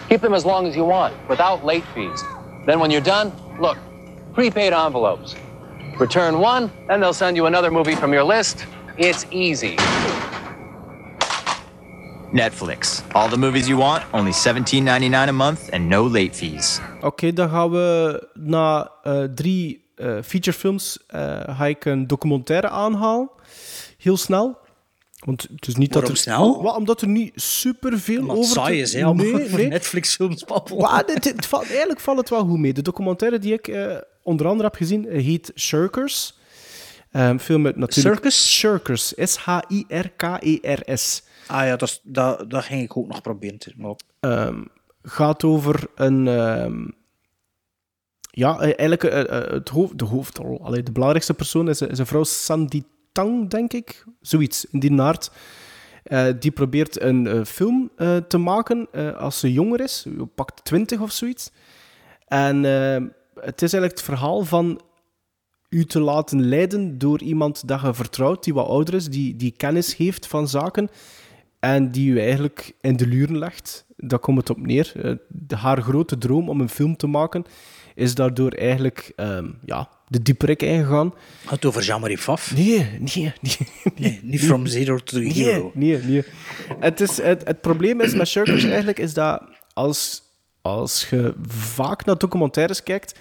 Keep 0.09 0.23
them 0.23 0.35
as 0.35 0.45
long 0.45 0.67
as 0.67 0.75
you 0.75 0.85
want, 0.85 1.15
without 1.29 1.65
late 1.65 1.85
fees. 1.95 2.21
Then 2.67 2.81
when 2.81 2.91
you're 2.91 3.01
done, 3.17 3.31
look, 3.61 3.79
prepaid 4.35 4.73
envelopes. 4.73 5.37
Return 6.01 6.41
one, 6.41 6.69
and 6.89 7.01
they'll 7.01 7.21
send 7.25 7.37
you 7.37 7.47
another 7.47 7.71
movie 7.71 7.95
from 7.95 8.13
your 8.13 8.25
list. 8.25 8.67
It's 8.99 9.25
easy. 9.31 9.77
Netflix. 12.33 13.05
All 13.15 13.29
the 13.29 13.39
movies 13.39 13.69
you 13.69 13.77
want, 13.77 14.03
only 14.13 14.33
$17.99 14.33 15.29
a 15.29 15.33
month 15.33 15.71
and 15.73 15.89
no 15.89 16.03
late 16.07 16.35
fees. 16.35 16.81
Oké, 17.01 17.33
dan 17.33 17.49
gaan 17.49 17.71
we 17.71 18.29
na 18.35 18.91
eh, 19.03 19.23
drie 19.35 19.85
eh, 19.95 20.19
featurefilms 20.23 20.99
eh, 21.07 21.41
ga 21.47 21.67
ik 21.67 21.85
een 21.85 22.07
documentaire 22.07 22.69
aanhalen. 22.69 23.31
Heel 24.01 24.17
snel. 24.17 24.59
Want 25.25 25.43
het 25.55 25.67
is 25.67 25.75
niet 25.75 25.93
Waarom 25.95 26.11
dat 26.11 26.19
er... 26.19 26.23
snel? 26.25 26.63
Wel, 26.63 26.75
omdat 26.75 27.01
er 27.03 27.09
niet 27.09 27.33
superveel 27.41 28.23
over... 28.23 28.37
het 28.37 28.45
saai 28.47 28.75
te- 28.77 28.81
is, 28.83 28.93
hè, 28.93 29.05
allemaal 29.05 29.25
Nee. 29.27 29.69
Netflix-films 29.69 30.45
babbelen. 30.45 30.89
Eigenlijk 30.91 32.01
valt 32.01 32.19
het 32.19 32.29
wel 32.31 32.45
goed 32.45 32.59
mee. 32.59 32.73
De 32.73 32.83
documentaire 32.83 33.39
die 33.39 33.53
ik 33.53 33.69
eh, 33.69 33.97
onder 34.23 34.47
andere 34.47 34.69
heb 34.69 34.77
gezien 34.77 35.09
eh, 35.09 35.23
heet 35.25 35.53
Shirkers. 35.57 36.39
Ehm 37.11 37.39
film 37.39 37.63
met 37.63 37.77
natuurlijk... 37.77 38.15
Circus? 38.15 38.53
Shirkers. 38.59 39.13
S-H-I-R-K-E-R-S. 40.11 41.23
Ah 41.47 41.65
ja, 41.67 41.77
dat, 41.77 42.01
dat, 42.03 42.51
dat 42.51 42.65
ging 42.65 42.83
ik 42.83 42.97
ook 42.97 43.07
nog 43.07 43.21
proberen. 43.21 43.59
te- 43.59 43.73
Maar 43.77 43.95
Ehm, 44.21 44.63
gaat 45.03 45.45
over 45.45 45.87
een... 45.95 46.29
ehm, 46.29 46.89
ja, 48.31 48.55
eh, 48.61 48.61
eigenlijk 48.79 49.03
het 49.55 49.69
hoofd, 49.69 49.99
de 49.99 50.05
hoofdrol. 50.05 50.65
Allee, 50.65 50.83
de 50.83 50.93
belangrijkste 50.93 51.35
persoon 51.35 51.69
is, 51.69 51.81
is 51.81 51.99
een 51.99 52.07
vrouw 52.07 52.25
Sandy 52.25 52.83
Tang, 53.13 53.51
denk 53.51 53.73
ik. 53.73 54.05
Zoiets, 54.21 54.65
in 54.65 54.81
die 54.81 54.93
naart. 54.93 55.31
Eh, 56.03 56.27
die 56.39 56.51
probeert 56.51 57.01
een 57.01 57.27
eh, 57.27 57.45
film 57.45 57.91
eh, 57.97 58.17
te 58.17 58.39
maken 58.39 58.89
als 59.17 59.39
ze 59.39 59.53
jonger 59.53 59.81
is. 59.81 60.07
Pakt 60.35 60.65
20 60.65 61.01
of 61.01 61.13
zoiets. 61.13 61.51
En 62.27 62.63
het 63.35 63.63
is 63.63 63.73
eigenlijk 63.73 63.93
het 63.93 64.03
verhaal 64.03 64.45
van 64.45 64.81
u 65.69 65.85
te 65.85 66.01
laten 66.01 66.49
leiden 66.49 66.99
door 66.99 67.23
iemand 67.23 67.69
dat 67.69 67.81
je 67.81 67.95
vertrouwt, 67.95 68.45
die 68.45 68.55
wat 68.55 68.67
ouder 68.67 68.95
is, 68.95 69.09
die, 69.09 69.37
die 69.37 69.55
kennis 69.57 69.97
heeft 69.97 70.27
van 70.27 70.49
zaken 70.49 70.89
en 71.61 71.91
die 71.91 72.11
u 72.11 72.21
eigenlijk 72.21 72.75
in 72.81 72.97
de 72.97 73.07
luren 73.07 73.39
legt. 73.39 73.87
Daar 73.97 74.19
komt 74.19 74.39
het 74.39 74.51
op 74.51 74.67
neer. 74.67 75.19
De, 75.29 75.57
haar 75.57 75.83
grote 75.83 76.19
droom 76.19 76.49
om 76.49 76.61
een 76.61 76.69
film 76.69 76.97
te 76.97 77.07
maken 77.07 77.45
is 77.95 78.15
daardoor 78.15 78.53
eigenlijk 78.53 79.13
ehm, 79.17 79.51
ja, 79.65 79.89
de 80.11 80.23
dieperik 80.23 80.63
ingegaan. 80.63 81.15
Gaat 81.43 81.51
het 81.51 81.65
over 81.65 81.83
Jean-Marie 81.83 82.17
Pfaff? 82.17 82.55
Nee, 82.55 82.99
nee, 82.99 83.33
nee. 83.41 83.57
Nee, 83.97 84.21
niet 84.23 84.41
From 84.41 84.67
Zero 84.67 84.99
to 84.99 85.19
Hero. 85.19 85.71
Nee, 85.75 85.99
nee, 85.99 86.07
nee. 86.07 86.25
Het, 86.79 87.01
is, 87.01 87.17
het, 87.17 87.47
het 87.47 87.61
probleem 87.61 88.01
is 88.01 88.15
met 88.15 88.29
Shirkers 88.29 88.65
eigenlijk 88.65 88.99
is 88.99 89.15
dat 89.15 89.43
als, 89.73 90.23
als 90.63 91.09
je 91.11 91.35
vaak 91.49 92.05
naar 92.05 92.19
documentaires 92.19 92.83
kijkt, 92.83 93.19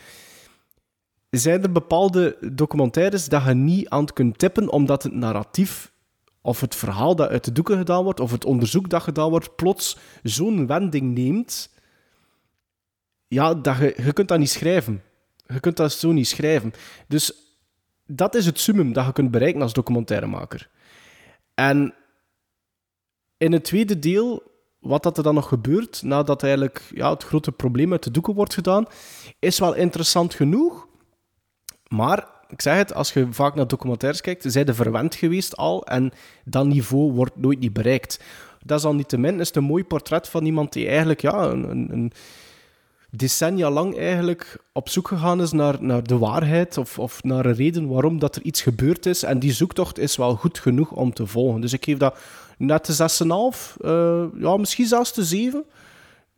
zijn 1.29 1.63
er 1.63 1.71
bepaalde 1.71 2.37
documentaires 2.51 3.25
dat 3.25 3.45
je 3.45 3.53
niet 3.53 3.89
aan 3.89 4.05
kunt 4.05 4.37
tippen, 4.37 4.69
omdat 4.69 5.03
het 5.03 5.13
narratief 5.13 5.91
of 6.41 6.61
het 6.61 6.75
verhaal 6.75 7.15
dat 7.15 7.29
uit 7.29 7.43
de 7.43 7.51
doeken 7.51 7.77
gedaan 7.77 8.03
wordt, 8.03 8.19
of 8.19 8.31
het 8.31 8.45
onderzoek 8.45 8.89
dat 8.89 9.03
gedaan 9.03 9.29
wordt, 9.29 9.55
plots 9.55 9.97
zo'n 10.23 10.67
wending 10.67 11.13
neemt, 11.13 11.69
ja, 13.27 13.53
dat 13.53 13.77
je, 13.77 13.93
je 14.03 14.13
kunt 14.13 14.27
dat 14.27 14.39
niet 14.39 14.49
schrijven. 14.49 15.01
Je 15.53 15.59
kunt 15.59 15.77
dat 15.77 15.91
zo 15.91 16.11
niet 16.11 16.27
schrijven. 16.27 16.73
Dus 17.07 17.33
dat 18.05 18.35
is 18.35 18.45
het 18.45 18.59
summum 18.59 18.93
dat 18.93 19.05
je 19.05 19.13
kunt 19.13 19.31
bereiken 19.31 19.61
als 19.61 19.73
documentairemaker. 19.73 20.69
En 21.53 21.93
in 23.37 23.51
het 23.51 23.63
tweede 23.63 23.99
deel, 23.99 24.43
wat 24.79 25.03
dat 25.03 25.17
er 25.17 25.23
dan 25.23 25.35
nog 25.35 25.47
gebeurt, 25.47 26.01
nadat 26.03 26.43
eigenlijk 26.43 26.81
ja, 26.93 27.09
het 27.09 27.23
grote 27.23 27.51
probleem 27.51 27.91
uit 27.91 28.03
de 28.03 28.11
doeken 28.11 28.33
wordt 28.33 28.53
gedaan, 28.53 28.85
is 29.39 29.59
wel 29.59 29.73
interessant 29.73 30.33
genoeg. 30.33 30.87
Maar 31.87 32.27
ik 32.47 32.61
zeg 32.61 32.75
het, 32.77 32.93
als 32.93 33.13
je 33.13 33.27
vaak 33.29 33.55
naar 33.55 33.67
documentaires 33.67 34.21
kijkt, 34.21 34.43
zijn 34.47 34.67
er 34.67 34.75
verwend 34.75 35.15
geweest 35.15 35.57
al 35.57 35.85
en 35.85 36.11
dat 36.45 36.65
niveau 36.65 37.11
wordt 37.11 37.37
nooit 37.37 37.59
niet 37.59 37.73
bereikt. 37.73 38.19
Dat 38.65 38.79
is 38.79 38.85
al 38.85 38.95
niet 38.95 39.09
te 39.09 39.17
min, 39.17 39.39
is 39.39 39.55
een 39.55 39.63
mooi 39.63 39.83
portret 39.83 40.29
van 40.29 40.45
iemand 40.45 40.73
die 40.73 40.87
eigenlijk 40.87 41.21
ja, 41.21 41.43
een, 41.43 41.91
een 41.91 42.11
decennia 43.11 43.69
lang 43.69 43.97
eigenlijk 43.97 44.57
op 44.73 44.89
zoek 44.89 45.07
gegaan 45.07 45.41
is 45.41 45.51
naar, 45.51 45.83
naar 45.83 46.03
de 46.03 46.17
waarheid 46.17 46.77
of, 46.77 46.99
of 46.99 47.23
naar 47.23 47.45
een 47.45 47.55
reden 47.55 47.87
waarom 47.87 48.19
dat 48.19 48.35
er 48.35 48.41
iets 48.41 48.61
gebeurd 48.61 49.05
is. 49.05 49.23
En 49.23 49.39
die 49.39 49.53
zoektocht 49.53 49.97
is 49.97 50.15
wel 50.15 50.35
goed 50.35 50.59
genoeg 50.59 50.91
om 50.91 51.13
te 51.13 51.27
volgen. 51.27 51.61
Dus 51.61 51.73
ik 51.73 51.83
geef 51.83 51.97
dat 51.97 52.17
net 52.57 52.85
de 52.85 53.53
6,5, 53.73 53.81
eh 53.81 54.23
ja, 54.41 54.57
misschien 54.57 54.87
zelfs 54.87 55.13
de 55.13 55.23
7. 55.23 55.65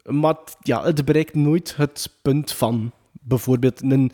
Maar 0.04 0.36
ja, 0.60 0.84
het 0.84 1.06
bereikt 1.06 1.36
nooit 1.36 1.76
het 1.76 2.10
punt 2.22 2.52
van 2.52 2.92
bijvoorbeeld 3.12 3.82
een 3.82 4.12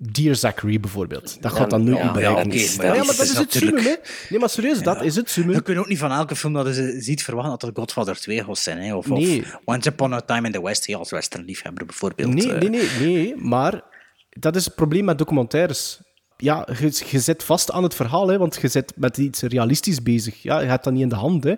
Dear 0.00 0.34
Zachary 0.34 0.80
bijvoorbeeld. 0.80 1.42
Dat 1.42 1.52
gaat 1.52 1.70
dan 1.70 1.84
nooit 1.84 1.98
ja, 1.98 2.18
ja, 2.20 2.32
oké, 2.32 2.42
maar 2.46 2.86
ja, 2.86 2.94
ja, 2.94 3.04
maar 3.04 3.16
dat 3.16 3.20
is 3.20 3.28
het 3.28 3.36
natuurlijk- 3.38 3.78
summum, 3.82 3.98
hè. 4.02 4.10
Nee, 4.30 4.38
maar 4.38 4.48
serieus, 4.48 4.82
dat 4.82 5.02
is 5.02 5.16
het 5.16 5.30
summum. 5.30 5.54
Je 5.54 5.62
kunt 5.62 5.78
ook 5.78 5.88
niet 5.88 5.98
van 5.98 6.12
elke 6.12 6.36
film 6.36 6.52
dat 6.52 6.76
je 6.76 6.96
ziet 7.00 7.22
verwachten 7.22 7.50
dat 7.58 7.62
er 7.62 7.70
Godfather 7.74 8.16
2 8.16 8.44
gaat 8.44 8.58
zijn. 8.58 8.78
Hè? 8.78 8.94
Of, 8.94 9.06
Nee. 9.08 9.40
of 9.42 9.58
Once 9.64 9.88
Upon 9.88 10.12
a 10.12 10.20
Time 10.20 10.46
in 10.46 10.52
the 10.52 10.62
West, 10.62 10.86
ja, 10.86 10.96
als 10.98 11.10
westernliefhebber 11.10 11.86
bijvoorbeeld. 11.86 12.34
Nee, 12.34 12.52
eh. 12.52 12.60
nee, 12.60 12.68
nee, 12.70 12.88
nee, 13.00 13.36
maar 13.36 13.82
dat 14.30 14.56
is 14.56 14.64
het 14.64 14.74
probleem 14.74 15.04
met 15.04 15.18
documentaires. 15.18 16.00
Ja, 16.36 16.68
je, 16.78 17.02
je 17.10 17.18
zit 17.20 17.42
vast 17.44 17.70
aan 17.70 17.82
het 17.82 17.94
verhaal, 17.94 18.28
hè, 18.28 18.38
want 18.38 18.58
je 18.60 18.68
zit 18.68 18.92
met 18.96 19.18
iets 19.18 19.42
realistisch 19.42 20.02
bezig. 20.02 20.42
Ja, 20.42 20.60
je 20.60 20.66
hebt 20.68 20.84
dat 20.84 20.92
niet 20.92 21.02
in 21.02 21.08
de 21.08 21.14
hand. 21.14 21.44
Hè. 21.44 21.54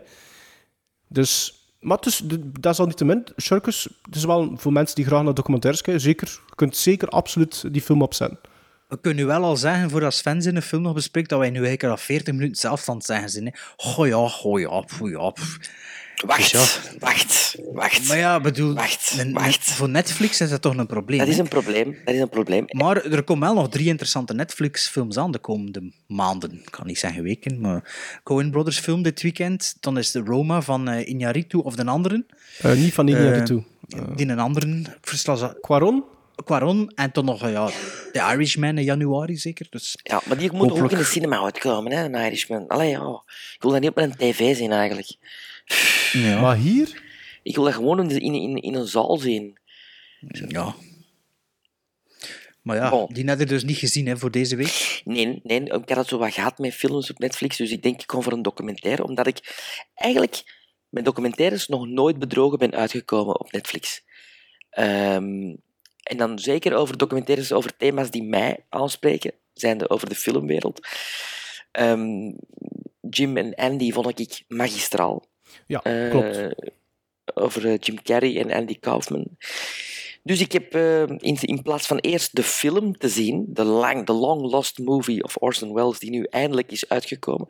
Dus, 1.08 1.59
maar 1.80 1.98
de- 2.24 2.50
dat 2.60 2.72
is 2.72 2.78
al 2.78 2.86
niet 2.86 2.96
te 2.96 3.04
min. 3.04 3.26
Circus, 3.36 3.88
is 4.10 4.24
wel 4.24 4.52
voor 4.56 4.72
mensen 4.72 4.96
die 4.96 5.04
graag 5.04 5.22
naar 5.22 5.34
documentaires 5.34 5.82
kijken, 5.82 6.02
zeker. 6.02 6.28
Je 6.46 6.54
kunt 6.54 6.76
zeker 6.76 7.08
absoluut 7.08 7.64
die 7.72 7.82
film 7.82 8.02
opzetten. 8.02 8.38
We 8.88 9.00
kunnen 9.00 9.26
wel 9.26 9.44
al 9.44 9.56
zeggen, 9.56 9.90
voor 9.90 10.04
als 10.04 10.16
Sven 10.16 10.40
in 10.40 10.56
een 10.56 10.62
film 10.62 10.82
nog 10.82 10.94
bespreekt, 10.94 11.28
dat 11.28 11.38
wij 11.38 11.50
nu 11.50 11.56
eigenlijk 11.64 11.84
al 11.84 11.96
40 11.96 12.34
minuten 12.34 12.56
zelf 12.56 12.88
aan 12.88 12.96
het 12.96 13.04
zeggen 13.04 13.28
zijn. 13.30 13.44
Hè. 13.44 13.50
Goh 13.76 14.06
ja, 14.06 14.28
goh 14.28 14.60
ja, 14.60 14.82
goh 14.98 15.10
ja. 15.10 15.32
Wacht, 16.26 16.52
Dus 16.52 16.74
ja. 16.84 16.90
wacht, 16.98 17.56
wacht. 17.72 18.08
Maar 18.08 18.16
ja, 18.18 18.40
bedoel, 18.40 18.74
Wacht, 18.74 19.14
een- 19.18 19.32
wacht. 19.32 19.64
voor 19.70 19.88
Netflix 19.88 20.40
is 20.40 20.50
dat 20.50 20.62
toch 20.62 20.76
een 20.76 20.86
probleem. 20.86 21.18
Dat 21.18 21.28
is 21.28 21.38
een 21.38 21.48
probleem. 21.48 21.96
Dat 22.04 22.14
is 22.14 22.20
een 22.20 22.28
probleem. 22.28 22.64
Maar 22.68 23.04
er 23.04 23.22
komen 23.22 23.46
wel 23.52 23.62
nog 23.62 23.68
drie 23.68 23.86
interessante 23.86 24.34
Netflix-films 24.34 25.16
aan 25.18 25.30
de 25.32 25.38
komende 25.38 25.92
maanden. 26.06 26.52
Ik 26.52 26.70
kan 26.70 26.86
niet 26.86 26.98
zeggen 26.98 27.22
weken, 27.22 27.60
maar 27.60 27.94
Coen 28.22 28.50
Brothers 28.50 28.78
film 28.78 29.02
dit 29.02 29.22
weekend. 29.22 29.76
Dan 29.80 29.98
is 29.98 30.10
de 30.10 30.20
Roma 30.24 30.62
van 30.62 30.88
eh 30.88 31.14
Iñárritu 31.14 31.56
of 31.62 31.74
de 31.74 31.84
anderen. 31.86 32.26
Eh, 32.58 32.72
niet 32.72 32.92
van 32.94 33.08
Iñárritu. 33.10 33.54
Eh, 33.88 34.00
die 34.16 34.28
een 34.28 34.38
anderen. 34.38 34.86
Quaron? 35.60 36.04
Quaron. 36.44 36.92
En 36.94 37.08
dan 37.12 37.24
nog 37.24 37.48
ja, 37.50 37.66
The 38.12 38.18
Irishman 38.32 38.78
in 38.78 38.84
januari 38.84 39.36
zeker. 39.36 39.66
Dus 39.70 39.98
Ja, 40.02 40.20
maar 40.24 40.38
die 40.38 40.52
moet 40.52 40.70
ook 40.70 40.90
in 40.90 40.98
de 40.98 41.04
cinema 41.04 41.42
uitkomen, 41.42 41.92
hè, 41.92 42.04
een 42.04 42.14
Irishman. 42.14 42.66
Allee, 42.68 42.88
ja. 42.90 43.22
Ik 43.54 43.56
wil 43.62 43.70
dat 43.70 43.80
niet 43.80 43.90
op 43.90 43.96
een 43.96 44.16
tv 44.16 44.56
zien, 44.56 44.72
eigenlijk. 44.72 45.16
Ja. 46.12 46.40
Maar 46.40 46.56
hier? 46.56 47.02
Ik 47.42 47.54
wil 47.54 47.64
dat 47.64 47.74
gewoon 47.74 48.10
in, 48.10 48.20
in, 48.20 48.34
in, 48.34 48.56
in 48.56 48.74
een 48.74 48.86
zaal 48.86 49.16
zien. 49.16 49.58
Ja. 50.48 50.74
Maar 52.62 52.76
ja, 52.76 53.06
die 53.08 53.28
had 53.28 53.38
je 53.38 53.46
dus 53.46 53.64
niet 53.64 53.76
gezien 53.76 54.06
hè, 54.06 54.16
voor 54.16 54.30
deze 54.30 54.56
week. 54.56 55.02
Nee, 55.04 55.40
nee, 55.42 55.60
ik 55.60 55.88
had 55.88 55.96
het 55.96 56.08
zo 56.08 56.18
wat 56.18 56.32
gehad 56.32 56.58
met 56.58 56.74
films 56.74 57.10
op 57.10 57.18
Netflix, 57.18 57.56
dus 57.56 57.70
ik 57.70 57.82
denk 57.82 58.00
ik 58.00 58.06
kom 58.06 58.22
voor 58.22 58.32
een 58.32 58.42
documentaire, 58.42 59.04
omdat 59.04 59.26
ik 59.26 59.68
eigenlijk 59.94 60.42
met 60.88 61.04
documentaires 61.04 61.68
nog 61.68 61.86
nooit 61.86 62.18
bedrogen 62.18 62.58
ben 62.58 62.72
uitgekomen 62.72 63.40
op 63.40 63.52
Netflix. 63.52 64.02
Ehm, 64.70 65.54
en 66.02 66.16
dan 66.16 66.38
zeker 66.38 66.74
over 66.74 66.96
documentaires 66.96 67.52
over 67.52 67.76
thema's 67.76 68.10
die 68.10 68.22
mij 68.22 68.64
aanspreken, 68.68 69.32
zijnde 69.52 69.90
over 69.90 70.08
de 70.08 70.14
filmwereld. 70.14 70.86
Ehm, 71.70 72.32
Jim 73.10 73.36
en 73.36 73.54
Andy 73.54 73.92
vond 73.92 74.20
ik 74.20 74.44
magistraal. 74.48 75.24
Ja, 75.66 75.82
Eh, 75.82 76.10
klopt. 76.10 76.54
over 77.34 77.66
eh, 77.66 77.78
Jim 77.80 78.02
Carrey 78.02 78.40
en 78.40 78.50
Andy 78.52 78.78
Kaufman. 78.78 79.36
Dus 80.22 80.40
ik 80.40 80.52
heb 80.52 80.74
eh, 80.74 81.02
in, 81.02 81.38
in 81.40 81.62
plaats 81.62 81.86
van 81.86 81.98
eerst 81.98 82.36
de 82.36 82.42
film 82.42 82.98
te 82.98 83.08
zien, 83.08 83.46
de, 83.48 83.64
lang, 83.64 84.06
de 84.06 84.12
Long 84.12 84.40
Lost 84.40 84.78
Movie 84.78 85.22
of 85.24 85.36
Orson 85.36 85.72
Welles, 85.74 85.98
die 85.98 86.10
nu 86.10 86.22
eindelijk 86.24 86.70
is 86.72 86.88
uitgekomen, 86.88 87.46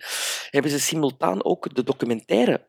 hebben 0.50 0.70
ze 0.70 0.80
simultaan 0.80 1.44
ook 1.44 1.74
de 1.74 1.82
documentaire 1.82 2.68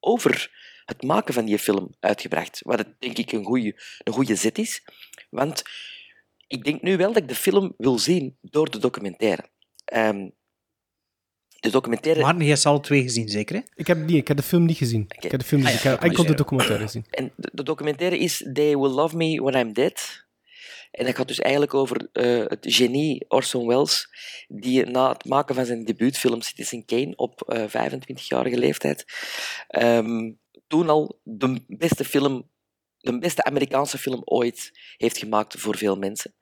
over 0.00 0.50
het 0.84 1.02
maken 1.02 1.34
van 1.34 1.44
die 1.44 1.58
film 1.58 1.94
uitgebracht. 2.00 2.60
Wat 2.62 2.78
het, 2.78 2.88
denk 3.00 3.18
ik 3.18 3.32
een 3.32 3.44
goede 3.44 3.80
een 4.04 4.12
goede 4.12 4.34
zet 4.34 4.58
is. 4.58 4.82
Want 5.30 5.62
ik 6.46 6.64
denk 6.64 6.82
nu 6.82 6.96
wel 6.96 7.12
dat 7.12 7.22
ik 7.22 7.28
de 7.28 7.34
film 7.34 7.74
wil 7.76 7.98
zien 7.98 8.36
door 8.40 8.70
de 8.70 8.78
documentaire. 8.78 9.44
Ehm, 9.84 10.28
de 11.64 11.70
documentaire... 11.70 12.22
Maar 12.22 12.38
je 12.38 12.44
hebt 12.48 12.60
ze 12.60 12.68
alle 12.68 12.80
twee 12.80 13.02
gezien, 13.02 13.28
zeker? 13.28 13.56
Hè? 13.56 13.62
Ik 13.74 13.86
heb, 13.86 13.98
niet, 13.98 14.16
ik 14.16 14.28
heb 14.28 14.36
de 14.36 14.42
film 14.42 14.64
niet 14.64 14.76
gezien. 14.76 15.04
Ik 15.20 15.30
heb 15.30 15.40
de 15.40 15.46
film 15.46 15.60
niet 15.60 15.70
Ah, 15.70 15.74
ja, 15.74 15.92
Ik 15.92 16.00
heb 16.00 16.08
enkel 16.08 16.26
de 16.26 16.34
documentaire 16.34 16.84
gezien. 16.84 17.04
En 17.10 17.32
de, 17.36 17.50
de 17.52 17.62
documentaire 17.62 18.18
is 18.18 18.36
They 18.52 18.76
Will 18.76 18.90
Love 18.90 19.16
Me 19.16 19.42
When 19.42 19.66
I'm 19.66 19.72
Dead. 19.72 20.24
En 20.90 21.04
dat 21.04 21.16
gaat 21.16 21.28
dus 21.28 21.38
eigenlijk 21.38 21.74
over 21.74 22.08
eh, 22.12 22.44
het 22.46 22.66
genie 22.68 23.24
Orson 23.28 23.66
Welles, 23.66 24.08
die 24.48 24.86
na 24.86 25.12
het 25.12 25.24
maken 25.24 25.54
van 25.54 25.66
zijn 25.66 25.84
debuutfilm 25.84 26.40
Citizen 26.40 26.84
Kane 26.84 27.16
op 27.16 27.42
eh 27.42 27.90
25-jarige 27.90 28.58
leeftijd, 28.58 29.04
ehm, 29.68 30.32
toen 30.66 30.88
al 30.88 31.20
de 31.22 31.64
beste 31.66 32.04
film, 32.04 32.50
de 32.98 33.18
beste 33.18 33.44
Amerikaanse 33.44 33.98
film 33.98 34.22
ooit 34.24 34.70
heeft 34.96 35.18
gemaakt 35.18 35.54
voor 35.58 35.76
veel 35.76 35.96
mensen. 35.96 36.34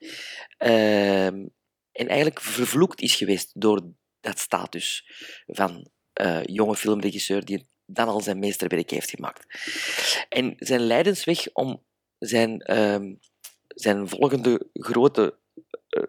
Ehm, 0.56 1.46
en 1.92 2.08
eigenlijk 2.08 2.40
vervloekt 2.40 3.00
is 3.00 3.14
geweest 3.14 3.50
door 3.54 3.92
dat 4.22 4.38
status 4.38 5.10
van 5.46 5.90
eh, 6.12 6.44
jonge 6.44 6.76
filmregisseur 6.76 7.44
die 7.44 7.66
dan 7.86 8.08
al 8.08 8.20
zijn 8.20 8.38
meesterwerk 8.38 8.90
heeft 8.90 9.10
gemaakt. 9.10 9.46
En 10.28 10.54
zijn 10.58 10.80
leidensweg 10.80 11.52
om 11.52 11.82
zijn, 12.18 12.60
ehm, 12.60 13.14
zijn 13.68 14.08
volgende 14.08 14.68
grote 14.72 15.38
eh, 15.88 16.02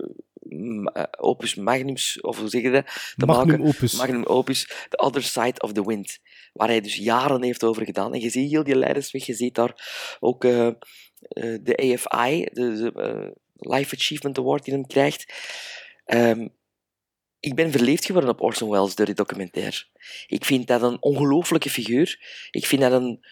eh, 0.93 1.03
opus 1.17 1.55
magnums, 1.55 2.21
of 2.21 2.39
hoe 2.39 2.49
zeg 2.49 2.61
je 2.61 2.71
dat? 2.71 2.85
Te 3.15 3.25
Magnum 3.25 3.47
maken. 3.47 3.65
opus. 3.65 3.93
Magnum 3.93 4.25
opus, 4.25 4.65
The 4.89 4.97
Other 4.97 5.23
Side 5.23 5.59
of 5.61 5.71
the 5.73 5.85
Wind. 5.85 6.19
Waar 6.53 6.67
hij 6.67 6.81
dus 6.81 6.95
jaren 6.95 7.43
heeft 7.43 7.63
over 7.63 7.85
gedaan. 7.85 8.13
En 8.13 8.19
je 8.19 8.29
ziet 8.29 8.49
heel 8.49 8.63
die 8.63 8.75
leidensweg, 8.75 9.25
je 9.25 9.33
ziet 9.33 9.55
daar 9.55 10.17
ook 10.19 10.41
de 10.41 11.75
AFI, 11.75 12.43
de, 12.51 12.75
de, 12.75 13.33
Life 13.55 13.95
Achievement 13.95 14.37
Award 14.37 14.63
die 14.63 14.73
hem 14.73 14.87
krijgt. 14.87 15.33
Ehm, 16.05 16.47
ik 17.43 17.55
ben 17.55 17.71
verliefd 17.71 18.05
geworden 18.05 18.29
op 18.29 18.41
Orson 18.41 18.69
Welles 18.69 18.95
door 18.95 19.05
die 19.05 19.15
documentaire. 19.15 19.83
Ik 20.27 20.45
vind 20.45 20.67
dat 20.67 20.81
een 20.81 21.01
ongelooflijke 21.01 21.69
figuur. 21.69 22.19
Ik 22.51 22.65
vind 22.65 22.81
dat 22.81 22.91
een... 22.91 23.25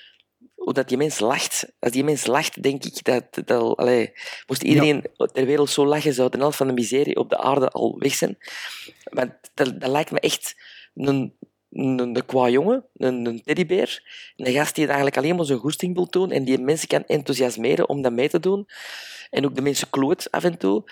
Hoe 0.56 0.74
dat 0.74 0.88
die 0.88 0.98
mens 0.98 1.20
lacht. 1.20 1.74
Als 1.80 1.92
die 1.92 2.04
mens 2.04 2.26
lacht, 2.26 2.64
denk 2.64 2.84
ik 2.84 3.04
dat... 3.04 3.24
dat 3.46 3.78
allee, 3.78 4.12
moest 4.48 4.64
iedereen 4.64 5.06
ter 5.16 5.46
wereld 5.46 5.70
zo 5.70 5.86
lachen, 5.86 6.14
zou 6.14 6.30
de 6.30 6.38
helft 6.38 6.58
van 6.58 6.68
de 6.68 6.74
miserie 6.74 7.16
op 7.16 7.30
de 7.30 7.38
aarde 7.38 7.70
al 7.70 8.00
weg 8.00 8.14
zijn. 8.14 8.38
Maar 9.10 9.40
dat, 9.54 9.72
dat 9.80 9.90
lijkt 9.90 10.12
me 10.12 10.20
echt 10.20 10.56
een, 10.96 11.34
een, 11.72 12.00
een 12.00 12.26
qua 12.26 12.50
jongen, 12.50 12.86
een, 12.96 13.26
een 13.26 13.42
teddybeer. 13.44 14.04
Een 14.36 14.54
gast 14.54 14.76
die 14.76 14.86
eigenlijk 14.86 15.18
alleen 15.18 15.36
maar 15.36 15.46
zijn 15.46 15.60
goesting 15.60 15.96
wil 15.96 16.10
doen 16.10 16.32
en 16.32 16.44
die 16.44 16.58
mensen 16.58 16.88
kan 16.88 17.06
enthousiasmeren 17.06 17.90
om 17.90 18.02
dat 18.02 18.12
mee 18.12 18.30
te 18.30 18.40
doen. 18.40 18.68
En 19.30 19.46
ook 19.46 19.56
de 19.56 19.62
mensen 19.62 19.90
kloot 19.90 20.32
af 20.32 20.44
en 20.44 20.58
toe. 20.58 20.84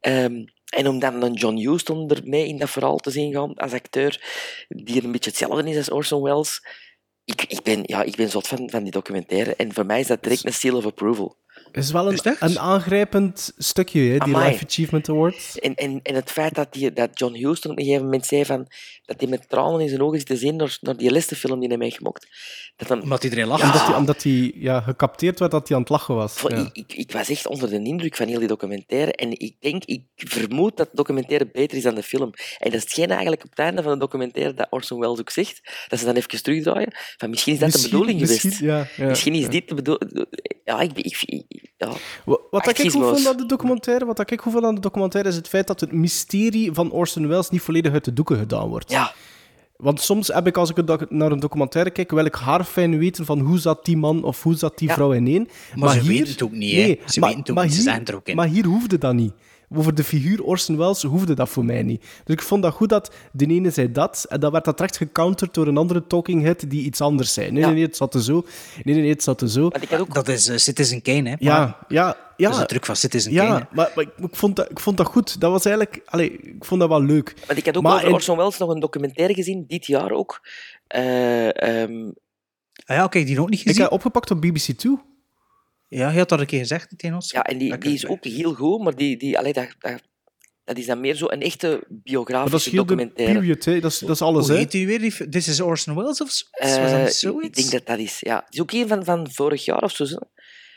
Ehm, 0.00 0.44
en 0.72 0.88
om 0.88 0.98
dan 0.98 1.22
een 1.22 1.32
John 1.32 1.56
Huston 1.56 2.10
ermee 2.10 2.46
in 2.46 2.58
dat 2.58 2.70
verhaal 2.70 2.96
te 2.96 3.10
zien 3.10 3.32
gaan 3.32 3.54
als 3.54 3.72
acteur, 3.72 4.20
die 4.68 5.04
een 5.04 5.12
beetje 5.12 5.30
hetzelfde 5.30 5.70
is 5.70 5.76
als 5.76 5.90
Orson 5.90 6.22
Welles. 6.22 6.66
Ik, 7.24 7.42
ik, 7.42 7.62
ben, 7.62 7.80
ja, 7.82 8.02
ik 8.02 8.16
ben 8.16 8.30
zot 8.30 8.48
van, 8.48 8.70
van 8.70 8.82
die 8.82 8.92
documentaire. 8.92 9.56
En 9.56 9.72
voor 9.72 9.86
mij 9.86 10.00
is 10.00 10.06
dat 10.06 10.22
direct 10.22 10.46
een 10.46 10.52
seal 10.52 10.76
of 10.76 10.86
approval. 10.86 11.36
Het 11.72 11.84
is 11.84 11.90
wel 11.90 12.12
een, 12.12 12.36
een 12.40 12.58
aangrijpend 12.58 13.52
stukje, 13.56 14.00
hè, 14.00 14.10
die 14.12 14.20
Amai. 14.22 14.50
Life 14.50 14.64
Achievement 14.64 15.08
Award. 15.08 15.58
En, 15.58 15.74
en, 15.74 16.00
en 16.02 16.14
het 16.14 16.30
feit 16.30 16.54
dat, 16.54 16.72
die, 16.72 16.92
dat 16.92 17.18
John 17.18 17.34
Huston 17.34 17.70
op 17.70 17.78
een 17.78 17.84
gegeven 17.84 18.04
moment 18.04 18.26
zei 18.26 18.44
van, 18.44 18.66
dat 19.04 19.20
hij 19.20 19.28
met 19.28 19.48
tranen 19.48 19.80
in 19.80 19.88
zijn 19.88 20.02
ogen 20.02 20.18
zit 20.18 20.26
te 20.26 20.36
zien 20.36 20.56
naar, 20.56 20.78
naar 20.80 20.96
die 20.96 21.22
film 21.22 21.60
die 21.60 21.68
hij 21.68 21.78
heeft 21.80 21.96
gemaakt. 21.96 22.26
Dat 22.76 22.88
dan, 22.88 23.02
Omdat 23.02 23.24
iedereen 23.24 23.46
lacht. 23.46 23.62
Omdat 23.62 23.86
hij, 23.86 23.94
omdat 23.96 24.22
hij 24.22 24.52
ja, 24.54 24.80
gecapteerd 24.80 25.38
werd 25.38 25.50
dat 25.50 25.68
hij 25.68 25.76
aan 25.76 25.82
het 25.82 25.90
lachen 25.90 26.14
was. 26.14 26.32
Voor- 26.32 26.50
Ja. 26.54 26.58
ik, 26.58 26.70
ik, 26.72 26.92
ik 26.92 27.12
was 27.12 27.28
echt 27.28 27.46
onder 27.46 27.68
de 27.70 27.82
indruk 27.82 28.16
van 28.16 28.26
heel 28.28 28.38
die 28.38 28.48
documentaire. 28.48 29.12
En 29.12 29.30
ik 29.30 29.54
denk, 29.60 29.84
ik 29.84 30.02
vermoed 30.14 30.76
dat 30.76 30.90
de 30.90 30.96
documentaire 30.96 31.50
beter 31.52 31.76
is 31.76 31.82
dan 31.82 31.94
de 31.94 32.02
film. 32.02 32.30
En 32.58 32.70
dat 32.70 32.74
is 32.74 32.82
hetgeen 32.82 33.10
eigenlijk 33.10 33.44
op 33.44 33.50
het 33.50 33.58
einde 33.58 33.82
van 33.82 33.92
de 33.92 33.98
documentaire 33.98 34.54
dat 34.54 34.66
Orson 34.70 35.00
Welles 35.00 35.20
ook 35.20 35.30
zegt. 35.30 35.86
Dat 35.88 35.98
ze 35.98 36.04
dan 36.04 36.14
even 36.14 36.42
terugdraaien. 36.42 36.92
Van 37.16 37.30
misschien 37.30 37.52
is 37.52 37.58
dat 37.58 37.68
Misschien- 37.72 37.90
de 37.90 37.98
bedoeling 37.98 38.20
misschien- 38.28 38.52
geweest. 38.52 38.88
ja, 38.96 39.04
ja, 39.04 39.08
misschien 39.08 39.34
is 39.34 39.42
ja. 39.42 39.48
dit 39.48 39.68
de 39.68 39.74
bedoeling. 39.74 40.26
Ja, 40.64 40.80
ik, 40.80 40.92
ik, 40.98 41.22
ik- 41.26 41.61
ja. 41.76 41.88
Wat, 42.50 42.68
ik 42.68 42.90
goed 42.90 42.92
vond 42.92 43.26
aan 43.26 43.36
de 43.36 43.46
documentaire, 43.46 44.04
wat 44.04 44.30
ik 44.30 44.40
goed 44.40 44.52
vond 44.52 44.64
aan 44.64 44.74
de 44.74 44.80
documentaire 44.80 45.28
is 45.30 45.36
het 45.36 45.48
feit 45.48 45.66
dat 45.66 45.80
het 45.80 45.92
mysterie 45.92 46.72
van 46.72 46.90
Orson 46.90 47.28
Welles 47.28 47.50
niet 47.50 47.62
volledig 47.62 47.92
uit 47.92 48.04
de 48.04 48.12
doeken 48.12 48.38
gedaan 48.38 48.68
wordt. 48.68 48.90
Ja. 48.90 49.12
Want 49.76 50.00
soms 50.00 50.28
heb 50.28 50.46
ik, 50.46 50.56
als 50.56 50.70
ik 50.70 51.10
naar 51.10 51.32
een 51.32 51.40
documentaire 51.40 51.90
kijk, 51.90 52.10
wil 52.10 52.24
ik 52.24 52.34
haarfijn 52.34 52.98
weten 52.98 53.24
van 53.24 53.38
hoe 53.40 53.58
zat 53.58 53.84
die 53.84 53.96
man 53.96 54.24
of 54.24 54.42
hoe 54.42 54.54
zat 54.54 54.78
die 54.78 54.88
Ja. 54.88 54.94
vrouw 54.94 55.12
in 55.12 55.26
één. 55.26 55.48
Maar 55.74 55.92
ze 55.92 56.02
weten 56.02 56.28
het 56.28 56.42
ook 56.42 56.52
niet, 56.52 56.74
hè. 56.74 56.98
Ze 57.06 57.20
maar, 57.20 57.28
weten 57.28 57.40
het 57.40 57.50
ook 57.50 57.56
maar 57.56 57.64
niet, 57.64 57.74
ze 57.74 57.80
hier, 57.80 57.90
zijn 57.90 58.06
er 58.06 58.14
ook 58.14 58.28
in. 58.28 58.36
Maar 58.36 58.46
hier 58.48 58.64
hoefde 58.64 58.98
dat 58.98 59.14
niet. 59.14 59.32
Over 59.76 59.94
de 59.94 60.04
figuur 60.04 60.44
Orson 60.44 60.76
Welles 60.76 61.02
hoefde 61.02 61.34
dat 61.34 61.48
voor 61.48 61.64
mij 61.64 61.82
niet. 61.82 62.00
Dus 62.24 62.34
ik 62.34 62.42
vond 62.42 62.62
dat 62.62 62.72
goed 62.74 62.88
dat 62.88 63.14
de 63.32 63.46
ene 63.46 63.70
zei 63.70 63.92
dat, 63.92 64.26
en 64.28 64.40
dan 64.40 64.52
werd 64.52 64.64
dat 64.64 64.76
direct 64.76 64.96
gecounterd 64.96 65.54
door 65.54 65.66
een 65.66 65.76
andere 65.76 66.06
talking 66.06 66.42
head 66.42 66.64
die 66.70 66.82
iets 66.84 67.00
anders 67.00 67.32
zei. 67.32 67.50
Nee, 67.50 67.64
nee, 67.64 67.72
nee, 67.74 67.82
het 67.82 67.96
zat 67.96 68.14
er 68.14 68.22
zo. 68.22 68.32
Nee, 68.82 68.94
nee, 68.94 69.02
nee, 69.04 69.10
het 69.12 69.22
zat 69.22 69.40
er 69.40 69.48
zo. 69.50 69.70
Dat 70.12 70.28
is 70.28 70.48
uh, 70.48 70.56
Citizen 70.56 71.02
Kane, 71.02 71.28
hè? 71.28 71.34
Ja, 71.38 71.78
ja, 71.88 72.16
ja. 72.36 72.46
Dat 72.48 72.52
is 72.52 72.58
de 72.58 72.66
truc 72.66 72.86
van 72.86 72.96
Citizen 72.96 73.32
ja, 73.32 73.44
Kane. 73.46 73.58
hè. 73.58 73.64
maar, 73.74 73.90
maar 73.94 74.04
ik, 74.04 74.10
ik 74.24 74.36
vond 74.36 74.56
dat, 74.56 74.70
ik 74.70 74.80
vond 74.80 74.96
dat 74.96 75.06
goed. 75.06 75.40
Dat 75.40 75.50
was 75.50 75.64
eigenlijk... 75.64 76.02
Allee, 76.04 76.32
ik 76.32 76.64
vond 76.64 76.80
dat 76.80 76.88
wel 76.88 77.02
leuk. 77.02 77.34
Want 77.46 77.58
ik 77.58 77.64
had 77.66 77.76
ook 77.76 77.82
Maar 77.82 77.94
over 77.94 78.06
in- 78.08 78.12
Orson 78.14 78.36
Welles 78.36 78.58
nog 78.58 78.70
een 78.70 78.80
documentaire 78.80 79.34
gezien, 79.34 79.64
dit 79.66 79.86
jaar 79.86 80.10
ook. 80.10 80.40
Eh, 80.86 81.82
ehm, 81.82 82.10
Ah 82.86 82.96
ja, 82.96 83.04
oké, 83.04 83.24
die 83.24 83.36
nog 83.36 83.48
niet 83.50 83.60
Ik 83.60 83.66
gezien. 83.66 83.82
heb 83.82 83.92
opgepakt 83.92 84.30
op 84.30 84.40
BBC 84.40 84.58
Two. 84.78 84.98
Ja, 85.94 86.10
je 86.10 86.18
had 86.18 86.28
dat 86.28 86.40
een 86.40 86.46
keer 86.46 86.58
gezegd 86.58 86.94
tegen 86.96 87.14
ons. 87.16 87.30
ja, 87.30 87.42
en 87.42 87.58
die, 87.58 87.78
die 87.78 87.92
is 87.92 88.06
ook 88.06 88.24
heel 88.24 88.54
goed, 88.54 88.82
maar 88.82 88.94
die, 88.94 89.16
die, 89.16 89.38
allee, 89.38 89.52
dat, 89.52 89.68
dat, 89.78 90.02
dat 90.64 90.78
is 90.78 90.86
dan 90.86 91.00
meer 91.00 91.14
zo 91.14 91.26
een 91.28 91.42
echte 91.42 91.68
dat 91.68 92.02
biografische 92.02 92.56
is 92.56 92.64
heel 92.74 92.86
de 92.86 92.94
documentaire. 92.94 93.38
period, 93.38 93.64
hè. 93.64 93.80
Dat 93.80 93.90
is, 93.90 93.98
dat 93.98 94.10
is 94.10 94.22
alles, 94.22 94.44
Hoe 94.46 94.52
hè. 94.54 94.60
heet 94.60 94.70
die 94.70 94.86
weer? 94.86 94.98
Die- 94.98 95.28
This 95.28 95.48
is 95.48 95.60
Orson 95.60 95.94
Welles 95.94 96.20
of 96.20 96.30
zo? 96.30 96.44
Eh, 96.50 96.68
was 97.02 97.20
dat 97.20 97.42
ik 97.44 97.54
denk 97.54 97.70
dat 97.70 97.86
dat 97.86 97.98
is, 97.98 98.16
ja. 98.20 98.36
Het 98.44 98.54
is 98.54 98.60
ook 98.60 98.72
een 98.72 98.88
van, 98.88 99.04
van 99.04 99.28
vorig 99.32 99.64
jaar 99.64 99.82
of 99.82 99.92
zo. 99.92 100.04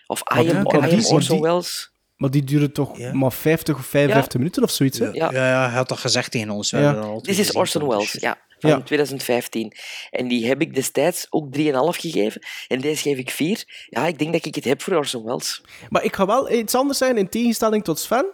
Of 0.07 0.19
I 0.19 0.23
am, 0.37 0.39
die- 0.45 0.49
I 0.51 0.53
maar 0.53 0.81
am 0.81 0.89
die- 0.89 1.07
Orson 1.07 1.41
Welles. 1.41 1.93
Maar 2.15 2.31
die 2.31 2.43
duren 2.43 2.71
toch 2.71 3.11
maar 3.13 3.31
50 3.33 3.75
of 3.75 3.85
55 3.85 4.39
minuten 4.39 4.63
of 4.63 4.71
zoiets, 4.71 4.99
hè? 4.99 5.05
Ja, 5.05 5.31
ja, 5.31 5.47
ja, 5.49 5.65
hij 5.67 5.77
had 5.77 5.89
dat 5.89 5.97
gezegd 5.97 6.31
tegen 6.31 6.49
ons. 6.49 6.69
Dit 7.21 7.37
is 7.39 7.51
Orson 7.51 7.87
Welles, 7.87 8.11
ja. 8.11 8.37
Van 8.59 8.69
Ja. 8.69 8.81
2015. 8.81 9.71
En 10.11 10.27
die 10.27 10.47
heb 10.47 10.61
ik 10.61 10.73
destijds 10.75 11.27
ook 11.29 11.51
3,5 11.57 11.61
gegeven. 11.99 12.41
En 12.67 12.81
deze 12.81 13.01
geef 13.01 13.17
ik 13.17 13.29
4. 13.29 13.85
Ja, 13.89 14.07
ik 14.07 14.17
denk 14.19 14.31
dat 14.33 14.45
ik 14.45 14.55
het 14.55 14.63
heb 14.63 14.81
voor 14.81 14.95
Orson 14.95 15.23
Welles. 15.23 15.61
Maar 15.89 16.03
ik 16.03 16.15
ga 16.15 16.25
wel 16.25 16.51
iets 16.51 16.75
anders 16.75 16.97
zijn, 16.97 17.17
in 17.17 17.29
tegenstelling 17.29 17.83
tot 17.83 17.99
Sven. 17.99 18.25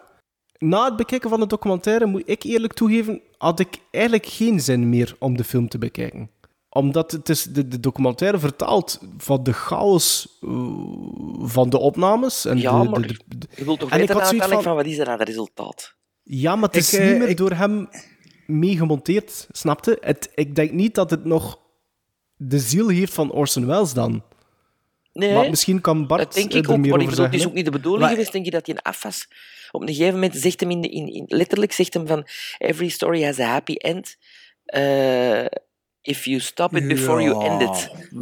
Na 0.58 0.86
het 0.86 0.96
bekijken 0.96 1.30
van 1.30 1.40
de 1.40 1.48
documentaire, 1.48 2.06
moet 2.06 2.24
ik 2.26 2.44
eerlijk 2.44 2.74
toegeven, 2.74 3.22
had 3.38 3.60
ik 3.60 3.68
eigenlijk 3.92 4.26
geen 4.26 4.60
zin 4.60 4.90
meer 4.90 5.16
om 5.20 5.38
de 5.38 5.44
film 5.44 5.68
te 5.70 5.78
bekijken. 5.78 6.30
Omdat 6.70 7.12
het 7.12 7.30
is, 7.30 7.44
de, 7.44 7.68
de 7.68 7.80
documentaire 7.80 8.40
vertaalt 8.40 9.00
van 9.18 9.44
de 9.44 9.54
chaos 9.54 10.38
eh, 10.42 10.50
van 11.40 11.70
de 11.70 11.78
opnames. 11.80 12.46
En 12.46 12.58
Ja, 12.58 12.82
de, 12.84 12.90
maar 12.90 13.02
de- 13.02 13.18
je 13.56 13.64
wilt 13.64 13.80
toch 13.80 13.90
En 13.90 13.96
ik 13.96 14.08
weten 14.08 14.16
had 14.16 14.28
zoiets 14.28 14.42
uiteindelijk 14.44 14.54
van- 14.54 14.64
van... 14.64 14.76
wat 14.76 14.86
is 14.86 14.98
er 14.98 15.08
aan 15.08 15.20
het 15.20 15.28
resultaat? 15.28 15.96
Ja, 16.24 16.56
maar 16.56 16.68
het 16.70 16.78
is 16.78 16.94
Ik, 16.94 17.00
eh, 17.00 17.08
niet 17.10 17.18
meer 17.18 17.28
ik- 17.30 17.38
door 17.38 17.52
hem 17.52 17.90
meegemonteerd, 18.60 19.48
snapte? 19.52 19.98
Het, 20.02 20.32
ik 20.36 20.56
denk 20.56 20.72
niet 20.72 20.96
dat 20.96 21.10
het 21.10 21.26
nog 21.26 21.60
de 22.36 22.60
ziel 22.60 22.88
heeft 22.88 23.14
van 23.14 23.32
Orson 23.32 23.66
Welles 23.66 23.94
dan. 23.94 24.24
Nee, 25.14 25.34
Maar 25.34 25.50
misschien 25.50 25.82
kan 25.82 26.08
Bart 26.08 26.22
dat 26.24 26.34
denk 26.34 26.52
eh, 26.52 26.58
ik 26.58 26.66
er 26.66 26.72
ook. 26.72 26.78
meer 26.78 26.90
Maar 26.90 27.00
over 27.08 27.24
het 27.24 27.34
is 27.34 27.46
ook 27.46 27.54
niet 27.54 27.66
de 27.66 27.72
bedoeling 27.72 28.02
Maar- 28.04 28.12
geweest, 28.12 28.32
denk 28.32 28.46
je, 28.46 28.52
dat 28.52 28.66
hij 28.66 28.76
een 28.76 28.82
af 28.82 29.04
was. 29.04 29.28
Op 29.72 29.82
een 29.82 29.88
gegeven 29.88 30.14
moment 30.14 30.36
zegt 30.36 30.60
hem 30.60 30.72
in, 30.72 30.82
de, 30.82 30.90
in, 30.90 31.14
in 31.14 31.26
letterlijk 31.28 31.72
zegt 31.72 31.94
hem 31.94 32.08
van 32.08 32.28
every 32.58 32.90
story 32.90 33.24
has 33.24 33.40
a 33.40 33.46
happy 33.46 33.74
end. 33.74 34.18
Eh, 34.66 35.46
if 36.04 36.26
you 36.26 36.40
stop 36.40 36.76
it 36.76 36.88
before 36.88 37.22
you 37.22 37.46
end 37.46 37.62
it. 37.62 37.90
En, 38.12 38.18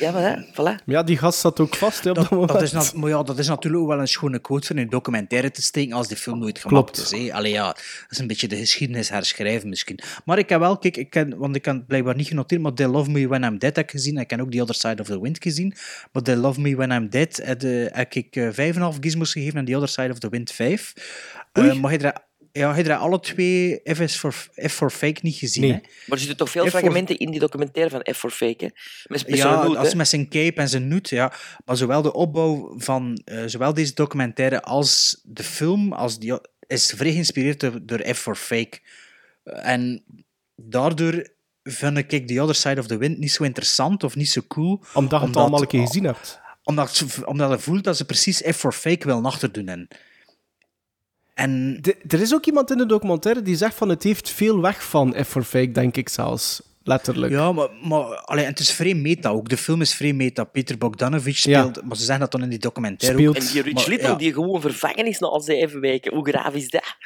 ja, 0.00 0.10
maar 0.12 0.22
hè, 0.22 0.42
voilà. 0.52 0.84
Ja, 0.84 1.02
die 1.02 1.16
gast 1.18 1.38
zat 1.40 1.60
ook 1.60 1.76
vast 1.76 2.04
hè, 2.04 2.10
op 2.10 2.16
dat, 2.16 2.24
Dat, 2.24 2.32
moment. 2.32 2.52
dat, 2.52 2.62
is 2.62 2.72
na- 2.72 3.00
maar 3.00 3.08
ja, 3.10 3.22
dat 3.22 3.38
is 3.38 3.48
natuurlijk 3.48 3.82
ook 3.82 3.88
wel 3.88 4.00
een 4.00 4.08
schone 4.08 4.38
quote 4.38 4.66
voor 4.66 4.76
in 4.76 4.82
een 4.82 4.88
documentaire 4.90 5.50
te 5.50 5.62
steken 5.62 5.92
als 5.96 6.08
die 6.08 6.16
film 6.16 6.38
nooit 6.38 6.58
gemaakt 6.58 6.90
Klopt. 6.90 7.12
is. 7.12 7.26
Hè. 7.26 7.32
Allee, 7.34 7.52
ja, 7.52 7.66
dat 7.66 7.82
is 8.10 8.18
een 8.18 8.26
beetje 8.26 8.48
de 8.48 8.56
geschiedenis 8.56 9.08
herschrijven 9.08 9.68
misschien. 9.68 9.98
Maar 10.24 10.38
ik 10.38 10.48
heb 10.48 10.60
wel, 10.60 10.78
kijk, 10.78 10.96
ik 10.96 11.10
ken, 11.10 11.38
want 11.38 11.56
ik 11.56 11.62
kan 11.62 11.86
blijkbaar 11.86 12.14
niet 12.16 12.26
genoteerd, 12.28 12.60
maar 12.60 12.72
They 12.74 12.86
Love 12.86 13.10
Me 13.10 13.28
When 13.28 13.42
I'm 13.42 13.58
Dead 13.58 13.76
heb 13.76 13.84
ik 13.84 13.90
gezien. 13.90 14.16
Ik 14.18 14.30
heb 14.30 14.40
ook 14.40 14.50
The 14.50 14.60
Other 14.60 14.74
Side 14.74 15.00
of 15.02 15.06
the 15.08 15.20
Wind 15.20 15.38
gezien. 15.42 15.74
Maar 16.12 16.22
They 16.22 16.36
Love 16.36 16.60
Me 16.60 16.76
When 16.76 16.90
I'm 16.90 17.08
Dead 17.10 17.36
heb, 17.44 17.62
heb 17.94 18.14
ik 18.14 18.36
eh, 18.36 18.74
5,5 18.94 18.98
gizmos 19.00 19.32
gegeven 19.32 19.58
en 19.58 19.64
The 19.64 19.74
Other 19.74 19.88
Side 19.88 20.10
of 20.10 20.18
the 20.18 20.28
Wind 20.28 20.50
5. 20.52 20.92
Eh 21.52 21.72
maar 21.80 21.90
hij 21.90 22.00
er, 22.00 22.26
ja, 22.52 22.72
hij 22.74 22.84
er 22.84 22.96
alle 22.96 23.20
twee 23.20 23.80
F, 23.94 24.16
for, 24.16 24.32
F 24.68 24.72
for 24.72 24.90
Fake 24.90 25.20
niet 25.22 25.36
gezien. 25.36 25.62
Nee. 25.62 25.72
Hè. 25.72 25.78
Maar 25.78 25.90
er 26.08 26.18
zitten 26.18 26.36
toch 26.36 26.50
veel 26.50 26.66
F 26.66 26.68
fragmenten 26.68 27.18
in 27.18 27.30
die 27.30 27.40
documentaire 27.40 27.90
van 27.90 28.14
F 28.14 28.18
for 28.18 28.30
Fake, 28.30 28.64
hè? 28.64 28.70
Met, 29.04 29.28
met 29.28 29.36
ja, 29.38 29.54
als 29.54 29.90
hè. 29.90 29.96
met 29.96 30.08
zijn 30.08 30.28
cape 30.28 30.60
en 30.60 30.68
zijn 30.68 30.88
noet, 30.88 31.08
ja. 31.08 31.32
Maar 31.64 31.76
zowel 31.76 32.02
de 32.02 32.12
opbouw 32.12 32.74
van 32.76 33.20
eh, 33.24 33.42
zowel 33.46 33.74
deze 33.74 33.94
documentaire 33.94 34.62
als 34.62 35.20
de 35.24 35.42
film 35.42 35.92
als 35.92 36.18
die, 36.18 36.38
is 36.66 36.92
vrij 36.96 37.12
geïnspireerd 37.12 37.60
door, 37.60 37.78
door 37.82 38.14
F 38.14 38.18
for 38.18 38.36
Fake. 38.36 38.78
Eh, 39.44 39.66
En 39.72 40.04
daardoor 40.56 41.28
vind 41.62 41.98
ik 42.12 42.26
The 42.26 42.40
Other 42.42 42.54
Side 42.54 42.80
of 42.80 42.86
the 42.86 42.96
Wind 42.96 43.18
niet 43.18 43.32
zo 43.32 43.44
interessant 43.44 44.04
of 44.04 44.16
niet 44.16 44.30
zo 44.30 44.40
cool. 44.48 44.82
Omdat 44.94 45.20
je 45.20 45.26
het 45.26 45.36
allemaal 45.36 45.60
een 45.60 45.66
keer 45.66 45.86
gezien 45.86 46.04
hebt. 46.04 46.40
Omdat, 46.62 46.94
ze- 46.94 47.26
omdat 47.26 47.50
je 47.50 47.58
voelt 47.58 47.84
dat 47.84 47.96
ze 47.96 48.04
precies 48.04 48.42
F 48.50 48.56
for 48.56 48.72
Fake 48.72 49.06
wil 49.06 49.24
achterdoen. 49.24 49.68
En, 49.68 49.88
en 51.38 51.78
De- 51.80 51.96
er 52.08 52.20
is 52.20 52.34
ook 52.34 52.46
iemand 52.46 52.70
in 52.70 52.76
de 52.78 52.86
documentaire 52.86 53.42
die 53.42 53.56
zegt 53.56 53.74
van 53.74 53.88
het 53.88 54.02
heeft 54.02 54.30
veel 54.30 54.60
weg 54.60 54.84
van 54.84 55.14
F 55.24 55.28
for 55.28 55.42
Fake, 55.42 55.70
denk 55.70 55.96
ik 55.96 56.08
zelfs. 56.08 56.62
Letterlijk. 56.82 57.32
Ja, 57.32 57.52
maar, 57.52 57.68
maar 57.88 58.02
allee, 58.16 58.44
het 58.44 58.58
is 58.58 58.70
vrij 58.70 58.94
meta 58.94 59.28
ook. 59.28 59.48
De 59.48 59.56
film 59.56 59.80
is 59.80 59.94
vrij 59.94 60.12
meta. 60.12 60.44
Peter 60.44 60.78
Bogdanovich 60.78 61.42
Ja. 61.44 61.60
speelt, 61.60 61.84
maar 61.84 61.96
ze 61.96 62.02
zeggen 62.02 62.20
dat 62.20 62.32
dan 62.32 62.42
in 62.42 62.48
die 62.48 62.58
documentaire 62.58 63.18
Speelt. 63.18 63.36
ook. 63.36 63.42
En 63.42 63.48
die 63.52 63.62
Rich 63.62 63.74
Maar, 63.74 63.88
Little, 63.88 64.08
ja. 64.08 64.14
die 64.14 64.32
gewoon 64.32 64.60
vervangen 64.60 65.06
is 65.06 65.18
na 65.18 65.38
zeven 65.40 65.80
weken. 65.80 66.14
Hoe 66.14 66.28
graaf 66.28 66.54
is 66.54 66.68
dat? 66.70 66.96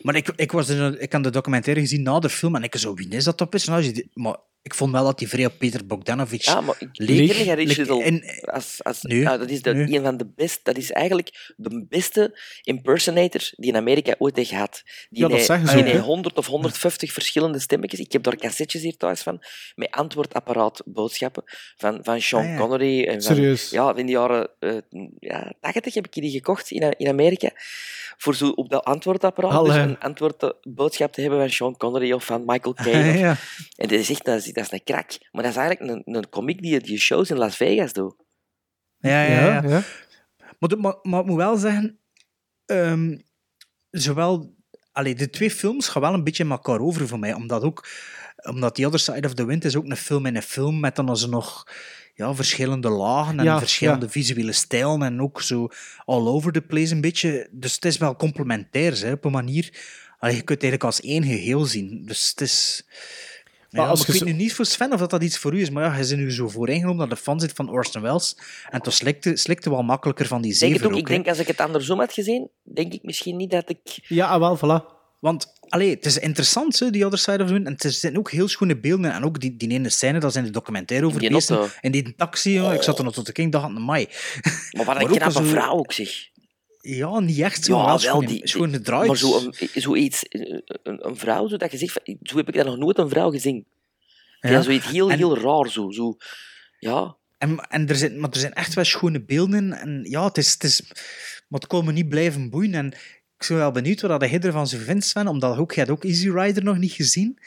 Maar 0.00 0.14
ik, 0.14 0.32
ik, 0.36 0.52
was 0.52 0.68
er, 0.68 1.00
ik 1.00 1.12
had 1.12 1.22
de 1.24 1.30
documentaire 1.30 1.80
gezien 1.82 2.02
na 2.02 2.18
de 2.18 2.28
film 2.28 2.54
en 2.56 2.62
ik 2.62 2.76
zo, 2.76 2.94
wie 2.94 3.08
is 3.08 3.24
dat 3.24 3.38
dat 3.38 3.50
personage? 3.50 4.06
Maar 4.14 4.36
ik 4.66 4.74
vond 4.74 4.92
wel 4.92 5.04
dat 5.04 5.18
hij 5.20 5.28
vrij 5.28 5.46
op 5.46 5.52
Peter 5.58 5.86
Bogdanovich 5.86 6.44
Ja, 6.44 6.60
maar 6.60 6.76
ik 6.78 6.88
leek. 6.92 7.28
ken 7.28 7.38
niet 7.38 7.48
aan 7.48 7.54
Rich 7.56 7.76
Like, 7.76 7.80
Little. 7.94 8.02
en- 8.02 8.50
als, 8.54 8.84
als, 8.84 9.02
Nee, 9.02 9.18
ja, 9.20 9.36
dat 9.38 9.50
is 9.50 9.62
de, 9.62 9.74
nee. 9.74 9.96
een 9.96 10.02
van 10.02 10.16
de 10.16 10.26
best, 10.36 10.60
dat 10.64 10.76
is 10.76 10.90
eigenlijk 10.92 11.52
de 11.56 11.86
beste 11.88 12.38
impersonator 12.62 13.50
die 13.56 13.70
in 13.70 13.76
Amerika 13.76 14.14
ooit 14.18 14.36
heeft 14.36 14.48
gehad. 14.48 14.82
Die 14.84 15.22
Ja, 15.22 15.22
dat 15.22 15.30
heeft- 15.32 15.46
zeggen 15.46 15.66
ze 15.68 15.72
die 15.74 15.82
ook, 15.82 15.88
heeft 15.90 16.00
hè. 16.00 16.06
100 16.06 16.38
of 16.38 16.46
150 16.46 17.12
verschillende 17.12 17.58
stemmetjes. 17.58 18.00
Ik 18.00 18.12
heb 18.12 18.22
daar 18.22 18.36
cassettes 18.36 18.82
hier 18.82 18.96
thuis 18.96 19.20
van, 19.22 19.42
met 19.74 19.90
antwoordapparaat 19.90 20.82
boodschappen 20.84 21.42
van, 21.76 21.98
van 22.02 22.20
Sean 22.20 22.42
Ah, 22.42 22.48
ja. 22.48 22.56
Connery. 22.56 23.04
En 23.04 23.22
van, 23.22 23.34
Serieus? 23.36 23.70
Ja, 23.70 23.94
in 23.96 24.06
de 24.06 24.12
jaren 24.12 24.48
eh, 24.58 24.76
ja, 25.18 25.52
80 25.60 25.94
heb 25.94 26.06
ik 26.06 26.12
die 26.12 26.30
gekocht 26.30 26.70
in, 26.70 26.94
in 26.98 27.08
Amerika. 27.08 27.50
Voor 28.16 28.34
zo 28.34 28.48
op 28.48 28.68
dat 28.70 28.84
antwoordapparaat 28.84 29.64
dus 29.64 29.72
Allee. 29.74 29.82
een 29.82 29.98
antwoordboodschap 29.98 31.12
te 31.12 31.20
hebben 31.20 31.38
van 31.38 31.50
Sean 31.50 31.76
Connery 31.76 32.12
of 32.12 32.24
van 32.24 32.42
Michael 32.46 32.74
Caine. 32.84 33.10
of- 33.10 33.18
ja. 33.18 33.36
en 33.76 33.88
dat 33.88 33.98
is 33.98 34.10
echt 34.10 34.24
dat 34.24 34.36
is, 34.38 34.52
dat 34.52 34.64
is 34.64 34.72
een 34.72 34.84
krak. 34.84 35.10
Maar 35.32 35.42
dat 35.42 35.52
is 35.52 35.58
eigenlijk 35.58 35.90
een, 36.06 36.14
een 36.14 36.28
komiek 36.28 36.62
die 36.62 36.80
die 36.80 36.98
shows 36.98 37.30
in 37.30 37.36
Las 37.38 37.56
Vegas 37.56 37.92
doet. 37.92 38.14
Ja, 38.98 39.22
ja, 39.22 39.44
ja. 39.44 39.62
ja. 39.68 39.82
Maar, 40.58 40.68
de- 40.68 40.76
maar, 40.76 40.96
maar 41.02 41.20
ik 41.20 41.26
moet 41.26 41.36
wel 41.36 41.56
zeggen, 41.56 42.00
ehm, 42.66 43.18
zowel, 43.90 44.54
allee, 44.92 45.14
de 45.14 45.30
twee 45.30 45.50
films 45.50 45.88
gaan 45.88 46.02
wel 46.02 46.14
een 46.14 46.24
beetje 46.24 46.44
in 46.44 46.50
elkaar 46.50 46.80
over 46.80 47.08
voor 47.08 47.18
mij, 47.18 47.34
omdat 47.34 47.62
ook, 47.62 47.88
omdat 48.48 48.74
The 48.74 48.86
Other 48.86 49.00
Side 49.00 49.26
of 49.26 49.34
the 49.34 49.44
Wind 49.46 49.64
is 49.64 49.76
ook 49.76 49.84
een 49.84 49.96
film 49.96 50.26
in 50.26 50.36
een 50.36 50.42
film 50.42 50.80
met 50.80 50.96
dan 50.96 51.08
als 51.08 51.26
nog 51.26 51.66
ja, 52.16 52.34
verschillende 52.34 52.88
lagen 52.88 53.38
en 53.38 53.44
Ja, 53.44 53.58
verschillende 53.58 54.06
ja. 54.06 54.10
visuele 54.10 54.52
stijlen 54.52 55.02
en 55.02 55.22
ook 55.22 55.42
zo 55.42 55.68
all 56.04 56.26
over 56.26 56.52
the 56.52 56.60
place 56.60 56.94
een 56.94 57.00
beetje. 57.00 57.48
Dus 57.50 57.74
het 57.74 57.84
is 57.84 57.96
wel 57.96 58.16
complementair, 58.16 58.98
hè, 59.00 59.12
op 59.12 59.24
een 59.24 59.32
manier. 59.32 59.70
Allee, 60.18 60.34
je 60.36 60.42
kunt 60.42 60.62
het 60.62 60.70
eigenlijk 60.70 60.84
als 60.84 61.00
één 61.00 61.24
geheel 61.24 61.64
zien. 61.64 62.02
Dus 62.06 62.28
het 62.28 62.40
is... 62.40 62.86
Maar 63.70 63.84
Ja, 63.84 63.90
als 63.90 63.98
maar 63.98 64.08
je 64.08 64.14
ik 64.14 64.24
weet 64.24 64.34
nu 64.34 64.42
niet 64.42 64.54
voor 64.54 64.66
Sven 64.66 64.92
of 64.92 64.98
dat, 64.98 65.10
dat 65.10 65.22
iets 65.22 65.38
voor 65.38 65.54
u 65.54 65.60
is, 65.60 65.70
maar 65.70 65.84
ja, 65.84 65.96
je 65.96 66.08
bent 66.08 66.20
nu 66.20 66.32
zo 66.32 66.48
vooringenomen 66.48 67.08
dat 67.08 67.18
de 67.18 67.24
fan 67.24 67.40
zit 67.40 67.52
van 67.52 67.70
Orson 67.70 68.02
Welles. 68.02 68.36
En 68.70 68.80
toen 68.80 68.92
slikte, 68.92 69.36
slikte 69.36 69.70
wel 69.70 69.82
makkelijker 69.82 70.26
van 70.26 70.42
die 70.42 70.58
denk 70.58 70.72
zeven 70.72 70.86
het 70.86 70.92
ook. 70.92 70.98
Ik 70.98 71.06
denk 71.06 71.28
als 71.28 71.38
ik 71.38 71.46
het 71.46 71.60
andersom 71.60 71.98
had 71.98 72.12
gezien, 72.12 72.48
denk 72.62 72.92
ik 72.92 73.02
misschien 73.02 73.36
niet 73.36 73.50
dat 73.50 73.68
ik... 73.68 73.98
Ja, 74.08 74.26
ah, 74.26 74.38
wel, 74.38 74.56
voilà. 74.58 74.94
Want 75.18 75.52
allee, 75.68 75.90
het 75.90 76.06
is 76.06 76.18
interessant, 76.18 76.78
hè, 76.78 76.90
die 76.90 77.04
Other 77.04 77.18
Side 77.18 77.42
of 77.42 77.48
the. 77.48 77.54
En 77.54 77.74
er 77.78 77.90
zijn 77.90 78.18
ook 78.18 78.30
heel 78.30 78.48
schone 78.48 78.76
beelden. 78.78 79.12
En 79.12 79.24
ook 79.24 79.40
die, 79.40 79.56
die 79.56 79.68
ene 79.70 79.88
scène, 79.88 80.18
dat 80.20 80.34
in 80.34 80.44
de 80.44 80.50
documentaire 80.50 81.06
over 81.06 81.20
Die 81.20 81.30
beesten. 81.30 81.56
auto. 81.56 81.72
En 81.80 81.92
die 81.92 82.14
taxi, 82.14 82.58
ik 82.60 82.82
zat 82.82 82.98
er 82.98 83.04
nog 83.04 83.14
tot 83.14 83.26
de 83.26 83.32
king, 83.32 83.52
dacht 83.52 83.64
aan 83.64 83.84
mij. 83.84 84.08
Maar 84.72 84.84
wat 84.84 85.00
een 85.00 85.06
knappe 85.16 85.32
zo- 85.32 85.42
vrouw 85.44 85.72
ook, 85.72 85.92
zeg. 85.92 86.28
Ja, 86.80 87.18
niet 87.20 87.38
echt 87.38 87.64
zo, 87.64 87.72
Ja, 87.72 87.78
maar 87.78 87.88
wel 87.88 87.98
schone, 87.98 88.26
die, 88.26 88.48
schone 88.48 88.80
draais. 88.80 89.06
Maar 89.06 89.16
zo 89.16 89.36
een, 89.38 89.54
zoiets, 89.74 90.22
een, 90.28 90.62
een 90.82 91.16
vrouw, 91.16 91.48
zo 91.48 91.56
dat 91.56 91.70
je 91.72 91.78
zegt, 91.78 92.00
zo 92.22 92.36
heb 92.36 92.48
ik 92.48 92.54
dat 92.54 92.66
nog 92.66 92.76
nooit 92.76 92.98
een 92.98 93.08
vrouw 93.08 93.30
gezien. 93.30 93.66
Ja. 94.40 94.50
Ja. 94.50 94.62
zoiets 94.62 94.86
heel, 94.90 95.10
En- 95.10 95.16
heel 95.16 95.38
raar, 95.38 95.70
zo. 95.70 95.90
zo 95.90 96.16
ja, 96.78 97.16
En, 97.38 97.58
en 97.68 97.88
er 97.88 97.96
zijn, 97.96 98.20
maar 98.20 98.30
er 98.30 98.38
zijn 98.38 98.52
echt 98.52 98.74
wel 98.74 98.84
schone 98.84 99.24
beelden. 99.24 99.72
En 99.72 100.00
ja, 100.08 100.24
het 100.24 100.38
is... 100.38 100.52
Het 100.52 100.62
is 100.64 100.82
maar 101.48 101.60
het 101.60 101.68
kon 101.68 101.84
me 101.84 101.92
niet 101.92 102.08
blijven 102.08 102.50
boeien. 102.50 102.74
En 102.74 102.92
ik 103.38 103.46
ben 103.48 103.56
wel 103.56 103.70
benieuwd 103.70 104.00
wat 104.00 104.20
hij 104.20 104.40
ervan 104.40 104.66
zou 104.66 104.82
vinden, 104.82 105.02
Sven. 105.02 105.28
Omdat 105.28 105.58
ook, 105.58 105.72
je 105.72 105.80
had 105.80 105.90
ook 105.90 106.04
Easy 106.04 106.30
Rider 106.30 106.64
nog 106.64 106.78
niet 106.78 106.92
gezien. 106.92 107.38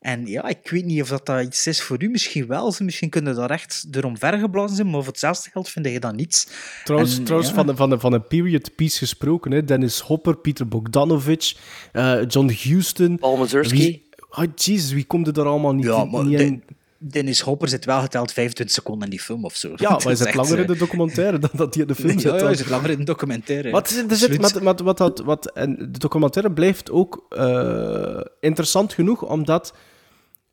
En 0.00 0.26
ja, 0.26 0.48
ik 0.48 0.70
weet 0.70 0.84
niet 0.84 1.02
of 1.02 1.08
dat, 1.08 1.26
dat 1.26 1.42
iets 1.44 1.66
is 1.66 1.82
voor 1.82 2.02
u. 2.02 2.08
Misschien 2.08 2.46
wel. 2.46 2.74
Misschien 2.78 3.08
kunnen 3.08 3.34
daar 3.34 3.50
echt 3.50 3.86
erom 3.90 4.18
vergeblazen 4.18 4.76
zijn. 4.76 4.90
Maar 4.90 5.02
voor 5.02 5.12
hetzelfde 5.12 5.50
geld 5.50 5.68
vind 5.68 5.86
je 5.86 6.00
dat 6.00 6.14
niets. 6.16 6.48
Trouwens, 6.84 7.16
En, 7.18 7.24
trouwens 7.24 7.50
ja. 7.50 7.56
van, 7.56 7.66
de, 7.66 7.76
van, 7.76 7.90
de, 7.90 7.98
van 7.98 8.12
een 8.12 8.26
period 8.26 8.74
piece 8.74 8.98
gesproken. 8.98 9.50
Hè. 9.50 9.64
Dennis 9.64 10.00
Hopper, 10.00 10.36
Peter 10.36 10.68
Bogdanovich, 10.68 11.56
eh, 11.92 12.20
John 12.28 12.50
Huston. 12.62 13.18
Paul 13.18 13.36
Mazursky. 13.36 13.76
Wie- 13.76 14.06
Oh, 14.30 14.44
jezus, 14.54 14.92
wie 14.92 15.04
komt 15.04 15.26
er 15.26 15.32
daar 15.32 15.46
allemaal 15.46 15.74
niet, 15.74 15.84
Ja, 15.84 16.04
maar 16.04 16.24
niet 16.24 16.38
de- 16.38 16.44
in? 16.44 16.62
Dennis 16.98 17.40
Hopper 17.40 17.68
zit 17.68 17.84
wel 17.84 18.00
geteld 18.00 18.32
25 18.32 18.74
seconden 18.74 19.04
in 19.04 19.10
die 19.10 19.20
film 19.20 19.44
of 19.44 19.56
zo. 19.56 19.68
Ja, 19.68 19.74
maar 19.88 19.92
Het 19.92 20.02
hij 20.02 20.12
is 20.12 20.18
zit 20.18 20.26
echt, 20.26 20.36
langer 20.36 20.56
in 20.56 20.62
eh, 20.62 20.68
de 20.68 20.76
documentaire 20.76 21.38
dan 21.38 21.50
dat 21.52 21.74
hij 21.74 21.82
in 21.82 21.88
de 21.88 21.94
film 21.94 22.18
zit. 22.20 22.32
Ja, 22.32 22.44
hij 22.44 22.54
zit 22.54 22.68
langer 22.68 22.90
in 22.90 22.98
de 22.98 23.04
documentaire. 23.04 23.70
Wat, 23.70 24.04
er 24.08 24.16
zit, 24.16 24.36
wat, 24.36 24.80
wat, 24.80 24.98
wat, 24.98 25.18
wat, 25.18 25.52
en 25.52 25.76
de 25.76 25.98
documentaire 25.98 26.52
blijft 26.52 26.90
ook 26.90 27.26
eh, 27.28 28.20
interessant 28.40 28.92
genoeg, 28.92 29.22
omdat 29.22 29.74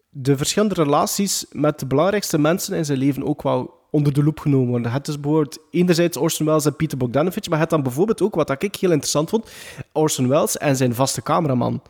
de 0.10 0.38
verschillende 0.38 0.76
relaties 0.76 1.46
met 1.52 1.80
de 1.80 1.86
belangrijkste 1.86 2.38
mensen 2.38 2.78
in 2.78 2.86
zijn 2.86 2.98
leven 2.98 3.24
ook 3.24 3.44
wel 3.44 3.74
onder 3.92 4.14
de 4.14 4.24
loep 4.24 4.40
genomen 4.40 4.68
worden. 4.68 4.92
Het 4.92 5.08
is 5.08 5.20
bijvoorbeeld 5.20 5.60
enerzijds 5.72 6.18
Orson 6.18 6.46
Welles 6.46 6.66
en 6.66 6.76
Peter 6.76 6.98
Bogdanovich, 6.98 7.50
maar 7.50 7.60
het 7.60 7.70
dan 7.70 7.84
bijvoorbeeld 7.84 8.22
ook, 8.22 8.36
wat 8.36 8.64
ik 8.64 8.76
heel 8.76 8.92
interessant 8.92 9.30
vond, 9.30 9.50
Orson 9.92 10.28
Welles 10.28 10.58
en 10.58 10.76
zijn 10.76 10.96
vaste 10.96 11.22
cameraman. 11.22 11.82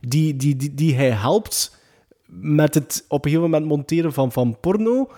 Die, 0.00 0.36
die, 0.36 0.56
die, 0.56 0.74
die 0.74 0.94
hij 0.94 1.10
helpt 1.10 1.78
met 2.30 2.74
het 2.74 3.04
op 3.08 3.24
een 3.24 3.30
gegeven 3.30 3.50
moment 3.50 3.70
monteren 3.70 4.12
van, 4.12 4.32
van 4.32 4.60
porno, 4.60 5.10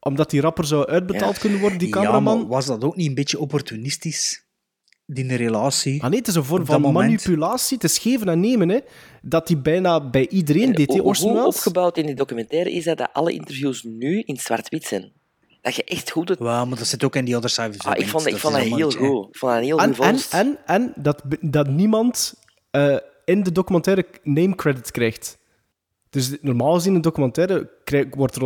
omdat 0.00 0.30
die 0.30 0.40
rapper 0.40 0.64
zou 0.64 0.86
uitbetaald 0.86 1.38
kunnen 1.38 1.60
worden, 1.60 1.78
die 1.78 1.88
Ja, 1.88 1.94
cameraman. 1.94 2.38
maar 2.38 2.46
was 2.46 2.66
dat 2.66 2.84
ook 2.84 2.96
niet 2.96 3.08
een 3.08 3.14
beetje 3.14 3.38
opportunistisch? 3.38 4.44
Die 5.08 5.36
relatie. 5.36 6.02
Ah 6.02 6.10
nee, 6.10 6.18
het 6.18 6.28
is 6.28 6.34
een 6.34 6.44
vorm 6.44 6.66
van 6.66 6.80
moment. 6.80 7.06
manipulatie, 7.06 7.78
te 7.78 7.88
geven 7.88 8.28
en 8.28 8.40
nemen. 8.40 8.68
Hè. 8.68 8.78
Dat 9.22 9.46
die 9.46 9.56
bijna 9.56 10.10
bij 10.10 10.28
iedereen 10.28 10.72
deed, 10.72 10.88
hè, 10.88 10.94
Hoe, 10.98 11.02
Orson 11.06 11.28
hoe 11.28 11.38
Welles. 11.38 11.56
opgebouwd 11.56 11.98
in 11.98 12.06
die 12.06 12.14
documentaire 12.14 12.72
is 12.72 12.84
dat, 12.84 12.98
dat 12.98 13.08
alle 13.12 13.32
interviews 13.32 13.82
nu 13.82 14.20
in 14.20 14.36
zwart-wit 14.36 14.84
zijn. 14.84 15.12
Dat 15.60 15.74
je 15.74 15.84
echt 15.84 16.10
goed... 16.10 16.28
Het... 16.28 16.38
Ja, 16.38 16.64
maar 16.64 16.78
dat 16.78 16.86
zit 16.86 17.04
ook 17.04 17.16
in 17.16 17.24
die 17.24 17.36
Other 17.36 17.50
Side 17.50 17.68
of 17.68 17.76
the 17.76 17.88
Ah, 17.88 17.98
ik 17.98 18.06
vond, 18.08 18.26
ik 18.26 18.32
Dat 18.32 18.40
vond 18.40 18.56
is 18.56 18.68
dat 18.70 18.78
heel 18.78 18.90
goed. 18.90 19.28
Ik 19.28 19.36
vond 19.36 19.52
dat 19.52 19.62
heel 19.62 19.78
En, 19.78 19.94
goed 19.96 20.04
en, 20.04 20.18
en, 20.30 20.58
en 20.66 20.92
dat, 20.96 21.22
dat 21.40 21.68
niemand 21.68 22.34
eh, 22.70 22.96
in 23.24 23.42
de 23.42 23.52
documentaire 23.52 24.06
name 24.22 24.54
credit 24.54 24.90
krijgt. 24.90 25.38
Dus 26.10 26.36
normaal 26.40 26.72
gezien 26.74 26.90
in 26.90 26.96
een 26.96 27.02
documentaire 27.02 27.70
krijg- 27.84 28.14
wordt 28.14 28.36
er 28.36 28.42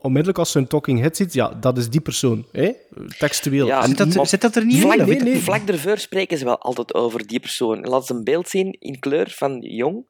onmiddellijk 0.00 0.38
als 0.38 0.52
je 0.52 0.58
een 0.58 0.66
talking 0.66 1.00
head 1.00 1.16
ziet, 1.16 1.32
ja, 1.32 1.48
dat 1.60 1.78
is 1.78 1.90
die 1.90 2.00
persoon. 2.00 2.46
Hè? 2.52 2.70
Textueel. 3.18 3.66
Ja, 3.66 3.82
En 3.82 3.88
Zit 3.96 4.14
dat, 4.14 4.28
zit 4.28 4.40
dat 4.40 4.56
er 4.56 4.64
niet 4.64 4.80
Vlak, 4.80 4.96
in? 4.98 5.06
nee, 5.06 5.22
nee. 5.22 5.38
vlak 5.38 5.68
ervoor 5.68 5.98
spreken 5.98 6.38
ze 6.38 6.44
wel 6.44 6.58
altijd 6.58 6.94
over 6.94 7.26
die 7.26 7.40
persoon. 7.40 7.80
Laat 7.80 8.06
ze 8.06 8.14
een 8.14 8.24
beeld 8.24 8.48
zien 8.48 8.76
in 8.78 8.98
kleur 8.98 9.30
van 9.30 9.58
jong. 9.60 10.04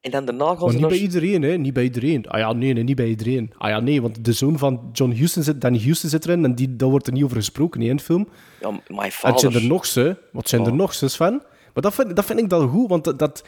En 0.00 0.10
dan 0.10 0.24
daarna 0.24 0.44
gaan 0.46 0.58
Maar 0.58 0.66
ze 0.68 0.72
niet 0.72 0.80
nog... 0.80 0.90
bij 0.90 1.00
iedereen, 1.00 1.42
hè? 1.42 1.56
Niet 1.56 1.72
bij 1.72 1.82
iedereen. 1.82 2.26
Ah 2.28 2.38
ja, 2.38 2.52
nee, 2.52 2.72
nee, 2.72 2.82
niet 2.84 2.96
bij 2.96 3.08
iedereen. 3.08 3.52
Ah 3.58 3.68
ja, 3.70 3.80
nee, 3.80 4.02
want 4.02 4.24
de 4.24 4.32
zoon 4.32 4.58
van 4.58 4.88
John 4.92 5.12
Houston 5.14 5.42
zit, 5.42 5.60
Danny 5.60 5.78
Houston 5.82 6.10
zit 6.10 6.24
erin 6.24 6.44
en 6.44 6.54
die, 6.54 6.76
daar 6.76 6.88
wordt 6.88 7.06
er 7.06 7.12
niet 7.12 7.22
over 7.24 7.36
gesproken 7.36 7.82
in 7.82 7.96
de 7.96 8.02
film. 8.02 8.28
Ja, 8.60 8.70
my 8.70 8.98
En 8.98 9.10
father. 9.10 9.38
zijn 9.40 9.54
er 9.62 9.68
nog 9.68 9.86
ze. 9.86 10.16
Wat 10.32 10.48
zijn 10.48 10.64
er 10.66 10.74
nog 10.74 10.94
ze, 10.94 11.08
Sven? 11.08 11.42
Maar 11.74 11.82
dat 11.82 11.94
vind, 11.94 12.16
dat 12.16 12.24
vind 12.24 12.38
ik 12.38 12.48
dan 12.48 12.68
goed, 12.68 12.88
want 12.88 13.04
dat, 13.04 13.18
dat, 13.18 13.44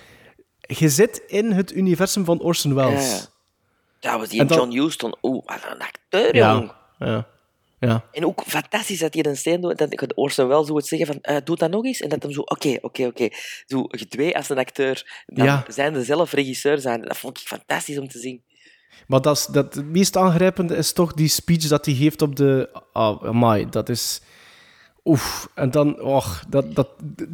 je 0.66 0.88
zit 0.88 1.22
in 1.26 1.52
het 1.52 1.72
universum 1.72 2.24
van 2.24 2.40
Orson 2.40 2.74
Welles. 2.74 3.10
Ja. 4.00 4.10
Dat 4.10 4.18
was 4.20 4.28
die 4.28 4.44
dan- 4.44 4.56
John 4.58 4.78
Huston. 4.82 5.16
Oeh, 5.22 5.46
wat 5.46 5.58
een 5.70 5.78
acteur, 5.82 6.36
jong. 6.36 6.72
Ja, 6.98 7.06
ja, 7.06 7.26
ja. 7.80 8.04
En 8.12 8.26
ook 8.26 8.42
fantastisch 8.46 8.98
dat 8.98 9.14
hij 9.14 9.24
een 9.24 9.36
steen 9.36 9.60
doet. 9.60 9.78
Dat 9.78 10.12
Orson 10.16 10.48
wel 10.48 10.64
zo 10.64 10.76
het 10.76 10.86
zeggen 10.86 11.20
van, 11.22 11.40
doe 11.44 11.56
dat 11.56 11.70
nog 11.70 11.84
eens. 11.84 12.00
En 12.00 12.08
dat 12.08 12.22
hem 12.22 12.32
zo, 12.32 12.40
oké, 12.40 12.78
oké, 12.80 13.06
oké. 13.06 13.28
Zo 13.66 13.86
twee 14.08 14.36
als 14.36 14.48
een 14.48 14.58
acteur. 14.58 15.22
Dan 15.26 15.46
Ja. 15.46 15.64
zijn 15.68 15.92
de 15.92 16.04
zelf 16.04 16.32
regisseur 16.32 16.78
zijn. 16.78 17.00
Dat 17.02 17.16
vond 17.16 17.40
ik 17.40 17.46
fantastisch 17.46 17.98
om 17.98 18.08
te 18.08 18.18
zien. 18.18 18.42
Maar 19.06 19.20
dat, 19.20 19.36
is, 19.36 19.46
dat, 19.46 19.74
het 19.74 19.84
meest 19.84 20.16
aangrijpende 20.16 20.76
is 20.76 20.92
toch 20.92 21.12
die 21.12 21.28
speech 21.28 21.66
dat 21.66 21.84
hij 21.84 21.94
geeft 21.94 22.22
op 22.22 22.36
de... 22.36 22.80
Oh, 22.92 23.24
amai, 23.24 23.68
dat 23.70 23.88
is... 23.88 24.20
Oef. 25.04 25.48
En 25.54 25.70
dan... 25.70 26.00
Och, 26.00 26.44
dat, 26.48 26.74
dat 26.74 26.88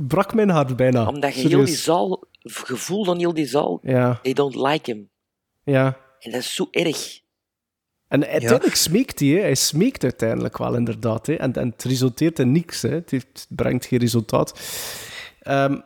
brak 0.08 0.34
mijn 0.34 0.48
hart 0.50 0.76
bijna. 0.76 1.06
Omdat 1.06 1.34
je 1.34 1.48
heel 1.48 1.64
die 1.64 1.74
zaal, 1.76 2.24
gevoel 2.42 3.04
van 3.04 3.18
heel 3.18 3.34
die 3.34 3.46
zaal, 3.46 3.78
Ja, 3.82 4.18
they 4.22 4.32
don't 4.32 4.54
like 4.54 4.90
him. 4.92 5.10
ja. 5.64 6.08
En 6.18 6.30
dat 6.30 6.40
is 6.40 6.54
zo 6.54 6.68
erg. 6.70 7.20
En 8.08 8.26
uiteindelijk 8.26 8.74
smeekt 8.74 9.18
hij, 9.18 9.28
hè. 9.28 9.40
hij 9.40 9.54
smeekt 9.54 10.02
uiteindelijk 10.02 10.58
wel 10.58 10.74
inderdaad. 10.74 11.26
Hè. 11.26 11.34
En, 11.34 11.52
en 11.52 11.68
het 11.68 11.82
resulteert 11.84 12.38
in 12.38 12.52
niks. 12.52 12.82
Hè. 12.82 12.88
Het, 12.90 13.10
heeft, 13.10 13.26
het 13.32 13.46
brengt 13.48 13.86
geen 13.86 13.98
resultaat. 13.98 14.60
Ehm, 15.40 15.80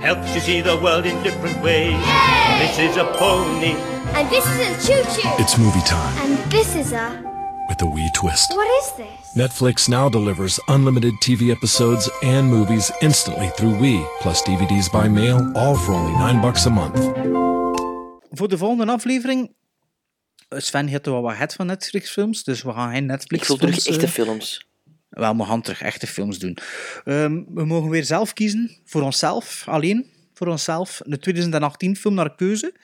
Helps 0.00 0.34
you 0.34 0.40
see 0.40 0.60
the 0.60 0.76
world 0.82 1.06
in 1.06 1.22
different 1.22 1.62
ways. 1.62 1.96
This 2.58 2.80
is 2.80 2.96
a 2.96 3.04
pony. 3.04 3.76
And 4.18 4.28
this 4.28 4.44
is 4.44 4.58
a 4.58 4.74
choo-choo. 4.84 5.30
It's 5.38 5.56
movie 5.56 5.82
time 5.82 6.18
And 6.26 6.36
this 6.50 6.74
is 6.74 6.92
a... 6.92 7.22
with 7.68 7.80
a 7.82 7.86
wee 7.86 8.10
twist. 8.12 8.50
What 8.56 8.68
is 8.82 8.90
this? 8.96 9.34
Netflix 9.36 9.88
now 9.88 10.08
delivers 10.08 10.58
unlimited 10.66 11.14
TV 11.22 11.52
episodes 11.52 12.10
and 12.24 12.48
movies 12.48 12.90
instantly 13.02 13.50
through 13.50 13.76
Wii, 13.76 14.04
plus 14.20 14.42
DVDs 14.42 14.90
by 14.90 15.06
mail, 15.06 15.52
all 15.54 15.76
for 15.76 15.92
only 15.92 16.10
9 16.18 16.42
bucks 16.42 16.66
a 16.66 16.70
month. 16.70 16.98
Voor 18.36 18.48
de 18.48 18.58
volgende 18.58 18.92
aflevering... 18.92 19.52
eh, 20.48 20.58
Sven 20.58 20.86
heeft 20.86 21.06
er 21.06 21.12
wel 21.12 21.22
wat 21.22 21.36
het 21.36 21.54
van 21.54 21.66
Netflix-films, 21.66 22.44
dus 22.44 22.62
we 22.62 22.72
gaan 22.72 22.92
geen 22.92 23.06
Netflix 23.06 23.42
ik 23.42 23.48
wil 23.48 23.56
terug 23.56 23.86
echte 23.86 24.08
films. 24.08 24.66
Wel, 25.08 25.36
we 25.36 25.44
gaan 25.44 25.62
terug 25.62 25.82
echte 25.82 26.06
films 26.06 26.38
doen. 26.38 26.56
Ehm, 27.04 27.42
we 27.54 27.64
mogen 27.64 27.90
weer 27.90 28.04
zelf 28.04 28.32
kiezen, 28.32 28.76
voor 28.84 29.02
onszelf, 29.02 29.64
alleen 29.68 30.06
voor 30.34 30.46
onszelf, 30.46 31.00
een 31.04 31.18
2018 31.20 31.96
film 31.96 32.14
naar 32.14 32.34
keuze. 32.34 32.74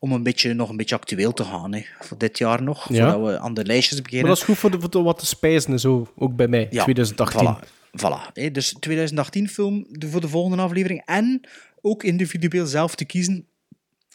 Om 0.00 0.12
een 0.12 0.22
beetje, 0.22 0.54
nog 0.54 0.68
een 0.68 0.76
beetje 0.76 0.94
actueel 0.94 1.32
te 1.32 1.44
gaan, 1.44 1.74
hè, 1.74 1.82
voor 2.00 2.18
dit 2.18 2.38
jaar 2.38 2.62
nog, 2.62 2.92
Ja. 2.92 3.10
voordat 3.12 3.30
we 3.32 3.38
aan 3.38 3.54
de 3.54 3.64
lijstjes 3.64 3.94
Maar 3.94 4.02
beginnen. 4.02 4.28
dat 4.28 4.38
is 4.38 4.44
goed 4.44 4.58
voor, 4.58 4.70
de, 4.70 4.80
voor 4.80 4.90
de- 4.90 5.02
wat 5.02 5.18
te 5.18 5.26
spijzen 5.26 5.72
en 5.72 5.80
zo, 5.80 6.12
ook 6.16 6.36
bij 6.36 6.48
mij, 6.48 6.66
Ja, 6.70 6.82
2018. 6.82 7.56
Voilà, 7.56 7.68
voilà. 8.02 8.32
hè. 8.32 8.50
Dus 8.50 8.76
2018 8.80 9.48
film 9.48 9.86
de- 9.90 10.08
voor 10.08 10.20
de 10.20 10.28
volgende 10.28 10.62
aflevering. 10.62 11.02
En 11.04 11.40
ook 11.80 12.02
individueel 12.02 12.66
zelf 12.66 12.94
te 12.94 13.04
kiezen 13.04 13.46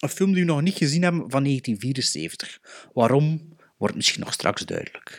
een 0.03 0.09
film 0.09 0.33
die 0.33 0.45
we 0.45 0.51
nog 0.51 0.61
niet 0.61 0.77
gezien 0.77 1.01
hebben 1.01 1.21
van 1.21 1.43
1974. 1.43 2.59
Waarom, 2.93 3.55
wordt 3.77 3.95
misschien 3.95 4.23
nog 4.23 4.33
straks 4.33 4.61
duidelijk. 4.61 5.17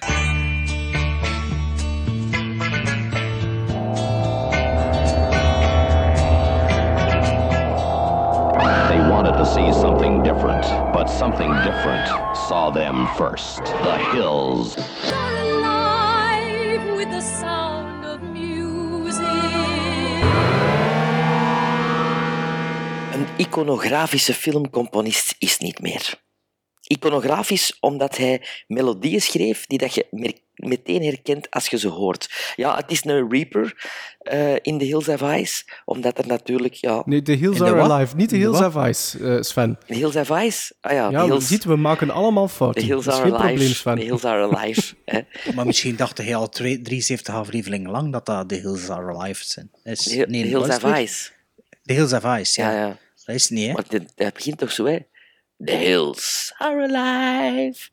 They 8.88 9.08
wanted 9.08 9.32
to 9.32 9.44
see 9.44 9.72
something 9.72 10.22
different, 10.22 10.92
but 10.92 11.10
something 11.10 11.52
different 11.62 12.08
saw 12.36 12.72
them 12.72 13.06
first. 13.16 13.64
The 13.64 14.10
hills. 14.12 14.76
alive 15.12 16.96
with 16.96 17.10
the 17.10 17.20
sound 17.20 17.63
iconografische 23.36 24.34
filmcomponist 24.34 25.34
is 25.38 25.58
niet 25.58 25.80
meer. 25.80 26.22
Iconografisch, 26.86 27.76
omdat 27.80 28.16
hij 28.16 28.42
melodieën 28.66 29.20
schreef 29.20 29.66
die 29.66 29.78
dat 29.78 29.94
je 29.94 30.06
meteen 30.54 31.02
herkent 31.02 31.50
als 31.50 31.66
je 31.68 31.78
ze 31.78 31.88
hoort. 31.88 32.52
Ja, 32.56 32.76
het 32.76 32.90
is 32.90 33.04
een 33.04 33.30
Reaper 33.30 33.90
eh, 34.18 34.52
in 34.62 34.78
The 34.78 34.84
Hills 34.84 35.08
of 35.08 35.22
Ice, 35.22 35.62
omdat 35.84 36.18
er 36.18 36.26
natuurlijk... 36.26 36.74
Ja, 36.74 37.02
Nee, 37.04 37.22
The 37.22 37.32
Hills 37.32 37.60
Are? 37.62 37.80
Alive, 37.80 38.16
niet 38.16 38.28
The 38.28 38.36
Hills 38.36 38.60
of 38.60 38.86
Ice, 38.86 39.18
eh, 39.34 39.42
Sven. 39.42 39.78
The 39.86 39.94
Hills 39.94 40.16
of 40.16 40.30
Ice? 40.42 40.74
Ah 40.80 40.92
ja, 40.92 41.10
Ja, 41.10 41.10
The 41.10 41.16
we 41.26 41.30
Hills, 41.32 41.46
ziet, 41.46 41.64
we 41.64 41.76
maken 41.76 42.10
allemaal 42.10 42.48
fouten. 42.48 42.80
the 42.82 42.86
hills 42.88 43.08
Are 43.08 43.16
geen 43.22 43.30
probleem, 43.30 43.56
Alive. 43.56 43.74
Sven. 43.74 43.96
The 43.98 44.04
Hills 44.04 44.24
Are 44.24 44.56
Alive. 44.56 44.94
hè. 45.04 45.20
Maar 45.54 45.66
misschien 45.66 45.96
dacht 45.96 46.18
hij 46.18 46.34
al 46.36 46.48
twee- 46.48 46.82
73 46.82 47.34
afleveringen 47.34 47.90
lang 47.90 48.12
dat 48.12 48.26
dat 48.26 48.48
de 48.48 48.56
Hills 48.56 48.88
Are 48.90 49.16
Alive 49.18 49.44
zijn. 49.44 49.70
Is, 49.82 50.02
The, 50.02 50.26
The 50.30 50.36
Hills 50.36 50.68
of. 50.82 50.96
Ice. 50.98 51.30
The 51.82 51.92
Hills 51.92 52.12
of 52.12 52.24
Ice, 52.38 52.60
ja. 52.60 52.70
Ja, 52.72 52.86
ja. 52.86 52.96
Dat 53.24 53.34
is 53.34 53.42
het 53.42 53.50
niet, 53.50 53.76
hè? 53.76 53.82
Dit- 53.88 54.12
dat 54.14 54.34
begint 54.34 54.58
toch 54.58 54.72
zo, 54.72 54.84
hè? 54.84 54.98
The 55.64 55.72
Hills 55.72 56.54
Are 56.58 56.82
Alive. 56.96 57.88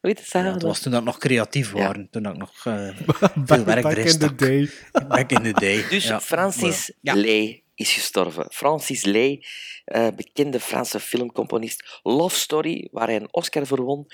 Weet 0.00 0.18
het 0.18 0.28
Ja, 0.32 0.42
dat 0.52 0.62
was 0.62 0.80
toen 0.80 0.92
dat 0.92 1.04
nog 1.04 1.18
creatief 1.18 1.70
waren. 1.70 2.08
Toen 2.10 2.22
dat 2.22 2.32
ik 2.32 2.38
nog 2.38 2.66
eh, 2.66 2.88
Back, 3.06 3.32
veel 3.46 3.64
werk 3.64 3.82
back 3.82 3.96
in 3.96 4.18
the 4.18 4.34
day. 4.34 4.70
Back 5.08 5.30
in 5.30 5.42
the 5.42 5.52
day. 5.60 5.88
Dus 5.88 6.06
ja. 6.06 6.20
Francis 6.20 6.92
Ja. 7.00 7.16
Lay 7.16 7.62
is 7.76 7.92
gestorven. 7.92 8.46
Francis 8.50 9.04
Lay, 9.04 9.44
eh, 9.84 10.08
bekende 10.16 10.60
Franse 10.60 11.00
filmcomponist. 11.00 12.00
Love 12.02 12.36
Story, 12.36 12.88
waar 12.92 13.06
hij 13.06 13.16
een 13.16 13.28
Oscar 13.34 13.66
voor 13.66 13.82
won. 13.82 14.06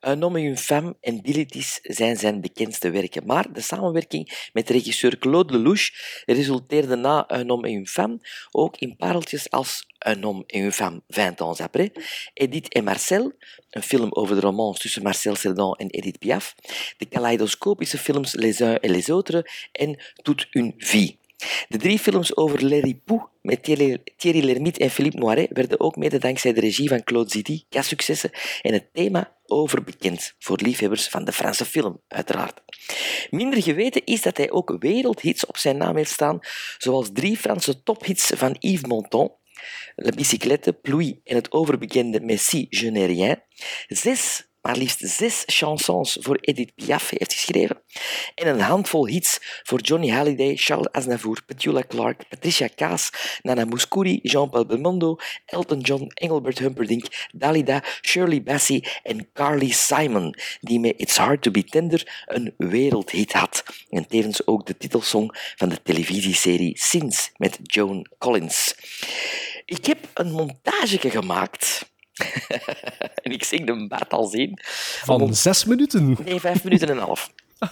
Un 0.00 0.22
homme 0.22 0.38
et 0.38 0.44
une 0.44 0.56
femme 0.56 0.96
en 1.00 1.22
Bilitis 1.22 1.78
zijn 1.82 2.16
zijn 2.16 2.40
bekendste 2.40 2.90
werken. 2.90 3.26
Maar 3.26 3.52
de 3.52 3.60
samenwerking 3.60 4.48
met 4.52 4.70
regisseur 4.70 5.18
Claude 5.18 5.58
Lelouch 5.58 5.90
resulteerde 6.24 6.96
na 6.96 7.24
Un 7.28 7.48
homme 7.48 7.68
et 7.68 7.74
une 7.74 7.86
femme 7.86 8.18
ook 8.50 8.76
in 8.76 8.96
pareltjes 8.96 9.50
als 9.50 9.84
Un 10.06 10.22
homme 10.22 10.44
et 10.46 10.58
une 10.58 10.72
femme 10.72 11.02
20 11.08 11.40
ans 11.40 11.60
après, 11.60 11.92
Edith 12.34 12.68
et 12.68 12.82
Marcel, 12.82 13.32
een 13.70 13.82
film 13.82 14.12
over 14.12 14.34
de 14.34 14.40
romance 14.40 14.80
tussen 14.80 15.02
Marcel 15.02 15.36
Cerdan 15.36 15.74
en 15.74 15.90
Edith 15.90 16.18
Piaf, 16.18 16.54
de 16.98 17.06
kaleidoscopische 17.06 17.98
films 17.98 18.34
Les 18.34 18.60
uns 18.60 18.78
et 18.80 18.88
les 18.88 19.10
autres 19.10 19.42
en 19.80 19.96
Toute 20.22 20.48
une 20.52 20.74
vie. 20.76 21.18
De 21.68 21.78
drie 21.78 21.98
films 21.98 22.36
over 22.36 22.64
Les 22.64 22.80
Ripoux 22.80 23.24
met 23.42 23.62
Thierry 24.16 24.44
Lhermitte 24.44 24.80
en 24.80 24.90
Philippe 24.90 25.18
Noiret 25.18 25.48
werden 25.52 25.80
ook 25.80 25.96
mede 25.96 26.18
dankzij 26.18 26.52
de 26.52 26.60
regie 26.60 26.88
van 26.88 27.04
Claude 27.04 27.30
Zidi 27.30 27.64
successen 27.70 28.30
en 28.62 28.72
het 28.72 28.88
thema 28.92 29.36
overbekend 29.46 30.34
voor 30.38 30.60
liefhebbers 30.62 31.08
van 31.08 31.24
de 31.24 31.32
Franse 31.32 31.64
film, 31.64 32.00
uiteraard. 32.08 32.60
Minder 33.30 33.62
geweten 33.62 34.04
is 34.04 34.22
dat 34.22 34.36
hij 34.36 34.50
ook 34.50 34.76
wereldhits 34.78 35.46
op 35.46 35.56
zijn 35.56 35.76
naam 35.76 35.96
heeft 35.96 36.10
staan, 36.10 36.38
zoals 36.78 37.10
drie 37.12 37.36
Franse 37.36 37.82
tophits 37.82 38.30
van 38.34 38.56
Yves 38.58 38.88
Montand, 38.88 39.30
La 39.96 40.10
Bicyclette, 40.10 40.72
Pluie 40.72 41.20
en 41.24 41.34
het 41.34 41.52
overbekende 41.52 42.20
Messi, 42.20 42.66
Je 42.68 42.90
n'ai 42.90 43.06
rien, 43.06 43.42
zes 43.86 44.45
maar 44.66 44.76
liefst 44.76 45.00
zes 45.00 45.42
chansons 45.46 46.16
voor 46.20 46.38
Edith 46.40 46.74
Piaf 46.74 47.10
heeft 47.10 47.32
geschreven 47.32 47.82
en 48.34 48.46
een 48.48 48.60
handvol 48.60 49.06
hits 49.06 49.38
voor 49.62 49.80
Johnny 49.80 50.08
Halliday, 50.08 50.56
Charles 50.56 50.92
Aznavour, 50.92 51.42
Petula 51.46 51.82
Clark, 51.88 52.28
Patricia 52.28 52.68
Kaas, 52.74 53.10
Nana 53.42 53.64
Mouskouri, 53.64 54.18
Jean-Paul 54.22 54.66
Belmondo, 54.66 55.16
Elton 55.44 55.80
John, 55.80 56.06
Engelbert 56.14 56.58
Humperdinck, 56.58 57.28
Dalida, 57.32 57.82
Shirley 58.02 58.42
Bassey 58.42 58.84
en 59.02 59.28
Carly 59.32 59.70
Simon, 59.70 60.34
die 60.60 60.80
met 60.80 60.94
It's 60.96 61.16
Hard 61.16 61.42
to 61.42 61.50
Be 61.50 61.64
Tender 61.64 62.24
een 62.26 62.54
wereldhit 62.56 63.32
had. 63.32 63.64
En 63.90 64.06
tevens 64.06 64.46
ook 64.46 64.66
de 64.66 64.76
titelsong 64.76 65.52
van 65.56 65.68
de 65.68 65.82
televisieserie 65.82 66.78
Sins 66.78 67.30
met 67.36 67.58
Joan 67.62 68.06
Collins. 68.18 68.74
Ik 69.64 69.86
heb 69.86 69.98
een 70.14 70.32
montageke 70.32 71.10
gemaakt. 71.10 71.94
en 73.22 73.32
ik 73.32 73.44
zing 73.44 73.66
de 73.66 73.86
baat 73.86 74.12
al 74.12 74.24
zien. 74.24 74.58
Van 75.04 75.34
zes 75.34 75.64
minuten. 75.64 76.16
Nee, 76.24 76.40
vijf 76.40 76.64
minuten 76.64 76.88
en 76.88 76.96
een 76.96 77.02
half. 77.02 77.32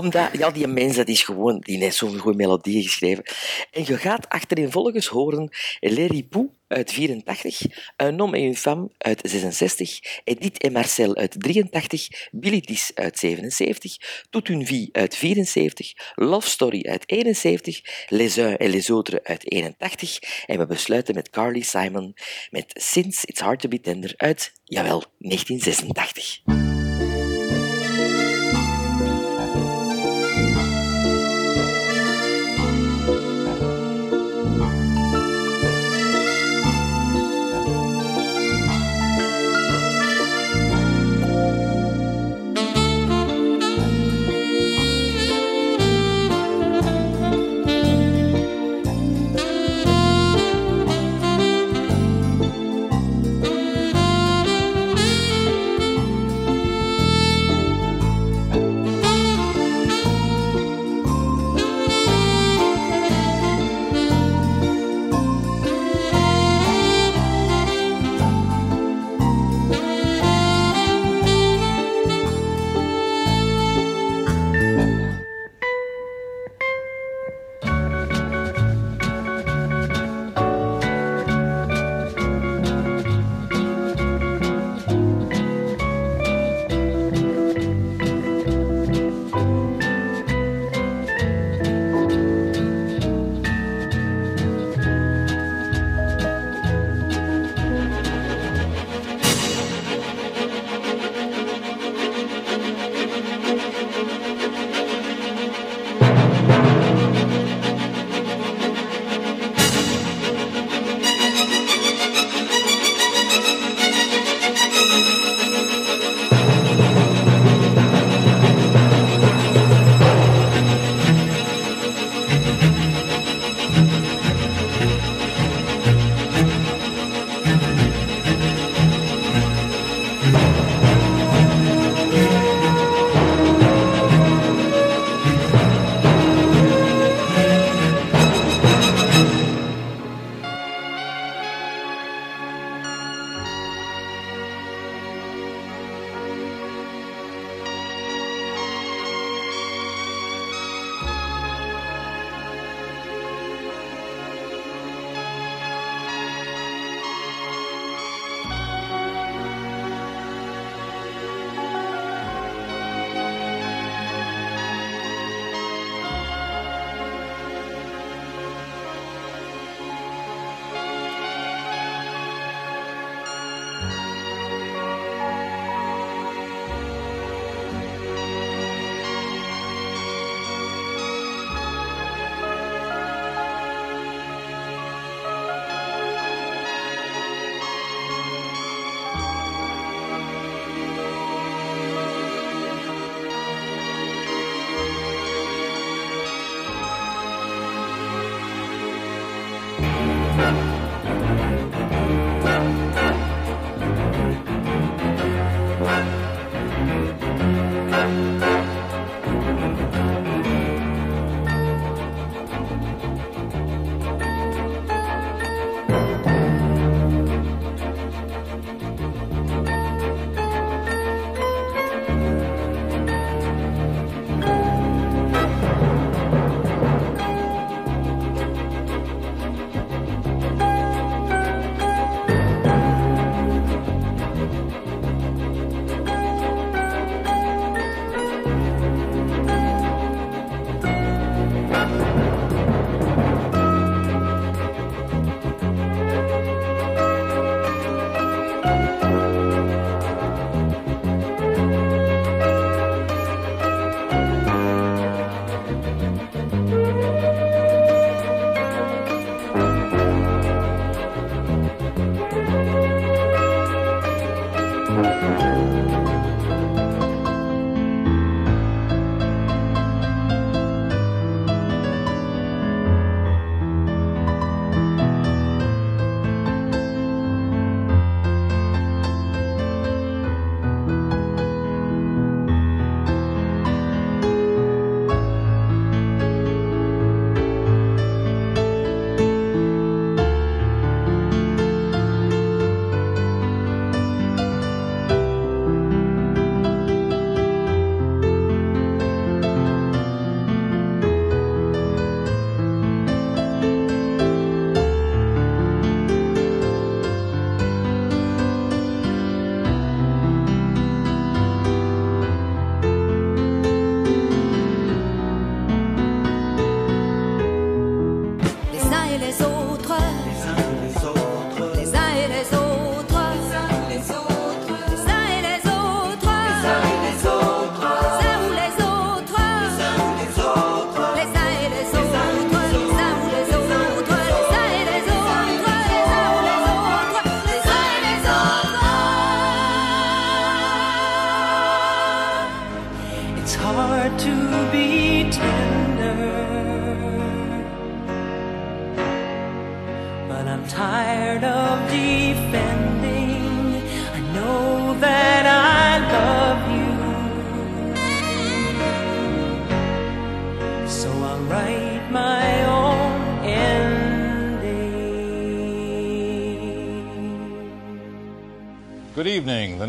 Omdat, 0.00 0.28
ja, 0.32 0.50
die 0.50 0.66
mens, 0.66 0.96
dat 0.96 1.08
is 1.08 1.22
gewoon, 1.22 1.60
die 1.60 1.78
heeft 1.78 1.96
zo'n 1.96 2.18
goede 2.18 2.36
melodie 2.36 2.82
geschreven. 2.82 3.24
En 3.70 3.82
je 3.86 3.96
gaat 3.96 4.28
achtereenvolgens 4.28 5.06
horen 5.06 5.50
Les 5.80 6.08
Ripoux 6.08 6.52
uit 6.68 6.92
84, 6.92 7.66
Un 7.96 8.18
homme 8.18 8.36
et 8.36 8.42
une 8.42 8.54
femme 8.54 8.88
uit 8.98 9.20
66, 9.24 10.00
Edith 10.24 10.64
et 10.64 10.70
Marcel 10.70 11.16
uit 11.16 11.34
83, 11.38 12.08
Bilitis 12.32 12.92
uit 12.94 13.18
77, 13.18 13.98
Toute 14.30 14.52
une 14.52 14.66
vie 14.66 14.88
uit 14.92 15.16
74, 15.16 15.94
Love 16.14 16.48
Story 16.48 16.82
uit 16.88 17.04
71, 17.06 17.82
Les 18.08 18.38
uns 18.38 18.56
et 18.58 18.68
les 18.68 18.90
autres 18.90 19.22
uit 19.22 19.52
81 19.52 20.18
en 20.46 20.58
we 20.58 20.66
besluiten 20.66 21.14
met 21.14 21.30
Carly 21.30 21.62
Simon 21.62 22.14
met 22.50 22.72
Since 22.74 23.26
It's 23.26 23.40
Hard 23.40 23.60
to 23.60 23.68
Be 23.68 23.80
Tender 23.80 24.14
uit, 24.16 24.52
jawel, 24.64 25.02
1986. 25.18 26.65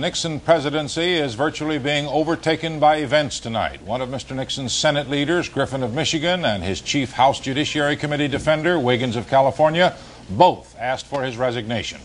Nixon 0.08 0.40
presidency 0.40 1.16
is 1.16 1.34
virtually 1.34 1.78
being 1.78 2.08
overtaken 2.08 2.80
by 2.80 2.96
events 3.00 3.42
tonight. 3.42 3.82
One 3.82 4.00
of 4.00 4.08
Mr. 4.08 4.34
Nixon's 4.34 4.72
Senate 4.72 5.10
leaders, 5.10 5.50
Griffin 5.50 5.84
of 5.84 5.94
Michigan, 5.94 6.46
and 6.46 6.64
his 6.64 6.80
chief 6.80 7.12
House 7.12 7.42
Judiciary 7.42 7.98
Committee 7.98 8.30
defender, 8.30 8.80
Wiggins 8.80 9.18
of 9.18 9.28
California, 9.28 9.98
both 10.30 10.78
asked 10.80 11.08
for 11.08 11.24
his 11.24 11.36
resignation. 11.36 12.00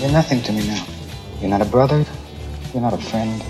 You're 0.00 0.12
nothing 0.12 0.40
to 0.42 0.52
me 0.52 0.64
now. 0.68 0.86
You're 1.40 1.50
not 1.50 1.62
a 1.62 1.68
brother. 1.68 2.06
You're 2.72 2.82
not 2.82 2.94
a 2.94 2.98
friend. 2.98 3.42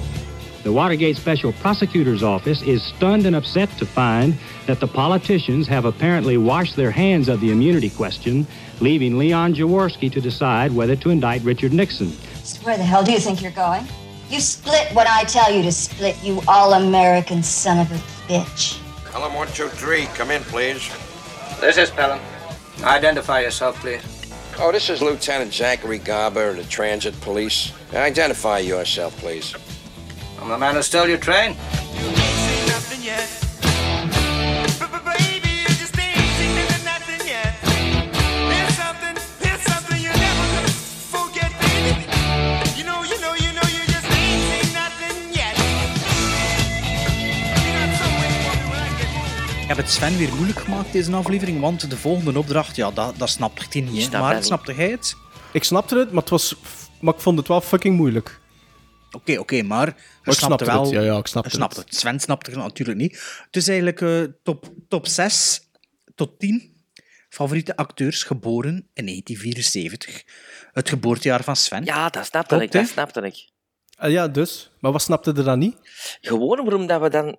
The 0.62 0.70
Watergate 0.70 1.16
Special 1.16 1.54
Prosecutor's 1.54 2.22
Office 2.22 2.60
is 2.60 2.82
stunned 2.82 3.24
and 3.24 3.34
upset 3.34 3.70
to 3.78 3.86
find 3.86 4.36
that 4.66 4.78
the 4.78 4.86
politicians 4.86 5.66
have 5.68 5.86
apparently 5.86 6.36
washed 6.36 6.76
their 6.76 6.90
hands 6.90 7.28
of 7.28 7.40
the 7.40 7.50
immunity 7.50 7.88
question, 7.88 8.46
leaving 8.78 9.16
Leon 9.16 9.54
Jaworski 9.54 10.12
to 10.12 10.20
decide 10.20 10.70
whether 10.70 10.94
to 10.96 11.08
indict 11.08 11.42
Richard 11.44 11.72
Nixon. 11.72 12.08
Where 12.62 12.76
the 12.76 12.84
hell 12.84 13.02
do 13.02 13.10
you 13.10 13.18
think 13.18 13.40
you're 13.40 13.52
going? 13.52 13.86
You 14.28 14.38
split 14.40 14.92
what 14.92 15.06
I 15.08 15.24
tell 15.24 15.50
you 15.50 15.62
to 15.62 15.72
split, 15.72 16.22
you 16.22 16.42
all-American 16.46 17.42
son 17.42 17.78
of 17.78 17.90
a 17.90 17.96
bitch. 18.30 18.78
Pelham 19.10 19.32
123, 19.32 20.04
come 20.14 20.30
in, 20.30 20.42
please. 20.42 20.90
This 21.58 21.78
is 21.78 21.90
Pelham. 21.90 22.20
Identify 22.82 23.40
yourself, 23.40 23.80
please. 23.80 24.02
Oh, 24.58 24.70
this 24.72 24.90
is 24.90 25.00
Lieutenant 25.00 25.54
Zachary 25.54 25.98
Garber 25.98 26.50
of 26.50 26.56
the 26.56 26.64
Transit 26.64 27.18
Police. 27.22 27.72
Identify 27.94 28.58
yourself, 28.58 29.16
please. 29.16 29.54
I'm 30.42 30.48
the 30.48 30.58
man 30.58 30.74
who 30.74 30.82
stole 30.82 31.06
your 31.06 31.18
train. 31.18 31.56
Ik 49.60 49.76
heb 49.76 49.84
het 49.84 49.94
Sven 49.94 50.16
weer 50.16 50.34
moeilijk 50.34 50.58
gemaakt, 50.58 50.92
deze 50.92 51.12
aflevering, 51.12 51.60
want 51.60 51.90
de 51.90 51.96
volgende 51.96 52.38
opdracht, 52.38 52.76
ja, 52.76 52.90
dat, 52.90 53.14
dat 53.16 53.30
snapte 53.30 53.64
hij 53.70 53.80
niet. 53.80 54.02
Snap 54.02 54.20
Maar 54.20 54.44
snapte 54.44 54.72
hij 54.72 54.88
het? 54.90 55.16
Ik 55.52 55.64
snapte 55.64 55.98
het, 55.98 56.12
maar, 56.12 56.20
het 56.20 56.30
was, 56.30 56.54
maar 57.00 57.14
ik 57.14 57.20
vond 57.20 57.38
het 57.38 57.48
wel 57.48 57.60
fucking 57.60 57.96
moeilijk. 57.96 58.39
Oké, 59.10 59.38
oké, 59.38 59.62
maar 59.62 59.86
je 59.86 60.30
ik 60.30 60.32
snapte 60.32 60.64
wel... 60.64 60.82
het, 60.82 60.90
ja, 60.90 61.00
ja, 61.00 61.18
ik 61.18 61.26
snapte 61.26 61.50
je 61.50 61.56
snapte 61.56 61.80
het. 61.80 61.94
Sven 61.94 62.20
snapte 62.20 62.50
het 62.50 62.58
natuurlijk 62.58 62.98
niet. 62.98 63.40
Het 63.46 63.56
is 63.56 63.68
eigenlijk 63.68 64.00
eh, 64.00 64.22
top, 64.42 64.72
top 64.88 65.06
6 65.06 65.60
tot 66.14 66.38
10 66.38 66.70
favoriete 67.28 67.76
acteurs 67.76 68.22
geboren 68.22 68.88
in 68.94 69.06
1974. 69.06 70.24
Het 70.72 70.88
geboortejaar 70.88 71.44
van 71.44 71.56
Sven. 71.56 71.84
Ja, 71.84 72.08
dat 72.08 72.26
snapte 72.26 72.56
Klopt, 72.56 72.74
ik, 72.74 72.80
dat 72.80 72.88
snapte 72.88 73.20
ik. 73.20 73.48
Ah, 73.96 74.10
ja, 74.10 74.28
dus. 74.28 74.70
Maar 74.80 74.92
wat 74.92 75.02
snapte 75.02 75.32
er 75.32 75.44
dan 75.44 75.58
niet? 75.58 75.76
Gewoon 76.20 76.56
waarom 76.56 76.86
dat 76.86 77.00
we 77.00 77.08
dan 77.08 77.38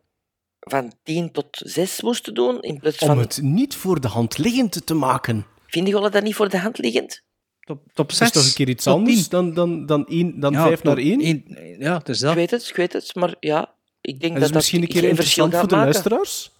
van 0.60 0.93
10 1.03 1.31
tot 1.31 1.48
6 1.52 2.02
moesten 2.02 2.34
doen, 2.34 2.61
in 2.61 2.80
plaats 2.80 2.98
Om 2.98 3.07
van... 3.07 3.18
het 3.18 3.39
niet 3.41 3.76
voor 3.76 4.02
de 4.02 4.07
hand 4.07 4.38
liggend 4.38 4.85
te 4.85 4.93
maken. 4.93 5.45
Vind 5.68 5.88
je 5.88 6.10
dat 6.10 6.23
niet 6.23 6.35
voor 6.35 6.49
de 6.49 6.60
hand 6.60 6.77
liggend? 6.77 7.23
Top, 7.72 7.93
top 7.93 8.10
Dat 8.10 8.22
is 8.22 8.31
toch 8.31 8.45
een 8.45 8.53
keer 8.53 8.69
iets 8.69 8.88
anders 8.88 9.30
dan, 9.30 9.53
dan, 9.53 9.85
dan, 9.85 10.07
één, 10.07 10.39
dan 10.39 10.52
Ja, 10.53 10.64
vijf 10.64 10.84
naar 10.84 10.95
top 10.95 11.03
één? 11.03 11.43
Ja, 11.80 11.98
het 11.98 12.10
is 12.10 12.19
dat. 12.19 12.30
Ik 12.31 12.38
weet 12.38 12.52
het, 12.52 12.68
ik 12.69 12.76
weet 12.76 12.93
het, 12.93 13.15
maar 13.15 13.35
ja, 13.39 13.73
ik 14.02 14.19
denk 14.19 14.31
Dat 14.34 14.41
dat 14.41 14.49
is 14.49 14.56
misschien 14.56 14.81
dat 14.81 14.89
een 14.89 14.95
keer 14.95 15.07
geen 15.07 15.15
verschil 15.15 15.43
interessant 15.45 15.69
voor 15.72 15.80
de 15.80 15.91
maken. 16.02 16.11
luisteraars. 16.11 16.52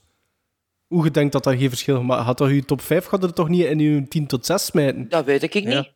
Hoe 0.88 1.04
je 1.04 1.12
denkt 1.12 1.32
dat 1.34 1.44
dat 1.44 1.56
geen 1.58 1.70
verschil 1.70 2.04
maakt? 2.04 2.24
Had 2.26 2.38
dat 2.38 2.50
je 2.50 2.66
top 2.66 2.82
5 2.82 3.06
gaat 3.06 3.24
er 3.24 3.34
toch 3.34 3.50
niet 3.50 3.66
in 3.66 3.80
je 3.80 4.08
10 4.08 4.28
tot 4.28 4.46
6 4.46 4.66
smijten? 4.66 5.10
Dat 5.10 5.26
weet 5.26 5.44
ik 5.44 5.54
niet. 5.54 5.92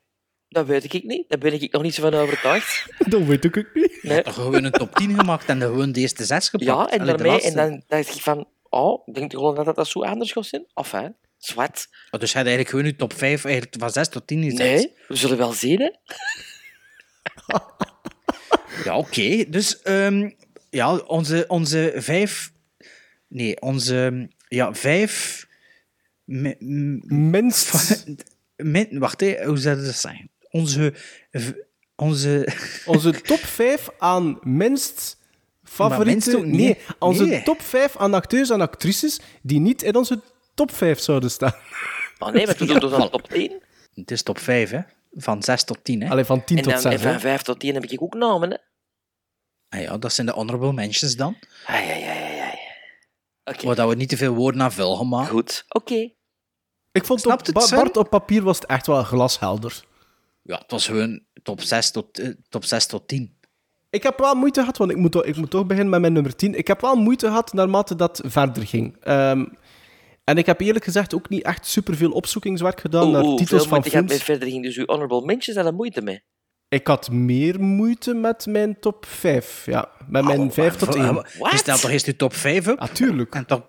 Dat 0.50 0.66
weet 0.66 0.94
ik 0.94 1.04
niet. 1.04 1.30
Daar 1.30 1.40
ben 1.40 1.62
ik 1.62 1.72
nog 1.72 1.82
niet 1.82 1.94
zo 1.94 2.02
van 2.02 2.14
overtuigd. 2.14 2.86
dat 3.12 3.22
weet 3.22 3.44
ik 3.44 3.58
ook 3.58 3.70
niet. 3.74 4.00
Nee. 4.02 4.22
Toch 4.22 4.34
gewoon 4.34 4.64
een 4.64 4.72
top 4.72 4.96
10 4.96 5.20
gemaakt 5.20 5.46
en 5.46 5.60
dan 5.60 5.70
gewoon 5.70 5.92
de 5.92 6.00
eerste 6.00 6.26
6 6.26 6.50
gepakt. 6.50 6.70
Ja, 6.70 6.90
en 6.90 7.00
Allee, 7.00 7.16
daarmee, 7.16 7.42
en 7.42 7.54
dan 7.56 7.84
dacht 7.88 8.16
ik 8.16 8.22
van, 8.22 8.48
oh, 8.70 9.08
ik 9.08 9.14
denk 9.14 9.32
gewoon 9.32 9.56
dat 9.56 9.76
dat 9.76 9.88
zo 9.88 10.02
anders 10.04 10.32
gaat 10.32 10.46
zijn. 10.46 10.66
Of 10.74 10.92
hè, 10.92 11.08
Zwart. 11.46 11.88
Oh, 12.12 12.20
dus 12.20 12.34
hij 12.34 12.42
had 12.42 12.52
eigenlijk 12.52 12.70
gewoon 12.70 12.86
je 12.86 12.96
top 12.96 13.14
5 13.14 13.46
eigenlijk 13.46 13.76
van 13.80 13.90
6 13.92 14.08
tot 14.08 14.28
10 14.28 14.44
gezet. 14.44 14.58
Nee, 14.58 14.94
we 15.08 15.16
zullen 15.16 15.38
wel 15.38 15.54
zien, 15.54 15.80
hè. 15.80 15.90
Ja, 18.84 18.98
oké. 18.98 19.46
Dus 19.50 19.82
ehm, 19.82 20.30
ja, 20.70 20.96
onze, 20.96 21.46
onze 21.48 21.94
vijf... 21.96 22.52
Nee, 23.28 23.62
onze... 23.62 24.30
Ja, 24.48 24.74
vijf... 24.74 25.46
Minst. 26.26 28.06
min- 28.56 29.00
wacht, 29.00 29.20
hè, 29.20 29.46
hoe 29.46 29.58
zou 29.58 29.82
dat 29.84 29.96
zeggen? 29.96 30.30
Onze... 30.50 30.94
Onze... 31.96 32.48
Onze 32.86 33.22
top 33.22 33.40
5 33.40 33.90
aan 33.98 34.40
minst 34.42 35.18
favoriete... 35.64 36.12
minst 36.30 36.36
ook 36.36 36.46
niet, 36.46 36.60
nee, 36.60 36.78
onze 37.00 37.26
Nee. 37.26 37.44
top 37.44 37.62
5 37.62 37.98
aan 37.98 38.14
acteurs 38.14 38.50
en 38.50 38.62
actrices 38.62 39.20
die 39.42 39.60
niet 39.60 39.82
in 39.84 39.96
onze 39.96 40.22
top 40.56 40.72
5 40.72 41.00
zouden 41.00 41.32
staan. 41.32 41.54
Oh 42.20 42.30
nee, 42.32 42.46
maar 42.46 42.56
we 42.58 42.66
doen 42.66 42.94
een 43.02 43.10
top 43.10 43.30
10? 43.30 43.62
Het 43.94 44.12
is 44.12 44.24
top 44.24 44.40
5, 44.40 44.70
hè? 44.70 44.80
Van 45.14 45.44
6 45.44 45.64
tot 45.64 45.84
10, 45.84 46.02
hè? 46.02 46.10
Allee, 46.10 46.24
van 46.24 46.44
10 46.44 46.58
En 46.58 46.64
tot 46.64 46.72
dan 46.72 46.82
6. 46.82 46.94
en 46.94 47.00
van 47.00 47.20
5 47.20 47.42
tot 47.42 47.60
10 47.60 47.74
heb 47.74 47.84
ik 47.86 48.02
ook 48.02 48.14
namen, 48.14 48.50
hè. 48.50 48.58
Ah 49.70 49.82
ja, 49.82 49.98
dat 49.98 50.14
zijn 50.14 50.28
de 50.28 50.34
honorable 50.34 50.74
mentions 50.74 51.16
dan. 51.16 51.38
Ai, 51.66 51.90
ai, 51.92 52.04
ai, 52.04 52.40
ai. 52.40 52.54
Oké, 53.44 53.66
Waar 53.66 53.76
dat 53.76 53.90
we 53.90 53.96
niet 53.96 54.10
te 54.10 54.18
veel 54.18 54.34
woorden 54.34 54.62
aan 54.62 54.72
gaan 54.72 55.08
maken. 55.10 55.32
goed. 55.32 55.66
Oké. 55.70 56.10
Ik 56.92 57.06
vond 57.06 57.20
Snapt 57.22 57.40
op, 57.40 57.46
het, 57.46 57.56
Ba- 57.56 57.62
Sven? 57.62 57.78
Bart 57.78 57.98
op 57.98 58.10
papier 58.10 58.44
was 58.44 58.60
het 58.60 58.66
echt 58.70 58.88
wel 58.88 59.04
glashelder. 59.04 59.84
Ja, 60.42 60.58
het 60.58 60.72
was 60.72 60.86
gewoon 60.86 61.24
top 61.44 61.62
6 61.62 61.92
tot, 61.92 62.20
eh, 62.20 62.30
top 62.50 62.64
6 62.66 62.86
tot 62.86 63.08
10. 63.08 63.38
Ik 63.90 64.04
heb 64.04 64.18
wel 64.20 64.36
moeite 64.36 64.60
gehad, 64.60 64.78
want 64.78 64.92
ik 64.92 64.98
moet, 64.98 65.12
toch- 65.12 65.24
ik 65.26 65.36
moet 65.36 65.50
toch 65.50 65.66
beginnen 65.66 65.92
met 65.92 66.02
mijn 66.02 66.14
nummer 66.14 66.36
10. 66.36 66.56
Ik 66.58 66.68
heb 66.68 66.82
wel 66.82 66.96
moeite 66.96 67.26
gehad 67.28 67.54
naarmate 67.54 67.96
dat 67.96 68.22
verder 68.26 68.68
ging. 68.68 68.98
Ehm, 69.04 69.46
en 70.26 70.38
ik 70.38 70.46
heb 70.46 70.62
eerlijk 70.62 70.86
gezegd 70.86 71.14
ook 71.16 71.30
niet 71.30 71.44
echt 71.44 71.66
superveel 71.66 72.12
opzoekingswerk 72.12 72.80
gedaan 72.80 73.12
naar 73.12 73.24
titels 73.24 73.48
veel 73.48 73.60
van 73.60 73.84
films. 73.84 74.10
mee 74.10 74.20
verder 74.20 74.48
ging. 74.48 74.64
Dus 74.64 74.78
uw 74.78 74.86
honorable 74.86 75.26
mentions 75.26 75.58
had 75.58 75.66
er 75.66 75.74
moeite 75.74 76.02
mee. 76.02 76.24
Ik 76.70 76.88
had 76.88 77.12
meer 77.12 77.62
moeite 77.62 78.14
met 78.14 78.46
mijn 78.46 78.80
top 78.80 79.06
5. 79.06 79.66
Ja, 79.66 79.90
met 80.08 80.24
mijn 80.24 80.52
5 80.52 80.76
tot 80.76 80.96
1. 80.96 81.26
Je 81.40 81.58
stelt 81.58 81.82
toch 81.82 81.92
eerst 81.92 82.06
je 82.06 82.16
top 82.16 82.34
5 82.34 82.68
op? 82.68 82.80
Natuurlijk. 82.80 83.36
En 83.36 83.46
toch... 83.46 83.68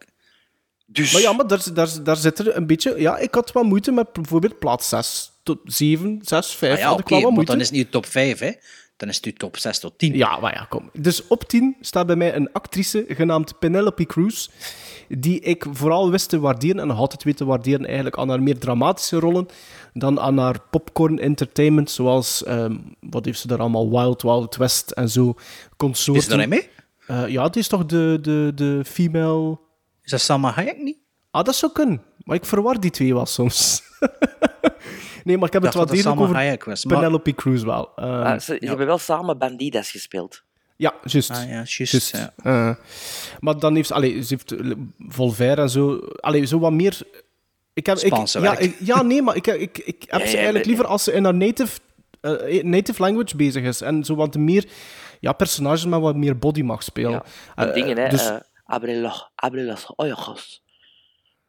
Dus... 0.86 1.12
Maar 1.12 1.22
ja, 1.22 1.32
maar 1.32 1.46
daar, 1.46 1.74
daar, 1.74 2.02
daar 2.02 2.16
zit 2.16 2.38
er 2.38 2.56
een 2.56 2.66
beetje... 2.66 3.00
Ja, 3.00 3.18
ik 3.18 3.34
had 3.34 3.52
wel 3.52 3.62
moeite 3.62 3.92
met 3.92 4.12
bijvoorbeeld 4.12 4.58
plaats 4.58 4.88
6 4.88 5.32
tot 5.42 5.58
7, 5.64 6.18
6, 6.22 6.54
5. 6.54 6.72
Ah 6.72 6.78
ja, 6.78 6.86
had 6.86 6.92
oké, 6.92 7.02
ik 7.02 7.08
wel 7.08 7.18
wat 7.18 7.24
maar 7.24 7.32
moeite. 7.32 7.52
dan 7.52 7.60
is 7.60 7.66
het 7.66 7.76
niet 7.76 7.86
je 7.86 7.92
top 7.92 8.06
5, 8.06 8.38
hè? 8.38 8.52
Dan 8.96 9.08
is 9.08 9.16
het 9.16 9.24
je 9.24 9.32
top 9.32 9.56
6 9.56 9.78
tot 9.78 9.98
10. 9.98 10.16
Ja, 10.16 10.38
maar 10.38 10.54
ja, 10.54 10.66
kom. 10.68 10.90
Dus 10.92 11.26
op 11.26 11.44
10 11.44 11.76
staat 11.80 12.06
bij 12.06 12.16
mij 12.16 12.34
een 12.34 12.52
actrice 12.52 13.04
genaamd 13.08 13.58
Penelope 13.58 14.06
Cruz, 14.06 14.48
die 15.08 15.40
ik 15.40 15.66
vooral 15.70 16.10
wist 16.10 16.28
te 16.28 16.38
waarderen 16.38 16.78
en 16.80 16.86
nog 16.86 16.98
altijd 16.98 17.24
weet 17.24 17.36
te 17.36 17.44
waarderen 17.44 17.86
eigenlijk 17.86 18.16
aan 18.16 18.28
haar 18.28 18.42
meer 18.42 18.58
dramatische 18.58 19.18
rollen 19.18 19.48
dan 19.92 20.20
aan 20.20 20.38
haar 20.38 20.60
popcorn 20.70 21.18
entertainment, 21.18 21.90
zoals, 21.90 22.44
ehm, 22.44 22.76
wat 23.00 23.24
heeft 23.24 23.40
ze 23.40 23.46
daar 23.46 23.58
allemaal, 23.58 23.90
Wild 23.90 24.22
Wild 24.22 24.56
West 24.56 24.90
en 24.90 25.08
zo, 25.08 25.34
consorten. 25.76 26.22
Is 26.22 26.22
ze 26.22 26.30
daarin 26.30 26.48
mee? 26.48 26.68
Eh, 27.06 27.28
ja, 27.28 27.48
die 27.48 27.60
is 27.60 27.68
toch 27.68 27.86
de, 27.86 28.18
de, 28.22 28.52
de 28.54 28.82
female... 28.84 29.58
Is 30.02 30.10
dat 30.10 30.20
Salma 30.20 30.50
Hayek 30.50 30.82
niet? 30.82 30.98
Ah, 31.36 31.44
dat 31.44 31.54
zou 31.56 31.72
kunnen. 31.72 32.02
Maar 32.24 32.36
ik 32.36 32.44
verwar 32.44 32.80
die 32.80 32.90
twee 32.90 33.14
wel 33.14 33.26
soms. 33.26 33.82
nee, 35.24 35.38
maar 35.38 35.46
ik 35.46 35.52
heb 35.52 35.62
het 35.62 35.72
degelijk 35.72 36.00
Salma 36.02 36.22
over 36.22 36.34
Hayek 36.34 36.64
was, 36.64 36.84
maar- 36.84 36.98
Penelope 36.98 37.34
Cruz 37.34 37.62
wel. 37.62 37.88
Ah, 37.96 38.38
ze, 38.38 38.56
ze 38.60 38.66
hebben 38.66 38.86
wel 38.86 38.98
samen 38.98 39.38
Bandidas 39.38 39.90
gespeeld. 39.90 40.42
Ja, 40.76 40.94
juist. 41.04 41.30
Ah, 41.30 41.48
ja, 41.48 41.62
juist, 41.64 42.10
ja. 42.16 42.32
Eh, 42.42 42.74
maar 43.40 43.58
dan 43.58 43.74
heeft 43.74 43.88
ze, 43.88 43.94
allee, 43.94 44.22
ze 44.22 44.34
heeft 44.34 44.52
eh, 44.52 44.70
Volver 45.08 45.58
en 45.58 45.70
zo, 45.70 45.98
allee, 46.20 46.44
zo 46.44 46.58
wat 46.58 46.72
meer. 46.72 46.98
Ik 47.74 47.86
heb, 47.86 47.98
ik, 47.98 48.26
ja, 48.26 48.58
ik- 48.58 48.76
ja, 48.80 49.02
nee, 49.02 49.22
maar 49.22 49.36
ik, 49.36 49.46
ik, 49.46 49.78
ik 49.78 50.04
heb 50.08 50.20
Ja, 50.20 50.26
ze 50.26 50.34
eigenlijk 50.36 50.66
liever 50.66 50.86
als 50.86 51.04
ze 51.04 51.12
in 51.12 51.24
haar 51.24 51.34
native, 51.34 51.78
eh, 52.20 52.62
native 52.62 53.02
language 53.02 53.36
bezig 53.36 53.62
is 53.64 53.80
en 53.80 54.04
zo 54.04 54.14
wat 54.14 54.34
meer 54.36 54.64
ja, 55.20 55.32
personages 55.32 55.86
met 55.86 56.00
wat 56.00 56.16
meer 56.16 56.38
body 56.38 56.62
mag 56.62 56.82
spelen. 56.82 57.10
Ja. 57.10 57.24
En 57.54 57.72
dingen, 57.72 57.96
hè. 57.98 58.08
dus- 58.08 58.26
eh, 58.28 58.36
abre, 58.64 58.96
los, 59.00 59.30
abre 59.34 59.62
los 59.64 59.92
ojos. 59.96 60.64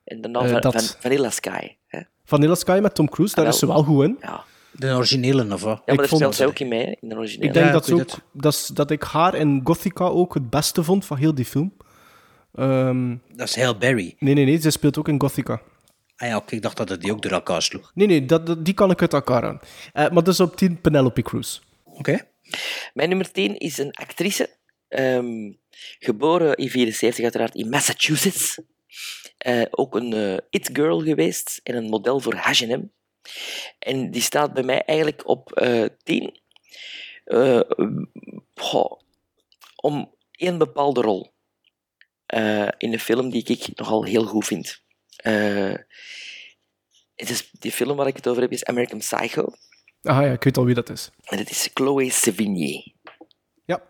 En 0.07 0.21
daarna 0.21 0.39
Eh, 0.41 0.51
van, 0.51 0.61
dat- 0.61 0.73
van 0.73 1.01
Vanilla 1.01 1.29
Sky. 1.29 1.75
Hè. 1.87 1.99
Vanilla 2.25 2.55
Sky 2.55 2.79
met 2.81 2.95
Tom 2.95 3.09
Cruise, 3.09 3.35
daar 3.35 3.45
Ah, 3.45 3.51
is 3.53 3.59
ze 3.59 3.67
wel. 3.67 3.83
goed 3.83 4.03
in. 4.03 4.17
Ja. 4.21 4.43
De 4.71 4.93
originele, 4.93 5.53
of 5.53 5.61
wat? 5.61 5.61
ja, 5.61 5.81
maar 5.85 5.95
daar 5.95 6.07
vond- 6.07 6.21
speelt 6.21 6.35
zij 6.35 6.45
ook 6.45 6.59
in 6.59 6.67
mee, 6.67 6.85
hè, 6.85 6.95
in 7.01 7.09
de 7.09 7.15
originele. 7.15 7.47
Ik 7.47 7.53
denk 7.53 7.65
Ja, 7.65 7.71
dat, 7.71 7.87
ik 7.87 7.95
ze 7.95 8.01
ook, 8.15 8.19
dat, 8.33 8.53
is- 8.53 8.67
dat 8.67 8.91
ik 8.91 9.03
haar 9.03 9.35
in 9.35 9.61
Gothica 9.63 10.05
ook 10.05 10.33
het 10.33 10.49
beste 10.49 10.83
vond 10.83 11.05
van 11.05 11.17
heel 11.17 11.35
die 11.35 11.45
film. 11.45 11.73
Ehm, 12.53 13.15
Dat 13.35 13.47
is 13.47 13.55
Hail 13.55 13.77
Berry. 13.77 14.15
nee, 14.19 14.33
nee, 14.33 14.45
nee, 14.45 14.57
ze 14.59 14.69
speelt 14.69 14.97
ook 14.97 15.07
in 15.07 15.21
Gothica. 15.21 15.61
Ah 16.15 16.27
ja, 16.27 16.43
ik 16.49 16.61
dacht 16.61 16.77
dat 16.77 16.89
het 16.89 17.01
die 17.01 17.11
ook 17.11 17.21
door 17.21 17.31
elkaar 17.31 17.61
sloeg. 17.61 17.91
Nee, 17.93 18.07
nee, 18.07 18.25
dat, 18.25 18.45
dat- 18.45 18.65
die 18.65 18.73
kan 18.73 18.91
ik 18.91 19.01
uit 19.01 19.13
elkaar 19.13 19.43
aan. 19.43 19.59
Eh, 19.93 20.09
maar 20.09 20.23
dus 20.23 20.39
op 20.39 20.55
10 20.57 20.81
Penelope 20.81 21.21
Cruz. 21.21 21.59
Oké. 21.83 22.19
Mijn 22.93 23.09
nummer 23.09 23.31
10 23.31 23.57
is 23.57 23.77
een 23.77 23.91
actrice. 23.91 24.55
ehm, 24.87 25.51
geboren 25.99 26.55
in 26.55 26.69
74 26.69 27.23
uiteraard 27.23 27.55
in 27.55 27.69
Massachusetts. 27.69 28.59
Eh, 29.37 29.65
ook 29.71 29.95
een 29.95 30.13
eh, 30.13 30.37
it-girl 30.49 30.99
geweest 31.01 31.59
en 31.63 31.75
een 31.75 31.89
model 31.89 32.19
voor 32.19 32.35
H&M. 32.35 32.83
En 33.79 34.11
die 34.11 34.21
staat 34.21 34.53
bij 34.53 34.63
mij 34.63 34.81
eigenlijk 34.85 35.27
op 35.27 35.51
eh 35.51 35.85
10. 36.03 36.39
Eh, 37.25 37.59
goh, 38.55 38.99
om 39.75 40.15
één 40.31 40.57
bepaalde 40.57 41.01
rol. 41.01 41.35
eh, 42.25 42.67
in 42.77 42.93
een 42.93 42.99
film 42.99 43.29
die 43.29 43.43
ik 43.43 43.67
nogal 43.75 44.03
heel 44.03 44.25
goed 44.25 44.45
vind. 44.45 44.81
Eh, 45.15 45.73
het 47.15 47.29
is, 47.29 47.49
die 47.51 47.71
film 47.71 47.95
waar 47.97 48.07
ik 48.07 48.15
het 48.15 48.27
over 48.27 48.41
heb 48.41 48.51
is 48.51 48.65
American 48.65 48.99
Psycho. 48.99 49.45
Ah 50.03 50.21
ja, 50.21 50.31
ik 50.31 50.43
weet 50.43 50.57
al 50.57 50.65
wie 50.65 50.75
dat 50.75 50.89
is. 50.89 51.09
En 51.23 51.37
het 51.37 51.49
is 51.49 51.69
Chloe 51.73 52.09
Sevigny. 52.11 52.93
Ja. 53.65 53.81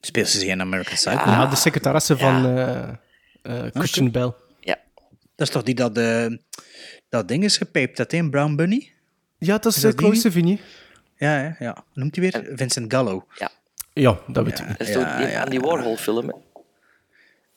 Speelt 0.00 0.28
ze 0.28 0.38
zich 0.38 0.48
in 0.48 0.60
American 0.60 0.94
Psycho? 0.94 1.16
Ah. 1.16 1.26
Ja, 1.26 1.46
de 1.46 1.56
secretaresse 1.56 2.16
van 2.18 2.44
eh, 2.46 2.88
eh, 3.42 3.70
Christian 3.72 4.10
Bell. 4.10 4.32
Ja. 5.36 5.44
Dat 5.44 5.46
is 5.46 5.52
toch 5.52 5.62
die 5.62 5.74
dat, 5.74 5.98
eh, 5.98 6.26
dat 7.08 7.28
ding 7.28 7.44
is 7.44 7.56
gepijpt, 7.56 7.96
dat 7.96 8.12
een 8.12 8.30
Brown 8.30 8.54
Bunny? 8.54 8.92
Ja, 9.38 9.52
dat 9.58 9.66
is 9.66 9.76
Is 9.76 9.82
dat 9.82 9.90
die 9.90 9.98
Chloe 10.00 10.12
niet? 10.12 10.20
Sevigny. 10.20 10.60
Ja, 11.16 11.56
ja. 11.58 11.72
Hoe 11.74 11.84
noemt 11.94 12.16
hij 12.16 12.30
weer? 12.30 12.50
Vincent 12.56 12.92
Gallo. 12.92 13.26
Ja, 13.34 13.50
Ja, 13.92 14.18
dat 14.26 14.44
weet 14.44 14.58
ik 14.58 14.68
dat 14.78 14.80
is 14.88 14.92
toch 14.92 15.16
die 15.16 15.38
Andy 15.38 15.58
Warhol 15.60 15.96
film. 15.96 16.28
hè? 16.28 16.34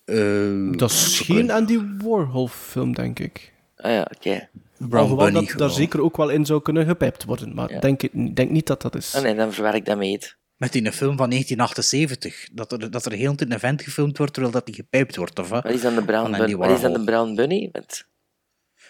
Eh, 0.06 0.78
Dat 0.78 0.92
is 0.92 1.20
geen 1.20 1.52
Andy 1.52 1.80
Warhol 1.98 2.48
film, 2.48 2.94
denk 2.96 3.20
ik. 3.20 3.54
Ah 3.78 3.92
ja, 3.92 4.08
oké. 4.18 4.50
Brown 4.78 5.16
Bunny. 5.16 5.46
dat 5.48 5.58
daar 5.58 5.70
zeker 5.70 6.02
ook 6.02 6.18
wel 6.18 6.30
in 6.30 6.46
zou 6.46 6.62
kunnen 6.62 6.86
gepijpt 6.86 7.24
worden. 7.24 7.54
Maar 7.56 7.72
Ja. 7.74 7.80
denk, 7.80 8.04
ik- 8.04 8.36
denk 8.36 8.50
niet 8.52 8.68
dat 8.68 8.82
dat 8.82 8.96
is. 8.96 9.16
Ah 9.16 9.22
nee, 9.24 9.36
dan 9.36 9.54
verwar 9.54 9.76
ik 9.76 9.86
dat 9.86 9.98
mee. 9.98 10.12
het. 10.14 10.38
Met 10.60 10.72
die 10.72 10.86
een 10.86 10.94
film 10.94 11.18
van 11.18 11.30
1978. 11.30 12.48
Dat 12.52 12.72
er, 12.72 12.92
dat 12.92 13.06
er 13.06 13.12
heel 13.12 13.34
een 13.36 13.54
event 13.54 13.82
gefilmd 13.82 14.18
wordt 14.18 14.34
terwijl 14.34 14.54
dat 14.54 14.66
die 14.66 14.76
gepijpt 14.76 15.16
wordt, 15.16 15.40
of 15.40 15.50
wat? 15.50 15.64
Wat 15.64 15.72
is 15.72 15.82
dan 15.82 15.96
de 15.96 16.04
Brown, 16.04 16.32
Bunny? 16.32 16.56
Wat 16.56 16.70
is 16.70 16.82
dan 16.82 16.94
de 16.94 17.04
Brown 17.04 17.36
Bunny? 17.36 17.72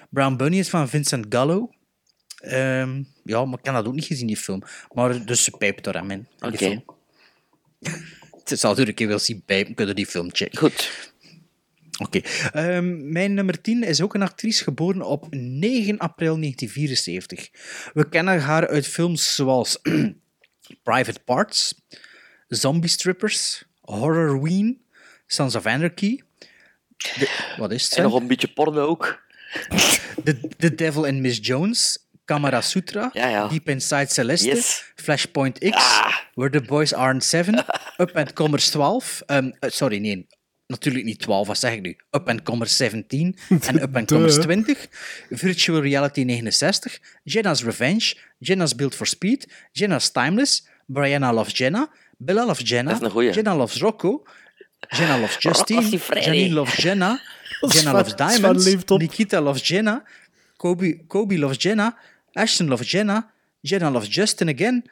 Brown 0.09 0.35
Bunny 0.35 0.57
is 0.57 0.69
van 0.69 0.89
Vincent 0.89 1.25
Gallo. 1.29 1.69
Ehm, 2.39 3.03
ja, 3.23 3.45
maar 3.45 3.59
ik 3.59 3.65
heb 3.65 3.73
dat 3.73 3.85
ook 3.87 3.93
niet 3.93 4.05
gezien, 4.05 4.27
die 4.27 4.37
film. 4.37 4.61
Maar 4.93 5.25
dus 5.25 5.43
ze 5.43 5.51
pijpt 5.51 5.87
er 5.87 5.93
hem 5.93 6.11
in. 6.11 6.27
in 6.39 6.53
Oké. 6.53 6.83
Het 8.43 8.59
zal 8.59 8.77
een 8.77 8.93
keer 8.93 9.07
wil 9.07 9.19
zien 9.19 9.43
pijpen, 9.45 9.73
kunnen 9.73 9.95
die 9.95 10.05
film 10.05 10.29
checken. 10.31 10.57
goed. 10.57 11.11
Oké. 11.99 12.19
Ehm, 12.51 13.11
mijn 13.11 13.33
nummer 13.33 13.61
10 13.61 13.83
is 13.83 14.01
ook 14.01 14.13
een 14.13 14.21
actrice 14.21 14.63
geboren 14.63 15.01
op 15.01 15.27
9 15.29 15.97
april 15.97 16.39
1974. 16.39 17.49
We 17.93 18.09
kennen 18.09 18.41
haar 18.41 18.67
uit 18.67 18.87
films 18.87 19.35
zoals 19.35 19.79
Private 20.83 21.19
Parts, 21.25 21.73
Zombie 22.47 22.87
Strippers, 22.89 23.63
Horrorween, 23.81 24.77
Sons 25.27 25.55
of 25.55 25.65
Anarchy. 25.65 26.19
De- 26.97 27.53
wat 27.57 27.71
is 27.71 27.83
het? 27.83 27.93
En 27.93 28.03
nog 28.03 28.13
een 28.13 28.27
beetje 28.27 28.47
porno 28.53 28.85
ook. 28.87 29.21
The, 30.23 30.39
The 30.57 30.75
Devil 30.75 31.05
and 31.05 31.13
Miss 31.19 31.39
Jones, 31.41 31.97
Camera 32.25 32.61
Sutra, 32.61 33.09
Ja, 33.13 33.27
ja. 33.27 33.47
Deep 33.47 33.69
Inside 33.69 34.05
Celeste, 34.09 34.47
Yes. 34.47 34.91
Flashpoint 34.95 35.57
X, 35.59 35.69
Ah. 35.75 36.17
Where 36.33 36.51
the 36.59 36.61
Boys 36.67 36.93
Aren't 36.93 37.23
Seven, 37.23 37.57
Up 37.97 38.15
and 38.15 38.33
Comers 38.33 38.69
12, 38.69 39.21
ehm, 39.25 39.51
eh, 39.59 39.69
sorry, 39.69 39.97
nee, 39.97 40.27
natuurlijk 40.69 41.05
niet 41.05 41.19
12, 41.19 41.47
wat 41.47 41.57
zeg 41.59 41.73
ik 41.73 41.81
nu? 41.81 41.97
Up 42.11 42.29
and 42.29 42.43
Comers 42.43 42.75
17 42.83 43.35
en 43.49 43.81
Up 43.81 43.95
and 43.95 44.07
Comers 44.07 44.35
Duh. 44.35 44.43
20, 44.43 44.87
Virtual 45.29 45.81
Reality 45.81 46.23
69, 46.23 46.99
Jenna's 47.23 47.63
Revenge, 47.63 48.15
Jenna's 48.39 48.75
Built 48.75 48.95
for 48.95 49.07
Speed, 49.07 49.47
Jenna's 49.71 50.11
Timeless, 50.11 50.67
Brianna 50.93 51.33
Loves 51.33 51.53
Jenna, 51.53 51.89
Bella 52.17 52.45
Loves 52.45 52.63
Jenna. 52.63 52.99
Jenna 53.33 53.55
Loves 53.55 53.81
Rocco, 53.81 54.23
Jenna 54.89 55.17
Loves 55.17 55.37
Justine, 55.43 55.83
Siffredi. 55.83 56.25
Janine 56.25 56.53
Loves 56.53 56.77
Jenna, 56.77 57.19
Jenna 57.73 57.93
Loves 57.93 58.15
Diamonds. 58.15 58.85
Nikita 58.89 59.41
Loves 59.41 59.61
Jenna, 59.69 60.03
Kobe, 60.57 61.05
Kobe 61.07 61.37
Loves 61.37 61.57
Jenna, 61.57 61.95
Ashton 62.35 62.67
Loves 62.67 62.87
Jenna, 62.91 63.31
Jenna 63.63 63.89
Loves 63.89 64.09
Justin 64.09 64.47
again, 64.49 64.83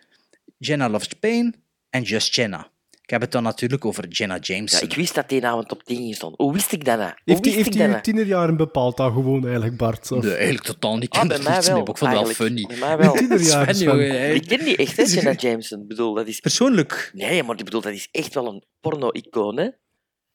Jenna 0.60 0.88
Loves 0.88 1.08
Pain 1.20 1.54
en 1.90 2.04
Just 2.04 2.34
Jenna. 2.34 2.66
Ik 3.08 3.14
heb 3.14 3.22
het 3.22 3.32
dan 3.32 3.44
natuurlijk 3.44 3.86
over 3.86 4.08
Jenna 4.08 4.34
Ja, 4.34 4.40
Jameson. 4.42 4.90
ik 4.90 4.96
wist 4.96 5.16
dat 5.16 5.30
die 5.30 5.42
naam 5.42 5.66
top 5.66 5.84
10 5.84 5.96
ging 5.98 6.16
staan. 6.16 6.34
Hoe 6.36 6.54
wist 6.54 6.72
ik 6.72 6.86
dat 6.86 6.98
nou? 6.98 7.10
Hoe 7.10 7.20
Heeft 7.26 7.46
hij 7.46 7.54
heeft 7.54 7.66
dat 7.66 7.78
die 7.78 7.88
nou? 7.88 8.02
tienerjaren 8.02 8.58
bepaald 8.58 8.98
dan 8.98 9.14
gewoon 9.14 9.44
eigenlijk, 9.44 9.78
Bart? 9.78 10.12
Of? 10.12 10.24
Nee, 10.24 10.34
eigenlijk 10.34 10.64
totaal 10.64 10.98
niet. 10.98 11.10
Ah, 11.10 11.28
bij 11.28 11.40
mij 11.40 11.62
wel. 11.62 11.80
Ik 11.80 11.98
vond 11.98 12.00
het 12.00 12.22
wel 12.22 12.26
funny. 12.26 12.66
Bij 12.68 12.78
mij 12.78 12.98
wel. 12.98 13.14
Tienerjaren, 13.14 13.76
Sven. 13.76 14.36
Ik 14.36 14.48
ken 14.48 14.66
die 14.66 14.76
echt, 14.78 14.98
hè, 14.98 15.04
Jenna 15.14 15.32
Jameson. 15.32 15.82
Ik 15.82 15.88
bedoel, 15.88 16.14
dat 16.14 16.28
is... 16.28 16.40
Persoonlijk? 16.40 17.12
Nee, 17.14 17.44
maar 17.44 17.58
ik 17.58 17.64
bedoel, 17.66 17.82
dat 17.82 17.94
is 17.94 18.08
echt 18.12 18.34
wel 18.34 18.48
een 18.48 18.64
porno-icoon, 18.80 19.58
hè? 19.58 19.68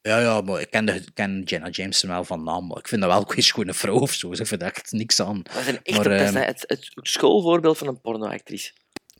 Ja, 0.01 0.19
ja, 0.19 0.41
maar 0.41 0.61
ik 0.61 0.69
ken, 0.71 0.85
de, 0.85 0.93
ik 0.93 1.09
ken 1.13 1.41
Jenna 1.45 1.69
Jameson 1.69 2.09
wel 2.09 2.23
van 2.23 2.43
naam, 2.43 2.67
maar 2.67 2.77
ik 2.77 2.87
vind 2.87 3.01
dat 3.01 3.11
wel 3.11 3.23
een 3.35 3.43
schone 3.43 3.73
vrouw 3.73 3.99
of 3.99 4.13
zo. 4.13 4.33
Ze 4.33 4.45
vindt 4.45 4.63
echt 4.63 4.91
niks 4.91 5.19
aan. 5.19 5.41
Dat 5.43 5.61
is 5.61 5.67
een 5.67 5.79
echt 5.83 5.97
Maar, 5.97 6.09
dat 6.09 6.21
is 6.21 6.33
ehm, 6.33 6.45
het, 6.45 6.63
het 6.67 6.89
schoolvoorbeeld 6.93 7.77
van 7.77 7.87
een 7.87 8.01
pornoactrice. 8.01 8.71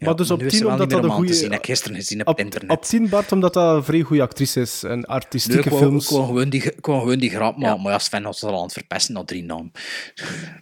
Maar 0.06 0.16
dus 0.16 0.32
op 0.32 0.40
nu 0.40 0.46
is 0.46 0.52
10 0.52 0.60
ze 0.60 0.66
wel 0.66 0.74
omdat 0.74 0.90
dat 0.90 1.04
een 1.04 1.10
goede... 1.10 1.34
zien. 1.34 1.52
Ik 1.52 1.66
gisteren 1.66 1.96
gezien 1.98 2.22
op, 2.22 2.28
Op, 2.28 2.40
internet. 2.40 2.72
op 2.78 2.84
10, 2.84 3.10
Bart, 3.10 3.32
omdat 3.32 3.54
dat 3.54 3.76
een 3.76 3.84
vrij 3.84 4.02
goede 4.02 4.22
actrice 4.22 4.62
is. 4.62 4.84
En 4.84 5.06
artistieke 5.06 5.70
films. 5.76 6.04
Ik 6.04 6.10
wou 6.10 6.26
gewoon 6.26 6.50
die, 6.50 6.64
wou 6.82 7.00
gewoon 7.00 7.20
die 7.20 7.30
grap 7.30 7.58
maken, 7.58 7.82
maar 7.82 7.92
ja, 7.92 8.00
Sven 8.00 8.24
was 8.24 8.44
al 8.44 8.56
aan 8.58 8.64
het 8.64 8.74
verpesten 8.74 9.14
na 9.14 9.24
drie 9.24 9.44
naam. 9.44 9.72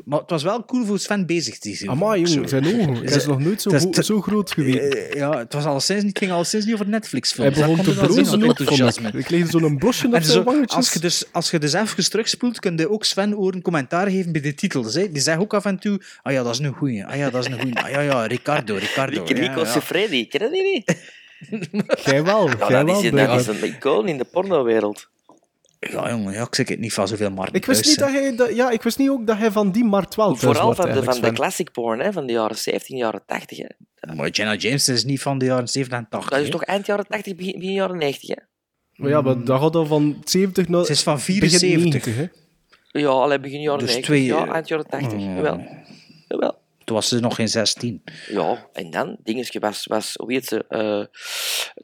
Maar 0.06 0.20
het 0.20 0.30
was 0.30 0.44
wel 0.44 0.66
cool 0.66 0.86
voor 0.86 1.00
Sven 1.00 1.26
bezig 1.26 1.58
te 1.60 1.76
zien. 1.76 1.90
Amai, 1.90 2.22
jongen, 2.22 2.50
zijn 2.50 2.66
ogen. 2.66 2.96
Hij 2.96 3.16
is 3.16 3.26
nog 3.26 3.40
nooit 3.40 3.62
zo, 3.62 3.90
te- 3.90 4.04
zo 4.04 4.22
groot 4.22 4.52
geweest. 4.52 4.78
Eh, 4.94 5.14
ja, 5.14 5.38
het, 5.38 5.54
was 5.54 5.88
niet, 5.90 6.04
het 6.04 6.18
ging 6.18 6.32
alleszins 6.32 6.66
niet 6.66 6.74
over 6.74 6.86
Hij 6.86 6.94
Netflix-films. 6.94 7.58
begon 7.58 7.76
Dat 7.76 7.86
te 7.86 7.94
brozen 7.94 8.44
ook, 8.44 8.58
enthousiasme. 8.58 9.12
ik. 9.14 9.26
Kreeg 9.26 9.50
zo'n 9.50 9.78
blosje 9.78 10.08
op 10.08 10.22
zijn 10.22 10.44
wangetjes. 10.44 10.76
als, 10.78 10.94
je 10.94 11.00
dus, 11.00 11.26
als 11.32 11.52
je 11.52 11.60
dus 11.60 11.74
even 11.74 12.10
terugspoelt, 12.10 12.60
kun 12.60 12.78
je 12.78 12.90
ook 12.90 13.04
Sven 13.04 13.32
horen 13.32 13.62
commentaar 13.62 14.10
geven 14.10 14.32
bij 14.32 14.42
de 14.42 14.54
titels. 14.54 14.94
Hè. 14.94 15.12
Die 15.12 15.22
zeggen 15.22 15.44
ook 15.44 15.54
af 15.54 15.66
en 15.66 15.80
toe, 15.80 16.02
ah 16.24 16.34
ja, 16.34 16.44
dat 16.44 16.54
is 16.54 16.60
een 16.60 16.74
goeie. 16.74 17.06
Ah 17.06 17.16
ja, 17.18 17.30
dat 17.30 17.46
is 17.46 17.52
een 17.54 17.60
goeie. 17.60 17.76
Ah 17.80 17.90
ja, 17.90 18.00
ja, 18.02 18.26
Ricardo, 18.26 18.76
Ricardo. 18.76 19.24
Ja. 19.38 19.66
Siffredi, 19.66 20.28
ken 20.28 20.44
je 20.44 20.50
die 20.52 20.64
niet? 20.64 21.10
Jij 22.06 22.24
wel, 22.24 22.48
jij 22.48 22.58
dat, 22.58 22.70
wel. 22.70 22.88
is, 22.88 23.02
dat 23.02 23.12
blijkbaar. 23.12 23.40
is 23.40 23.48
een 23.48 23.64
icoon 23.64 24.08
in 24.08 24.18
de 24.18 24.26
pornowereld. 24.26 25.10
Ja, 25.80 26.10
jongen, 26.10 26.34
ja, 26.34 26.42
ik 26.42 26.56
zeg 26.56 26.68
het 26.70 26.80
niet 26.80 26.94
van 26.94 27.08
zoveel 27.08 27.32
markt. 27.32 27.56
Ik 27.56 27.66
wist, 27.66 27.86
niet 27.86 28.00
dat 28.00 28.10
hij, 28.12 28.36
dat, 28.36 28.56
ja, 28.56 28.70
ik 28.70 28.82
wist 28.82 28.98
niet 28.98 29.10
ook 29.10 29.28
dat 29.28 29.38
hij 29.38 29.52
van 29.52 29.72
die 29.72 29.84
markt 29.84 30.16
wel 30.16 30.28
thuis 30.28 30.40
Vooral 30.42 30.64
wordt, 30.66 30.82
van 30.82 30.92
de, 30.92 31.04
van 31.04 31.22
de 31.22 31.32
classic 31.32 31.72
porn, 31.72 32.00
hè, 32.00 32.12
van 32.14 32.26
de 32.26 32.34
jaren 32.34 32.58
17, 32.58 32.98
jaren 32.98 33.24
80. 33.26 33.58
Hè. 33.58 34.16
Maar 34.16 34.30
Jenna 34.30 34.56
James 34.56 34.88
is 34.88 35.04
niet 35.06 35.22
van 35.22 35.38
de 35.38 35.46
jaren 35.46 35.68
70 35.68 35.98
en 35.98 36.08
80. 36.10 36.30
Dat 36.30 36.40
is 36.40 36.46
hè. 36.46 36.52
toch 36.52 36.64
eind 36.64 36.86
jaren 36.86 37.06
80, 37.08 37.36
begin, 37.36 37.60
begin 37.60 37.74
jaren 37.74 37.98
90, 37.98 38.30
hè? 38.30 38.36
Maar 38.96 39.10
ja, 39.10 39.22
maar 39.22 39.44
dat 39.44 39.62
gaat 39.62 39.76
al 39.76 39.86
van 39.86 40.22
70 40.24 40.68
naar... 40.68 40.86
Ze 40.86 40.92
is 40.92 41.04
van 41.04 41.16
begin 41.16 41.50
74. 41.50 42.06
90, 42.06 42.16
hè. 42.16 43.00
Ja, 43.00 43.08
alleen 43.08 43.42
begin 43.42 43.62
jaren 43.62 43.80
Dus 43.80 43.88
90. 43.96 44.06
twee- 44.16 44.26
Ja, 44.26 44.54
eind 44.54 44.68
jaren 44.68 44.88
80. 44.90 45.12
Mm. 45.20 45.36
Jawel. 45.36 45.66
Jawel. 46.28 46.61
Toen 46.92 47.00
was 47.00 47.10
ze 47.10 47.20
nog 47.20 47.36
geen 47.36 47.48
16. 47.48 48.04
Ja, 48.28 48.68
en 48.74 48.92
dan, 48.92 49.18
dingetje 49.24 49.60
was, 49.60 49.86
was 49.86 50.14
hoe 50.16 50.32
heet 50.32 50.46
ze? 50.46 50.66
eh, 50.68 51.04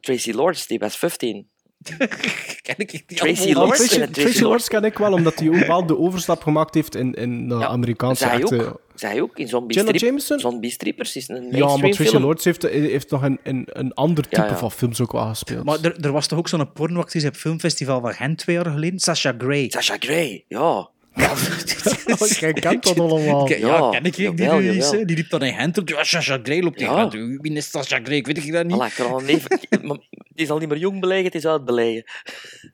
Tracy 0.00 0.32
Lords, 0.32 0.66
die 0.66 0.78
was 0.78 0.96
15. 0.96 1.48
Ken 2.62 2.74
ik 2.76 2.92
niet 2.92 3.16
Tracy. 3.16 3.52
Lords? 3.52 3.88
Tracy, 3.88 4.10
Tracy 4.10 4.42
Lords 4.42 4.68
ken 4.68 4.84
ik 4.84 4.98
wel, 4.98 5.12
omdat 5.12 5.38
hij 5.38 5.48
ook 5.48 5.66
wel 5.66 5.86
de 5.86 5.98
overstap 5.98 6.42
gemaakt 6.42 6.74
heeft 6.74 6.94
in, 6.94 7.14
in 7.14 7.48
de 7.48 7.66
Amerikaanse 7.66 8.24
Zij 8.24 8.40
echte... 8.40 8.66
ook. 8.66 8.80
Zij 8.94 9.20
ook, 9.20 9.38
in 9.38 9.48
Zombie, 9.48 9.76
Jenna 9.76 9.92
Strip, 9.92 10.08
Jameson? 10.08 10.38
Zombie 10.38 10.70
Strippers 10.70 11.16
is 11.16 11.28
een 11.28 11.48
Ja, 11.50 11.66
maar 11.66 11.78
Tracy 11.78 12.04
film. 12.04 12.22
Lords 12.22 12.44
heeft, 12.44 12.62
heeft 12.62 13.10
nog 13.10 13.22
een, 13.22 13.38
een, 13.42 13.68
een 13.72 13.94
ander 13.94 14.24
type 14.24 14.40
Ja, 14.40 14.46
ja. 14.46 14.56
van 14.56 14.72
films 14.72 15.00
ook 15.00 15.12
wel 15.12 15.26
gespeeld. 15.26 15.64
Maar 15.64 15.78
er, 15.82 16.04
er 16.04 16.12
was 16.12 16.26
toch 16.26 16.38
ook 16.38 16.48
zo'n 16.48 16.72
pornoactrice 16.72 17.26
op 17.26 17.32
het 17.32 17.40
filmfestival 17.40 18.00
van 18.00 18.12
Gent 18.12 18.38
twee 18.38 18.56
jaar 18.56 18.70
geleden? 18.70 18.98
Sasha 18.98 19.34
Grey. 19.38 19.70
Sasha 19.70 19.96
Grey, 19.98 20.44
ja. 20.48 20.90
Jij 21.18 22.52
kent 22.60 22.82
dat 22.84 22.98
allemaal. 22.98 23.48
Ja, 23.48 23.56
Ja, 23.56 23.90
ken 23.90 24.04
ik 24.04 24.16
die, 24.16 24.24
jawel, 24.34 24.58
die, 24.58 24.72
jawel. 24.72 24.90
die, 24.90 25.04
die 25.04 25.16
liep 25.16 25.30
dan 25.30 25.42
in 25.42 25.54
Gent 25.54 25.78
op. 25.78 25.88
Ja, 25.88 26.04
Sasha 26.04 26.38
Grey 26.42 26.62
loopt 26.62 26.78
tegen 26.78 26.94
Ja. 26.94 27.10
Gent. 27.10 27.40
Wie 27.40 27.52
is 27.52 27.70
Sasha 27.70 27.98
Grey? 28.02 28.16
Ik 28.16 28.26
weet 28.26 28.36
het 28.44 28.52
dat 28.52 28.66
niet. 28.66 28.82
Ik 28.82 28.92
kan 28.96 29.06
al 29.06 29.20
een 29.20 29.26
even... 29.26 29.58
maar 29.82 29.96
Het 30.10 30.46
is 30.46 30.50
al 30.50 30.58
niet 30.58 30.68
meer 30.68 30.78
jong 30.78 31.00
belegen, 31.00 31.24
het 31.24 31.34
is 31.34 31.44
oud 31.46 31.64
belegen. 31.64 32.02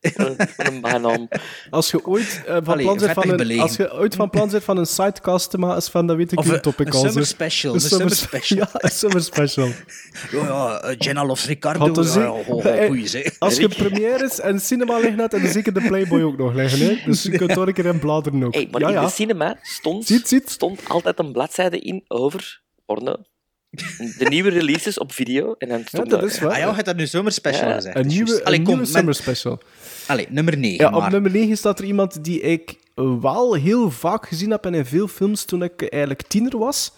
Van 0.01 0.37
een 0.57 0.81
bijnaam. 0.81 1.29
Als 1.71 1.91
je 1.91 2.07
ooit 2.07 2.43
eh, 2.47 2.55
van 2.55 2.67
Allee, 2.67 2.85
plan 2.85 2.99
bent 2.99 3.13
vettig 3.13 3.31
van 3.37 3.41
een, 3.51 3.61
als 3.61 3.77
je 3.77 3.93
ooit 3.95 4.15
van 4.15 4.31
plan 4.31 4.51
bent 4.51 4.65
van 4.65 4.77
een 4.79 4.87
sidecast 4.87 5.51
te 5.51 5.59
maken, 5.59 5.83
Sven, 5.83 6.07
dan 6.07 6.17
weet 6.17 6.33
ik 6.33 6.45
een- 6.45 6.61
topic 6.61 6.87
een 6.87 6.93
al 6.93 7.01
summer 7.01 7.23
is. 7.23 7.29
special, 7.29 7.75
een 7.75 7.81
summer 7.81 8.11
special. 8.11 8.59
Ja, 8.59 8.69
een 8.73 8.91
summer 8.91 9.23
special. 9.23 9.67
Ja, 10.31 10.43
ja, 10.45 10.81
eh, 10.83 10.95
Jenna 10.99 11.25
loves 11.27 11.47
Ricardo. 11.47 12.03
Eh, 12.63 12.87
goeie, 12.87 13.09
zeg. 13.09 13.33
Als 13.39 13.57
je 13.57 13.69
premières 13.69 14.41
en 14.41 14.61
cinema 14.61 14.99
liggen 14.99 15.19
hebt, 15.19 15.35
en 15.35 15.43
dan 15.43 15.51
zeker 15.51 15.73
de 15.75 15.81
Playboy 15.81 16.23
ook 16.23 16.39
nog 16.39 16.55
liggen. 16.55 16.87
Hè? 16.87 16.99
Dus 17.05 17.23
je 17.23 17.31
kunt 17.31 17.51
er 17.51 17.69
een 17.69 17.73
keer 17.75 17.87
in 17.87 17.99
bladeren 17.99 18.34
ook. 18.43 18.55
Hey, 18.55 18.69
maar 18.71 18.81
ja, 18.81 18.87
in 18.89 18.93
ja. 18.95 19.05
de 19.05 19.11
cinema 19.11 19.59
stond, 19.63 20.07
Ziet, 20.07 20.29
ziet. 20.29 20.51
stond 20.51 20.89
altijd 20.89 21.19
een 21.19 21.33
bladzijde 21.33 21.79
in 21.79 22.05
over 22.09 22.63
porno. 22.87 23.17
De 24.19 24.27
nieuwe 24.29 24.49
releases 24.51 24.99
op 24.99 25.13
video. 25.13 25.55
En 25.59 25.69
dan 25.69 25.79
Ja, 25.79 25.85
stond 25.87 26.11
dat 26.11 26.21
er- 26.21 26.27
is 26.27 26.39
waar. 26.41 26.51
Ah 26.51 26.59
ja, 26.59 26.67
je 26.69 26.73
hebt 26.73 26.87
dat 26.87 26.97
nu 26.97 27.07
summer 27.07 27.33
special 27.33 27.69
Ja. 27.69 27.75
gezegd. 27.75 27.97
Een 27.97 28.03
dat 28.03 28.11
nieuwe, 28.13 28.29
juist. 28.29 28.45
Allee, 28.45 28.59
een 28.59 28.65
kom, 28.65 28.75
nieuwe 28.75 28.89
men- 28.91 28.97
summer 28.99 29.15
special. 29.15 29.59
Allee, 30.07 30.27
nummer 30.31 30.57
9. 30.59 30.85
Ja, 30.85 30.91
maar. 30.91 31.05
op 31.05 31.11
nummer 31.13 31.31
9 31.31 31.57
staat 31.57 31.79
er 31.79 31.85
iemand 31.85 32.25
die 32.25 32.41
ik 32.41 32.75
wel 33.21 33.55
heel 33.55 33.91
vaak 33.91 34.29
gezien 34.29 34.51
heb 34.51 34.65
en 34.67 34.75
in 34.75 34.87
veel 34.87 35.09
films 35.09 35.45
toen 35.45 35.63
ik 35.63 35.83
eigenlijk 35.83 36.23
tiener 36.23 36.59
was. 36.59 36.93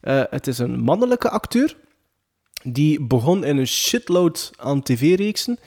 Eh, 0.00 0.22
het 0.30 0.46
is 0.46 0.58
een 0.58 0.80
mannelijke 0.80 1.30
acteur. 1.30 1.76
Die 2.62 3.02
begon 3.06 3.44
in 3.44 3.56
een 3.56 3.66
shitload 3.66 4.50
aan 4.56 4.82
tv-reeksen. 4.82 5.58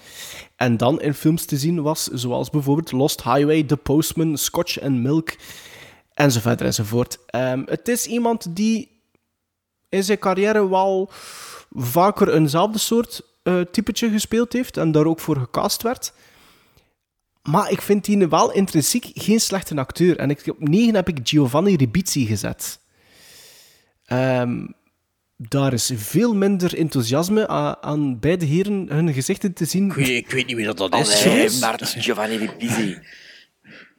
En 0.64 0.77
dan 0.77 1.02
in 1.02 1.14
films 1.14 1.45
te 1.45 1.57
zien 1.57 1.81
was, 1.81 2.03
zoals 2.03 2.49
bijvoorbeeld 2.49 2.91
Lost 2.91 3.23
Highway, 3.23 3.64
The 3.64 3.77
Postman, 3.77 4.38
Scotch 4.38 4.81
and 4.81 4.95
Milk, 4.95 5.35
enzovoort 6.14 6.61
enzovoort. 6.61 7.18
Ehm, 7.26 7.64
het 7.65 7.88
is 7.88 8.06
iemand 8.06 8.56
die 8.56 9.02
in 9.90 10.03
zijn 10.03 10.19
carrière 10.19 10.69
wel 10.69 11.10
vaker 11.72 12.34
eenzelfde 12.34 12.80
soort 12.80 13.22
eh, 13.44 13.61
typetje 13.61 14.10
gespeeld 14.10 14.53
heeft 14.53 14.77
en 14.77 14.91
daar 14.91 15.06
ook 15.06 15.19
voor 15.19 15.38
gecast 15.38 15.81
werd. 15.81 16.14
Maar 17.41 17.72
ik 17.72 17.81
vind 17.81 18.06
die 18.06 18.27
wel 18.27 18.52
intrinsiek 18.52 19.11
geen 19.14 19.40
slechte 19.40 19.76
acteur. 19.76 20.18
En 20.18 20.30
ik, 20.30 20.48
op 20.48 20.68
9 20.68 20.95
heb 20.95 21.07
ik 21.07 21.19
Giovanni 21.23 21.76
Ribisi 21.76 22.26
gezet. 22.26 22.80
Ehm, 24.06 24.65
daar 25.48 25.74
is 25.74 25.91
veel 25.95 26.36
minder 26.36 26.78
enthousiasme 26.78 27.48
aan 27.82 28.20
beide 28.20 28.45
heren 28.45 28.88
hun 28.90 29.14
gezichten 29.14 29.53
te 29.53 29.65
zien. 29.65 29.86
Ik 29.86 29.94
weet, 29.94 30.07
ik 30.07 30.32
weet 30.32 30.45
niet 30.45 30.56
wie 30.56 30.65
dat, 30.65 30.78
dat 30.78 30.95
is. 30.95 31.26
Allee, 31.26 31.60
maar 31.60 31.82
is 31.82 31.95
Giovanni 31.98 32.38
Ribisi. 32.38 32.98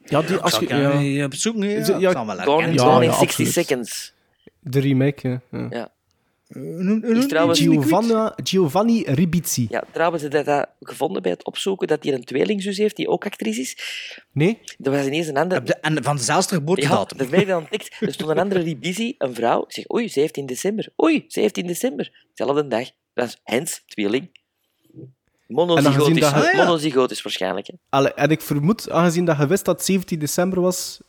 Ja, 0.03 0.21
die, 0.21 0.37
als 0.37 0.59
je, 0.59 0.67
ja, 0.67 0.75
hem 0.97 1.23
op 1.23 1.33
zoek 1.33 1.55
ja, 1.63 1.99
ja. 1.99 2.09
Ja, 2.09 2.43
Gone 2.43 2.67
in 2.67 2.73
ja, 2.73 2.99
60 2.99 3.21
absoluut. 3.21 3.51
Seconds. 3.51 4.13
de 4.59 4.79
remake. 4.79 5.41
ja, 5.51 5.67
ja. 5.69 5.93
Ja. 6.47 6.99
Is 7.01 7.27
trouwens- 7.27 7.59
Giovanna, 7.59 8.33
Giovanni 8.43 9.03
Ribisi. 9.05 9.65
Ja, 9.69 9.83
trouwens, 9.91 10.23
je 10.23 10.29
dat 10.29 10.67
gevonden 10.79 11.21
bij 11.21 11.31
het 11.31 11.45
opzoeken 11.45 11.87
dat 11.87 12.03
hij 12.03 12.13
een 12.13 12.23
tweelingzus 12.23 12.77
heeft 12.77 12.95
die 12.95 13.07
ook 13.07 13.25
actrice 13.25 13.61
is. 13.61 13.77
Nee? 14.31 14.59
Er 14.83 14.91
was 14.91 15.05
ineens 15.05 15.27
een 15.27 15.37
andere... 15.37 15.59
Op 15.61 15.67
de- 15.67 15.75
En 15.79 16.03
van 16.03 16.15
dezelfde 16.15 16.53
Ja, 16.53 16.59
geboortedatum. 16.59 17.17
dat 17.17 17.29
ben 17.29 17.39
ik 17.39 17.47
dan 17.47 17.61
ontdekt. 17.61 17.97
Er 17.99 18.13
stond 18.13 18.29
een 18.29 18.39
andere 18.39 18.59
Ribisi, 18.61 19.15
een 19.17 19.33
vrouw. 19.35 19.63
Ik 19.63 19.71
zeg, 19.71 19.91
oei, 19.93 20.09
17 20.09 20.45
december. 20.45 20.89
Oei, 21.03 21.25
17 21.27 21.67
december. 21.67 22.27
Zelfde 22.33 22.67
dag. 22.67 22.89
Dat 23.13 23.27
is 23.27 23.39
Hens, 23.43 23.83
tweeling. 23.87 24.29
Monozygotisch, 25.47 26.19
dat 26.19 26.33
Ah, 26.33 26.51
ja. 26.53 26.57
monozygotisch 26.65 27.21
waarschijnlijk. 27.21 27.67
Hè. 27.67 27.73
Allee, 27.89 28.13
en 28.13 28.29
ik 28.29 28.41
vermoed, 28.41 28.89
aangezien 28.89 29.25
dat 29.25 29.37
je 29.37 29.47
wist 29.47 29.65
dat 29.65 29.75
het 29.75 29.85
17 29.85 30.19
december 30.19 30.61
was, 30.61 31.01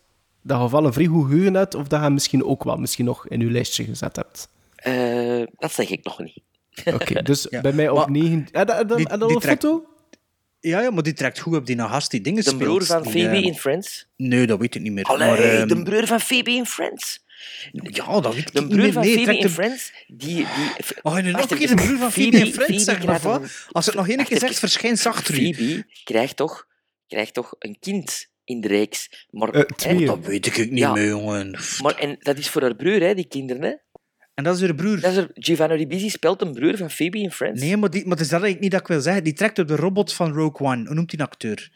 dat 0.43 0.61
je 0.63 0.71
wel 0.71 0.85
een 0.85 0.93
vrij 0.93 1.07
goed 1.07 1.27
geheugen 1.27 1.55
hebt, 1.55 1.75
of 1.75 1.83
dat 1.89 1.99
je 1.99 2.05
hem 2.05 2.13
misschien 2.15 2.45
ook 2.45 2.65
wel 2.65 2.77
misschien 2.77 3.05
nog 3.05 3.29
in 3.29 3.41
je 3.41 3.51
lijstje 3.51 3.85
gezet 3.85 4.17
hebt. 4.17 4.49
Eh, 4.87 5.43
dat 5.59 5.73
zeg 5.73 5.89
ik 5.91 6.05
nog 6.05 6.19
niet. 6.19 6.41
Oké, 6.85 7.23
dus 7.31 7.47
Ja, 7.51 7.61
bij 7.61 7.73
mij 7.73 7.89
op 7.89 7.97
maar 7.97 8.11
9... 8.11 8.47
En, 8.53 8.67
en, 8.69 8.77
en, 8.89 8.97
die- 8.97 9.09
en 9.09 9.19
dan 9.19 9.31
een 9.31 9.39
trekt- 9.41 9.63
foto? 9.65 9.87
Ja, 10.61 10.81
ja, 10.81 10.91
maar 10.91 11.03
die 11.03 11.13
trekt 11.13 11.39
goed 11.39 11.57
op 11.57 11.67
die 11.67 11.79
gast 11.79 12.11
die 12.11 12.21
dingen 12.21 12.43
De 12.45 12.51
speelt. 12.51 12.63
broer 12.63 12.85
van 12.85 13.03
Phoebe 13.03 13.29
eh, 13.29 13.43
in 13.43 13.55
Friends. 13.55 14.07
Nee, 14.17 14.47
dat 14.47 14.59
weet 14.59 14.75
ik 14.75 14.83
niet 14.83 14.93
meer. 14.93 15.05
Allee, 15.05 15.29
maar, 15.29 15.39
ehm, 15.39 15.69
de 15.69 15.83
broer 15.83 16.07
van 16.07 16.21
Phoebe 16.21 16.51
in 16.51 16.67
Friends. 16.67 17.25
Ja, 17.73 18.21
dat 18.21 18.35
weet 18.35 18.49
ik 18.49 18.53
De 18.53 18.61
niet 18.61 18.69
broer 18.69 18.81
meer. 18.83 18.93
van 18.93 19.03
Nee, 19.03 19.15
Phoebe 19.15 19.35
in 19.37 19.41
de- 19.41 19.51
Friends, 19.51 19.93
die... 20.07 20.35
die 20.35 20.47
Oh, 21.03 21.15
nu 21.19 21.31
nog 21.31 21.51
een 21.51 21.59
keer 21.59 21.69
de 21.69 21.75
broer 21.75 21.99
van 21.99 22.13
Phoebe 22.13 22.37
in 22.39 22.53
Friends 22.53 22.85
zeggen, 22.85 23.23
wat? 23.23 23.43
een- 23.43 23.49
Als 23.71 23.87
het 23.87 23.95
nog 23.95 24.09
één 24.09 24.25
keer 24.25 24.39
zegt, 24.39 24.59
verschijnt 24.59 25.05
u. 25.05 25.11
Phoebe 25.13 25.85
krijgt 26.05 26.37
toch, 26.37 26.67
krijgt 27.09 27.35
toch 27.35 27.55
een 27.59 27.77
kind 27.81 28.29
in 28.45 28.61
de 28.61 28.69
reeks. 28.69 29.27
Maar, 29.31 29.49
Eh, 29.49 29.63
hè. 29.99 30.05
Dat 30.05 30.19
weet 30.27 30.47
ik 30.47 30.57
niet 30.71 30.79
Ja. 30.79 30.93
meer, 30.93 31.09
jongen. 31.09 31.59
maar 31.83 31.95
en 31.95 32.17
dat 32.21 32.39
is 32.39 32.49
voor 32.49 32.63
haar 32.63 32.75
broer, 32.77 33.01
hè, 33.01 33.15
die 33.15 33.29
kinderen. 33.29 33.63
Hè. 33.63 33.73
En 34.37 34.45
dat 34.45 34.55
is 34.57 34.61
haar 34.63 34.75
broer. 34.75 35.01
Dat 35.01 35.11
is 35.11 35.17
er, 35.17 35.31
Giovanni 35.35 35.77
Ribisi 35.77 36.11
speelt 36.11 36.43
een 36.43 36.53
broer 36.53 36.77
van 36.77 36.91
Phoebe 36.91 37.19
in 37.19 37.31
Friends. 37.31 37.61
Nee, 37.63 37.77
maar, 37.77 37.91
die, 37.91 38.07
maar 38.07 38.17
dat 38.17 38.25
is 38.25 38.31
dat 38.31 38.43
eigenlijk 38.43 38.61
niet 38.63 38.71
dat 38.71 38.81
ik 38.81 38.87
wil 38.87 39.01
zeggen. 39.01 39.25
Die 39.25 39.33
trekt 39.33 39.59
op 39.59 39.69
de 39.69 39.77
robot 39.77 40.13
van 40.13 40.33
Rogue 40.33 40.67
One. 40.67 40.85
Hoe 40.87 40.95
noemt 40.95 41.11
die 41.11 41.23
acteur? 41.23 41.71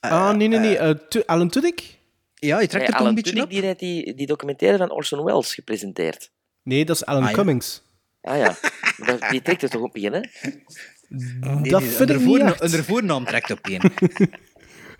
ah, 0.00 0.34
nee, 0.36 0.48
nee, 0.48 0.58
nee. 0.58 0.78
eh, 0.78 0.90
Tu- 1.08 1.22
Alan 1.26 1.48
Tudyk? 1.50 1.98
Ja, 2.34 2.58
die 2.58 2.68
trekt 2.68 2.72
Nee, 2.84 2.92
er 2.92 2.98
toch 2.98 3.08
een 3.08 3.14
beetje 3.14 3.30
Tudyk 3.30 3.44
op? 3.44 3.50
die 3.50 3.62
heeft 3.62 3.78
die, 3.78 4.14
die 4.14 4.26
documentaire 4.26 4.78
van 4.78 4.90
Orson 4.90 5.24
Welles 5.24 5.54
gepresenteerd. 5.54 6.30
Nee, 6.62 6.84
dat 6.84 6.96
is 6.96 7.04
Alan 7.04 7.22
Ah, 7.22 7.28
ja. 7.28 7.34
Cummings. 7.34 7.82
Ah 8.20 8.36
ja, 8.36 8.56
Dat- 9.06 9.30
die 9.30 9.42
trekt 9.42 9.62
er 9.62 9.68
toch 9.70 9.82
op 9.82 9.96
in, 9.96 10.12
hè? 10.12 10.20
Nee, 11.08 11.70
dat 11.70 11.82
vind 11.82 12.10
ik 12.10 12.18
niet 12.20 12.60
onder 12.60 12.84
voornaam 12.84 13.24
trekt 13.24 13.50
op 13.50 13.58
één. 13.68 13.80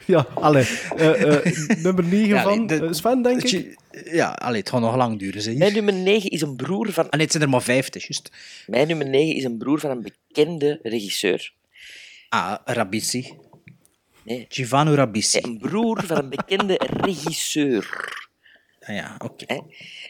Ja, 0.07 0.27
allee. 0.35 0.65
Eh, 0.97 1.37
eh, 1.37 1.79
nummer 1.85 2.05
9 2.05 2.29
Ja, 2.29 2.43
van 2.43 2.67
de- 2.67 2.75
eh, 2.87 2.93
Sven, 2.93 3.23
denk 3.23 3.43
ik. 3.43 3.79
Ja, 4.05 4.31
allee, 4.31 4.61
het 4.61 4.69
gaat 4.69 4.81
nog 4.81 4.97
lang 4.97 5.19
duren. 5.19 5.43
Zeg. 5.43 5.55
Mijn 5.55 5.73
nummer 5.73 5.95
9 5.95 6.31
is 6.31 6.41
een 6.41 6.57
broer 6.57 6.93
van... 6.93 7.09
En 7.11 7.21
het 7.21 7.31
zijn 7.31 7.43
er 7.43 7.49
maar 7.49 7.63
vijf, 7.63 7.85
het 7.85 7.97
is 7.97 8.07
juist. 8.07 8.31
Mijn 8.67 8.87
nummer 8.89 9.09
9 9.09 9.37
is 9.37 9.45
een 9.45 9.59
broer 9.59 9.81
van 9.81 9.91
een 9.91 10.03
bekende 10.03 10.79
regisseur. 10.83 11.53
Ah, 12.29 12.55
Rabisi. 12.65 13.33
Nee. 14.23 14.47
Giovanni 14.49 14.95
Rabisi. 14.95 15.39
Een 15.43 15.59
broer 15.59 16.03
van 16.07 16.17
een 16.17 16.29
bekende 16.29 16.81
regisseur. 17.01 18.09
Ah 18.81 18.95
ja, 18.95 19.17
oké. 19.25 19.61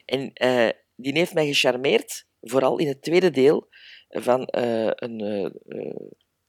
En 0.05 0.31
eh, 0.35 0.69
die 0.97 1.13
heeft 1.13 1.35
mij 1.35 1.47
gecharmeerd, 1.47 2.25
vooral 2.43 2.79
in 2.79 2.89
het 2.89 3.03
tweede 3.03 3.31
deel 3.31 3.69
van 4.09 4.47
eh, 4.47 4.91
een 4.95 5.53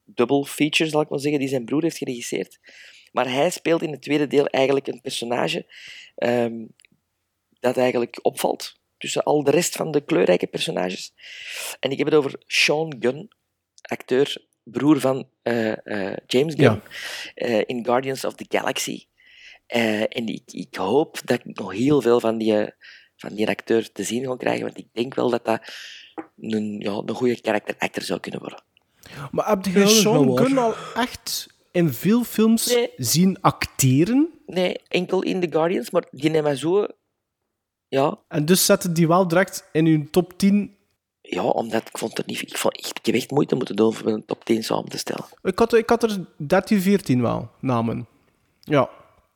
double 0.06 0.46
feature, 0.46 0.90
zal 0.90 1.02
ik 1.02 1.10
maar 1.10 1.20
zeggen, 1.20 1.40
die 1.40 1.50
zijn 1.50 1.66
broer 1.66 1.82
heeft 1.82 1.98
geregisseerd. 1.98 2.60
Maar 3.12 3.32
hij 3.32 3.50
speelt 3.50 3.82
in 3.82 3.92
het 3.92 4.02
tweede 4.02 4.28
deel 4.28 4.46
eigenlijk 4.46 4.88
een 4.88 5.02
personage 5.02 5.66
ehm, 6.16 6.66
dat 7.60 7.78
eigenlijk 7.78 8.20
opvalt 8.22 8.80
tussen 8.98 9.24
al 9.24 9.44
de 9.44 9.52
rest 9.52 9.76
van 9.76 9.92
de 9.92 10.02
kleurrijke 10.02 10.48
personages. 10.48 11.14
En 11.80 11.92
ik 11.92 11.98
heb 11.98 12.08
het 12.08 12.16
over 12.16 12.36
Sean 12.48 12.96
Gunn, 13.00 13.32
acteur, 13.82 14.38
broer 14.64 15.00
van 15.00 15.30
eh, 15.42 15.86
eh, 16.12 16.18
James 16.28 16.54
Gunn, 16.56 16.82
eh, 17.36 17.62
in 17.66 17.86
Guardians 17.86 18.26
of 18.26 18.34
the 18.34 18.46
Galaxy. 18.50 19.06
Eh, 19.66 20.02
en 20.02 20.28
ik, 20.28 20.44
ik 20.46 20.76
hoop 20.76 21.20
dat 21.26 21.40
ik 21.40 21.58
nog 21.58 21.72
heel 21.72 22.02
veel 22.02 22.20
van 22.20 22.38
die, 22.38 22.74
van 23.16 23.34
die 23.34 23.48
acteur 23.48 23.92
te 23.92 24.04
zien 24.04 24.26
ga 24.26 24.36
krijgen, 24.36 24.64
want 24.64 24.78
ik 24.78 24.88
denk 24.92 25.14
wel 25.14 25.30
dat 25.30 25.46
dat 25.46 25.62
een, 26.40 26.80
ja, 26.80 26.92
een 26.92 27.16
goede 27.16 27.40
character 27.42 27.76
actor 27.78 28.04
zou 28.04 28.20
kunnen 28.20 28.40
worden. 28.40 28.64
Maar 29.32 29.48
heb 29.50 29.66
je 29.66 29.72
wel 29.72 29.88
Sean. 29.88 30.38
Gunn 30.38 30.58
al 30.58 30.76
echt 30.96 31.48
in 31.72 31.94
veel 31.94 32.24
films 32.24 32.78
zien 32.98 33.42
acteren? 33.42 34.30
Nee, 34.46 34.78
enkel 34.88 35.22
in 35.22 35.40
The 35.42 35.48
Guardians, 35.52 35.90
maar 35.90 36.06
die 36.12 36.30
nemen 36.30 36.58
zo... 36.58 36.88
Ja, 37.88 38.20
En 38.28 38.46
dus 38.46 38.66
zetten 38.66 38.94
die 38.94 39.08
wel 39.08 39.28
direct 39.28 39.70
in 39.72 39.86
hun 39.86 40.10
top 40.10 40.38
10. 40.38 40.76
ja, 41.22 41.44
omdat 41.44 41.88
ik 41.88 41.98
vond 41.98 42.18
het 42.18 42.26
niet... 42.26 42.42
Ik, 42.42 42.58
vond, 42.58 42.78
echt, 42.78 42.98
ik 43.00 43.06
heb 43.06 43.16
echt 43.16 43.32
moeite 43.32 43.56
moeten 43.56 43.76
doen 43.76 43.96
om 44.02 44.08
een 44.08 44.26
top 44.26 44.46
10 44.46 44.64
samen 44.64 44.90
te 44.90 44.98
stellen. 44.98 45.26
Ik 45.44 45.60
had, 45.60 45.74
ik 45.74 45.90
had 45.90 46.04
er 46.04 46.26
13, 46.38 46.82
14 46.82 47.22
wel, 47.22 47.50
namen. 47.60 48.08
Ja. 48.60 48.90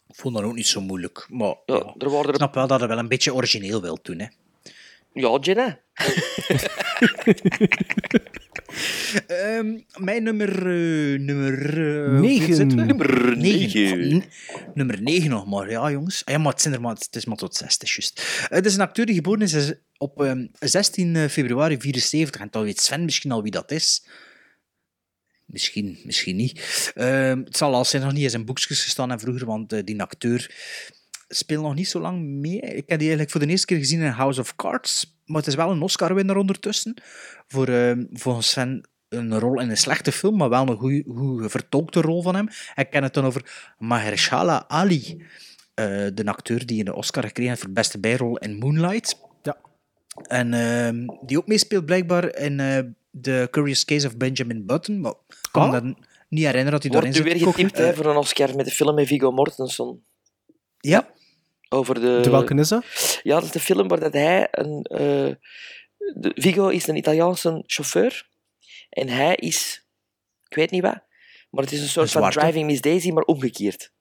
Ik 0.07 0.15
vond 0.15 0.35
dat 0.35 0.43
ook 0.43 0.53
niet 0.53 0.67
zo 0.67 0.81
moeilijk. 0.81 1.27
Maar 1.29 1.55
Ja, 1.65 1.93
er 1.97 2.09
waren 2.09 2.19
ik 2.25 2.29
er... 2.29 2.35
snap 2.35 2.53
wel 2.53 2.67
dat 2.67 2.79
hij 2.79 2.87
wel 2.87 2.97
een 2.97 3.07
beetje 3.07 3.33
origineel 3.33 3.81
wil 3.81 3.99
doen. 4.01 4.19
Hè. 4.19 4.25
Ja, 5.15 5.37
Jenna. 5.41 5.79
Ehm, 9.27 9.79
mijn 9.97 10.23
nummer... 10.23 10.49
eh, 10.57 11.19
nummer 11.19 11.69
eh, 11.69 12.19
Negen. 12.19 12.37
hoeveel 12.37 12.55
zitten 12.55 12.77
we? 12.77 12.83
Nummer 12.85 13.37
negen. 13.37 14.15
N- 14.17 14.23
Nummer 14.73 15.01
9 15.01 15.29
nog 15.29 15.45
maar, 15.47 15.69
ja 15.69 15.91
jongens. 15.91 16.25
Ah, 16.25 16.33
Ja, 16.33 16.39
maar 16.39 16.51
het, 16.51 16.61
zijn 16.61 16.73
er 16.73 16.81
maar, 16.81 16.93
het 16.95 17.15
is 17.15 17.25
maar 17.25 17.37
tot 17.37 17.55
6, 17.55 17.73
het 17.73 17.83
is 17.83 17.95
juist. 17.95 18.19
Eh, 18.41 18.49
Het 18.49 18.65
is 18.65 18.73
een 18.75 18.81
acteur 18.81 19.05
die 19.05 19.15
geboren 19.15 19.41
is 19.41 19.73
op 19.97 20.21
ehm, 20.21 20.45
16 20.59 21.29
februari 21.29 21.77
74. 21.79 22.41
En 22.41 22.47
dan 22.51 22.63
weet 22.63 22.79
Sven 22.79 23.05
misschien 23.05 23.31
al 23.31 23.41
wie 23.41 23.51
dat 23.51 23.71
is. 23.71 24.05
Misschien, 25.45 25.99
misschien 26.03 26.35
niet. 26.35 26.91
Ehm, 26.95 27.39
het 27.43 27.57
zal 27.57 27.73
al 27.73 27.85
zijn 27.85 28.01
nog 28.03 28.13
niet 28.13 28.23
in 28.23 28.29
zijn 28.29 28.45
boekjes 28.45 28.83
gestaan 28.83 29.11
en 29.11 29.19
vroeger, 29.19 29.45
want 29.45 29.73
eh, 29.73 29.83
die 29.83 30.01
acteur 30.01 30.51
speelt 31.27 31.63
nog 31.63 31.75
niet 31.75 31.87
zo 31.87 31.99
lang 31.99 32.21
mee. 32.23 32.59
Ik 32.59 32.73
heb 32.75 32.87
die 32.87 32.97
eigenlijk 32.97 33.29
voor 33.31 33.39
de 33.41 33.47
eerste 33.47 33.65
keer 33.65 33.77
gezien 33.77 34.01
in 34.01 34.07
House 34.11 34.39
of 34.41 34.55
Cards, 34.55 35.17
maar 35.25 35.37
het 35.37 35.47
is 35.47 35.55
wel 35.55 35.71
een 35.71 35.81
Oscar-winnaar 35.81 36.37
ondertussen. 36.37 36.93
Voor 37.47 37.67
ehm, 37.67 38.03
volgens 38.13 38.49
Sven 38.49 38.87
een 39.09 39.39
rol 39.39 39.59
in 39.61 39.69
een 39.69 39.77
slechte 39.77 40.11
film, 40.11 40.37
maar 40.37 40.49
wel 40.49 40.67
een 40.69 40.77
goeie- 40.77 41.03
goed 41.15 41.51
vertolkte 41.51 42.01
rol 42.01 42.21
van 42.21 42.35
hem. 42.35 42.47
Ik 42.75 42.89
ken 42.89 43.03
het 43.03 43.13
dan 43.13 43.25
over 43.25 43.73
Mahershala 43.77 44.65
Ali, 44.67 45.23
eh, 45.73 45.85
de 46.13 46.25
acteur 46.25 46.65
die 46.65 46.79
een 46.85 46.93
Oscar 46.93 47.23
gekregen 47.23 47.51
heeft 47.51 47.63
voor 47.63 47.71
beste 47.73 47.99
bijrol 47.99 48.37
in 48.37 48.57
Moonlight. 48.57 49.19
Ja. 49.43 49.57
En 50.27 50.53
ehm, 50.53 51.05
die 51.25 51.37
ook 51.37 51.47
meespeelt 51.47 51.85
blijkbaar 51.85 52.35
in 52.37 52.59
eh 52.59 52.79
The 53.21 53.47
Curious 53.51 53.85
Case 53.85 54.07
of 54.07 54.17
Benjamin 54.17 54.65
Button, 54.65 54.99
maar 55.01 55.11
ik 55.29 55.37
kan 55.51 55.61
Ah. 55.63 55.71
me 55.71 55.81
dat 55.81 55.97
niet 56.29 56.43
herinneren 56.45 56.71
dat 56.71 56.81
hij 56.83 56.91
daarin 56.91 57.11
Wordt 57.11 57.25
u 57.27 57.29
zit. 57.31 57.43
weer 57.43 57.53
getipt 57.53 57.95
voor 57.97 58.05
een 58.05 58.17
Oscar 58.17 58.55
met 58.55 58.65
de 58.65 58.71
film 58.71 58.95
met 58.95 59.07
Viggo 59.07 59.31
Mortensen? 59.31 60.03
Ja. 60.87 61.13
Over 61.69 61.95
de... 61.95 62.19
De 62.21 62.29
welke 62.29 62.55
is 62.55 62.67
dat? 62.67 62.85
Ja, 63.23 63.35
dat 63.35 63.43
is 63.43 63.51
de 63.51 63.59
film 63.59 63.87
waar 63.87 63.99
dat 63.99 64.13
hij 64.13 64.47
een... 64.51 64.83
eh, 64.83 65.35
de, 66.13 66.31
Viggo 66.35 66.67
is 66.67 66.87
een 66.87 66.95
Italiaanse 66.95 67.63
chauffeur. 67.65 68.27
En 68.89 69.07
hij 69.07 69.35
is... 69.35 69.87
Ik 70.47 70.55
weet 70.55 70.71
niet 70.71 70.81
wat. 70.81 71.03
Maar 71.49 71.63
het 71.63 71.73
is 71.73 71.81
een 71.81 71.87
soort 71.87 72.15
Een 72.15 72.21
van. 72.21 72.31
Driving 72.31 72.65
Miss 72.65 72.81
Daisy, 72.81 73.11
maar 73.11 73.23
omgekeerd. 73.23 73.91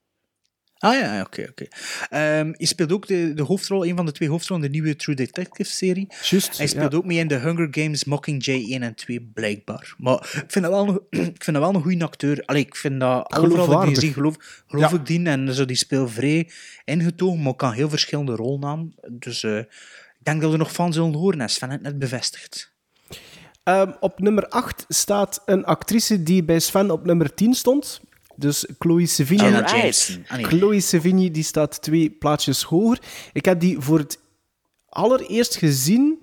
Ah 0.85 0.99
ja, 1.01 1.21
oké. 1.21 1.47
oké. 1.51 1.67
Ehm, 2.11 2.53
hij 2.57 2.67
speelt 2.67 2.93
ook 2.93 3.07
de, 3.07 3.35
de 3.35 3.43
hoofdrol, 3.43 3.87
een 3.87 3.97
van 3.97 4.07
de 4.07 4.13
twee 4.13 4.29
hoofdrollen 4.29 4.65
in 4.65 4.73
de 4.73 4.79
nieuwe 4.79 4.97
True 4.97 5.15
Detective-serie. 5.15 6.07
Juist, 6.23 6.57
Hij 6.57 6.67
speelt 6.67 6.93
ja. 6.93 6.99
ook 6.99 7.05
mee 7.05 7.19
in 7.19 7.29
de 7.29 7.39
Hunger 7.39 7.69
Games 7.71 8.05
Mockingjay 8.05 8.65
1 8.71 8.83
en 8.83 8.95
2, 8.95 9.31
blijkbaar. 9.35 9.95
Maar 9.99 10.15
ik 10.15 10.45
vind 10.47 10.65
dat 10.65 10.75
wel 10.75 10.89
een, 10.89 11.21
ik 11.35 11.45
vind 11.45 11.57
dat 11.57 11.67
wel 11.67 11.75
een 11.75 11.83
goede 11.83 12.05
acteur. 12.05 12.43
Allee, 12.45 12.63
ik 12.63 12.77
vind 12.77 13.01
dat 13.01 13.37
overal 13.37 13.85
die 13.85 14.13
geloof, 14.13 14.63
geloof 14.67 14.91
Ja. 14.91 14.97
ik 14.97 15.07
die. 15.07 15.27
En 15.27 15.55
zo, 15.55 15.65
die 15.65 15.77
speelt 15.77 16.11
vrij 16.11 16.51
ingetogen, 16.85 17.43
maar 17.43 17.55
kan 17.55 17.73
heel 17.73 17.89
verschillende 17.89 18.35
rollen 18.35 18.65
aan. 18.65 18.95
Dus 19.11 19.43
eh, 19.43 19.59
ik 19.59 19.69
denk 20.23 20.41
dat 20.41 20.51
we 20.51 20.57
nog 20.57 20.73
van 20.73 20.93
zullen 20.93 21.15
horen, 21.15 21.41
en 21.41 21.49
Sven 21.49 21.71
het 21.71 21.83
net 21.83 21.99
bevestigd. 21.99 22.73
Ehm, 23.63 23.93
op 24.01 24.19
nummer 24.21 24.49
8 24.49 24.85
staat 24.89 25.43
een 25.47 25.65
actrice 25.65 26.23
die 26.23 26.45
bij 26.45 26.59
Sven 26.59 26.91
op 26.91 27.05
nummer 27.05 27.35
10 27.35 27.55
stond. 27.55 28.01
Dus 28.37 28.67
Chloe 28.79 29.07
Sevigny. 29.07 29.55
Ah. 29.55 29.91
Chloe 30.43 30.81
Sevigny 30.81 31.31
die 31.31 31.43
staat 31.43 31.83
twee 31.83 32.11
plaatsjes 32.11 32.63
hoger. 32.63 32.99
Ik 33.33 33.45
heb 33.45 33.61
die 33.61 33.81
voor 33.81 33.99
het 33.99 34.19
allereerst 34.89 35.57
gezien 35.57 36.19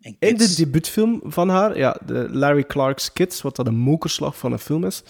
En 0.00 0.16
in 0.18 0.36
de 0.36 0.54
debuutfilm 0.54 1.20
van 1.24 1.48
haar. 1.48 1.78
Ja, 1.78 2.00
de 2.06 2.28
Larry 2.30 2.64
Clark's 2.64 3.12
Kids, 3.12 3.42
wat 3.42 3.56
dat 3.56 3.66
een 3.66 3.78
mokerslag 3.78 4.38
van 4.38 4.52
een 4.52 4.58
film 4.58 4.84
is. 4.84 5.02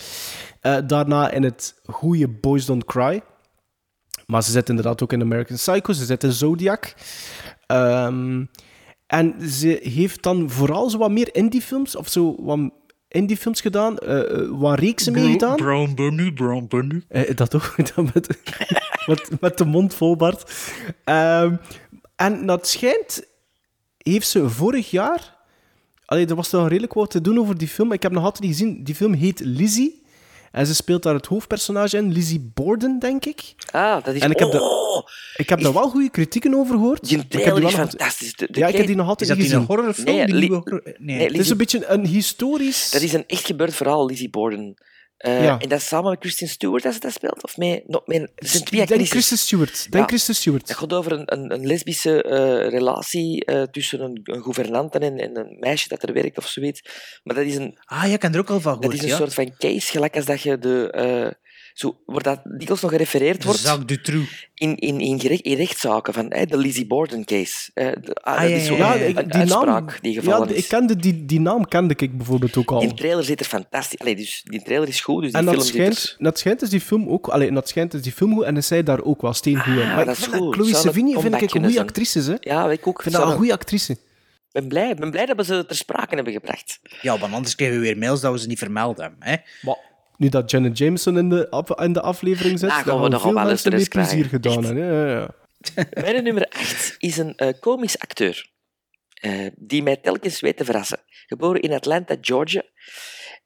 Eh, 0.60 0.76
daarna 0.86 1.30
in 1.30 1.42
het 1.42 1.80
goede 1.84 2.28
Boys 2.28 2.66
Don't 2.66 2.84
Cry. 2.84 3.22
Maar 4.26 4.42
ze 4.42 4.50
zit 4.50 4.68
inderdaad 4.68 5.02
ook 5.02 5.12
in 5.12 5.22
American 5.22 5.56
Psycho. 5.56 5.92
Ze 5.92 6.04
zit 6.04 6.24
in 6.24 6.32
Zodiac. 6.32 6.94
Ehm, 7.66 8.44
en 9.06 9.50
ze 9.50 9.80
heeft 9.82 10.22
dan 10.22 10.50
vooral 10.50 10.90
zo 10.90 10.98
wat 10.98 11.10
meer 11.10 11.34
indie-films, 11.34 11.96
of 11.96 12.08
zo 12.08 12.36
wat 12.38 12.58
indie-films 13.08 13.60
gedaan. 13.60 13.98
eh, 13.98 14.40
eh, 14.40 14.48
wat 14.50 14.78
reeksen 14.78 15.12
mee 15.12 15.32
gedaan. 15.32 15.56
Brown 15.56 15.94
Bunny, 15.94 16.32
Brown 16.32 16.66
Bunny. 16.68 17.02
Eh, 17.08 17.36
dat 17.36 17.54
ook, 17.54 17.74
dat 17.94 18.14
met, 18.14 18.38
met, 19.06 19.40
met 19.40 19.58
de 19.58 19.64
mond 19.64 19.94
vol, 19.94 20.16
Bart. 20.16 20.52
Ehm, 21.04 21.56
en 22.16 22.46
dat 22.46 22.68
schijnt, 22.68 23.22
heeft 23.98 24.28
ze 24.28 24.50
vorig 24.50 24.90
jaar... 24.90 25.36
Allee, 26.04 26.26
er 26.26 26.34
was 26.34 26.50
nog 26.50 26.68
redelijk 26.68 26.92
wat 26.94 27.10
te 27.10 27.20
doen 27.20 27.38
over 27.38 27.58
die 27.58 27.68
film. 27.68 27.92
Ik 27.92 28.02
heb 28.02 28.12
nog 28.12 28.24
altijd 28.24 28.42
niet 28.44 28.52
gezien. 28.56 28.84
Die 28.84 28.94
film 28.94 29.12
heet 29.12 29.40
Lizzie. 29.40 30.02
En 30.58 30.66
ze 30.66 30.74
speelt 30.74 31.02
daar 31.02 31.14
het 31.14 31.26
hoofdpersonage 31.26 31.96
in, 31.96 32.12
Lizzie 32.12 32.50
Borden, 32.54 32.98
denk 32.98 33.24
ik. 33.24 33.54
Ah, 33.70 34.04
dat 34.04 34.14
is... 34.14 34.20
En 34.20 34.30
ik 34.30 34.38
heb, 34.38 34.48
oh, 34.48 34.52
de, 34.52 35.10
ik 35.36 35.48
heb 35.48 35.60
daar 35.60 35.72
wel 35.72 35.88
goede 35.90 36.10
kritieken 36.10 36.54
over 36.54 36.74
gehoord. 36.74 37.08
Die 37.08 37.18
ik 37.28 37.44
heb 37.44 37.54
die 37.54 37.64
is 37.66 37.76
nog- 37.76 37.88
fantastisch. 37.88 38.34
De- 38.36 38.48
de 38.50 38.58
Ja, 38.60 38.66
ik 38.66 38.76
heb 38.76 38.86
die 38.86 38.94
nog 38.96 39.04
Is 39.04 39.10
altijd 39.10 39.28
dat 39.28 39.38
niet 39.38 39.48
die 39.48 39.56
een 39.56 39.64
horrorfilm? 39.64 40.16
Nee, 40.16 40.26
die 40.26 40.34
Li- 40.34 40.40
nieuwe 40.40 40.56
horror- 40.56 40.82
Nee. 40.84 41.16
nee, 41.16 41.26
Het 41.26 41.38
is 41.38 41.50
een 41.50 41.56
beetje 41.56 41.86
een 41.86 42.06
historisch... 42.06 42.90
Dat 42.90 43.02
is 43.02 43.12
een 43.12 43.24
echt 43.26 43.46
gebeurd 43.46 43.74
verhaal, 43.74 44.06
Lizzie 44.06 44.30
Borden. 44.30 44.74
Eh, 45.18 45.44
Ja. 45.44 45.58
En 45.58 45.68
dat 45.68 45.78
is 45.78 45.86
samen 45.86 46.10
met 46.10 46.18
Kristen 46.18 46.48
Stewart 46.48 46.82
dat 46.82 46.94
ze 46.94 47.00
dat 47.00 47.12
speelt? 47.12 47.42
Of 47.44 47.56
met, 47.56 47.88
nog 47.88 48.02
met, 48.06 48.20
er 48.34 48.48
zijn 48.48 48.64
twee 48.64 48.86
Denk. 48.86 49.08
Kristen 49.08 49.38
Stewart. 49.38 49.82
Denk 49.82 49.94
Ja. 49.94 50.04
Kristen 50.04 50.34
Stewart. 50.34 50.68
Het 50.68 50.76
gaat 50.76 50.92
over 50.92 51.12
een, 51.12 51.32
een, 51.32 51.52
een 51.52 51.66
lesbische 51.66 52.22
eh, 52.22 52.68
relatie 52.68 53.44
eh, 53.44 53.62
tussen 53.62 54.00
een, 54.00 54.20
een 54.24 54.42
gouvernante 54.42 54.98
en, 54.98 55.18
en 55.18 55.36
een 55.36 55.56
meisje 55.60 55.88
dat 55.88 56.02
er 56.02 56.12
werkt 56.12 56.38
of 56.38 56.46
zoiets. 56.46 56.82
Maar 57.22 57.34
dat 57.36 57.44
is 57.44 57.56
een, 57.56 57.78
Ah, 57.84 58.04
ja, 58.06 58.14
ik 58.14 58.22
heb 58.22 58.34
er 58.34 58.40
ook 58.40 58.50
al 58.50 58.60
van 58.60 58.80
dat 58.80 58.92
is 58.92 59.02
een 59.02 59.08
ja. 59.08 59.16
soort 59.16 59.34
van 59.34 59.56
case, 59.58 59.90
gelijk 59.90 60.16
als 60.16 60.24
dat 60.24 60.42
je 60.42 60.58
de... 60.58 61.36
zo, 61.78 61.96
waar 62.06 62.22
dat 62.22 62.40
dikwijls 62.44 62.80
nog 62.80 62.90
gerefereerd 62.90 63.44
wordt 63.44 63.60
Jacques 63.60 63.86
Dutroux. 63.86 64.48
in, 64.54 64.76
in, 64.76 65.00
in, 65.00 65.20
gerecht, 65.20 65.40
in 65.40 65.56
rechtszaken, 65.56 66.12
van 66.12 66.28
de 66.28 66.56
Lizzie 66.56 66.86
Borden 66.86 67.24
case. 67.24 67.70
Eh, 67.74 67.86
de, 68.02 68.14
ah, 68.14 68.34
Ah, 68.34 68.40
dat 68.40 68.50
ja, 68.50 68.56
is 68.56 68.66
zo 68.66 68.76
ja, 68.76 68.94
een, 68.94 69.00
ja. 69.00 69.06
ik- 69.06 69.18
een 69.18 69.28
die 69.28 69.44
naam, 69.44 69.86
die 70.00 70.14
gevallen 70.14 70.48
ja, 70.48 70.54
is. 70.54 70.62
ik 70.62 70.68
kende 70.68 70.96
die, 70.96 71.24
die 71.26 71.40
naam 71.40 71.68
kende 71.68 71.94
ik 71.96 72.16
bijvoorbeeld 72.16 72.56
ook 72.56 72.70
al. 72.70 72.80
Die 72.80 72.94
trailer 72.94 73.24
zit 73.24 73.40
er 73.40 73.46
fantastisch. 73.46 73.98
Allee, 73.98 74.16
dus 74.16 74.42
die 74.44 74.62
trailer 74.62 74.88
is 74.88 75.00
goed, 75.00 75.22
dus 75.22 75.32
die 75.32 75.40
En 75.40 75.44
film 75.46 75.56
dat 75.56 75.66
zit 75.66 75.74
schijnt, 75.74 76.14
er... 76.18 76.24
dat 76.24 76.38
schijnt 76.38 76.62
is 76.62 76.68
die 76.70 76.80
film 76.80 77.08
ook... 77.08 77.28
Allee, 77.28 77.52
dat 77.52 77.68
schijnt 77.68 77.94
is 77.94 78.02
die 78.02 78.12
film 78.12 78.34
goed 78.34 78.44
en 78.44 78.56
is 78.56 78.66
zij 78.66 78.82
daar 78.82 79.02
ook 79.02 79.22
wel 79.22 79.32
steengoed 79.32 79.74
in. 79.76 79.80
Ah, 79.82 79.94
Maar 79.96 80.04
dat 80.04 80.16
is 80.18 80.26
goed. 80.26 80.54
Chloe 80.54 80.74
Sevigny 80.74 81.12
vind 81.20 81.34
ik 81.42 81.54
een 81.54 81.62
goede 81.64 81.80
actrice. 81.80 82.20
Hè. 82.20 82.34
Ik 82.34 82.44
Ja, 82.44 82.70
ik 82.70 82.86
ook. 82.86 83.02
vind 83.02 83.14
dat 83.14 83.26
een 83.30 83.36
goede 83.36 83.52
actrice. 83.52 83.92
Ik 83.92 83.98
ben 84.52 84.68
blij. 84.68 84.94
Ben 84.94 85.10
blij 85.10 85.26
dat 85.26 85.36
we 85.36 85.44
ze 85.44 85.66
ter 85.66 85.76
sprake 85.76 86.14
hebben 86.14 86.32
gebracht. 86.32 86.80
Ja, 87.02 87.18
want 87.18 87.32
anders 87.34 87.54
krijgen 87.54 87.76
we 87.78 87.82
weer 87.82 87.98
mails 87.98 88.20
dat 88.20 88.32
we 88.32 88.38
ze 88.38 88.46
niet 88.46 88.58
vermelden 88.58 89.02
hebben. 89.04 89.28
Hè? 89.28 89.36
Maar 89.62 89.76
nu 90.18 90.28
dat 90.28 90.50
Janet 90.50 90.78
Jameson 90.78 91.18
in 91.18 91.28
de, 91.28 91.50
af- 91.50 91.80
in 91.80 91.92
de 91.92 92.00
aflevering 92.00 92.58
zit, 92.58 92.68
Daar 92.68 92.84
dan 92.84 93.00
gaan 93.00 93.10
we 93.10 93.18
veel 93.18 93.34
wel 93.34 93.50
eens 93.50 93.62
plezier 93.62 93.88
krijgen. 93.88 94.24
gedaan. 94.24 94.64
Hè. 94.64 94.72
Ja, 94.72 95.06
ja, 95.06 95.18
ja. 95.18 95.34
Mijn 96.02 96.24
nummer 96.24 96.46
8 96.48 96.94
is 96.98 97.16
een 97.16 97.34
eh 97.36 97.60
komisch 97.60 97.98
acteur. 97.98 98.50
eh, 99.14 99.46
die 99.56 99.82
mij 99.82 99.96
telkens 99.96 100.40
weet 100.40 100.56
te 100.56 100.64
verrassen. 100.64 100.98
Geboren 101.26 101.60
in 101.60 101.72
Atlanta, 101.72 102.16
Georgia. 102.20 102.62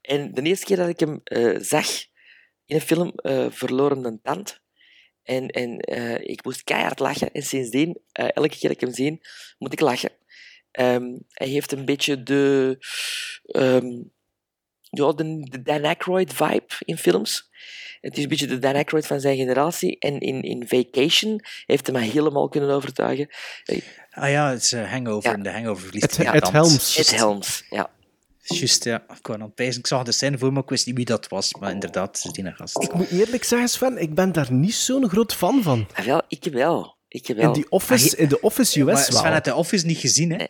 En 0.00 0.32
de 0.34 0.42
eerste 0.42 0.64
keer 0.66 0.76
dat 0.76 0.88
ik 0.88 1.00
hem 1.00 1.20
eh, 1.24 1.56
zag 1.60 1.86
in 2.66 2.74
een 2.76 2.80
film, 2.80 3.12
verloren 3.50 4.04
een 4.04 4.20
tand. 4.22 4.60
En, 5.22 5.48
en 5.48 5.78
ik 6.28 6.44
moest 6.44 6.64
keihard 6.64 6.98
lachen. 6.98 7.32
En 7.32 7.42
sindsdien, 7.42 7.98
elke 8.12 8.48
keer 8.48 8.60
dat 8.60 8.70
ik 8.70 8.80
hem 8.80 8.92
zie, 8.92 9.20
moet 9.58 9.72
ik 9.72 9.80
lachen. 9.80 10.10
Ehm, 10.70 11.04
hij 11.28 11.48
heeft 11.48 11.72
een 11.72 11.84
beetje 11.84 12.22
de... 12.22 12.76
ehm, 13.46 13.86
ja, 14.98 15.12
de, 15.12 15.46
de 15.50 15.62
Dan 15.62 15.84
Aykroyd-vibe 15.84 16.64
in 16.78 16.96
films. 16.98 17.50
Het 18.00 18.16
is 18.16 18.22
een 18.22 18.28
beetje 18.28 18.46
de 18.46 18.58
Dan 18.58 18.74
Aykroyd 18.74 19.06
van 19.06 19.20
zijn 19.20 19.36
generatie. 19.36 19.98
En 19.98 20.20
in, 20.20 20.42
in 20.42 20.68
Vacation 20.68 21.40
heeft 21.66 21.86
hij 21.86 21.94
mij 22.00 22.08
helemaal 22.08 22.48
kunnen 22.48 22.70
overtuigen. 22.70 23.28
Ah 24.10 24.30
ja, 24.30 24.50
het 24.50 24.62
is 24.62 24.72
eh, 24.72 24.90
Hangover. 24.90 25.32
en 25.32 25.42
de 25.42 25.50
Hangover 25.52 25.82
verliest 25.84 26.18
Ed 26.18 26.40
tand. 26.40 26.50
Helms. 26.52 26.96
Ed 26.96 27.16
Helms, 27.16 27.64
ja. 27.70 27.90
Juist, 28.44 28.84
ja. 28.84 29.04
Ik, 29.18 29.30
aan 29.30 29.40
het 29.54 29.76
ik 29.76 29.86
zag 29.86 30.02
de 30.02 30.12
scène 30.12 30.38
voor 30.38 30.52
me, 30.52 30.60
ik 30.60 30.68
wist 30.68 30.86
niet 30.86 30.96
wie 30.96 31.04
dat 31.04 31.28
was. 31.28 31.54
Maar 31.54 31.70
inderdaad, 31.70 32.16
het 32.16 32.24
is 32.24 32.32
die 32.42 32.52
gast. 32.52 32.82
Ik 32.82 32.92
moet 32.94 33.10
eerlijk 33.10 33.44
zeggen, 33.44 33.68
Sven, 33.68 33.98
ik 33.98 34.14
ben 34.14 34.32
daar 34.32 34.52
niet 34.52 34.74
zo'n 34.74 35.08
groot 35.08 35.34
fan 35.34 35.62
van. 35.62 35.86
Ah, 35.94 36.04
wel, 36.04 36.22
ik 36.28 36.44
wel. 36.52 36.96
Ik 37.08 37.26
wel. 37.26 37.46
In, 37.46 37.52
die 37.52 37.70
office, 37.70 38.16
in 38.16 38.28
de 38.28 38.40
Office 38.40 38.78
US 38.80 38.84
maar 38.86 38.94
wel. 38.94 39.20
Sven 39.20 39.32
had 39.32 39.44
de 39.44 39.54
Office 39.54 39.86
niet 39.86 39.98
gezien, 39.98 40.30
hè? 40.32 40.46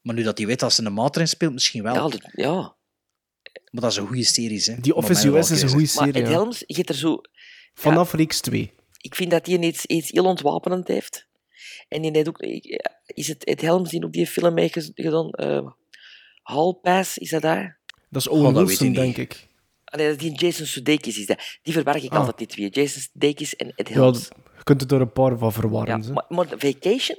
Maar 0.00 0.14
nu 0.14 0.22
dat 0.22 0.38
hij 0.38 0.46
weet 0.46 0.60
dat 0.60 0.72
ze 0.72 0.84
een 0.84 0.92
maat 0.94 1.14
erin 1.16 1.28
speelt, 1.28 1.52
misschien 1.52 1.82
wel. 1.82 1.94
Ja, 1.94 2.00
dat- 2.00 2.28
ja. 2.32 2.74
Maar 3.70 3.82
dat 3.82 3.90
is 3.90 3.96
een 3.96 4.06
goede 4.06 4.24
serie, 4.24 4.62
hè. 4.64 4.80
Die 4.80 4.94
Office 4.94 5.28
US 5.28 5.50
is 5.50 5.62
een 5.62 5.68
goede 5.68 5.86
gezegd. 5.86 5.94
Maar 6.00 6.06
serie. 6.06 6.22
Ed 6.22 6.28
ja. 6.28 6.34
Helms, 6.34 6.62
je 6.66 6.74
hebt 6.76 6.88
er 6.88 6.94
zo... 6.94 7.20
Vanaf 7.74 8.12
reeks 8.12 8.40
2. 8.40 8.72
Ik 8.98 9.14
vind 9.14 9.30
dat 9.30 9.46
hij 9.46 9.58
iets, 9.58 9.86
iets 9.86 10.10
heel 10.10 10.24
ontwapenend 10.24 10.88
heeft. 10.88 11.26
En 11.88 12.02
die 12.02 12.10
heeft 12.10 12.28
ook... 12.28 12.38
Is 13.06 13.28
het 13.28 13.44
Ed 13.44 13.60
Helms 13.60 13.90
die 13.90 14.02
op 14.02 14.12
die 14.12 14.26
film 14.26 14.58
heeft 14.58 14.72
gez- 14.72 14.90
gedaan? 14.94 15.30
Eh, 15.30 15.66
Hall 16.42 16.72
Pass, 16.82 17.18
is 17.18 17.30
dat 17.30 17.42
daar? 17.42 17.78
Dat 18.10 18.22
is 18.22 18.28
Oh, 18.28 18.38
Owen 18.40 18.54
weet 18.54 18.66
Wilson, 18.66 18.92
denk 18.92 19.16
ik. 19.16 19.46
Ah, 19.84 19.98
nee, 19.98 20.08
dat 20.08 20.16
is 20.22 20.22
die 20.28 20.38
Jason 20.38 20.66
Sudeikis 20.66 21.18
is 21.18 21.26
dat. 21.26 21.58
Die 21.62 21.72
verwarg 21.72 22.02
ik 22.02 22.10
Ah. 22.12 22.18
altijd, 22.18 22.38
die 22.38 22.46
twee. 22.46 22.68
Jason 22.70 23.02
Sudeikis 23.02 23.56
en 23.56 23.72
Ed 23.76 23.88
Ja, 23.88 23.94
Helms. 23.94 24.28
je 24.56 24.62
kunt 24.62 24.80
het 24.80 24.92
er 24.92 25.00
een 25.00 25.12
paar 25.12 25.38
van 25.38 25.48
Ja, 25.48 25.54
verwarren. 25.54 26.02
hè. 26.02 26.12
maar, 26.12 26.24
maar 26.28 26.46
Vacation 26.48 27.18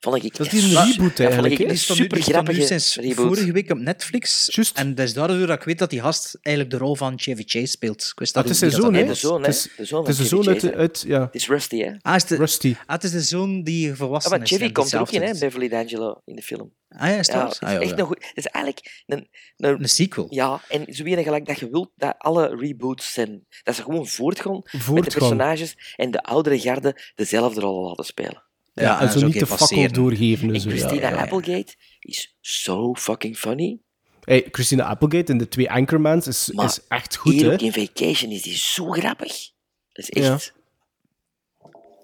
vond 0.00 0.24
ik 0.24 0.36
Dat 0.36 0.52
is 0.52 0.62
een 0.62 0.68
reboot 0.68 0.96
dat 0.96 0.98
vond 1.06 1.18
eigenlijk, 1.20 1.58
een 1.70 1.78
super 1.78 2.22
grappige 2.22 2.66
sinds 2.66 2.96
reboot. 2.96 3.26
vorige 3.26 3.52
week 3.52 3.70
op 3.70 3.78
Netflix. 3.78 4.48
En 4.74 4.94
dat 4.94 5.06
is 5.06 5.14
daardoor 5.14 5.46
dat 5.46 5.56
ik 5.58 5.62
weet 5.62 5.78
dat 5.78 5.90
die 5.90 6.00
gast 6.00 6.38
eigenlijk 6.42 6.76
de 6.78 6.84
rol 6.84 6.94
van 6.94 7.18
Chevy 7.18 7.42
Chase 7.46 7.66
speelt. 7.66 8.02
Ik 8.12 8.18
wist 8.18 8.36
Ah, 8.36 8.42
dat 8.42 8.52
het 8.52 8.52
is 8.52 8.58
zijn 8.58 8.82
zoon, 8.82 8.92
dat 8.92 9.00
hè? 9.02 9.06
dat 9.06 9.16
zoon, 9.16 9.36
Het 9.42 9.46
hè? 9.46 9.50
is- 9.52 9.68
De 9.76 9.84
zoon 9.84 10.00
Het 10.00 10.08
is 10.08 10.16
de 10.16 10.24
zoon 10.24 10.74
uit... 10.74 11.04
Ja. 11.06 11.20
Het 11.20 11.34
is 11.34 11.48
Rusty, 11.48 11.78
hè? 11.82 11.92
Ah, 12.00 12.14
is 12.14 12.24
de, 12.24 12.36
Rusty. 12.36 12.74
ah, 12.86 12.94
het 12.94 13.04
is 13.04 13.10
de 13.10 13.20
zoon 13.20 13.62
die 13.62 13.94
volwassen 13.94 14.30
Ja, 14.32 14.36
maar 14.38 14.46
is. 14.46 14.56
Chevy 14.56 14.72
komt 14.72 14.92
er 14.92 15.00
ook 15.00 15.10
in, 15.10 15.22
hè? 15.22 15.38
Beverly 15.38 15.68
D'Angelo 15.68 16.20
in 16.24 16.36
de 16.36 16.42
film. 16.42 16.72
Ah 16.88 17.08
ja, 17.08 17.14
is 17.16 17.26
dat? 17.26 17.34
Ja, 17.36 17.44
het 17.48 17.62
Ah, 17.62 17.68
is 17.70 17.74
ja, 17.74 17.80
echt 17.80 17.90
ja. 17.90 17.98
een 17.98 18.06
goed... 18.06 18.24
Het 18.28 18.36
is 18.36 18.46
eigenlijk 18.46 19.02
een... 19.06 19.28
een, 19.56 19.82
Een 19.82 19.88
sequel. 19.88 20.26
ja, 20.30 20.60
en 20.68 20.94
zo 20.94 21.04
weer 21.04 21.18
gelijk 21.22 21.46
dat 21.46 21.58
je 21.58 21.70
wilt 21.70 21.90
dat 21.96 22.14
alle 22.18 22.56
reboots 22.56 23.12
zijn. 23.12 23.46
Dat 23.62 23.74
ze 23.74 23.82
gewoon 23.82 24.06
voortgaan, 24.06 24.62
met 24.92 25.04
de 25.04 25.18
personages 25.18 25.94
en 25.96 26.10
de 26.10 26.22
oudere 26.22 26.60
garde 26.60 27.00
dezelfde 27.14 27.60
rol 27.60 27.86
laten 27.88 28.04
spelen. 28.04 28.46
Ja, 28.80 29.00
en 29.00 29.10
zo 29.12 29.26
niet 29.26 29.38
de 29.38 29.46
fakkel 29.46 29.92
doorgeven. 29.92 30.54
en 30.54 30.60
zo, 30.60 30.68
Christina 30.70 31.08
ja. 31.08 31.16
Applegate 31.16 31.74
is 32.00 32.36
zo 32.40 32.94
fucking 32.94 33.36
funny. 33.38 33.78
Hey, 34.24 34.46
Christina 34.50 34.84
Applegate 34.84 35.32
in 35.32 35.38
de 35.38 35.48
twee 35.48 35.70
Anchormans 35.70 36.26
is, 36.26 36.50
Maar 36.52 36.64
is 36.66 36.80
echt 36.88 37.16
goed, 37.16 37.32
Hier 37.32 37.44
hè? 37.46 37.52
ook 37.52 37.60
in 37.60 37.72
Vacation 37.72 38.30
is 38.30 38.42
die 38.42 38.54
zo 38.56 38.90
grappig. 38.90 39.50
Dat 39.92 40.08
is 40.08 40.10
echt... 40.10 40.52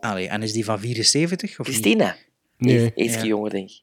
Allee, 0.00 0.28
en 0.28 0.42
is 0.42 0.52
die 0.52 0.64
van 0.64 0.78
74? 0.80 1.50
Of 1.60 1.66
niet? 1.66 1.76
Christina. 1.76 2.16
Nee. 2.58 2.92
Iets 2.94 3.14
Ja. 3.14 3.24
jonger, 3.24 3.50
denk 3.50 3.68
ik. 3.70 3.82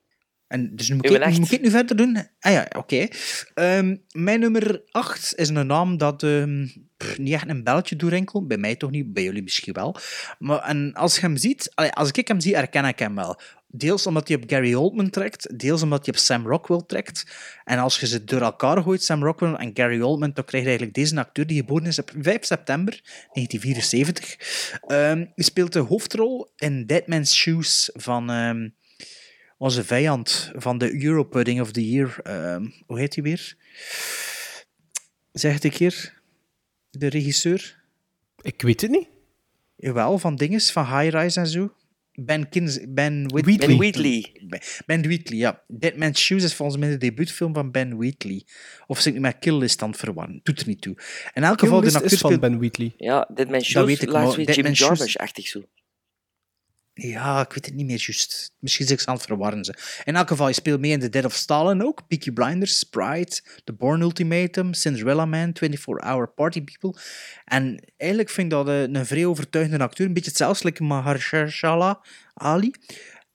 En 0.52 0.76
dus 0.76 0.90
nu 0.90 0.96
moet, 0.96 1.10
ik, 1.10 1.40
moet 1.40 1.52
ik 1.52 1.62
nu 1.62 1.70
verder 1.70 1.96
doen? 1.96 2.28
Ah 2.40 2.52
ja, 2.52 2.68
oké. 2.78 3.08
Ehm, 3.54 3.96
mijn 4.12 4.40
nummer 4.40 4.82
8 4.92 5.36
is 5.36 5.50
een 5.50 5.68
naam 5.68 5.98
dat 5.98 6.24
ehm, 6.24 6.68
pff, 6.98 7.18
niet 7.18 7.34
echt 7.34 7.50
een 7.50 7.64
belletje 7.64 7.96
doorrinkelt. 7.96 8.48
Bij 8.48 8.58
mij 8.58 8.76
toch 8.76 8.92
niet, 8.92 9.14
bij 9.14 9.24
jullie 9.24 9.44
misschien 9.44 9.74
wel. 9.74 9.96
Maar 10.40 10.60
en 10.60 10.94
als 10.94 11.16
je 11.16 11.22
hem 11.22 11.38
ziet, 11.38 11.72
als 11.76 12.12
ik 12.12 12.28
hem 12.28 12.40
zie, 12.40 12.56
herken 12.56 12.86
ik 12.86 13.00
hem 13.00 13.16
wel. 13.16 13.40
Deels 13.68 14.08
omdat 14.08 14.28
hij 14.28 14.38
op 14.38 14.44
Gary 14.48 14.74
Oldman 14.74 15.10
trekt, 15.10 15.60
deels 15.60 15.82
omdat 15.82 16.06
hij 16.06 16.14
op 16.14 16.20
Sam 16.20 16.48
Rockwell 16.48 16.82
trekt. 16.88 17.26
En 17.64 17.78
als 17.78 18.00
je 18.00 18.08
ze 18.08 18.24
door 18.24 18.42
elkaar 18.42 18.82
gooit, 18.82 19.04
Sam 19.04 19.24
Rockwell 19.24 19.54
en 19.54 19.72
Gary 19.74 20.02
Oldman, 20.02 20.32
dan 20.34 20.46
krijg 20.46 20.64
je 20.64 20.70
eigenlijk 20.70 20.98
deze 20.98 21.20
acteur 21.20 21.48
die 21.48 21.58
geboren 21.58 21.86
is 21.86 22.00
op 22.00 22.12
5 22.20 22.46
september 22.46 23.02
1974. 23.34 24.80
Ehm 24.88 25.18
hij 25.18 25.44
speelt 25.44 25.74
de 25.74 25.80
hoofdrol 25.80 26.52
in 26.56 26.86
Dead 26.86 27.08
Man's 27.08 27.36
Shoes 27.36 27.90
van... 27.94 28.30
ehm, 28.30 28.70
onze 29.62 29.84
vijand 29.84 30.52
van 30.56 30.78
de 30.78 31.04
Europudding 31.04 31.62
of 31.62 31.72
the 31.72 31.90
Year. 31.90 32.20
ehm, 32.24 32.66
hoe 32.86 33.00
heet 33.00 33.16
hij 33.16 33.24
weer? 33.24 33.56
Zeg 35.32 35.54
het 35.54 35.64
een 35.64 35.72
keer. 35.72 36.22
De 36.90 37.08
regisseur. 37.08 37.84
Ik 38.42 38.62
weet 38.62 38.82
het 38.82 38.92
niet. 38.92 39.08
Jawel, 39.76 40.18
van 40.18 40.36
dinges, 40.36 40.72
van 40.72 40.86
High 40.86 41.18
Rise 41.18 41.40
en 41.40 41.48
zo. 41.48 41.74
Ben, 42.14 42.50
Kins, 42.50 42.80
ben, 42.90 43.28
Whit- 43.28 43.46
Wheatley. 43.46 43.68
Ben 43.68 43.78
Wheatley. 43.78 44.26
Ben, 44.86 45.02
Wheatley, 45.02 45.38
ja. 45.38 45.64
Dead 45.68 45.96
Man's 45.96 46.20
Shoes 46.22 46.44
is 46.44 46.54
volgens 46.54 46.78
mij 46.80 46.90
de 46.90 46.98
debuutfilm 46.98 47.54
van 47.54 47.72
Ben 47.72 47.98
Wheatley. 47.98 48.44
Of 48.88 48.98
zit 48.98 49.06
ik 49.08 49.14
nu 49.14 49.20
met 49.20 49.40
Kill 49.40 49.58
List 49.58 49.82
aan 49.82 49.90
het 49.90 50.00
verwarren? 50.00 50.40
Doet 50.44 50.60
er 50.62 50.68
niet 50.68 50.82
toe. 50.82 50.96
In 51.34 51.44
elk 51.44 51.60
geval, 51.60 51.82
de 51.82 51.88
acteur 51.94 52.12
is 52.12 52.18
van. 52.20 52.40
Ben 52.40 52.58
Wheatley. 52.58 52.94
Ja, 52.98 53.30
Dead 53.34 53.48
Man 53.50 53.58
Dat 53.58 53.64
Shoes 53.64 53.86
weet 53.86 54.02
ik, 54.02 54.10
laat 54.10 54.24
maar 54.24 54.32
zoiets 54.34 54.56
Dead 54.56 54.66
Jim 54.66 54.74
Jarmusch-achtig 54.88 55.48
zo. 55.48 55.64
Ja, 57.08 57.42
ik 57.42 57.54
weet 57.54 57.66
het 57.66 57.74
niet 57.76 57.86
meer 57.86 58.04
juist. 58.06 58.54
Misschien 58.60 58.90
ik 58.90 59.00
ze 59.00 59.08
aan 59.08 59.16
het 59.16 59.26
verwarren. 59.26 59.66
Ze. 59.66 59.74
In 60.04 60.16
elk 60.16 60.28
geval, 60.28 60.48
je 60.48 60.54
speelt 60.54 60.80
mee 60.80 60.92
in 60.92 61.00
The 61.00 61.10
Dead 61.10 61.26
of 61.26 61.34
Stalin 61.34 61.84
ook. 61.84 62.08
Peaky 62.08 62.32
Blinders, 62.32 62.80
Sprite, 62.80 63.42
The 63.64 63.74
Bourne 63.74 64.04
Ultimatum, 64.04 64.74
Cinderella 64.74 65.26
Man, 65.26 65.54
24-Hour 65.66 66.28
Party 66.28 66.64
People. 66.64 67.02
En 67.46 67.84
eigenlijk 67.98 68.32
vind 68.32 68.52
ik 68.52 68.58
dat 68.58 68.68
eh, 68.68 68.82
een 68.82 69.06
vrij 69.06 69.26
overtuigende 69.26 69.84
acteur. 69.84 70.08
Een 70.08 70.14
beetje 70.14 70.30
hetzelfde 70.30 70.70
als 70.70 70.80
Mahershala 70.80 72.02
Ali. 72.34 72.72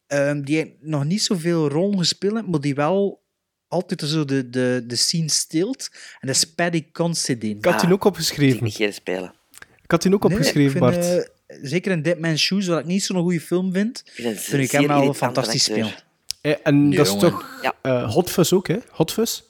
Ehm, 0.06 0.43
die 0.43 0.56
heeft 0.56 0.70
nog 0.80 1.05
niet 1.05 1.22
zoveel 1.22 1.68
rollen 1.68 1.98
gespeeld, 1.98 2.48
maar 2.51 2.60
die 2.60 2.74
wel 2.74 3.24
altijd 3.68 4.01
zo 4.01 4.24
de, 4.24 4.51
de, 4.51 4.84
de 4.86 4.97
scene 4.97 5.30
stilt. 5.30 5.88
En 6.20 6.26
dat 6.26 6.36
is 6.36 6.55
Paddy 6.55 6.90
Considine. 6.93 7.59
Ik 7.59 7.64
had 7.64 7.80
die 7.80 7.93
ook 7.93 8.05
opgeschreven. 8.05 8.64
Niet 8.64 8.74
geen 8.74 8.93
spelen. 8.93 9.34
Ik 9.82 9.90
had 9.90 10.02
die 10.02 10.14
ook 10.14 10.22
Nee, 10.28 10.32
opgeschreven, 10.32 10.86
ik 10.86 10.93
vind, 10.93 11.05
Bart. 11.06 11.24
eh, 11.26 11.34
zeker 11.62 11.93
in 11.93 12.03
Dead 12.03 12.19
Man's 12.19 12.41
Shoes, 12.41 12.66
wat 12.66 12.78
ik 12.78 12.85
niet 12.85 13.03
zo'n 13.03 13.23
goede 13.23 13.41
film 13.41 13.73
vind, 13.73 14.03
vind 14.15 14.53
ik 14.53 14.70
hem 14.70 14.87
wel 14.87 15.03
irritante 15.03 15.19
fantastisch 15.19 15.69
acteur. 15.69 15.87
spelen. 15.87 16.05
Eh, 16.41 16.55
en 16.62 16.89
Nee, 16.89 16.97
dat 16.97 17.07
is 17.07 17.16
toch 17.16 17.61
eh, 17.83 18.12
Hot 18.12 18.31
Fuzz 18.31 18.53
ook, 18.53 18.69
hè? 18.69 18.77
Hot 18.91 19.12
Fuzz? 19.12 19.43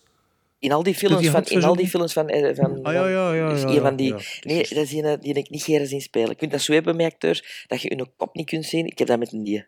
In 0.59 0.73
al 0.73 0.83
die 0.83 0.95
films 0.95 1.21
die 1.21 1.31
van... 1.31 1.45
In 1.45 1.65
al 1.65 1.77
die 1.77 1.89
films 1.89 2.13
van... 2.13 2.31
van 2.55 2.83
Ah, 2.83 2.93
ja, 2.93 3.09
ja, 3.09 3.35
ja, 3.35 3.81
van 3.81 3.97
die... 3.97 4.15
ja. 4.15 4.21
Nee, 4.41 4.59
dat 4.59 4.71
is 4.71 4.93
een 4.93 5.19
die 5.21 5.35
ik 5.35 5.51
niet 5.51 5.63
graag 5.63 5.87
zien 5.87 6.01
spelen. 6.01 6.29
Je 6.29 6.35
kunt 6.35 6.51
dat 6.51 6.61
zo 6.61 6.73
hebben 6.73 6.97
met 6.97 7.13
acteurs, 7.13 7.65
dat 7.67 7.83
je 7.83 7.95
hun 7.97 8.11
kop 8.17 8.35
niet 8.35 8.47
kunt 8.47 8.65
zien. 8.65 8.87
Ik 8.87 8.99
heb 8.99 9.09
dat 9.09 9.19
met 9.19 9.33
een 9.33 9.45
die. 9.45 9.67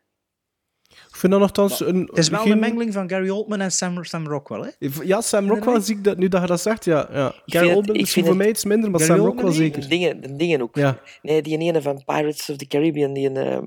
Ik 1.19 1.24
vind 1.24 1.32
dat 1.32 1.43
nogthans 1.43 1.81
een... 1.81 2.01
Het 2.07 2.19
is 2.19 2.28
wel 2.28 2.40
geen- 2.40 2.53
een 2.53 2.59
mengeling 2.59 2.93
van 2.93 3.09
Gary 3.11 3.28
Oldman 3.28 3.61
en 3.61 3.73
Sam, 3.73 4.05
Sam 4.05 4.27
Rockwell. 4.27 4.74
Hè? 4.78 4.89
Ja, 5.03 5.20
Sam 5.20 5.49
Rockwell 5.49 5.81
zie 5.81 5.97
ik 5.97 6.05
dat 6.05 6.16
nu 6.19 6.28
dat 6.28 6.40
je 6.40 6.47
dat 6.47 6.61
zegt, 6.61 6.85
ja. 6.85 7.09
ja. 7.12 7.35
Gary 7.47 7.69
Oldman 7.73 7.97
vind 7.97 8.11
voor 8.11 8.24
het- 8.24 8.36
mij 8.36 8.49
iets 8.49 8.65
minder, 8.65 8.90
maar 8.90 9.01
Gary 9.01 9.19
Sam 9.19 9.27
Rockwell 9.27 9.53
zeker. 9.53 9.81
De 9.81 9.86
dingen, 9.89 10.20
de 10.20 10.36
dingen 10.36 10.62
ook. 10.62 10.77
Ja. 10.77 11.01
Nee, 11.23 11.43
die 11.43 11.59
ene 11.59 11.82
van 11.82 12.03
Pirates 12.05 12.51
of 12.51 12.57
the 12.57 12.66
Caribbean 12.66 13.12
die 13.12 13.28
een, 13.31 13.36
ehm, 13.36 13.65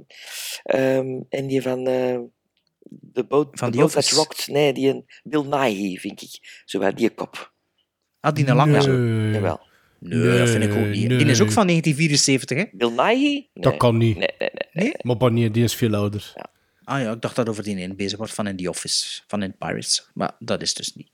ehm, 0.63 1.19
en 1.29 1.47
die 1.47 1.61
van 1.61 1.87
eh 1.87 2.17
The 3.13 3.23
Boat, 3.23 3.47
Van 3.51 3.71
the 3.71 3.77
The 3.77 3.81
boat 3.81 3.91
That 3.91 3.97
Office. 4.03 4.15
Rocked. 4.15 4.47
Nee, 4.47 4.73
die 4.73 4.89
een 4.89 5.05
Bill 5.23 5.43
Nighy, 5.49 5.97
vind 5.97 6.21
ik. 6.21 6.61
Zo 6.65 6.79
wel 6.79 6.95
die 6.95 7.09
kop. 7.09 7.53
Ah, 8.19 8.33
die 8.35 8.47
een 8.47 8.55
lange. 8.55 8.71
Nee. 8.71 8.81
zo. 8.81 8.91
Jawel. 9.37 9.59
Nee, 9.99 10.37
dat 10.39 10.49
vind 10.49 10.63
ik 10.63 10.71
ook 10.71 10.85
niet. 10.85 11.09
Die 11.09 11.25
is 11.25 11.41
ook 11.41 11.51
van 11.51 11.67
1974, 11.67 12.57
hè? 12.57 12.63
Bill 12.71 12.89
Nighy? 12.89 13.23
Nee. 13.23 13.49
Dat 13.53 13.77
kan 13.77 13.97
niet. 13.97 14.17
Nee, 14.17 14.29
nee, 14.39 14.49
nee. 14.71 14.83
Nee? 14.85 14.93
Maar 15.01 15.17
Barnier, 15.17 15.51
die 15.51 15.63
is 15.63 15.75
veel 15.75 15.95
ouder. 15.95 16.33
Ah 16.83 17.01
ja, 17.01 17.11
ik 17.11 17.21
dacht 17.21 17.35
dat 17.35 17.49
over 17.49 17.63
die 17.63 17.75
ene 17.77 17.93
bezig 17.93 18.17
wordt 18.17 18.33
van 18.33 18.47
in 18.47 18.57
The 18.57 18.69
Office, 18.69 19.21
van 19.27 19.43
in 19.43 19.55
Pirates. 19.57 20.09
Maar 20.13 20.31
dat 20.39 20.61
is 20.61 20.73
dus 20.73 20.95
niet. 20.95 21.09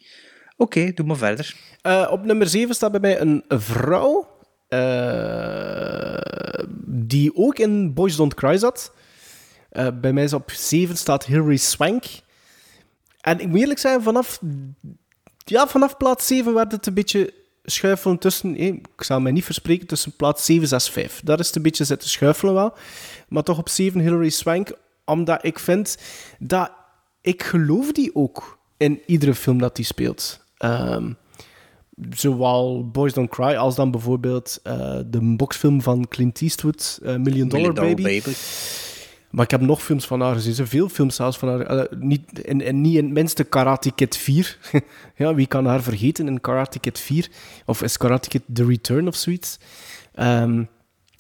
Oké, 0.58 0.92
doe 0.94 1.06
maar 1.06 1.18
verder. 1.18 1.56
Eh, 1.82 2.08
op 2.12 2.26
nummer 2.26 2.48
7 2.48 2.76
staat 2.76 2.92
bij 2.92 3.00
mij 3.00 3.20
een 3.22 3.44
vrouw. 3.48 4.36
eh, 4.68 6.64
die 6.86 7.36
ook 7.36 7.60
in 7.60 7.94
Boys 7.94 8.16
Don't 8.16 8.34
Cry 8.34 8.58
zat. 8.58 8.94
Eh, 9.70 9.88
bij 10.02 10.14
mij 10.14 10.24
is 10.24 10.34
op 10.34 10.52
7 10.52 10.98
staat 10.98 11.26
Hilary 11.26 11.58
Swank. 11.58 12.04
En 13.22 13.40
ik 13.40 13.48
moet 13.48 13.60
eerlijk 13.60 13.80
zijn, 13.80 14.02
vanaf, 14.02 14.40
ja, 15.46 15.68
vanaf 15.68 15.98
plaats 15.98 16.28
7 16.28 16.54
werd 16.54 16.72
het 16.72 16.86
een 16.88 16.94
beetje 16.94 17.34
schuifelen 17.64 18.18
tussen. 18.18 18.56
ik 18.58 18.88
zal 18.98 19.20
mij 19.20 19.32
niet 19.32 19.46
verspreken 19.46 19.88
tussen 19.88 20.16
plaats 20.16 20.46
7, 20.46 20.68
6, 20.68 20.90
5. 20.90 21.22
Daar 21.24 21.40
is 21.40 21.48
het 21.48 21.56
een 21.56 21.62
beetje 21.62 21.84
zitten 21.84 22.10
schuifelen 22.10 22.54
wel. 22.54 22.74
Maar 23.28 23.44
toch 23.44 23.58
op 23.58 23.70
7 23.70 24.00
Hilary 24.02 24.30
Swank, 24.30 24.72
omdat 25.08 25.46
ik 25.46 25.60
vind 25.60 25.98
dat 26.40 26.72
ik 27.22 27.44
geloof 27.44 27.92
die 27.92 28.16
ook 28.16 28.60
in 28.78 29.02
iedere 29.06 29.36
film 29.36 29.58
dat 29.58 29.76
die 29.76 29.86
speelt. 29.86 30.40
Ehm, 30.58 31.12
zowel 32.10 32.90
Boys 32.92 33.14
Don't 33.14 33.30
Cry 33.30 33.56
als 33.56 33.76
dan 33.76 33.92
bijvoorbeeld 33.92 34.60
eh, 34.64 35.00
de 35.06 35.36
boxfilm 35.36 35.82
van 35.82 36.08
Clint 36.08 36.42
Eastwood, 36.42 37.00
eh, 37.04 37.16
Million 37.16 37.48
Dollar, 37.48 37.74
Million 37.74 37.96
Dollar 37.96 37.96
Baby. 37.96 38.22
Maar 39.30 39.46
ik 39.46 39.52
heb 39.52 39.62
nog 39.62 39.84
films 39.84 40.06
van 40.06 40.22
haar 40.22 40.34
gezien, 40.34 40.54
zoveel 40.54 40.90
films 40.90 41.16
zelfs 41.16 41.38
van 41.38 41.50
haar. 41.50 41.62
eh, 41.62 41.98
niet, 42.00 42.42
en, 42.42 42.62
en 42.62 42.82
niet 42.82 42.96
in 42.96 43.04
het 43.04 43.14
minste 43.14 43.44
Karate 43.44 43.92
Kid 43.92 44.18
4. 44.18 44.58
ja, 45.16 45.36
wie 45.36 45.48
kan 45.48 45.66
haar 45.66 45.82
vergeten 45.82 46.28
in 46.28 46.42
Karate 46.42 46.80
Kid 46.80 47.00
4? 47.00 47.30
Of 47.66 47.82
is 47.82 47.98
Karate 47.98 48.30
Kid 48.30 48.42
The 48.54 48.66
Return 48.66 49.08
of 49.08 49.16
zoiets? 49.16 49.60
Ehm, 50.14 50.64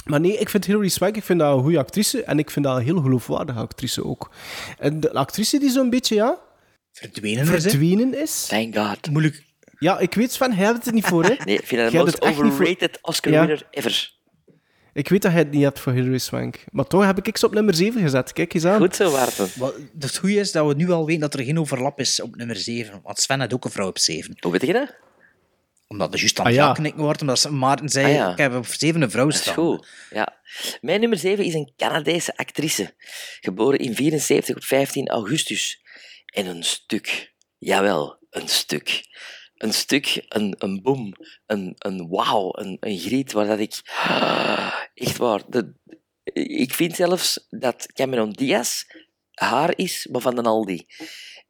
maar 0.07 0.19
nee, 0.19 0.37
ik 0.37 0.49
vind 0.49 0.65
Hilary 0.65 0.87
Swank 0.87 1.15
ik 1.15 1.23
vind 1.23 1.39
dat 1.39 1.57
een 1.57 1.63
goede 1.63 1.77
actrice. 1.79 2.23
En 2.23 2.39
ik 2.39 2.49
vind 2.51 2.65
dat 2.65 2.77
een 2.77 2.83
heel 2.83 3.01
geloofwaardige 3.01 3.59
actrice 3.59 4.03
ook. 4.05 4.31
En 4.79 4.99
de 4.99 5.13
actrice 5.13 5.59
die 5.59 5.69
zo'n 5.69 5.89
beetje, 5.89 6.15
ja, 6.15 6.39
Verdwenen 6.91 7.53
is, 7.53 7.63
verdwenen 7.63 8.21
is. 8.21 8.45
Thank 8.45 8.77
God. 8.77 9.09
Moeilijk, 9.11 9.43
Ja, 9.79 9.99
ik 9.99 10.13
weet 10.13 10.31
Sven, 10.31 10.53
hij 10.53 10.65
had 10.65 10.75
het 10.75 10.85
er 10.85 10.93
niet 10.93 11.05
voor, 11.05 11.23
hè? 11.23 11.33
Nee, 11.45 11.55
ik 11.57 11.67
vind 11.67 11.81
dat 11.81 11.91
de 11.91 11.97
most 11.97 12.21
overrated 12.21 12.99
Oscar 13.01 13.31
Ja. 13.33 13.39
winner 13.39 13.67
ever. 13.71 14.15
Ik 14.93 15.09
weet 15.09 15.21
dat 15.21 15.31
hij 15.31 15.41
het 15.41 15.51
niet 15.51 15.63
had 15.63 15.79
voor 15.79 15.93
Hilary 15.93 16.17
Swank. 16.17 16.63
Maar 16.71 16.85
toch 16.85 17.05
heb 17.05 17.27
ik 17.27 17.37
ze 17.37 17.45
op 17.45 17.53
nummer 17.53 17.75
7 17.75 18.01
gezet. 18.01 18.33
Kijk 18.33 18.53
eens 18.53 18.65
aan. 18.65 18.79
Goed 18.79 18.95
zo, 18.95 19.11
Maarten. 19.11 19.47
Wat- 19.55 19.75
Het 19.99 20.17
goede 20.17 20.35
is 20.35 20.51
dat 20.51 20.67
we 20.67 20.73
nu 20.73 20.89
al 20.91 21.05
weten 21.05 21.21
dat 21.21 21.33
er 21.33 21.43
geen 21.43 21.59
overlap 21.59 21.99
is 21.99 22.21
op 22.21 22.35
nummer 22.35 22.55
7. 22.55 22.99
Want 23.03 23.19
Sven 23.19 23.39
had 23.39 23.53
ook 23.53 23.65
een 23.65 23.71
vrouw 23.71 23.87
op 23.87 23.97
7. 23.99 24.35
Hoe 24.39 24.51
weet 24.51 24.61
je 24.61 24.73
dat? 24.73 24.95
Omdat 25.87 26.13
er 26.13 26.19
juist 26.19 26.39
aan 26.39 26.45
Ah, 26.45 26.51
het 26.51 26.59
ja. 26.61 26.71
knikken 26.73 27.01
wordt, 27.01 27.21
omdat 27.21 27.39
ze- 27.39 27.51
Maarten 27.51 27.89
zei, 27.89 28.05
Ah, 28.05 28.13
ja. 28.13 28.31
ik 28.31 28.37
heb 28.37 28.55
op 28.55 28.65
7 28.65 29.01
een 29.01 29.11
vrouw 29.11 29.25
Dat 29.25 29.33
is 29.33 29.41
staan. 29.41 29.53
goed. 29.53 29.87
Ja. 30.09 30.41
Mijn 30.81 30.99
nummer 30.99 31.17
7 31.17 31.45
is 31.45 31.53
een 31.53 31.73
Canadese 31.77 32.37
actrice. 32.37 32.93
Geboren 33.39 33.79
in 33.79 33.95
74 33.95 34.55
op 34.55 34.63
15 34.63 35.07
augustus. 35.07 35.81
En 36.25 36.45
een 36.45 36.63
stuk. 36.63 37.33
Jawel, 37.57 38.17
een 38.29 38.47
stuk. 38.47 39.03
Een 39.55 39.73
stuk, 39.73 40.25
een, 40.27 40.55
een 40.57 40.81
boom, 40.81 41.13
een, 41.45 41.75
een 41.77 42.07
wauw, 42.09 42.49
een, 42.57 42.77
een 42.79 42.97
griet 42.99 43.31
waar 43.31 43.47
dat 43.47 43.59
ik... 43.59 43.81
Echt 44.93 45.17
waar. 45.17 45.41
De, 45.49 45.73
ik 46.33 46.73
vind 46.73 46.95
zelfs 46.95 47.45
dat 47.49 47.85
Cameron 47.93 48.31
Diaz 48.31 48.83
haar 49.33 49.73
is, 49.77 50.07
maar 50.11 50.21
van 50.21 50.37
een 50.37 50.45
Aldi. 50.45 50.85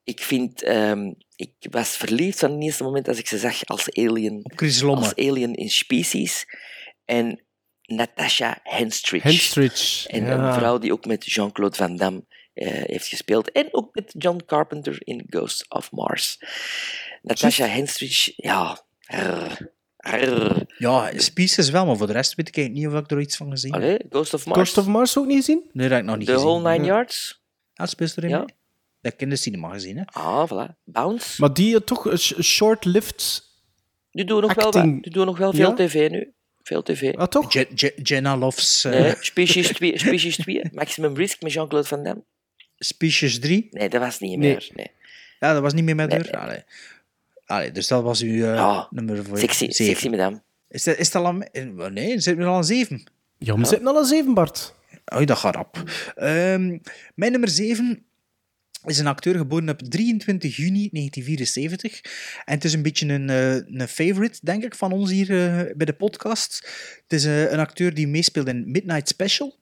Ik 0.03 0.21
vind... 0.21 0.63
ehm, 0.63 1.11
ik 1.37 1.53
was 1.69 1.97
verliefd 1.97 2.39
van 2.39 2.51
het 2.51 2.63
eerste 2.63 2.83
moment 2.83 3.07
als 3.07 3.17
ik 3.17 3.27
ze 3.27 3.37
zag 3.37 3.65
als 3.65 3.93
alien. 3.93 4.51
Chris 4.55 4.81
Lomme. 4.81 5.03
Als 5.03 5.15
alien 5.15 5.55
in 5.55 5.69
Species. 5.69 6.45
En 7.05 7.45
Natasha 7.81 8.59
Henstridge. 8.63 9.27
Henstridge. 9.27 10.09
En 10.09 10.25
ja. 10.25 10.47
een 10.47 10.53
vrouw 10.53 10.77
die 10.77 10.91
ook 10.91 11.05
met 11.05 11.25
Jean-Claude 11.25 11.75
Van 11.75 11.95
Damme 11.95 12.25
eh, 12.53 12.67
heeft 12.71 13.07
gespeeld. 13.07 13.51
En 13.51 13.67
ook 13.71 13.95
met 13.95 14.15
John 14.17 14.41
Carpenter 14.45 14.97
in 14.99 15.25
Ghost 15.29 15.69
of 15.69 15.91
Mars. 15.91 16.39
Natasha 17.21 17.65
Henstridge, 17.65 18.33
ja. 18.35 18.85
Ja, 20.77 21.11
Species 21.15 21.69
wel, 21.69 21.85
maar 21.85 21.97
voor 21.97 22.07
de 22.07 22.13
rest 22.13 22.35
weet 22.35 22.57
ik 22.57 22.71
niet 22.71 22.87
of 22.87 22.93
ik 22.93 23.11
er 23.11 23.19
iets 23.19 23.37
van 23.37 23.49
gezien 23.49 23.73
heb. 23.73 24.01
Ghost 24.09 24.33
of 24.33 24.45
Mars. 24.45 24.57
Ghost 24.57 24.77
of 24.77 24.85
Mars 24.85 25.17
ook 25.17 25.25
niet 25.25 25.37
gezien? 25.37 25.69
Nee, 25.71 25.87
dat 25.87 25.97
heb 25.97 25.99
ik 25.99 26.05
nog 26.09 26.17
niet 26.17 26.27
The 26.27 26.33
gezien. 26.33 26.47
Whole 26.47 26.71
Nine 26.71 26.85
Ja. 26.85 26.93
Yards. 26.93 27.41
Ah, 27.73 27.87
speelt 27.87 28.17
erin 28.17 28.29
Ja. 28.29 28.45
Dat 29.01 29.13
ik 29.13 29.21
in 29.21 29.29
de 29.29 29.35
cinema 29.35 29.69
gezien, 29.69 29.97
hè. 29.97 30.03
Ah, 30.05 30.49
voilà. 30.51 30.73
Bounce. 30.83 31.41
Maar 31.41 31.53
die 31.53 31.75
eh, 31.75 31.81
toch 31.81 32.05
een 32.05 32.17
sh- 32.19 32.39
short-lived... 32.41 33.45
Die 34.11 34.25
doen 34.25 34.41
nog 34.41 34.53
wel, 34.53 34.71
die 34.71 35.09
doen 35.11 35.25
nog 35.25 35.37
wel 35.37 35.53
veel 35.53 35.69
Ja? 35.69 35.73
tv 35.75 36.09
nu. 36.09 36.33
Veel 36.63 36.83
tv. 36.83 37.15
Ah, 37.15 37.27
toch? 37.27 37.53
Je- 37.53 37.67
Je- 37.75 37.93
Jenna 38.03 38.37
loves 38.37 38.83
eh, 38.85 38.91
Nee, 38.91 39.13
Species 39.19 39.67
2, 39.67 39.97
Species 39.99 40.35
2. 40.37 40.61
Maximum 40.73 41.15
Risk 41.15 41.41
met 41.41 41.51
Jean-Claude 41.53 41.87
Van 41.87 42.03
Damme. 42.03 42.23
Species 42.77 43.39
3. 43.39 43.67
Nee, 43.71 43.89
dat 43.89 44.01
was 44.01 44.19
niet 44.19 44.37
Nee. 44.37 44.49
meer. 44.49 44.69
Nee. 44.75 44.87
Ja, 45.39 45.53
dat 45.53 45.61
was 45.61 45.73
niet 45.73 45.83
meer 45.83 45.95
met 45.95 46.09
Nee, 46.09 46.19
haar. 46.31 46.37
Allee. 46.41 46.63
Allee, 47.45 47.71
dus 47.71 47.87
dat 47.87 48.03
was 48.03 48.21
uw 48.21 48.29
eh, 48.45 48.55
Ja, 48.55 48.87
nummer 48.89 49.25
voor 49.25 49.37
Sexy, 49.37 49.71
zeven. 49.71 49.85
sexy 49.85 50.09
madame. 50.09 50.41
Is 50.69 50.83
dat, 50.83 50.97
is 50.97 51.11
dat 51.11 51.23
al... 51.25 51.43
een- 51.51 51.93
Nee, 51.93 52.19
zitten 52.19 52.43
we 52.43 52.49
al 52.49 52.55
aan 52.55 52.63
7. 52.65 53.03
Ja, 53.37 53.55
we 53.57 53.65
zitten 53.65 53.87
al 53.87 53.97
aan 53.97 54.05
7, 54.05 54.33
Bart. 54.33 54.75
Oh, 55.05 55.25
dat 55.25 55.37
gaat 55.37 55.55
rap. 55.55 55.83
Ehm, 56.15 56.77
mijn 57.15 57.31
nummer 57.31 57.49
7 57.49 58.05
is 58.89 58.97
een 58.97 59.07
acteur 59.07 59.35
geboren 59.35 59.69
op 59.69 59.81
23 59.81 60.55
juni 60.55 60.89
1974. 60.91 62.01
En 62.45 62.53
het 62.53 62.63
is 62.63 62.73
een 62.73 62.81
beetje 62.81 63.07
een, 63.07 63.29
eh, 63.29 63.53
een 63.53 63.87
favorite, 63.87 64.39
denk 64.41 64.63
ik, 64.63 64.75
van 64.75 64.91
ons 64.91 65.11
hier 65.11 65.29
eh, 65.31 65.75
bij 65.75 65.85
de 65.85 65.93
podcast. 65.93 66.69
Het 67.03 67.13
is 67.13 67.25
eh, 67.25 67.51
een 67.51 67.59
acteur 67.59 67.93
die 67.93 68.07
meespeelt 68.07 68.47
in 68.47 68.71
Midnight 68.71 69.07
Special. 69.07 69.55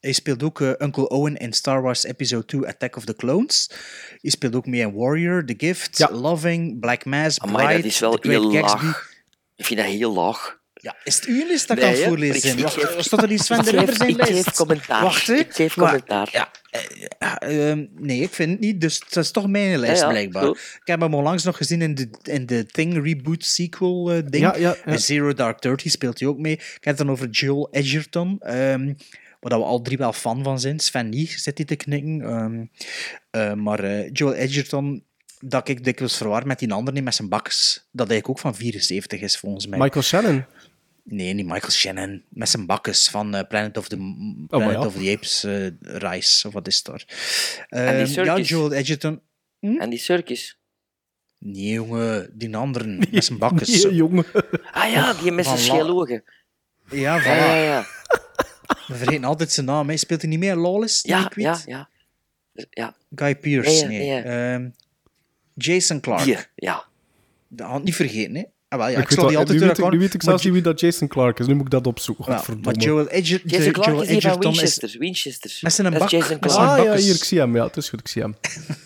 Hij 0.00 0.12
speelt 0.12 0.42
ook 0.42 0.60
Uncle 0.60 1.08
Owen 1.08 1.36
in 1.36 1.52
Star 1.52 1.82
Wars 1.82 2.04
Episode 2.04 2.44
2 2.44 2.66
Attack 2.66 2.96
of 2.96 3.04
the 3.04 3.16
Clones. 3.16 3.70
Hij 4.20 4.30
speelt 4.30 4.54
ook 4.54 4.66
mee 4.66 4.80
in 4.80 4.94
Warrior, 4.94 5.46
The 5.46 5.54
Gift, 5.56 5.98
Ja. 5.98 6.10
Loving, 6.10 6.80
Black 6.80 7.04
Mass, 7.04 7.40
Amai, 7.40 7.64
Bright, 7.64 7.82
dat 7.82 7.92
is 7.92 7.98
wel 7.98 8.18
heel 8.20 8.52
laag. 8.52 9.08
Ik 9.56 9.64
vind 9.64 9.80
dat 9.80 9.88
heel 9.88 10.12
laag. 10.12 10.59
Ja, 10.82 10.96
is 11.04 11.16
het 11.16 11.24
uw 11.24 11.46
list 11.46 11.68
dat 11.68 11.76
ik 11.76 11.82
Nee, 11.82 11.96
hè? 11.96 12.04
voorlezen 12.08 12.58
Ik- 12.58 12.68
Staat 12.98 13.22
er 13.22 13.30
iets 13.32 13.46
van 13.46 13.58
ik 13.58 13.64
de 13.64 13.72
nummer 13.72 13.94
zijn 13.96 14.08
ik 14.08 14.16
geef 14.22 14.28
lijst? 14.30 14.52
commentaar. 14.56 15.02
Wacht, 15.02 15.26
hè. 15.26 15.34
Ik 15.34 15.52
geef 15.54 15.76
Maar- 15.76 15.86
commentaar. 15.86 16.28
Ja, 16.32 16.50
eh, 16.70 16.80
ja, 17.18 17.38
ehm, 17.40 17.86
nee, 17.94 18.20
ik 18.20 18.32
vind 18.34 18.50
het 18.50 18.60
niet. 18.60 18.80
Dus 18.80 19.00
het 19.04 19.16
is 19.16 19.30
toch 19.30 19.46
mijn 19.48 19.78
lijst, 19.78 20.00
Ja, 20.00 20.06
ja, 20.06 20.10
blijkbaar. 20.12 20.44
goed. 20.44 20.56
Ik 20.56 20.80
heb 20.86 21.00
hem 21.00 21.14
onlangs 21.14 21.44
nog 21.44 21.56
gezien 21.56 21.82
in 21.82 21.94
de, 21.94 22.08
in 22.22 22.46
de 22.46 22.66
Thing 22.66 23.02
reboot 23.04 23.44
sequel 23.44 24.10
eh, 24.12 24.22
ding. 24.26 24.44
Ja, 24.44 24.56
ja, 24.56 24.76
ja. 24.84 24.92
In 24.92 24.98
Zero 24.98 25.32
Dark 25.34 25.58
Thirty 25.58 25.88
speelt 25.88 26.20
hij 26.20 26.28
ook 26.28 26.38
mee. 26.38 26.52
Ik 26.52 26.60
heb 26.72 26.84
het 26.84 26.96
dan 26.96 27.10
over 27.10 27.28
Joel 27.28 27.68
Edgerton. 27.70 28.36
ehm, 28.40 28.92
waar 29.40 29.58
we 29.58 29.64
al 29.64 29.82
drie 29.82 29.96
wel 29.98 30.12
fan 30.12 30.42
van 30.44 30.60
zijn. 30.60 30.78
Sven 30.80 31.08
niet, 31.08 31.30
zit 31.30 31.56
hij 31.58 31.66
te 31.66 31.76
knikken. 31.76 32.20
Ehm, 32.22 32.64
eh, 33.30 33.52
maar 33.54 33.84
eh, 33.84 34.08
Joel 34.12 34.34
Edgerton, 34.34 35.04
dat 35.40 35.68
ik 35.68 35.84
dikwijls 35.84 36.16
verwar 36.16 36.46
met 36.46 36.58
die 36.58 36.72
andere, 36.72 37.02
met 37.02 37.14
zijn 37.14 37.28
bakkes. 37.28 37.86
Dat 37.92 38.08
eigenlijk 38.10 38.28
ook 38.28 38.38
van 38.38 38.54
74 38.62 39.20
is, 39.20 39.38
volgens 39.38 39.66
mij. 39.66 39.78
Michael 39.78 40.02
Shannon. 40.04 40.44
Nee, 41.10 41.34
niet 41.34 41.46
Michael 41.46 41.72
Shannon. 41.72 42.24
Met 42.28 42.48
zijn 42.48 42.66
bakkes 42.66 43.08
van 43.08 43.34
eh, 43.34 43.48
Planet 43.48 43.76
of 43.76 43.88
the, 43.88 43.96
maar 43.96 44.46
Planet 44.48 44.72
ja. 44.72 44.86
of 44.86 44.94
the 44.94 45.12
Apes 45.16 45.44
uh, 45.44 45.66
Rise, 45.80 46.46
of 46.46 46.52
wat 46.52 46.66
is 46.66 46.76
het 46.76 46.84
daar? 46.84 47.04
En 47.68 48.04
die 48.04 48.16
Ehm, 48.16 48.24
ja. 48.24 48.38
Joel 48.38 48.72
Edgerton. 48.72 49.20
En 49.60 49.90
die 49.90 49.98
circus. 49.98 50.58
Nee, 51.38 51.72
jongen, 51.72 52.30
die 52.38 52.56
anderen 52.56 52.98
met 53.10 53.24
zijn 53.24 53.38
bakkes. 53.38 53.82
Nee, 53.82 53.94
jongen. 53.94 54.24
Ah 54.72 54.90
ja, 54.90 55.12
die 55.12 55.32
met 55.32 55.46
zijn 55.46 55.58
Van. 55.58 56.20
Ja, 56.90 57.20
voilà. 57.20 57.24
Ja, 57.24 57.54
ja, 57.54 57.54
ja. 57.54 57.86
We 58.86 58.94
vergeten 58.94 59.24
altijd 59.24 59.50
zijn 59.50 59.66
naam. 59.66 59.86
Hij 59.86 59.96
speelt 59.96 60.20
hij 60.20 60.30
niet 60.30 60.38
meer 60.38 60.56
Lawless? 60.56 61.02
Ja, 61.02 61.26
ik 61.26 61.34
weet? 61.34 61.44
ja, 61.44 61.60
ja. 61.66 61.88
ja. 62.70 62.96
Guy 63.14 63.36
Pearce, 63.36 63.70
Ja, 63.70 63.80
ja, 63.80 63.88
nee. 63.88 64.06
ja. 64.06 64.22
Ehm, 64.22 64.68
Jason 65.54 66.00
Clarke. 66.00 66.24
Die, 66.24 66.36
ja. 66.54 66.84
Dat 67.48 67.66
had 67.68 67.78
ik 67.78 67.84
niet 67.84 67.94
vergeten, 67.94 68.34
hè. 68.34 68.44
Ah, 68.70 68.78
wel, 68.78 68.88
ja, 68.88 68.96
ik 68.96 69.02
ik, 69.02 69.08
weet 69.08 69.18
zal 69.18 69.28
die 69.28 69.38
altijd 69.38 69.60
nu, 69.60 69.66
weet 69.66 69.78
ik, 69.78 69.90
nu 69.90 69.98
weet 69.98 70.14
ik 70.14 70.22
zelfs 70.22 70.44
niet 70.44 70.52
wie 70.52 70.62
dat 70.62 70.80
Jason 70.80 71.08
Clarke 71.08 71.40
is. 71.40 71.46
Nu 71.48 71.54
moet 71.54 71.64
ik 71.64 71.70
dat 71.70 71.86
opzoeken. 71.86 72.32
Ja, 72.32 72.42
maar 72.62 72.74
Joel, 72.74 73.08
Edger, 73.08 73.40
Jason 73.44 73.72
Joel 73.72 74.02
is 74.02 74.08
die 74.08 74.20
van 74.20 74.30
Edgerton 74.30 74.52
is... 74.52 74.58
Winchester. 74.58 74.98
Winchester. 74.98 75.58
Met 75.60 75.72
zijn 75.72 75.92
Dat 75.92 75.94
is 75.94 76.00
bak- 76.00 76.10
Jason 76.10 76.36
met 76.40 76.52
zijn 76.52 76.66
Clarke. 76.66 76.90
Ah 76.90 76.96
ja, 76.96 77.02
hier, 77.02 77.14
ik 77.14 77.24
zie 77.24 77.38
hem. 77.38 77.56
Ja, 77.56 77.66
het 77.66 77.76
is 77.76 77.88
goed, 77.88 78.00
ik 78.00 78.08
zie 78.08 78.22
hem. 78.22 78.36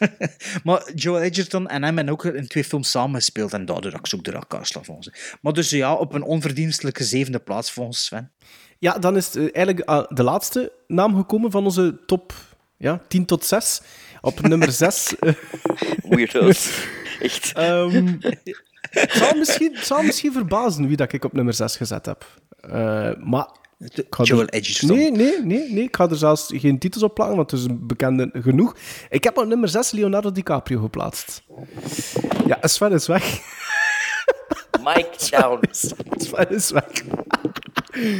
Maar 0.65 0.93
Joel 0.95 1.21
Edgerton 1.21 1.69
en 1.69 1.83
hem 1.83 1.97
hebben 1.97 2.13
ook 2.13 2.25
in 2.25 2.47
twee 2.47 2.65
films 2.65 2.91
samengespeeld. 2.91 3.53
En 3.53 3.65
daardoor 3.65 3.93
ik 3.93 4.07
zoek 4.07 4.25
de 4.25 4.43
volgens 4.83 5.11
mij. 5.11 5.21
Maar 5.41 5.53
dus 5.53 5.71
ja, 5.71 5.95
op 5.95 6.15
een 6.15 6.23
onverdienstelijke 6.23 7.05
zevende 7.05 7.39
plaats 7.39 7.73
volgens 7.73 8.05
Sven. 8.05 8.31
Ja, 8.79 8.99
dan 8.99 9.17
is 9.17 9.27
het 9.27 9.37
eh, 9.37 9.43
eigenlijk 9.43 9.81
ah, 9.89 10.07
de 10.09 10.23
laatste 10.23 10.73
naam 10.87 11.17
gekomen 11.17 11.51
van 11.51 11.65
onze 11.65 12.01
top 12.07 12.33
ja, 12.77 13.03
10 13.09 13.25
tot 13.25 13.45
6. 13.45 13.81
Op 14.21 14.41
nummer 14.41 14.73
6. 14.73 15.15
Weirdo's. 16.09 16.71
Echt. 17.21 17.53
Ehm, 17.53 18.17
het, 18.95 19.13
zal 19.13 19.35
misschien, 19.39 19.75
het 19.75 19.87
zal 19.87 20.03
misschien 20.03 20.33
verbazen 20.33 20.87
wie 20.87 20.97
dat 20.97 21.13
ik 21.13 21.25
op 21.25 21.33
nummer 21.33 21.55
6 21.55 21.77
gezet 21.77 22.07
heb. 22.07 22.27
Eh, 22.61 23.11
maar... 23.21 23.49
ik 23.79 24.07
ga 24.11 24.23
er- 24.23 24.29
Joel 24.29 24.47
Edgerton. 24.47 24.97
Nee, 24.97 25.11
nee, 25.11 25.41
nee, 25.45 25.73
nee. 25.73 25.83
Ik 25.85 25.97
ga 25.97 26.09
er 26.09 26.17
zelfs 26.17 26.47
geen 26.55 26.79
titels 26.79 27.03
op 27.03 27.15
plakken, 27.15 27.37
want 27.37 27.51
het 27.51 27.61
is 27.61 27.67
een 27.67 27.87
bekende 27.87 28.31
genoeg. 28.33 28.77
Ik 29.11 29.25
heb 29.25 29.37
op 29.39 29.47
nummer 29.47 29.69
6 29.69 29.91
Leonardo 29.91 30.33
DiCaprio 30.33 30.81
geplaatst. 30.81 31.43
Ja, 32.47 32.59
Sven 32.61 32.93
is 32.93 33.07
weg. 33.07 33.41
Mic 34.85 35.07
down. 35.31 35.59
Sven 36.17 36.51
is 36.51 36.71
weg. 36.71 36.85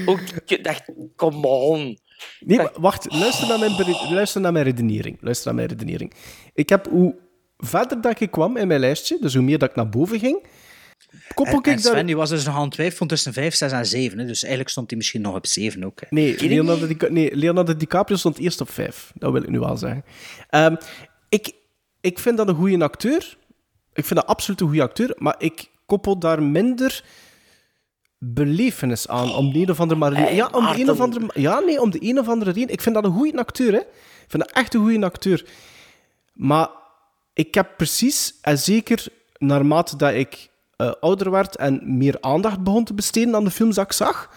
Ook, 0.07 0.21
ik 0.47 0.65
dacht, 0.65 0.83
come 1.17 1.47
on. 1.47 1.99
Nee, 2.41 2.57
maar 2.57 2.71
wacht. 2.79 3.13
Luister 3.13 3.49
naar, 3.49 3.59
mijn, 3.59 3.73
luister 4.13 4.41
naar 4.41 4.53
mijn 4.53 4.65
redenering. 4.65 5.17
Luister 5.21 5.47
naar 5.47 5.55
mijn 5.55 5.69
redenering. 5.79 6.13
Ik 6.55 6.69
heb 6.69 6.87
hoe 6.89 7.15
verder 7.59 8.01
dat 8.01 8.21
ik 8.21 8.31
kwam 8.31 8.57
in 8.57 8.67
mijn 8.67 8.81
lijstje, 8.81 9.17
dus 9.21 9.35
hoe 9.35 9.43
meer 9.43 9.59
dat 9.59 9.69
ik 9.71 9.77
naar 9.77 9.89
boven 9.89 10.19
ging, 10.19 10.47
koppel 11.35 11.61
En, 11.61 11.63
en 11.63 11.83
daar... 11.83 11.93
Sven 11.93 12.07
die 12.07 12.17
was 12.17 12.31
dus 12.31 12.45
nog 12.45 12.55
aan 12.55 12.63
het 12.63 12.71
twijfelen 12.71 13.09
tussen 13.09 13.33
5, 13.33 13.55
6 13.55 13.73
en 13.73 13.87
7. 13.87 14.19
Hè. 14.19 14.27
Dus 14.27 14.41
eigenlijk 14.41 14.71
stond 14.71 14.89
hij 14.89 14.99
misschien 14.99 15.21
nog 15.21 15.35
op 15.35 15.47
7 15.47 15.85
ook. 15.85 16.01
Hè. 16.01 16.07
Nee 16.11 16.49
Leonardo, 16.49 16.87
Dica- 16.87 17.09
nee, 17.09 17.37
Leonardo 17.37 17.77
DiCaprio 17.77 18.17
stond 18.17 18.39
eerst 18.39 18.61
op 18.61 18.71
vijf. 18.71 19.13
Dat 19.15 19.33
wil 19.33 19.43
ik 19.43 19.49
nu 19.49 19.59
wel 19.59 19.77
zeggen. 19.77 20.05
Ehm, 20.51 20.77
ik, 21.29 21.53
ik 22.01 22.19
vind 22.19 22.37
dat 22.37 22.49
een 22.49 22.55
goede 22.55 22.85
acteur. 22.85 23.37
Ik 23.93 24.05
vind 24.05 24.21
dat 24.21 24.29
absoluut 24.29 24.61
een 24.61 24.67
goede 24.67 24.83
acteur, 24.83 25.15
maar 25.19 25.35
ik 25.39 25.71
koppel 25.87 26.19
daar 26.19 26.43
minder 26.43 27.05
belevenis 28.19 29.09
aan. 29.09 29.35
Om 29.35 29.53
de 29.53 29.59
een 29.59 29.71
of 29.71 29.81
andere 29.81 30.01
maar 30.01 30.15
Hey, 30.15 30.35
ja, 30.35 30.49
om 30.53 30.73
de 30.73 30.81
een 30.81 30.91
of 30.91 31.01
andere, 31.01 31.27
ja, 31.35 31.59
nee, 31.59 31.81
om 31.81 31.91
de 31.91 31.99
een 32.01 32.19
of 32.19 32.29
andere 32.29 32.51
reden. 32.51 32.73
Ik 32.73 32.81
vind 32.81 32.95
dat 32.95 33.05
een 33.05 33.13
goede 33.13 33.39
acteur, 33.39 33.73
hè. 33.73 33.79
Ik 33.79 34.31
vind 34.31 34.43
dat 34.43 34.53
echt 34.53 34.75
een 34.75 34.81
goede 34.81 35.05
acteur. 35.05 35.47
Maar 36.33 36.69
ik 37.33 37.55
heb 37.55 37.69
precies, 37.77 38.35
en 38.41 38.59
zeker 38.59 39.07
naarmate 39.39 39.97
dat 39.97 40.13
ik 40.13 40.49
eh, 40.77 40.93
ouder 41.01 41.31
werd 41.31 41.57
en 41.57 41.99
meer 41.99 42.17
aandacht 42.21 42.63
begon 42.63 42.85
te 42.85 42.95
besteden 42.95 43.35
aan 43.35 43.45
de 43.45 43.51
films 43.51 43.75
dat 43.75 43.85
ik 43.85 43.93
zag, 43.93 44.31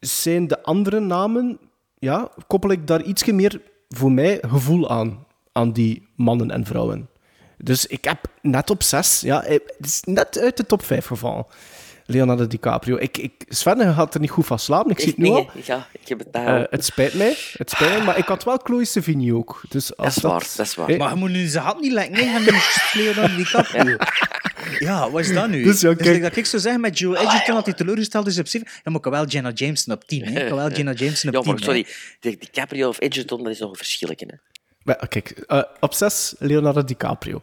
zijn 0.00 0.48
de 0.48 0.62
andere 0.62 1.00
namen, 1.00 1.58
ja, 1.98 2.28
koppel 2.46 2.70
ik 2.70 2.86
daar 2.86 3.02
ietsje 3.02 3.32
meer 3.32 3.60
voor 3.88 4.12
mij 4.12 4.38
gevoel 4.46 4.90
aan, 4.90 5.26
aan 5.52 5.72
die 5.72 6.08
mannen 6.16 6.50
en 6.50 6.64
vrouwen. 6.64 7.08
Dus 7.58 7.86
ik 7.86 8.04
heb 8.04 8.18
net 8.42 8.70
op 8.70 8.82
zes, 8.82 9.20
ja, 9.20 9.42
eh, 9.42 9.52
het 9.52 9.86
is 9.86 10.02
net 10.04 10.38
uit 10.38 10.56
de 10.56 10.66
top 10.66 10.82
vijf 10.82 11.06
gevallen. 11.06 11.46
Leonardo 12.06 12.46
DiCaprio. 12.46 12.96
Ik, 12.96 13.18
ik, 13.18 13.32
Sven 13.48 13.92
had 13.92 14.14
er 14.14 14.20
niet 14.20 14.30
goed 14.30 14.46
van 14.46 14.58
slapen, 14.58 14.90
ik 14.90 14.98
zie 15.00 15.08
het 15.08 15.18
nu 15.18 15.28
al. 15.28 15.50
hè? 15.52 15.60
Ja, 15.64 15.86
ik 15.92 16.08
heb 16.08 16.18
het 16.18 16.32
daar. 16.32 16.60
Eh, 16.62 16.66
het 16.70 16.84
spijt 16.84 17.14
mij, 17.14 17.36
het 17.52 17.70
spijt 17.70 17.90
mij, 17.90 18.02
maar 18.04 18.18
ik 18.18 18.26
had 18.26 18.44
wel 18.44 18.56
Chloe 18.62 18.84
Sevigny 18.84 19.32
ook. 19.32 19.62
Dus 19.68 19.96
als 19.96 20.14
dat 20.14 20.16
is 20.16 20.22
waar, 20.22 20.52
dat 20.56 20.66
is 20.66 20.74
waar. 20.74 20.96
Maar 20.96 21.10
je 21.10 21.16
moet 21.16 21.30
nu 21.30 21.46
zijn 21.46 21.64
hand 21.64 21.80
niet 21.80 21.92
lekken. 21.92 22.12
Nee, 22.12 22.34
en 22.34 22.42
nu 22.44 22.52
Leonardo 22.92 23.36
DiCaprio. 23.36 23.96
Ja, 24.78 25.10
wat 25.10 25.20
is 25.20 25.32
dat 25.34 25.48
nu? 25.48 25.62
Dus 25.62 25.80
ja, 25.80 25.94
Dus 25.94 26.20
dat 26.20 26.36
ik 26.36 26.46
zou 26.46 26.62
zeggen 26.62 26.80
met 26.80 26.98
Joe 26.98 27.18
Edgerton 27.18 27.54
dat 27.54 27.64
hij 27.64 27.74
teleurgesteld 27.74 28.26
is 28.26 28.38
op 28.38 28.46
7, 28.48 28.68
dan 28.82 28.92
moet 28.92 29.06
ik 29.06 29.12
wel 29.12 29.26
Jenna 29.26 29.50
Jameson 29.54 29.94
op 29.94 30.04
10. 30.04 30.24
Hè. 30.24 30.40
Ik 30.40 30.48
kan 30.48 30.56
wel 30.56 30.70
Jenna 30.76 30.92
Jameson 30.92 31.28
op 31.28 31.34
Ja, 31.34 31.40
10. 31.40 31.50
maar 31.50 31.62
sorry, 31.62 31.86
de 32.20 32.36
DiCaprio 32.38 32.88
of 32.88 33.00
Edgerton, 33.00 33.42
dat 33.42 33.52
is 33.52 33.58
nog 33.58 33.70
een 33.70 33.76
verschilletje. 33.76 34.26
Hè. 34.26 34.36
Maar, 34.82 35.08
kijk, 35.08 35.30
eh, 35.30 35.62
op 35.80 35.94
6 35.94 36.34
Leonardo 36.38 36.84
DiCaprio. 36.84 37.42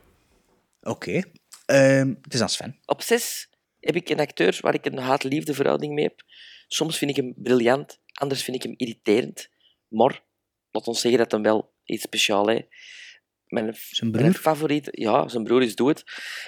Oké. 0.81 1.21
Ehm, 1.65 2.13
het 2.21 2.33
is 2.33 2.41
aan 2.41 2.49
Sven. 2.49 2.77
Op 2.85 3.01
zes 3.01 3.47
heb 3.81 3.95
ik 3.95 4.09
een 4.09 4.19
acteur 4.19 4.57
waar 4.61 4.73
ik 4.73 4.85
een 4.85 4.97
haat-liefde 4.97 5.53
verhouding 5.53 5.93
mee 5.93 6.03
heb. 6.03 6.21
Soms 6.67 6.97
vind 6.97 7.11
ik 7.11 7.17
hem 7.17 7.33
briljant, 7.37 7.99
anders 8.13 8.43
vind 8.43 8.57
ik 8.57 8.63
hem 8.63 8.73
irriterend. 8.77 9.49
Maar, 9.87 10.23
laat 10.71 10.87
ons 10.87 11.01
zeggen 11.01 11.19
dat 11.19 11.31
hem 11.31 11.41
wel 11.41 11.73
iets 11.85 12.03
speciaals 12.03 12.47
heeft. 12.47 12.67
Mijn, 13.47 13.75
Zijn 13.89 14.11
mijn 14.11 14.33
favoriete... 14.33 14.89
Ja, 14.93 15.27
zijn 15.27 15.43
broer 15.43 15.61
is 15.61 15.75
dood. 15.75 16.03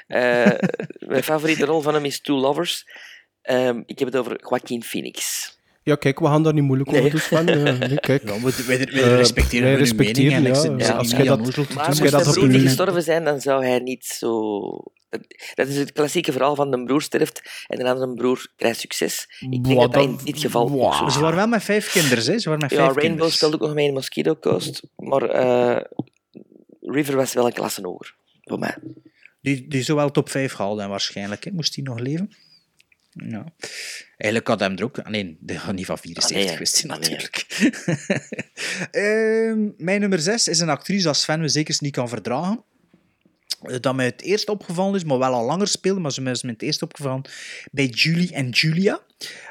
Eh, 0.07 0.51
mijn 1.13 1.23
favoriete 1.23 1.65
rol 1.65 1.81
van 1.81 1.93
hem 1.93 2.05
is 2.05 2.21
Two 2.21 2.35
Lovers. 2.37 2.85
Ehm, 3.41 3.81
ik 3.85 3.99
heb 3.99 4.07
het 4.07 4.17
over 4.17 4.39
Joaquin 4.49 4.83
Phoenix. 4.83 5.51
Ja, 5.83 5.95
kijk, 5.95 6.19
we 6.19 6.25
gaan 6.25 6.43
daar 6.43 6.53
niet 6.53 6.63
moeilijk 6.63 6.89
over 6.89 7.09
doen, 7.11 7.19
Sven. 7.19 7.47
Eh, 7.47 7.79
nee, 7.89 7.99
kijk. 8.09 8.23
Ja, 8.23 8.33
we, 8.39 8.39
we, 8.41 8.77
we 8.77 9.01
Eh, 9.01 9.15
respecteren 9.15 9.61
wij 9.61 9.69
hun 9.71 9.79
respecteren, 9.79 10.43
mening. 10.43 10.63
ja. 10.81 10.87
Ja, 10.87 10.93
als 10.93 11.09
jij 11.11 11.23
dat- 11.23 11.39
Als 11.77 11.99
moest 12.01 12.31
broer 12.33 12.47
niet 12.47 12.61
gestorven 12.61 13.03
zijn, 13.03 13.23
dan 13.23 13.41
zou 13.41 13.65
hij 13.65 13.79
niet 13.79 14.05
zo... 14.05 14.59
Dat 15.55 15.67
is 15.67 15.75
het 15.77 15.91
klassieke 15.91 16.31
verhaal 16.31 16.55
van 16.55 16.71
de 16.71 16.83
broer 16.83 17.01
sterft 17.01 17.65
en 17.67 17.77
de 17.79 17.89
andere 17.89 18.13
broer 18.13 18.47
krijgt 18.55 18.79
succes. 18.79 19.27
Ik 19.49 19.63
denk 19.63 19.79
dat 19.79 19.93
dat 19.93 20.03
in 20.03 20.17
dit 20.23 20.39
geval 20.39 20.69
Wow. 20.69 20.83
ook 20.83 20.93
zo 20.93 21.05
is. 21.05 21.13
Ze 21.13 21.19
waren 21.19 21.35
wel 21.37 21.47
met 21.47 21.63
vijf 21.63 21.91
kinderen, 21.91 22.25
hè? 22.25 22.39
Ze 22.39 22.49
waren 22.49 22.61
met 22.61 22.71
Ja, 22.71 22.77
vijf 22.77 22.79
Rainbow 22.87 23.01
kinderen. 23.01 23.31
speelde 23.31 23.55
ook 23.55 23.61
nog 23.61 23.73
mee 23.73 23.87
in 23.87 23.93
Mosquito 23.93 24.35
Coast, 24.35 24.83
maar 24.95 25.23
eh, 25.29 25.81
River 26.81 27.15
was 27.15 27.33
wel 27.33 27.45
een 27.45 27.53
klasse 27.53 27.81
hoger, 27.81 28.15
voor 28.43 28.59
mij. 28.59 28.75
Die, 29.41 29.67
die 29.67 29.83
zou 29.83 29.97
wel 29.97 30.11
top 30.11 30.29
5 30.29 30.51
gehaald 30.51 30.71
hebben, 30.73 30.89
waarschijnlijk. 30.89 31.43
Hè? 31.43 31.51
Moest 31.51 31.75
hij 31.75 31.83
nog 31.83 31.99
leven? 31.99 32.35
Ja. 33.09 33.53
Eigenlijk 34.17 34.47
had 34.47 34.59
hem 34.59 34.77
er 34.77 34.83
ook... 34.83 35.09
Nee, 35.09 35.37
die 35.39 35.57
gaat 35.59 35.73
niet 35.75 35.85
van 35.85 35.97
74 35.97 36.89
Ah, 36.89 36.99
nee, 36.99 36.99
ah, 36.99 36.99
nee. 36.99 37.09
natuurlijk. 37.09 37.45
Ehm, 38.91 39.69
mijn 39.85 39.99
nummer 39.99 40.19
6 40.19 40.47
is 40.47 40.59
een 40.59 40.69
actrice 40.69 41.07
als 41.07 41.21
Sven 41.21 41.39
we 41.41 41.47
zeker 41.47 41.75
niet 41.79 41.91
kan 41.91 42.09
verdragen. 42.09 42.63
Eh, 43.65 43.75
Dat 43.79 43.95
mij 43.95 44.05
het 44.05 44.21
eerst 44.21 44.49
opgevallen 44.49 44.95
is, 44.95 45.03
maar 45.03 45.17
wel 45.17 45.33
al 45.33 45.45
langer 45.45 45.67
speelde, 45.67 45.99
maar 45.99 46.11
ze 46.11 46.21
is 46.21 46.43
me 46.43 46.51
het 46.51 46.61
eerst 46.61 46.81
opgevallen 46.81 47.21
bij 47.71 47.85
Julie 47.85 48.33
en 48.33 48.49
Julia. 48.49 48.99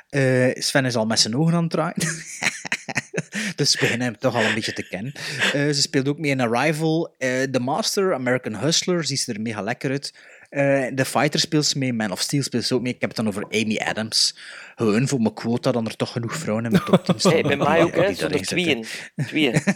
Eh, 0.09 0.51
Sven 0.55 0.85
is 0.85 0.97
al 0.97 1.07
met 1.07 1.21
zijn 1.21 1.37
ogen 1.37 1.55
aan 1.55 1.63
het 1.63 1.71
draaien. 1.71 1.95
dus 3.57 3.73
we 3.73 3.79
beginnen 3.81 4.07
hem 4.07 4.19
toch 4.19 4.35
al 4.35 4.45
een 4.45 4.55
beetje 4.55 4.73
te 4.73 4.89
kennen. 4.89 5.13
Eh, 5.53 5.53
ze 5.53 5.81
speelt 5.81 6.09
ook 6.09 6.19
mee 6.19 6.31
in 6.31 6.41
Arrival. 6.41 7.15
The 7.19 7.59
Master, 7.61 8.15
American 8.15 8.55
Hustler, 8.55 9.05
ziet 9.05 9.21
ze 9.21 9.33
er 9.33 9.41
mega 9.41 9.63
lekker 9.63 9.91
uit. 9.91 10.15
The 10.97 11.05
Fighter 11.07 11.41
speelt 11.41 11.67
ze 11.67 11.79
mee, 11.79 11.93
Man 11.93 12.11
of 12.11 12.21
Steel 12.21 12.43
speelt 12.43 12.65
ze 12.65 12.75
ook 12.75 12.83
mee. 12.83 12.95
Ik 12.95 13.01
heb 13.01 13.11
het 13.11 13.19
dan 13.19 13.29
over 13.29 13.45
Amy 13.45 13.77
Adams. 13.77 14.37
Gewoon 14.77 15.09
voor 15.09 15.21
mijn 15.21 15.35
quota 15.35 15.73
dan 15.73 15.87
er 15.87 15.97
toch 15.97 16.13
genoeg 16.13 16.37
vrouwen 16.37 16.65
in 16.65 16.71
mijn 16.71 16.85
top 16.85 17.05
10 17.05 17.19
staan. 17.19 17.33
Hey, 17.33 17.43
bij 17.43 17.57
mij 17.57 17.83
ook, 17.83 17.95
hè, 17.95 18.15
tweeën. 18.45 18.85
tweeën. 19.27 19.63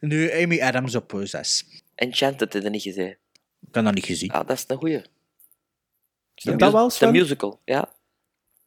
Nu 0.00 0.32
Amy 0.42 0.60
Adams 0.60 0.94
op 0.94 1.20
6. 1.24 1.64
Enchanted 1.94 2.52
heb 2.52 2.62
je 2.62 2.70
niet 2.70 2.82
gezien. 2.82 3.08
Ik 3.60 3.74
heb 3.74 3.84
dat 3.84 3.94
niet 3.94 4.04
gezien. 4.04 4.30
Ah, 4.30 4.46
dat 4.46 4.56
is 4.56 4.64
een 4.66 4.76
goeie. 4.76 5.02
dat 6.34 6.72
wel, 6.72 6.88
De 6.98 7.10
musical, 7.10 7.60
ja. 7.64 7.88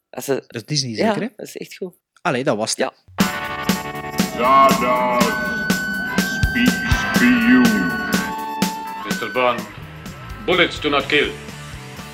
Als 0.10 0.26
ze... 0.26 0.34
Dat 0.48 0.56
is 0.56 0.66
Disney 0.66 0.92
Ja, 0.92 0.98
zeker, 1.08 1.22
hè? 1.22 1.28
dat 1.36 1.46
is 1.48 1.58
echt 1.58 1.76
goed. 1.76 1.94
Allee, 2.22 2.44
dat 2.44 2.58
was 2.58 2.70
het. 2.70 2.80
Ja. 2.80 2.94
Stardust 4.34 5.28
speaks 6.42 7.20
to 7.20 7.26
you. 7.26 7.62
Mr. 9.06 9.32
Bond, 9.34 9.62
bullets 10.46 10.80
do 10.82 10.90
not 10.90 11.06
kill. 11.06 11.32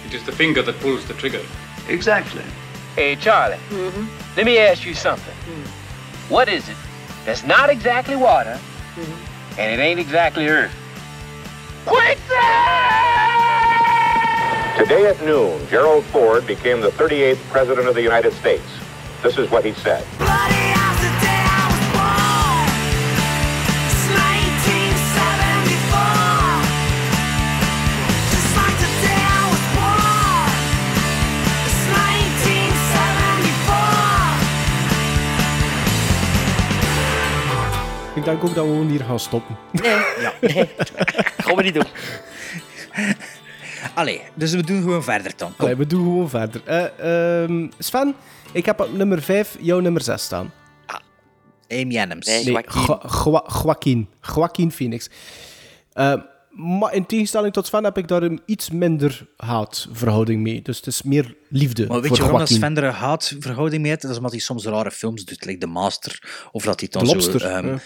It 0.05 0.13
is 0.13 0.23
the 0.23 0.31
finger 0.31 0.63
that 0.63 0.79
pulls 0.79 1.05
the 1.05 1.15
trigger. 1.15 1.41
Exactly. 1.87 2.41
Hey, 2.95 3.15
Charlie. 3.15 3.57
Let 4.35 4.45
me 4.45 4.69
ask 4.69 4.83
you 4.83 4.95
something. 4.95 5.33
What 6.29 6.47
is 6.47 6.67
it 6.69 6.75
that's 7.25 7.43
not 7.45 7.69
exactly 7.69 8.15
water, 8.15 8.59
and 9.57 9.71
it 9.71 9.79
ain't 9.79 9.99
exactly 9.99 10.47
earth? 10.47 10.71
Today 14.77 15.07
at 15.07 15.21
noon, 15.23 15.67
Gerald 15.67 16.03
Ford 16.05 16.45
became 16.47 16.81
the 16.81 16.89
38th 16.89 17.37
President 17.49 17.87
of 17.87 17.95
the 17.95 18.01
United 18.01 18.33
States. 18.33 18.63
This 19.21 19.37
is 19.37 19.49
what 19.49 19.63
he 19.63 19.73
said. 19.73 20.05
Ik 38.15 38.23
denk 38.23 38.43
ook 38.43 38.55
dat 38.55 38.65
we 38.65 38.71
gewoon 38.71 38.87
hier 38.89 39.03
gaan 39.03 39.19
stoppen. 39.19 39.57
Nee, 39.71 39.91
Ja. 40.19 40.33
nee. 40.41 40.69
Gaan 41.43 41.55
we 41.55 41.63
niet 41.63 41.73
doen. 41.73 41.85
Allee, 43.93 44.21
dus 44.33 44.51
we 44.53 44.63
doen 44.63 44.81
gewoon 44.81 45.03
verder 45.03 45.31
dan. 45.35 45.53
Allee, 45.57 45.75
we 45.75 45.85
doen 45.87 46.03
gewoon 46.03 46.29
verder. 46.29 46.61
Eh, 46.65 47.43
ehm, 47.43 47.67
Sven, 47.77 48.15
ik 48.51 48.65
heb 48.65 48.79
op 48.79 48.93
nummer 48.93 49.21
5 49.21 49.57
jouw 49.59 49.79
nummer 49.79 50.01
6 50.01 50.23
staan. 50.23 50.51
Amy 51.69 51.99
Adams. 51.99 52.27
Nee, 52.27 52.43
Nee, 52.43 52.53
Joaquin. 52.53 52.99
Joaquin. 53.63 54.09
Joaquin 54.35 54.71
Phoenix. 54.71 55.09
Eh, 55.93 56.13
maar 56.51 56.93
in 56.93 57.05
tegenstelling 57.05 57.53
tot 57.53 57.65
Sven 57.67 57.83
heb 57.83 57.97
ik 57.97 58.07
daar 58.07 58.23
een 58.23 58.41
iets 58.45 58.69
minder 58.69 59.27
haatverhouding 59.37 60.41
mee. 60.41 60.61
Dus 60.61 60.77
het 60.77 60.87
is 60.87 61.01
meer 61.01 61.35
liefde 61.49 61.87
Maar 61.87 61.97
weet 61.97 62.07
voor 62.07 62.15
je 62.15 62.21
waarom 62.21 62.39
dat. 62.39 62.49
Sven 62.49 62.77
er 62.77 62.83
een 62.83 62.91
haatverhouding 62.93 63.81
mee 63.81 63.89
heeft? 63.89 64.01
Dat 64.01 64.11
is 64.11 64.17
omdat 64.17 64.31
hij 64.31 64.39
soms 64.41 64.65
rare 64.65 64.91
films 64.91 65.25
doet, 65.25 65.45
like 65.45 65.59
The 65.59 65.67
Master. 65.67 66.47
Of 66.51 66.63
dat 66.63 66.79
hij 66.79 66.89
dan 66.89 67.03
De 67.03 67.09
Lobster, 67.11 67.39
zo... 67.39 67.47
ehm, 67.47 67.67
ja. 67.67 67.79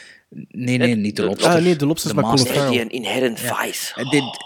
Nee, 0.49 0.77
nee, 0.77 0.95
niet 0.95 1.15
de 1.15 1.21
De- 1.21 1.27
Lobster. 1.27 1.51
Ah, 1.51 1.63
nee, 1.63 1.75
de 1.75 1.85
Lobster 1.85 2.15
is 2.15 2.21
Master. 2.21 2.53
Farrell. 2.53 2.71
Die 2.71 2.81
een 2.81 2.89
inherent 2.89 3.39
vice. 3.39 3.93
En 3.95 4.09
dit- 4.09 4.43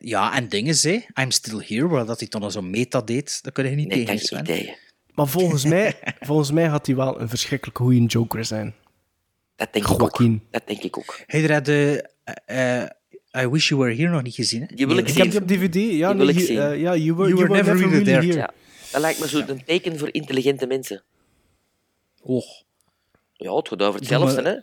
ja, 0.00 0.34
en 0.34 0.48
dingen, 0.48 0.76
hè. 0.80 1.22
I'm 1.22 1.30
Still 1.30 1.64
Here, 1.66 1.88
waar 1.88 2.06
dat 2.06 2.18
hij 2.18 2.28
dan 2.28 2.42
al 2.42 2.50
zo 2.50 2.62
meta 2.62 3.00
deed. 3.00 3.42
Dat 3.42 3.52
kun 3.52 3.64
je 3.70 3.76
niet 3.76 3.88
Nee, 3.88 4.04
tegen, 4.04 4.04
kan 4.06 4.14
je 4.14 4.20
Sven. 4.20 4.36
niet 4.38 4.46
tegen. 4.46 4.76
Maar 5.14 5.26
volgens 5.28 5.64
mij, 5.64 5.94
volgens 6.20 6.50
mij 6.50 6.68
gaat 6.68 6.86
hij 6.86 6.96
wel 6.96 7.20
een 7.20 7.28
verschrikkelijk 7.28 7.78
goede 7.78 8.04
Joker 8.04 8.44
zijn. 8.44 8.74
Dat 9.56 9.72
denk 9.72 9.84
ik 9.88 10.02
ook. 10.02 10.18
Dat 10.50 10.62
denk 10.66 10.82
ik 10.82 10.98
ook. 10.98 11.18
Dat, 11.48 11.68
eh, 11.68 11.94
eh, 12.82 12.88
I 13.42 13.46
Wish 13.48 13.68
You 13.68 13.80
Were 13.80 13.94
Here 13.94 14.10
nog 14.10 14.22
niet 14.22 14.34
gezien, 14.34 14.60
hè? 14.60 14.66
Die 14.74 14.86
wil 14.86 14.96
ik 14.96 15.08
Ik 15.08 15.14
zien. 15.14 15.22
heb 15.22 15.30
die 15.30 15.40
op 15.40 15.46
DVD. 15.48 15.74
Ja, 15.74 16.08
Die 16.08 16.16
wil 16.16 16.26
nee, 16.26 16.34
ik 16.34 16.40
je- 16.40 16.46
zien. 16.46 16.58
eh, 16.58 16.80
ja, 16.80 16.96
you 16.96 17.16
were, 17.16 17.28
You 17.28 17.34
were 17.48 17.62
never 17.62 17.76
really 17.76 18.04
there. 18.04 18.26
Ja. 18.26 18.50
Dat 18.92 19.00
lijkt 19.00 19.20
me 19.20 19.28
zo 19.28 19.42
een 19.46 19.64
teken 19.64 19.98
voor 19.98 20.08
intelligente 20.12 20.66
mensen. 20.66 21.02
Och. 22.22 22.44
Ja, 23.32 23.54
het 23.56 23.68
gaat 23.68 23.82
over 23.82 24.00
hetzelfde, 24.00 24.42
maar- 24.42 24.52
hè. 24.52 24.58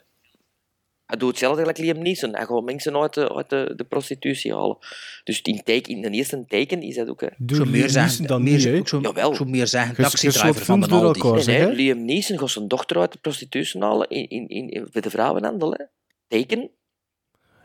Hij 1.05 1.19
doet 1.19 1.29
hetzelfde 1.29 1.59
gelijk 1.59 1.77
Liam 1.77 1.97
Neeson. 2.01 2.35
Hij 2.35 2.45
gaat 2.45 2.63
mensen 2.63 2.95
uit 3.01 3.13
de, 3.13 3.33
uit 3.35 3.49
de, 3.49 3.73
de 3.75 3.83
prostitutie 3.83 4.53
halen. 4.53 4.77
Dus 5.23 5.41
in, 5.41 5.61
teken, 5.63 5.93
in 5.95 6.01
de 6.01 6.09
eerste 6.09 6.43
teken 6.47 6.81
is 6.81 6.95
dat 6.95 7.07
ook... 7.09 7.21
Hè. 7.21 7.27
Doe 7.37 7.57
Zo 7.57 7.65
meer 7.65 7.89
zeggen, 7.89 8.25
dan 8.27 8.43
meer, 8.43 8.71
niet, 8.71 8.87
zo, 8.89 8.99
Jawel. 9.01 9.35
zo 9.35 9.45
meer 9.45 9.67
zeggen, 9.67 9.95
taxidriver 9.95 10.65
van 10.65 10.79
de 10.79 10.87
Aldi. 10.89 11.19
elkaar. 11.19 11.45
Nee? 11.45 11.71
Liam 11.73 12.05
Neeson 12.05 12.39
gaat 12.39 12.49
zijn 12.49 12.67
dochter 12.67 12.97
uit 12.99 13.11
de 13.11 13.17
prostitutie 13.21 13.81
halen 13.81 14.09
in, 14.09 14.29
in, 14.29 14.47
in, 14.47 14.69
in, 14.69 14.87
bij 14.91 15.01
de 15.01 15.09
vrouwenhandel. 15.09 15.71
Hè. 15.71 15.83
Teken? 16.27 16.69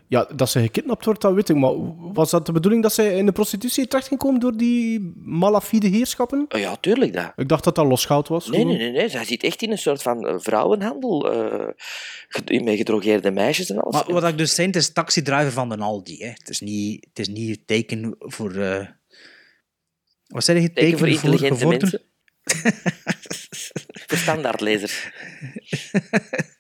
Ja, 0.09 0.29
dat 0.37 0.51
ze 0.51 0.61
gekidnapt 0.61 1.05
wordt, 1.05 1.21
dat 1.21 1.35
weet 1.35 1.49
ik. 1.49 1.57
Maar 1.57 1.73
was 2.13 2.31
dat 2.31 2.47
de 2.47 2.53
bedoeling 2.53 2.83
dat 2.83 2.93
zij 2.93 3.17
in 3.17 3.27
de 3.27 3.33
prostitutie 3.33 3.87
terecht 3.89 4.09
ging 4.09 4.21
komen 4.21 4.41
door 4.41 4.57
die 4.57 5.13
malafide 5.17 5.87
heerschappen? 5.89 6.45
Oh, 6.49 6.61
ja, 6.61 6.77
tuurlijk 6.77 7.13
dat. 7.13 7.33
Ik 7.37 7.49
dacht 7.49 7.65
dat 7.65 7.75
dat 7.75 7.87
losgoud 7.87 8.29
was. 8.29 8.47
Nee, 8.49 8.65
nee, 8.65 8.77
nee, 8.77 8.91
nee. 8.91 9.09
Zij 9.09 9.25
zit 9.25 9.43
echt 9.43 9.63
in 9.63 9.71
een 9.71 9.79
soort 9.79 10.03
van 10.03 10.27
eh, 10.27 10.35
vrouwenhandel. 10.39 11.33
eh, 11.33 11.69
ged- 12.29 12.65
met 12.65 12.77
gedrogeerde 12.77 13.31
meisjes 13.31 13.71
en 13.71 13.79
alles. 13.81 13.95
Maar 13.95 14.13
wat 14.21 14.29
ik 14.29 14.39
dus 14.39 14.55
zei, 14.55 14.67
het 14.67 14.77
is 14.77 14.93
taxidriver 14.93 15.53
van 15.53 15.69
de 15.69 15.77
Aldi. 15.77 16.17
Hè. 16.19 16.29
Het, 16.29 16.49
is 16.49 16.61
niet, 16.61 17.07
het 17.09 17.19
is 17.19 17.29
niet 17.29 17.51
het 17.57 17.67
teken 17.67 18.15
voor... 18.19 18.55
eh, 18.55 18.87
wat 20.27 20.45
zei 20.45 20.61
je? 20.61 20.73
Teken 20.73 20.99
voor 20.99 21.09
intelligente 21.09 21.55
gevorderd- 21.55 21.83
mensen. 21.83 22.03
voor 24.07 24.19
standaardlezer. 24.19 25.13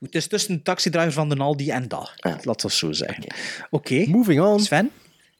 Het 0.00 0.14
is 0.14 0.26
tussen 0.26 0.54
een 0.54 0.62
taxidriver 0.62 1.12
van 1.12 1.28
de 1.28 1.36
Aldi 1.36 1.70
en 1.70 1.88
dat. 1.88 2.12
Ah. 2.16 2.34
Laat 2.42 2.62
dat 2.62 2.72
zo 2.72 2.92
zeggen. 2.92 3.34
Oké. 3.70 4.04
Moving 4.08 4.40
on. 4.40 4.60
Sven, 4.60 4.90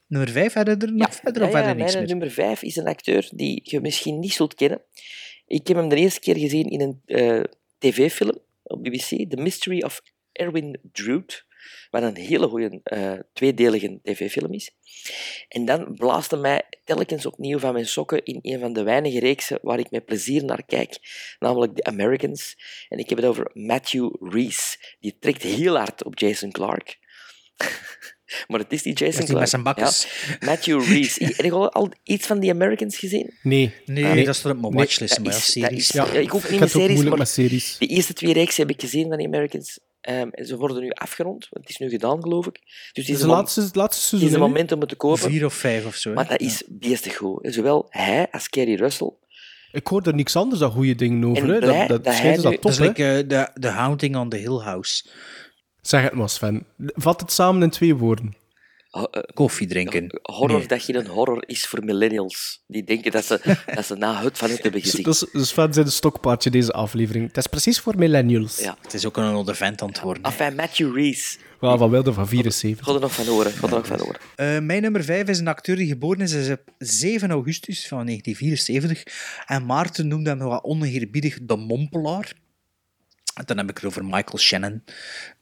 nummer 0.07 0.31
5, 0.31 0.53
heb 0.53 0.67
je 0.67 0.77
er 0.77 0.93
nog 0.93 1.15
verder 1.15 1.43
Ja, 1.43 1.49
of 1.49 1.55
ja, 1.55 1.59
verder 1.59 1.77
niks 1.77 1.93
mijn 1.93 2.05
meer? 2.05 2.15
nummer 2.17 2.31
5 2.35 2.63
is 2.63 2.77
een 2.77 2.87
acteur 2.87 3.29
die 3.35 3.61
je 3.65 3.81
misschien 3.81 4.19
niet 4.19 4.33
zult 4.33 4.55
kennen. 4.55 4.81
Ik 5.47 5.67
heb 5.67 5.77
hem 5.77 5.89
de 5.89 5.97
eerste 5.97 6.21
keer 6.21 6.37
gezien 6.37 6.71
in 6.71 6.81
een 6.81 7.01
eh, 7.07 7.43
tv-film 7.79 8.39
op 8.63 8.83
BBC, 8.83 9.09
The 9.31 9.37
Mystery 9.37 9.83
of 9.83 10.03
Erwin 10.33 10.79
Drood, 10.93 11.45
wat 11.91 12.03
een 12.03 12.17
hele 12.17 12.49
goede 12.49 12.81
eh, 12.83 13.13
tweedelige 13.33 13.99
tv-film 14.03 14.53
is. 14.53 14.71
En 15.49 15.65
dan 15.65 15.95
blaasde 15.95 16.37
mij 16.37 16.63
telkens 16.85 17.27
opnieuw 17.27 17.59
van 17.59 17.73
mijn 17.73 17.87
sokken 17.87 18.25
in 18.25 18.39
een 18.43 18.61
van 18.61 18.73
de 18.73 18.83
weinige 18.83 19.19
reeksen 19.21 19.59
waar 19.63 19.79
ik 19.79 19.91
met 19.91 20.05
plezier 20.05 20.45
naar 20.45 20.65
kijk, 20.65 20.99
namelijk 21.39 21.75
The 21.77 21.85
Americans. 21.85 22.57
En 22.89 22.99
ik 22.99 23.09
heb 23.09 23.19
het 23.19 23.27
over 23.27 23.51
Matthew 23.53 24.11
Reese. 24.33 24.77
Die 25.01 25.17
trekt 25.21 25.43
heel 25.43 25.77
hard 25.77 26.05
op 26.05 26.19
Jason 26.19 26.51
Clarke. 26.51 26.95
Maar 28.49 28.61
het 28.61 28.73
is 28.73 28.83
die 28.83 28.93
Jason 28.93 29.21
Is 29.21 29.27
die 29.29 29.37
met 29.37 29.49
zijn 29.49 29.63
Clarke. 29.63 29.81
bakkes? 29.81 30.27
Ja. 30.29 30.37
Matthew 30.47 30.83
Reese. 30.89 31.25
Heb 31.37 31.45
je 31.45 31.53
al, 31.53 31.91
iets 32.03 32.27
van 32.27 32.41
The 32.41 32.51
Americans 32.51 32.99
gezien? 32.99 33.35
Nee. 33.43 33.75
Nee, 33.85 34.25
dat 34.25 34.37
staat 34.37 34.53
op 34.53 34.61
mijn 34.61 34.73
Nee. 34.73 34.83
watchlist, 34.85 35.21
maar 35.21 35.33
series. 35.33 35.79
is- 35.79 35.89
Ja, 35.89 36.05
ja, 36.05 36.13
ik 36.13 36.33
ik 36.33 36.51
niet 36.51 36.61
met 36.61 36.63
ook 36.63 36.83
series, 36.83 37.03
maar 37.03 37.19
met 37.19 37.29
series. 37.29 37.77
de 37.79 37.87
eerste 37.87 38.13
twee 38.13 38.33
reeksen 38.33 38.67
heb 38.67 38.75
ik 38.75 38.81
gezien 38.81 39.09
van 39.09 39.19
The 39.19 39.25
Americans. 39.25 39.79
Ehm, 40.03 40.29
en 40.29 40.47
ze 40.47 40.57
worden 40.57 40.83
nu 40.83 40.91
afgerond, 40.91 41.49
want 41.51 41.65
het 41.67 41.69
is 41.69 41.79
nu 41.79 41.89
gedaan, 41.91 42.23
geloof 42.23 42.47
ik. 42.47 42.61
Dus 42.63 42.73
het 42.93 42.97
Het 42.97 43.09
is 43.09 43.21
het 43.21 43.31
laatste, 43.31 43.61
het 43.61 43.75
laatste 43.75 44.01
het 44.01 44.09
seizoen. 44.09 44.29
is 44.29 44.35
een 44.35 44.41
moment 44.41 44.73
om 44.73 44.81
het 44.81 44.89
te 44.89 44.95
kopen. 44.97 45.19
Vier 45.19 45.45
of 45.45 45.55
vijf 45.55 45.87
of 45.87 45.95
zo. 45.95 46.09
hè? 46.09 46.15
Maar 46.15 46.29
dat 46.29 46.41
is 46.41 46.63
beestig 46.69 47.17
goed. 47.17 47.45
En 47.45 47.53
Zowel 47.53 47.87
hij 47.91 48.27
als 48.31 48.49
Kerry 48.49 48.75
Russell. 48.75 49.13
Ik 49.73 49.87
hoor 49.87 50.03
er 50.03 50.15
niks 50.15 50.37
anders 50.37 50.61
dan 50.61 50.71
goede 50.71 50.95
dingen 50.95 51.25
over. 51.31 51.49
Hè. 51.49 51.61
Dat, 51.61 51.89
dat, 51.89 52.05
dat 52.05 52.15
schijnt 52.15 52.43
dat 52.43 52.51
nu- 52.51 52.59
top, 52.59 52.63
Dat 52.63 52.73
is 52.73 52.79
like, 52.79 53.05
eh, 53.05 53.29
de, 53.29 53.49
de 53.55 53.69
Haunting 53.69 54.17
on 54.17 54.29
the 54.29 54.37
Hill 54.37 54.59
House. 54.59 55.05
Zeg 55.81 56.03
het 56.03 56.13
maar, 56.13 56.29
Sven. 56.29 56.67
Vat 56.79 57.21
het 57.21 57.33
samen 57.33 57.63
in 57.63 57.71
twee 57.71 57.95
woorden. 57.95 58.35
Eh, 58.93 59.23
Koffie 59.35 59.67
drinken. 59.67 60.21
horror 60.23 60.59
Nee. 60.59 60.67
dat 60.67 60.83
geen 60.83 61.07
horror 61.07 61.43
is 61.47 61.67
voor 61.67 61.85
millennials. 61.85 62.63
Die 62.67 62.85
denken 62.85 63.11
dat 63.11 63.25
ze, 63.25 63.41
dat 63.75 63.87
ze 63.87 63.95
na 63.95 64.23
het 64.23 64.39
van 64.39 64.51
het 64.51 64.63
hebben 64.63 64.81
gezien. 64.81 65.03
Dus, 65.03 65.25
dus 65.33 65.49
Sven 65.49 65.73
zijn 65.73 65.87
de 65.87 65.93
stokpaardje 65.93 66.51
deze 66.51 66.73
aflevering. 66.73 67.27
Het 67.27 67.37
is 67.37 67.47
precies 67.47 67.81
voor 67.81 67.97
millennials. 67.97 68.59
Ja. 68.59 68.77
Het 68.83 68.95
is 68.95 69.07
ook 69.07 69.17
een 69.17 69.25
oude 69.25 69.55
vent 69.55 69.83
aan 69.83 69.89
het 69.89 70.01
worden. 70.01 70.23
Enfin, 70.23 70.55
Matthew 70.55 70.95
Reese. 70.95 71.39
Wel, 71.61 71.79
van 71.79 71.91
Wilde 71.91 72.13
van 72.13 72.29
74. 72.29 72.87
God 72.87 72.95
er 72.95 73.01
nog 73.01 73.13
van 73.13 73.27
horen. 73.27 73.59
God 73.59 73.71
er 73.71 73.77
nog 73.77 73.87
van 73.87 73.99
horen. 73.99 74.21
Eh, 74.37 74.59
mijn 74.59 74.83
nummer 74.83 75.05
5 75.05 75.29
is 75.29 75.39
een 75.39 75.49
acteur 75.49 75.77
die 75.77 75.87
geboren 75.87 76.21
is, 76.21 76.51
op 76.51 76.61
7 76.79 77.31
augustus 77.31 77.89
van 77.89 78.07
1974. 78.07 79.03
En 79.47 79.67
Maarten 79.67 80.09
noemde 80.09 80.31
hem 80.31 80.39
wat 80.39 80.65
oneerbiedig 80.65 81.39
de 81.43 81.57
mompelaar. 81.57 82.33
En 83.35 83.45
dan 83.47 83.57
heb 83.57 83.69
ik 83.71 83.77
het 83.77 83.85
over 83.85 84.05
Michael 84.05 84.39
Shannon, 84.39 84.83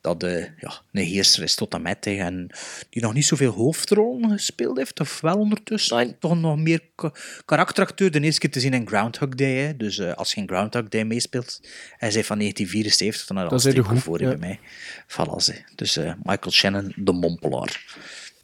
dat 0.00 0.22
eh, 0.22 0.40
ja, 0.42 0.80
een 0.92 1.04
heerser 1.04 1.42
is 1.42 1.54
tot 1.54 1.74
en 1.74 1.82
met. 1.82 2.06
En 2.06 2.50
die 2.90 3.02
nog 3.02 3.12
niet 3.12 3.24
zoveel 3.26 3.52
hoofdrollen 3.52 4.30
gespeeld 4.30 4.76
heeft, 4.76 5.00
of 5.00 5.20
wel 5.20 5.36
ondertussen. 5.36 5.96
Nee. 5.96 6.18
Toch 6.18 6.36
nog 6.40 6.56
meer 6.58 6.80
ka- 6.94 7.12
karakteracteur. 7.44 8.10
De 8.10 8.20
eerste 8.20 8.40
keer 8.40 8.50
te 8.50 8.60
zien 8.60 8.74
in 8.74 8.86
Groundhog 8.88 9.28
Day. 9.28 9.54
Hè. 9.56 9.76
Dus 9.76 9.98
eh, 9.98 10.12
als 10.12 10.32
je 10.34 10.40
in 10.40 10.48
Groundhog 10.48 10.88
Day 10.88 11.04
meespeelt, 11.04 11.60
hij 11.96 12.10
zei 12.10 12.24
van 12.24 12.38
1974, 12.38 13.26
dan 13.26 13.36
had 13.36 13.50
Dat 13.50 13.62
hij 13.62 13.72
de 13.72 13.82
goed 13.82 14.02
voor 14.02 14.20
ja. 14.20 14.28
bij 14.28 14.36
mij. 14.38 14.60
Voilà. 15.06 15.74
Dus 15.74 15.96
eh, 15.96 16.12
Michael 16.22 16.50
Shannon, 16.52 16.92
de 16.96 17.12
mompelaar. 17.12 17.84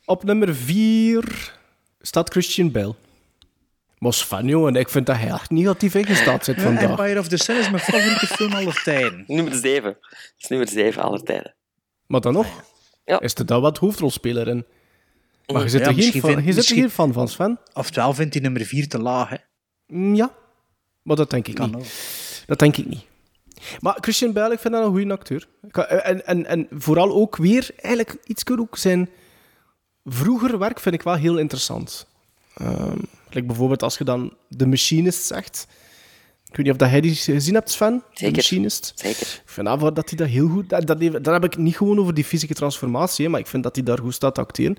Op 0.05 0.25
nummer 0.25 0.55
4 0.57 1.53
staat 2.01 2.31
Christian 2.31 2.71
Bale. 2.73 2.95
Maar 3.99 4.13
Sven, 4.13 4.47
jongen, 4.49 4.75
ik 4.75 4.89
vind 4.89 5.07
dat 5.07 5.17
hij 5.17 5.29
echt 5.31 5.51
negatief 5.51 5.95
ingesteld 5.95 6.45
zit 6.45 6.57
Ja, 6.57 6.63
vandaag. 6.63 6.83
Empire 6.91 7.19
of 7.19 7.29
the 7.29 7.37
Sun 7.37 7.57
is 7.57 7.71
mijn 7.71 7.83
favoriete 7.83 8.27
film 8.27 8.53
aller 8.53 8.83
tijden. 8.83 9.25
Nummer 9.37 9.55
7. 9.55 9.97
Dat 10.01 10.11
is 10.39 10.49
nummer 10.49 10.69
7 10.69 11.03
aller 11.03 11.23
tijden. 11.23 11.55
Maar 12.07 12.21
dan 12.21 12.33
nog, 12.33 12.47
Ja. 13.05 13.21
is 13.21 13.35
er 13.35 13.47
dan 13.47 13.61
wat 13.61 13.79
hoofdrolspeler 13.79 14.49
in. 14.49 14.65
Maar 15.47 15.63
je 15.63 15.69
zit 15.69 15.81
Ja, 15.81 15.87
er 15.87 15.95
geen 15.95 16.13
vind- 16.23 16.45
je 16.45 16.53
zit 16.53 16.69
er 16.69 16.75
geen 16.75 16.91
fan 16.91 17.13
van, 17.13 17.29
Sven. 17.29 17.59
Oftewel 17.73 18.15
vindt 18.15 18.35
hij 18.35 18.43
nummer 18.43 18.65
4 18.65 18.89
te 18.89 18.99
laag. 18.99 19.29
Hè? 19.29 19.37
Mm, 19.87 20.15
Ja, 20.15 20.35
maar 21.03 21.17
dat 21.17 21.31
denk 21.31 21.49
ik 21.49 21.55
Kan 21.55 21.67
niet. 21.67 21.77
ook. 21.77 21.85
Dat 22.47 22.59
denk 22.59 22.77
ik 22.77 22.87
niet. 22.87 23.05
Maar 23.81 23.97
Christian 24.01 24.33
Bale, 24.33 24.55
ik 24.55 24.59
vind 24.61 24.75
dat 24.75 24.85
een 24.85 24.91
goede 24.91 25.13
acteur. 25.13 25.49
Kan- 25.71 25.87
En, 25.87 26.27
en, 26.27 26.47
en 26.47 26.67
vooral 26.71 27.13
ook 27.15 27.37
weer, 27.37 27.71
eigenlijk 27.77 28.17
iets 28.25 28.43
ook 28.59 28.77
zijn 28.79 29.09
vroeger 30.05 30.59
werk 30.59 30.81
vind 30.81 30.95
ik 30.95 31.03
wel 31.03 31.15
heel 31.15 31.39
interessant. 31.39 32.07
Ehm 32.57 32.99
like 33.31 33.47
bijvoorbeeld 33.47 33.83
als 33.83 33.99
je 33.99 34.05
dan 34.05 34.37
The 34.57 34.67
Machinist 34.67 35.27
zegt. 35.27 35.67
Ik 36.49 36.57
weet 36.57 36.67
niet 36.67 36.75
of 36.75 36.81
dat 36.81 36.91
jij 36.91 37.01
die 37.01 37.15
gezien 37.15 37.55
hebt, 37.55 37.71
Sven. 37.71 38.03
Zeker. 38.13 38.37
Machinist. 38.37 38.93
Zeker. 38.95 39.41
Ik 39.45 39.51
vind 39.51 39.67
daarvoor 39.67 39.95
dat 39.95 40.09
hij 40.09 40.19
dat 40.19 40.29
heel 40.29 40.49
goed... 40.49 40.69
Dat, 40.69 40.87
dat, 40.87 41.25
dan 41.25 41.33
heb 41.33 41.45
ik 41.45 41.57
niet 41.57 41.77
gewoon 41.77 41.99
over 41.99 42.15
die 42.15 42.25
fysieke 42.25 42.55
transformatie, 42.55 43.25
hè, 43.25 43.31
maar 43.31 43.41
ik 43.41 43.47
vind 43.47 43.63
dat 43.63 43.75
hij 43.75 43.85
daar 43.85 43.99
goed 43.99 44.15
staat 44.15 44.35
te 44.35 44.41
acteren. 44.41 44.77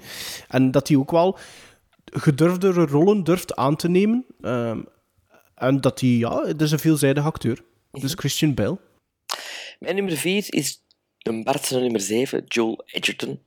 En 0.48 0.72
dat 0.72 0.88
hij 0.88 0.98
ook 0.98 1.12
wel 1.12 1.38
gedurfdere 2.06 2.86
rollen 2.86 3.24
durft 3.24 3.56
aan 3.56 3.76
te 3.76 3.90
nemen. 3.90 4.26
Ehm, 4.42 4.82
en 5.56 5.82
dat 5.82 6.00
hij, 6.00 6.10
ja, 6.10 6.42
het 6.42 6.62
is 6.62 6.72
een 6.72 6.80
veelzijdig 6.80 7.26
acteur. 7.26 7.64
Dus 7.92 8.14
Christian 8.14 8.54
Bale. 8.54 8.78
Mijn 9.80 9.96
nummer 9.96 10.18
4 10.18 10.46
is 10.50 10.84
een 11.18 11.44
Bartse 11.44 11.80
nummer 11.80 12.02
7, 12.02 12.44
Joel 12.46 12.84
Edgerton. 12.86 13.40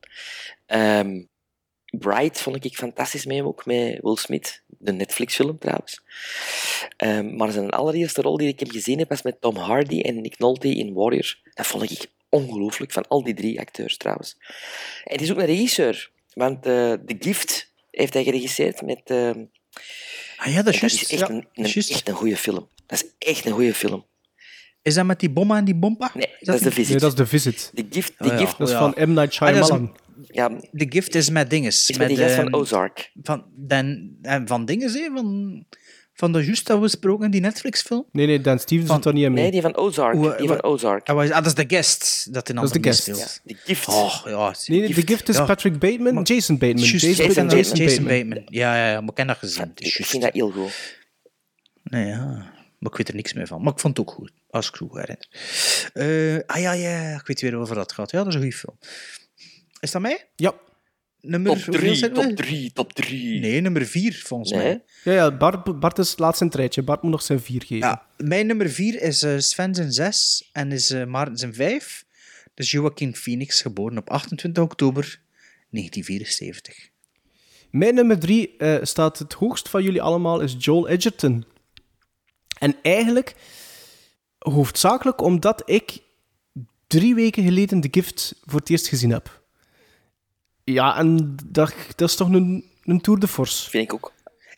Ehm 0.67 1.21
Bright 1.91 2.41
vond 2.41 2.65
ik 2.65 2.77
fantastisch 2.77 3.25
mee, 3.25 3.45
ook 3.45 3.67
met 3.67 3.99
Will 4.03 4.17
Smith. 4.17 4.63
De 4.83 4.93
Netflix-film 4.93 5.59
trouwens. 5.59 6.01
Ehm, 6.97 7.37
maar 7.37 7.53
zijn 7.53 7.71
allereerste 7.71 8.21
rol 8.23 8.37
die 8.37 8.49
ik 8.49 8.61
hem 8.61 8.71
gezien 8.71 8.99
heb 8.99 9.09
was 9.09 9.23
met 9.23 9.41
Tom 9.41 9.57
Hardy 9.57 10.01
en 10.01 10.21
Nick 10.21 10.39
Nolte 10.39 10.69
in 10.77 10.93
Warrior. 10.95 11.37
Dat 11.55 11.67
vond 11.67 11.91
ik 11.91 12.07
ongelooflijk, 12.29 12.93
van 12.93 13.09
al 13.09 13.23
die 13.25 13.35
drie 13.35 13.61
acteurs 13.61 13.97
trouwens. 13.97 14.37
En 15.05 15.13
het 15.13 15.21
is 15.21 15.31
ook 15.31 15.39
een 15.39 15.45
regisseur, 15.47 16.11
want 16.35 16.67
eh 16.67 16.93
The 16.93 17.17
Gift 17.19 17.73
heeft 17.91 18.15
hij 18.15 18.25
geregisseerd 18.25 18.83
met... 18.83 19.01
ehm, 19.05 19.45
Ah 20.37 20.53
ja, 20.53 20.63
dat 20.63 20.75
is 20.75 20.81
juist. 20.81 21.03
is 21.03 21.11
echt, 21.11 21.21
Ja, 21.21 21.29
een, 21.29 21.41
dat 21.41 21.47
een- 21.55 21.65
is 21.65 21.73
juist. 21.75 21.91
echt 21.91 22.09
een 22.09 22.15
goede 22.15 22.37
film. 22.37 22.69
Dat 22.87 23.03
is 23.03 23.29
echt 23.29 23.45
een 23.47 23.53
goede 23.53 23.75
film. 23.75 24.05
Is 24.83 24.95
dat 24.95 25.05
met 25.07 25.21
die 25.21 25.31
bomma 25.31 25.57
en 25.57 25.65
die 25.65 25.75
bompa? 25.75 26.11
Nee, 26.15 26.29
dat 26.41 26.55
is 26.55 26.61
The 26.63 26.71
Visit. 26.71 26.89
Nee, 26.91 26.99
dat 26.99 27.11
is 27.11 27.17
The 27.17 27.27
Visit. 27.27 27.73
Gift, 27.91 28.11
Oh 28.19 28.27
The 28.29 28.33
ja. 28.35 28.39
Gift 28.39 28.59
Dat 28.59 28.69
is 28.69 28.75
van 28.75 28.95
M. 28.97 29.13
Night 29.13 29.17
Ah, 29.17 29.19
dat 29.19 29.29
is- 29.31 29.35
Shyamalan. 29.67 29.97
Ja, 30.23 30.49
The 30.73 30.87
Gift 30.89 31.15
is 31.15 31.31
met 31.31 31.51
dinges. 31.51 31.91
is 31.91 31.99
met 31.99 32.09
die 32.09 32.17
gast 32.17 32.35
van 32.35 32.45
ehm, 32.47 32.55
Ozark. 32.55 33.11
Van, 33.23 33.45
dan, 33.57 34.11
en 34.23 34.47
van 34.47 34.65
dinges, 34.65 34.93
hè? 34.95 35.09
Van, 35.15 35.65
van 36.15 36.33
de 36.33 36.45
juist 36.45 36.67
dat 36.67 36.77
we 36.77 36.83
besproken 36.83 37.25
in 37.25 37.31
die 37.31 37.41
Netflix-film. 37.41 38.07
Nee, 38.13 38.27
nee, 38.27 38.41
Dan 38.41 38.59
Stevens 38.59 38.87
Van- 38.87 38.95
zit 38.97 39.05
daar 39.05 39.15
niet 39.15 39.27
aan 39.27 39.33
mee. 39.33 39.43
Nee, 39.43 39.53
die 39.53 39.61
van 39.61 39.77
Ozark. 39.77 40.17
Hoe- 40.17 40.35
die 40.39 40.49
van 40.49 40.63
Ozark. 40.63 41.09
Ah, 41.09 41.19
ah, 41.19 41.29
dat 41.31 41.47
is 41.47 41.53
The 41.55 41.65
Guest 41.69 42.33
dat 42.35 42.49
in 42.49 42.55
Dat 42.55 42.65
is 42.65 42.71
andere 42.73 42.81
The 42.81 42.89
Guest. 42.89 43.03
speelt. 43.03 43.41
The 43.47 43.65
Gift. 43.65 43.89
Oh, 43.89 44.21
ja. 44.25 44.55
Nee, 44.67 44.81
nee, 44.81 44.95
The 44.95 45.03
Gift 45.07 45.29
is 45.29 45.37
Ja. 45.37 45.45
Patrick 45.45 45.79
Bateman, 45.79 46.23
Jason 46.23 46.59
Bateman. 46.59 46.83
Juist, 46.85 46.93
Jason, 47.05 47.09
Jason, 47.27 47.27
Bateman, 47.45 47.57
Jason, 47.57 47.77
Jason 47.77 48.05
Bateman. 48.05 48.29
Bateman. 48.29 48.43
Ja, 48.47 48.77
ja, 48.77 48.91
ja, 48.91 49.01
maar 49.01 49.11
ik 49.11 49.17
heb 49.17 49.27
dat 49.27 49.37
gezien. 49.39 49.73
Is 49.75 49.97
Ik 49.97 50.07
vind 50.07 50.23
dat 50.23 50.33
heel 50.33 50.51
goed. 50.51 50.99
Nee, 51.83 52.07
ja. 52.07 52.25
Maar 52.79 52.91
ik 52.93 52.97
weet 52.97 53.09
er 53.09 53.15
niks 53.15 53.33
meer 53.33 53.47
van. 53.47 53.63
Maar 53.63 53.73
ik 53.73 53.79
vond 53.79 53.97
het 53.97 54.07
ook 54.09 54.15
goed, 54.15 54.33
als 54.51 54.69
ik 54.69 54.75
goed 54.77 54.91
herinner. 54.93 55.29
Eh, 55.93 56.43
ah 56.47 56.61
ja, 56.61 56.73
ja, 56.73 57.15
ik 57.15 57.27
weet 57.27 57.41
weer 57.41 57.57
over 57.57 57.75
dat 57.75 57.93
gaat. 57.93 58.11
Ja, 58.11 58.19
dat 58.19 58.27
is 58.29 58.35
een 58.35 58.41
goede 58.41 58.57
film. 58.57 58.79
Is 59.81 59.91
dat 59.91 60.03
mij? 60.03 60.29
Ja. 60.37 60.55
Nummer 61.21 61.53
Top 61.53 61.65
hoeveel 61.65 61.81
3, 61.83 61.95
zijn 61.95 62.13
we? 62.15 62.21
top 62.27 62.37
3, 62.37 62.73
top 62.73 62.93
3. 62.93 63.41
Nee, 63.41 63.61
nummer 63.61 63.87
4 63.87 64.23
volgens 64.27 64.51
Nee. 64.51 64.63
mij. 64.63 64.83
Ja, 65.05 65.13
ja 65.13 65.37
Bart, 65.37 65.81
Bart 65.81 65.99
is 65.99 66.19
laatst 66.19 66.41
in 66.41 66.47
het 66.47 66.57
rijtje. 66.57 66.83
Bart 66.83 67.03
moet 67.03 67.11
nog 67.11 67.23
zijn 67.23 67.41
vier 67.41 67.61
geven. 67.63 67.89
Ja, 67.89 68.07
mijn 68.17 68.47
nummer 68.47 68.71
4 68.71 69.03
is 69.03 69.23
eh, 69.23 69.39
Sven 69.39 69.75
zijn 69.75 69.93
6 69.93 70.49
en 70.53 70.73
is 70.73 70.91
eh 70.91 71.05
Maarten 71.05 71.37
zijn 71.37 71.55
5. 71.55 72.05
Dus 72.55 72.71
Joaquin 72.71 73.17
Phoenix, 73.17 73.61
geboren 73.63 73.99
op 73.99 74.11
28 74.11 74.63
oktober 74.63 75.21
1974. 75.71 76.89
Mijn 77.71 77.95
nummer 77.95 78.19
drie 78.19 78.57
eh, 78.57 78.79
staat 78.83 79.19
het 79.19 79.33
hoogst 79.33 79.69
van 79.69 79.83
jullie 79.83 80.03
allemaal, 80.03 80.41
is 80.41 80.55
Joel 80.59 80.89
Edgerton. 80.89 81.45
En 82.59 82.77
eigenlijk 82.83 83.35
hoofdzakelijk 84.39 85.21
omdat 85.23 85.63
ik 85.71 85.99
drie 86.87 87.15
weken 87.15 87.45
geleden 87.45 87.81
The 87.81 87.89
Gift 87.91 88.35
voor 88.45 88.61
het 88.61 88.71
eerst 88.71 88.89
gezien 88.89 89.11
heb. 89.11 89.40
Ja, 90.73 90.97
en 90.99 91.37
dat, 91.47 91.75
dat 91.97 92.09
is 92.09 92.15
toch 92.17 92.29
een, 92.29 92.65
een 92.85 93.01
tour 93.01 93.19
de 93.21 93.29
force. 93.29 93.71
Vind 93.71 93.85
ik 93.85 93.93
ook. 93.95 94.13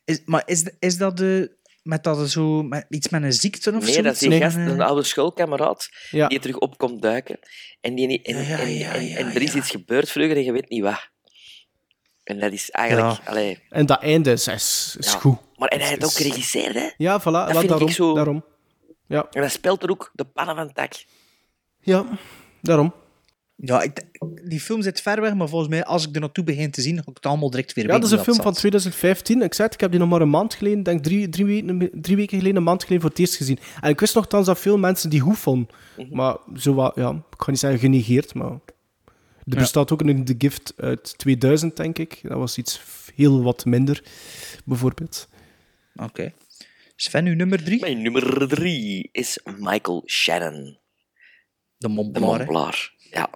Is, 0.05 0.23
maar 0.25 0.43
is, 0.47 0.71
is 0.79 0.97
dat 0.97 1.17
de, 1.17 1.57
met 1.83 2.05
dat 2.05 2.31
zo, 2.31 2.63
met, 2.63 2.87
iets 2.89 3.09
met 3.09 3.23
een 3.23 3.33
ziekte 3.33 3.73
of 3.73 3.85
zo? 3.85 3.93
Nee, 3.93 4.03
dat 4.03 4.13
is 4.13 4.19
die 4.19 4.31
Zo'n, 4.31 4.41
gast, 4.41 4.57
een 4.57 4.81
oude 4.81 5.03
schoolkameraad, 5.03 5.89
Ja. 6.11 6.29
die 6.29 6.39
terug 6.39 6.59
op 6.59 6.79
komt 6.79 7.03
duiken. 7.03 7.39
En, 7.81 7.95
die, 7.95 8.23
en, 8.23 8.37
Ja, 8.37 8.43
ja, 8.43 8.59
en, 8.59 8.73
ja, 8.75 8.93
en, 8.93 9.07
ja, 9.07 9.17
en 9.17 9.27
er 9.27 9.43
is 9.43 9.53
ja. 9.53 9.59
iets 9.59 9.71
gebeurd 9.71 10.11
vroeger 10.11 10.37
en 10.37 10.45
je 10.45 10.53
weet 10.53 10.69
niet 10.69 10.83
wat. 10.83 11.11
En 12.25 12.39
dat 12.39 12.53
is 12.53 12.71
eigenlijk... 12.71 13.17
Ja. 13.25 13.31
Allee, 13.31 13.59
En 13.69 13.87
dat 13.87 14.03
einde 14.03 14.33
is, 14.33 14.49
is, 14.49 14.97
is 14.99 15.13
ja. 15.13 15.19
goed. 15.19 15.39
Maar 15.57 15.69
en 15.69 15.79
hij 15.81 15.89
heeft 15.89 16.05
ook 16.05 16.11
Is- 16.11 16.17
geregisseerd, 16.17 16.75
hè. 16.75 16.89
Ja, 16.97 17.21
voilà. 17.21 17.25
Dat 17.25 17.51
vind 17.51 17.63
ik 17.63 17.69
daarom, 17.69 17.89
zo- 17.89 18.15
daarom. 18.15 18.45
Ja, 19.07 19.27
En 19.31 19.41
hij 19.41 19.51
speelt 19.51 19.83
er 19.83 19.91
ook 19.91 20.11
de 20.15 20.25
pannen 20.25 20.55
van 20.57 20.73
tak. 20.73 20.93
ja, 21.81 22.05
daarom. 22.63 22.95
Ja, 23.65 23.83
ik, 23.83 24.03
die 24.45 24.61
film 24.61 24.83
zit 24.83 25.01
ver 25.01 25.21
weg, 25.21 25.35
maar 25.35 25.49
volgens 25.49 25.71
mij, 25.71 25.85
als 25.85 26.09
ik 26.09 26.15
er 26.15 26.21
naartoe 26.21 26.45
begin 26.45 26.71
te 26.71 26.83
zien, 26.83 26.95
ga 26.97 27.05
ik 27.07 27.17
het 27.17 27.27
allemaal 27.27 27.51
direct 27.51 27.73
weer 27.73 27.87
Ja, 27.87 27.93
dat 27.93 28.05
is 28.05 28.11
een 28.11 28.19
film 28.19 28.37
van 28.37 28.45
zat. 28.45 28.57
2015. 28.57 29.43
Ik 29.43 29.55
zei 29.55 29.67
het, 29.67 29.75
ik 29.75 29.81
heb 29.81 29.91
die 29.91 30.01
nog 30.01 30.09
maar 30.09 30.21
een 30.21 30.31
maand 30.31 30.55
geleden, 30.55 30.83
denk 30.83 31.03
drie, 31.03 31.29
drie, 31.29 31.45
weken, 31.45 31.91
drie 31.93 32.17
weken 32.17 32.39
geleden, 32.39 32.57
een 32.57 32.63
maand 32.63 32.83
geleden 32.83 33.01
voor 33.01 33.11
het 33.11 33.19
eerst 33.19 33.37
gezien. 33.37 33.59
En 33.81 33.91
ik 33.91 34.01
wist 34.01 34.15
nogthans 34.15 34.47
dat 34.47 34.59
veel 34.59 34.79
mensen 34.79 35.11
die 35.11 35.21
goed 35.21 35.39
vonden. 35.39 35.69
Mhm. 35.97 36.17
Maar 36.17 36.37
zo 36.57 36.75
wat, 36.75 36.95
ja, 36.95 37.11
ik 37.11 37.43
ga 37.43 37.51
niet 37.51 37.61
zeggen 37.61 37.81
genegeerd, 37.81 38.35
maar... 38.35 38.59
Er 39.45 39.59
bestaat 39.59 39.93
ook 39.93 40.01
een 40.01 40.25
The 40.25 40.35
Gift 40.39 40.73
uit 40.77 41.19
2000, 41.19 41.77
denk 41.77 41.99
ik. 41.99 42.21
Dat 42.23 42.39
was 42.39 42.59
iets 42.59 42.81
heel 43.15 43.43
wat 43.43 43.65
minder, 43.65 44.03
bijvoorbeeld. 44.65 45.29
Oké. 45.97 46.33
Sven, 46.97 47.27
uw 47.27 47.35
nummer 47.35 47.65
drie? 47.65 47.81
Mijn 47.81 48.03
nummer 48.03 48.49
drie 48.49 49.09
is 49.13 49.39
Michael 49.59 50.03
Shannon. 50.07 50.79
De 51.77 51.89
Mont 51.89 52.15
De 52.15 52.21
Blanc, 52.21 52.33
hè? 52.33 52.45
Mont 52.45 52.49
Blanc. 52.49 52.91
Ja. 53.11 53.31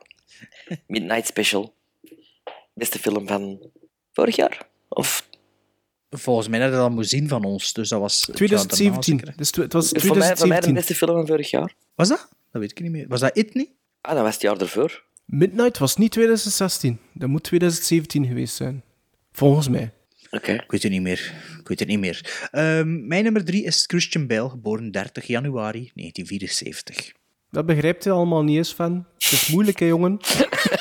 Midnight 0.86 1.26
Special. 1.26 1.74
Beste 2.74 2.98
film 2.98 3.26
van 3.26 3.70
vorig 4.12 4.36
jaar? 4.36 4.68
Of 4.88 5.28
Volgens 6.10 6.48
mij 6.48 6.60
had 6.60 6.70
dat 6.70 6.80
al 6.80 6.88
moeten 6.88 7.08
zien 7.08 7.28
van 7.28 7.44
ons, 7.44 7.72
dus 7.72 7.88
dat 7.88 8.00
was... 8.00 8.26
het 8.26 8.26
jaar 8.26 8.36
2017. 8.36 9.16
daarna 9.16 9.32
zeker. 9.32 9.38
Dus 9.38 9.64
het 9.64 9.72
was 9.72 9.92
is 9.92 10.02
voor 10.02 10.16
mij, 10.16 10.36
voor 10.36 10.48
mij 10.48 10.60
de 10.60 10.62
2017. 10.62 10.74
beste 10.74 10.94
film 10.94 11.16
van 11.16 11.26
vorig 11.26 11.50
jaar? 11.50 11.74
Was 11.94 12.08
dat? 12.08 12.28
Dat 12.52 12.60
weet 12.60 12.70
ik 12.70 12.80
niet 12.80 12.90
meer. 12.90 13.08
Was 13.08 13.20
dat 13.20 13.36
It 13.36 13.54
niet? 13.54 13.70
Ah, 14.00 14.14
dat 14.14 14.22
was 14.22 14.32
het 14.32 14.42
jaar 14.42 14.60
ervoor. 14.60 15.04
Midnight 15.24 15.78
was 15.78 15.96
niet 15.96 16.12
2016. 16.12 16.98
Dat 17.12 17.28
moet 17.28 17.42
2017 17.42 18.26
geweest 18.26 18.54
zijn. 18.54 18.82
Volgens 19.32 19.68
mij. 19.68 19.92
Oké. 20.30 20.52
Ik 20.52 20.70
weet 20.70 20.82
het 20.82 20.92
niet 20.92 21.02
meer. 21.02 21.34
Ik 21.60 21.68
weet 21.68 21.78
het 21.78 21.88
niet 21.88 21.98
meer. 21.98 22.48
Ehm, 22.50 23.06
mijn 23.06 23.24
nummer 23.24 23.44
drie 23.44 23.64
is 23.64 23.84
Christian 23.86 24.26
Bale, 24.26 24.48
geboren 24.48 24.90
30 24.90 25.26
januari 25.26 25.90
1974. 25.94 27.12
Dat 27.56 27.66
begrijpt 27.66 28.04
hij 28.04 28.12
allemaal 28.12 28.42
niet 28.42 28.56
eens 28.56 28.74
van. 28.74 29.06
Het 29.18 29.32
is 29.32 29.48
moeilijk, 29.48 29.78
hè, 29.78 29.86
jongen. 29.86 30.20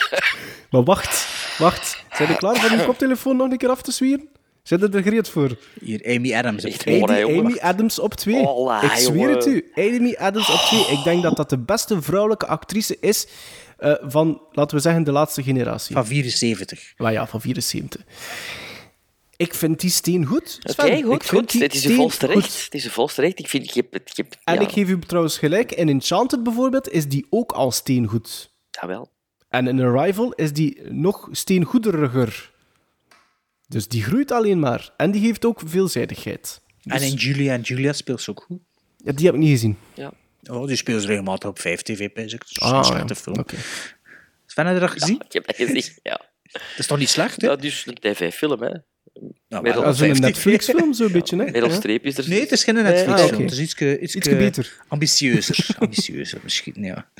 maar 0.71 0.83
wacht, 0.83 1.27
wacht. 1.57 2.03
Zijn 2.11 2.29
je 2.29 2.35
klaar 2.35 2.71
om 2.71 2.77
je 2.77 2.85
koptelefoon 2.85 3.37
nog 3.37 3.51
een 3.51 3.57
keer 3.57 3.69
af 3.69 3.81
te 3.81 3.91
zwieren? 3.91 4.27
Zet 4.63 4.93
er 4.93 5.03
gereed 5.03 5.29
voor. 5.29 5.57
Hier, 5.79 6.15
Amy 6.15 6.33
Adams 6.33 6.65
op 6.65 6.71
twee. 6.71 7.03
Amy, 7.03 7.19
jongen. 7.19 7.45
Amy 7.45 7.57
Adams 7.59 7.99
op 7.99 8.13
twee. 8.13 8.45
Hola, 8.45 8.81
ik 8.81 8.91
zweer 8.91 9.15
jongen. 9.15 9.35
het 9.35 9.45
u. 9.45 9.71
Amy 9.75 10.15
Adams 10.17 10.49
op 10.49 10.59
twee. 10.59 10.97
Ik 10.97 11.03
denk 11.03 11.23
dat 11.23 11.35
dat 11.35 11.49
de 11.49 11.57
beste 11.57 12.01
vrouwelijke 12.01 12.47
actrice 12.47 12.97
is 12.99 13.27
eh, 13.77 13.93
van, 14.01 14.41
laten 14.51 14.75
we 14.75 14.81
zeggen, 14.81 15.03
de 15.03 15.11
laatste 15.11 15.43
generatie. 15.43 15.95
Van 15.95 16.05
74. 16.05 16.93
Maar 16.97 17.11
ja, 17.11 17.27
van 17.27 17.41
74. 17.41 18.01
Ik 19.37 19.53
vind 19.53 19.79
die 19.79 19.89
steen 19.89 20.25
goed. 20.25 20.59
Oké. 20.65 20.85
Ik 20.85 21.03
goed, 21.05 21.25
vind 21.25 21.51
goed. 21.51 21.73
is 21.73 21.79
steen 21.79 21.95
volste 21.95 22.25
goed. 22.25 22.35
recht. 22.35 22.63
Het 22.63 22.73
is 22.73 22.83
uw 22.85 22.89
volste 22.91 23.21
recht. 23.21 23.39
Ik 23.39 23.47
vind, 23.49 23.73
je 23.73 23.81
hebt 23.81 23.93
het... 23.93 24.15
Je 24.17 24.21
hebt, 24.23 24.37
En 24.43 24.53
ja, 24.53 24.59
ik 24.59 24.69
geef 24.71 24.89
u 24.89 24.99
trouwens 24.99 25.37
gelijk, 25.37 25.71
in 25.71 25.89
Enchanted 25.89 26.43
bijvoorbeeld 26.43 26.89
is 26.89 27.07
die 27.07 27.25
ook 27.29 27.51
al 27.51 27.71
steengoed. 27.71 28.51
Jawel. 28.81 29.11
En 29.49 29.67
in 29.67 29.79
Arrival 29.81 30.31
is 30.33 30.53
die 30.53 30.81
nog 30.91 31.27
steengoederiger. 31.31 32.51
Dus 33.67 33.87
die 33.87 34.03
groeit 34.03 34.31
alleen 34.31 34.59
maar. 34.59 34.93
En 34.97 35.11
die 35.11 35.21
heeft 35.21 35.45
ook 35.45 35.61
veelzijdigheid. 35.65 36.61
En 36.83 37.01
in 37.01 37.13
Julia 37.13 37.53
en 37.53 37.61
Julia 37.61 37.93
speelt 37.93 38.21
ze 38.21 38.29
ook 38.29 38.43
goed. 38.47 38.59
Ja, 38.97 39.11
die 39.11 39.25
heb 39.25 39.33
ik 39.35 39.39
niet 39.41 39.49
gezien. 39.49 39.77
Ja. 39.93 40.11
Oh, 40.49 40.67
die 40.67 40.75
speelt 40.75 41.01
ze 41.01 41.07
regelmatig 41.07 41.49
op 41.49 41.59
5 41.59 41.81
TV, 41.81 42.11
pijs 42.13 42.33
ik. 42.33 42.39
Dat 42.39 42.49
is 42.49 42.59
Ah, 42.59 42.77
een 42.77 42.83
slechte 42.83 43.13
ja. 43.13 43.19
film. 43.19 43.39
Oké. 43.39 43.55
Sven, 44.45 44.65
heb 44.65 44.73
je 44.75 44.81
dat 44.81 44.91
gezien? 44.91 45.21
Ik 45.25 45.33
heb 45.33 45.45
dat 45.47 45.55
gezien, 45.55 45.93
ja. 46.03 46.21
Dat 46.51 46.61
is 46.77 46.87
toch 46.87 46.97
niet 46.97 47.09
slecht, 47.09 47.41
hè? 47.41 47.47
Ja, 47.47 47.55
dus 47.55 47.85
een 47.85 47.93
tv-film, 47.93 48.61
hè. 48.61 48.71
Nou, 49.47 49.63
maar 49.63 49.77
is 49.77 49.85
een 49.85 49.93
50. 49.95 50.19
Netflix-film, 50.19 50.93
zo'n 50.93 51.11
beetje, 51.17 51.37
hè? 51.37 51.43
Middelstreepjes 51.43 52.17
er. 52.17 52.29
Nee, 52.29 52.39
het 52.39 52.51
is 52.51 52.63
geen 52.63 52.73
Nee, 52.73 52.83
Netflix-film. 52.83 53.27
ah, 53.29 53.33
oké. 53.33 53.43
Het 53.43 53.51
is 53.51 53.59
iets, 53.59 53.75
iets, 54.01 54.15
Ietske 54.15 54.35
beter. 54.35 54.83
ambitieuzer. 54.87 55.67
ambitieuzer 55.79 56.39
misschien, 56.43 56.83
ja. 56.83 57.11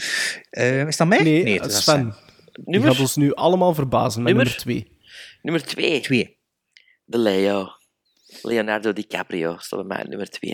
Eh, 0.49 0.87
is 0.87 0.97
dat 0.97 1.07
mij? 1.07 1.23
Nee, 1.23 1.53
het 1.53 1.61
dat 1.61 1.71
is 1.71 1.83
Sven. 1.83 2.15
Die 2.51 2.63
Nummer? 2.65 2.91
gaat 2.91 2.99
ons 2.99 3.15
nu 3.15 3.33
allemaal 3.33 3.73
verbazen 3.73 4.23
met 4.23 4.33
Nummer? 4.35 4.55
nummer 4.65 4.83
2. 4.85 4.97
Nummer 5.41 5.63
twee. 5.65 5.99
Twee. 6.01 6.37
De 7.05 7.17
Leo. 7.17 7.67
Leonardo 8.41 8.93
DiCaprio 8.93 9.57
staat 9.57 9.87
bij 9.87 9.97
mij 9.97 10.05
nummer 10.09 10.29
twee. 10.29 10.51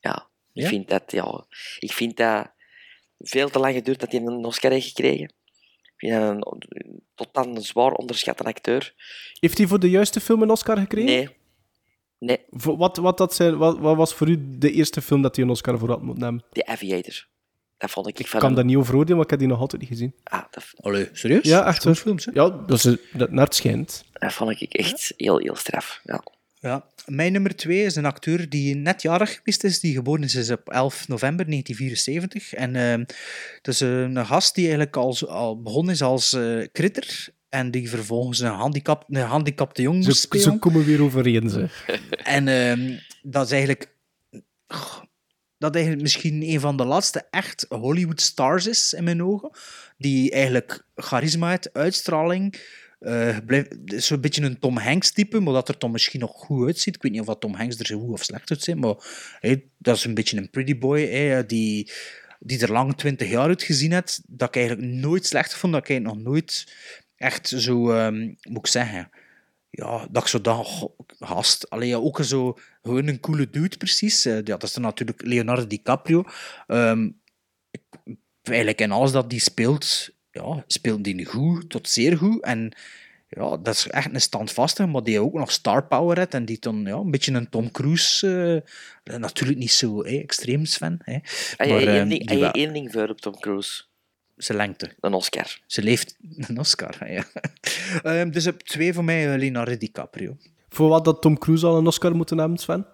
Ja, 0.00 0.30
ik 0.52 0.62
Ja? 0.62 0.68
vind 0.68 0.88
dat, 0.88 1.02
ja, 1.06 1.46
ik 1.78 1.92
vind 1.92 2.16
dat 2.16 2.52
veel 3.18 3.50
te 3.50 3.58
lang 3.58 3.74
geduurd 3.74 4.00
dat 4.00 4.12
hij 4.12 4.20
een 4.20 4.44
Oscar 4.44 4.70
heeft 4.70 4.86
gekregen. 4.86 5.34
Ik 6.04 6.10
dat 6.10 6.56
een 6.68 7.02
totaal 7.14 7.46
een 7.46 7.62
zwaar 7.62 7.92
onderschatte 7.92 8.42
acteur. 8.44 8.94
Heeft 9.40 9.58
hij 9.58 9.66
voor 9.66 9.80
de 9.80 9.90
juiste 9.90 10.20
film 10.20 10.42
een 10.42 10.50
Oscar 10.50 10.76
gekregen? 10.78 11.10
Nee. 11.10 11.28
Nee, 12.18 12.38
Voor 12.50 12.76
Wat, 12.76 12.96
wat, 12.96 13.18
dat 13.18 13.34
zijn, 13.34 13.56
wat, 13.56 13.78
wat 13.78 13.96
was 13.96 14.14
voor 14.14 14.28
u 14.28 14.58
de 14.58 14.72
eerste 14.72 15.02
film 15.02 15.22
dat 15.22 15.36
hij 15.36 15.44
een 15.44 15.50
Oscar 15.50 15.78
voor 15.78 15.88
had 15.88 16.02
moeten 16.02 16.24
nemen? 16.24 16.44
The 16.52 16.66
Aviator. 16.66 17.26
Dat 17.78 17.90
vond 17.90 18.06
ik, 18.08 18.18
Ik 18.18 18.26
van 18.26 18.38
kan 18.40 18.48
hem- 18.48 18.56
daar 18.58 18.64
niet 18.66 18.76
over 18.76 18.94
oordelen, 18.94 19.14
maar 19.16 19.24
ik 19.24 19.30
heb 19.30 19.38
die 19.38 19.48
nog 19.48 19.60
altijd 19.60 19.80
niet 19.80 19.90
gezien. 19.90 20.14
Ah, 20.24 20.42
dat, 20.50 20.64
Allee, 20.80 21.08
serieus? 21.12 21.42
Ja, 21.44 21.66
echt 21.66 21.98
films? 21.98 22.28
Ja, 22.32 22.48
dat 22.48 22.84
is, 22.84 22.96
dat, 23.12 23.30
naar 23.30 23.44
het 23.44 23.54
schijnt. 23.54 24.04
dat 24.12 24.32
vond 24.32 24.60
ik 24.60 24.74
echt 24.74 25.12
heel, 25.16 25.38
heel 25.38 25.56
straf. 25.56 26.00
Ja. 26.04 26.22
Ja. 26.60 26.84
Mijn 27.04 27.32
nummer 27.32 27.56
twee 27.56 27.84
is 27.84 27.96
een 27.96 28.04
acteur 28.04 28.48
die 28.48 28.74
net 28.74 29.02
jarig 29.02 29.34
geweest 29.34 29.64
is, 29.64 29.80
die 29.80 29.94
geboren 29.94 30.22
is 30.22 30.50
op 30.50 30.68
11 30.68 31.08
november 31.08 31.46
1974. 31.46 32.52
En 32.52 32.74
het 33.56 33.68
is 33.68 33.80
een 33.80 34.26
gast 34.26 34.54
die 34.54 34.64
eigenlijk 34.64 34.96
al, 34.96 35.28
al 35.28 35.62
begonnen 35.62 35.94
is 35.94 36.02
als 36.02 36.32
eh 36.32 36.58
critter 36.72 37.32
en 37.54 37.70
die 37.70 37.88
vervolgens 37.88 38.40
een, 38.40 38.50
handicap, 38.50 39.04
een 39.08 39.22
handicapte 39.22 39.82
jongen 39.82 40.02
Ze, 40.02 40.12
spelen. 40.12 40.44
ze 40.44 40.58
komen 40.58 40.84
weer 40.84 41.02
overeen, 41.02 41.50
ze. 41.50 41.68
En 42.38 42.48
ehm, 42.48 42.98
dat 43.22 43.44
is 43.44 43.50
eigenlijk... 43.52 43.92
Dat 45.58 45.74
eigenlijk 45.74 46.02
misschien 46.02 46.42
een 46.42 46.60
van 46.60 46.76
de 46.76 46.84
laatste 46.84 47.26
echt 47.30 47.66
Hollywood 47.68 48.20
stars 48.20 48.66
is, 48.66 48.92
in 48.92 49.04
mijn 49.04 49.22
ogen. 49.22 49.50
Die 49.98 50.30
eigenlijk 50.30 50.86
charisma 50.94 51.48
heeft, 51.48 51.72
uitstraling. 51.72 52.60
Eh 53.04 53.62
is 53.84 54.06
zo'n 54.06 54.20
beetje 54.20 54.42
een 54.42 54.58
Tom 54.58 54.76
Hanks 54.76 55.12
type, 55.12 55.40
maar 55.40 55.52
dat 55.52 55.68
er 55.68 55.78
dan 55.78 55.90
misschien 55.90 56.20
nog 56.20 56.32
goed 56.34 56.66
uitziet. 56.66 56.94
Ik 56.94 57.02
weet 57.02 57.12
niet 57.12 57.20
of 57.20 57.26
dat 57.26 57.40
Tom 57.40 57.54
Hanks 57.54 57.78
er 57.78 57.86
zo 57.86 58.00
goed 58.00 58.12
of 58.12 58.22
slecht 58.22 58.50
uitziet, 58.50 58.76
maar 58.76 58.94
dat 59.78 59.96
is 59.96 60.04
een 60.04 60.14
beetje 60.14 60.36
een 60.36 60.50
pretty 60.50 60.78
boy, 60.78 61.00
hé, 61.00 61.46
die, 61.46 61.90
die 62.38 62.60
er 62.60 62.72
lang 62.72 62.96
twintig 62.96 63.30
jaar 63.30 63.48
uit 63.48 63.62
gezien 63.62 63.92
heeft. 63.92 64.22
Dat 64.26 64.48
ik 64.48 64.56
eigenlijk 64.56 64.88
nooit 64.88 65.26
slecht 65.26 65.54
vond, 65.54 65.72
dat 65.72 65.82
ik 65.82 65.88
eigenlijk 65.88 66.18
nog 66.18 66.32
nooit 66.32 66.74
echt 67.16 67.48
zo, 67.48 67.90
ehm, 67.90 68.20
moet 68.42 68.66
ik 68.66 68.66
zeggen 68.66 69.10
ja, 69.76 70.06
dat 70.10 70.22
ik 70.22 70.28
zo 70.28 70.40
dan 70.40 70.64
goh, 70.64 70.98
gast. 71.18 71.70
Alleen 71.70 71.88
ja, 71.88 71.96
ook 71.96 72.24
zo 72.24 72.58
gewoon 72.82 73.06
een 73.06 73.20
coole 73.20 73.50
dude, 73.50 73.76
precies. 73.76 74.24
Eh, 74.24 74.34
ja, 74.34 74.40
dat 74.42 74.62
is 74.62 74.76
natuurlijk 74.76 75.22
Leonardo 75.22 75.66
DiCaprio. 75.66 76.24
Ehm, 76.66 77.10
ik, 77.70 77.82
eigenlijk 78.42 79.12
dat 79.12 79.30
die 79.30 79.40
speelt, 79.40 80.10
ja, 80.34 80.64
speelt 80.66 81.04
die 81.04 81.24
goed 81.24 81.70
tot 81.70 81.88
zeer 81.88 82.16
goed. 82.16 82.42
En 82.42 82.72
ja, 83.28 83.56
dat 83.56 83.74
is 83.74 83.86
echt 83.88 84.14
een 84.14 84.20
standvastige, 84.20 84.88
maar 84.88 85.02
die 85.02 85.20
ook 85.20 85.32
nog 85.34 85.50
star 85.50 85.86
power 85.86 86.16
heeft. 86.18 86.34
En 86.34 86.44
die 86.44 86.58
dan 86.60 86.82
ja, 86.86 86.94
een 86.96 87.10
beetje 87.10 87.32
een 87.32 87.48
Tom 87.48 87.70
Cruise. 87.70 88.62
eh, 89.04 89.16
natuurlijk 89.16 89.58
niet 89.58 89.72
zo 89.72 90.02
extreem, 90.02 90.64
Sven. 90.64 90.98
Hè, 91.04 91.12
Heb 91.12 91.22
je 91.68 91.72
maar, 91.72 91.82
één 91.82 92.08
ding, 92.08 92.26
die 92.28 92.38
heb 92.38 92.54
je 92.54 92.60
één 92.60 92.72
ding 92.72 92.92
voor 92.92 93.08
op 93.08 93.20
Tom 93.20 93.38
Cruise? 93.38 93.82
zijn 94.36 94.58
lengte. 94.58 94.94
Een 95.00 95.14
Oscar. 95.14 95.58
Ze 95.66 95.82
leeft 95.82 96.16
een 96.36 96.58
Oscar, 96.58 97.12
ja. 97.12 97.24
Ehm, 98.02 98.30
dus 98.30 98.46
op 98.46 98.62
twee 98.62 98.92
voor 98.94 99.04
mij 99.04 99.32
eh, 99.32 99.38
Leonardo 99.38 99.76
DiCaprio. 99.76 100.36
Voor 100.68 100.88
wat 100.88 101.04
dat 101.04 101.22
Tom 101.22 101.38
Cruise 101.38 101.66
al 101.66 101.76
een 101.76 101.86
Oscar 101.86 102.16
moeten 102.16 102.38
hebben, 102.38 102.58
Sven? 102.58 102.86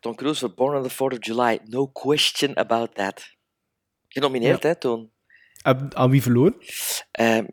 Tom 0.00 0.14
Cruise 0.14 0.46
was 0.46 0.54
born 0.54 0.76
on 0.76 0.88
the 0.88 0.94
4th 0.94 1.18
of 1.18 1.26
July. 1.26 1.58
No 1.64 1.86
question 1.86 2.56
about 2.56 2.94
that. 2.94 3.34
Genomineerd, 4.08 4.62
Ja. 4.62 4.68
hè, 4.68 4.74
toen. 4.76 5.10
Aan 5.94 6.10
wie 6.10 6.22
verloren? 6.22 6.54
Ehm, 7.12 7.44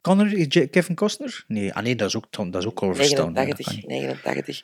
Connor, 0.00 0.28
J- 0.38 0.66
Kevin 0.66 0.94
Costner? 0.94 1.44
Nee, 1.48 1.72
ah 1.74 1.82
nee, 1.82 1.96
dat 1.96 2.08
is 2.08 2.16
ook, 2.16 2.26
dat 2.30 2.54
is 2.62 2.66
ook 2.66 2.82
Oliver 2.82 3.04
Stone. 3.04 3.40
hè, 3.40 3.46
dat 3.46 3.56
kan 3.64 3.74
89, 3.74 3.76
niet. 3.76 3.86
89. 3.86 4.62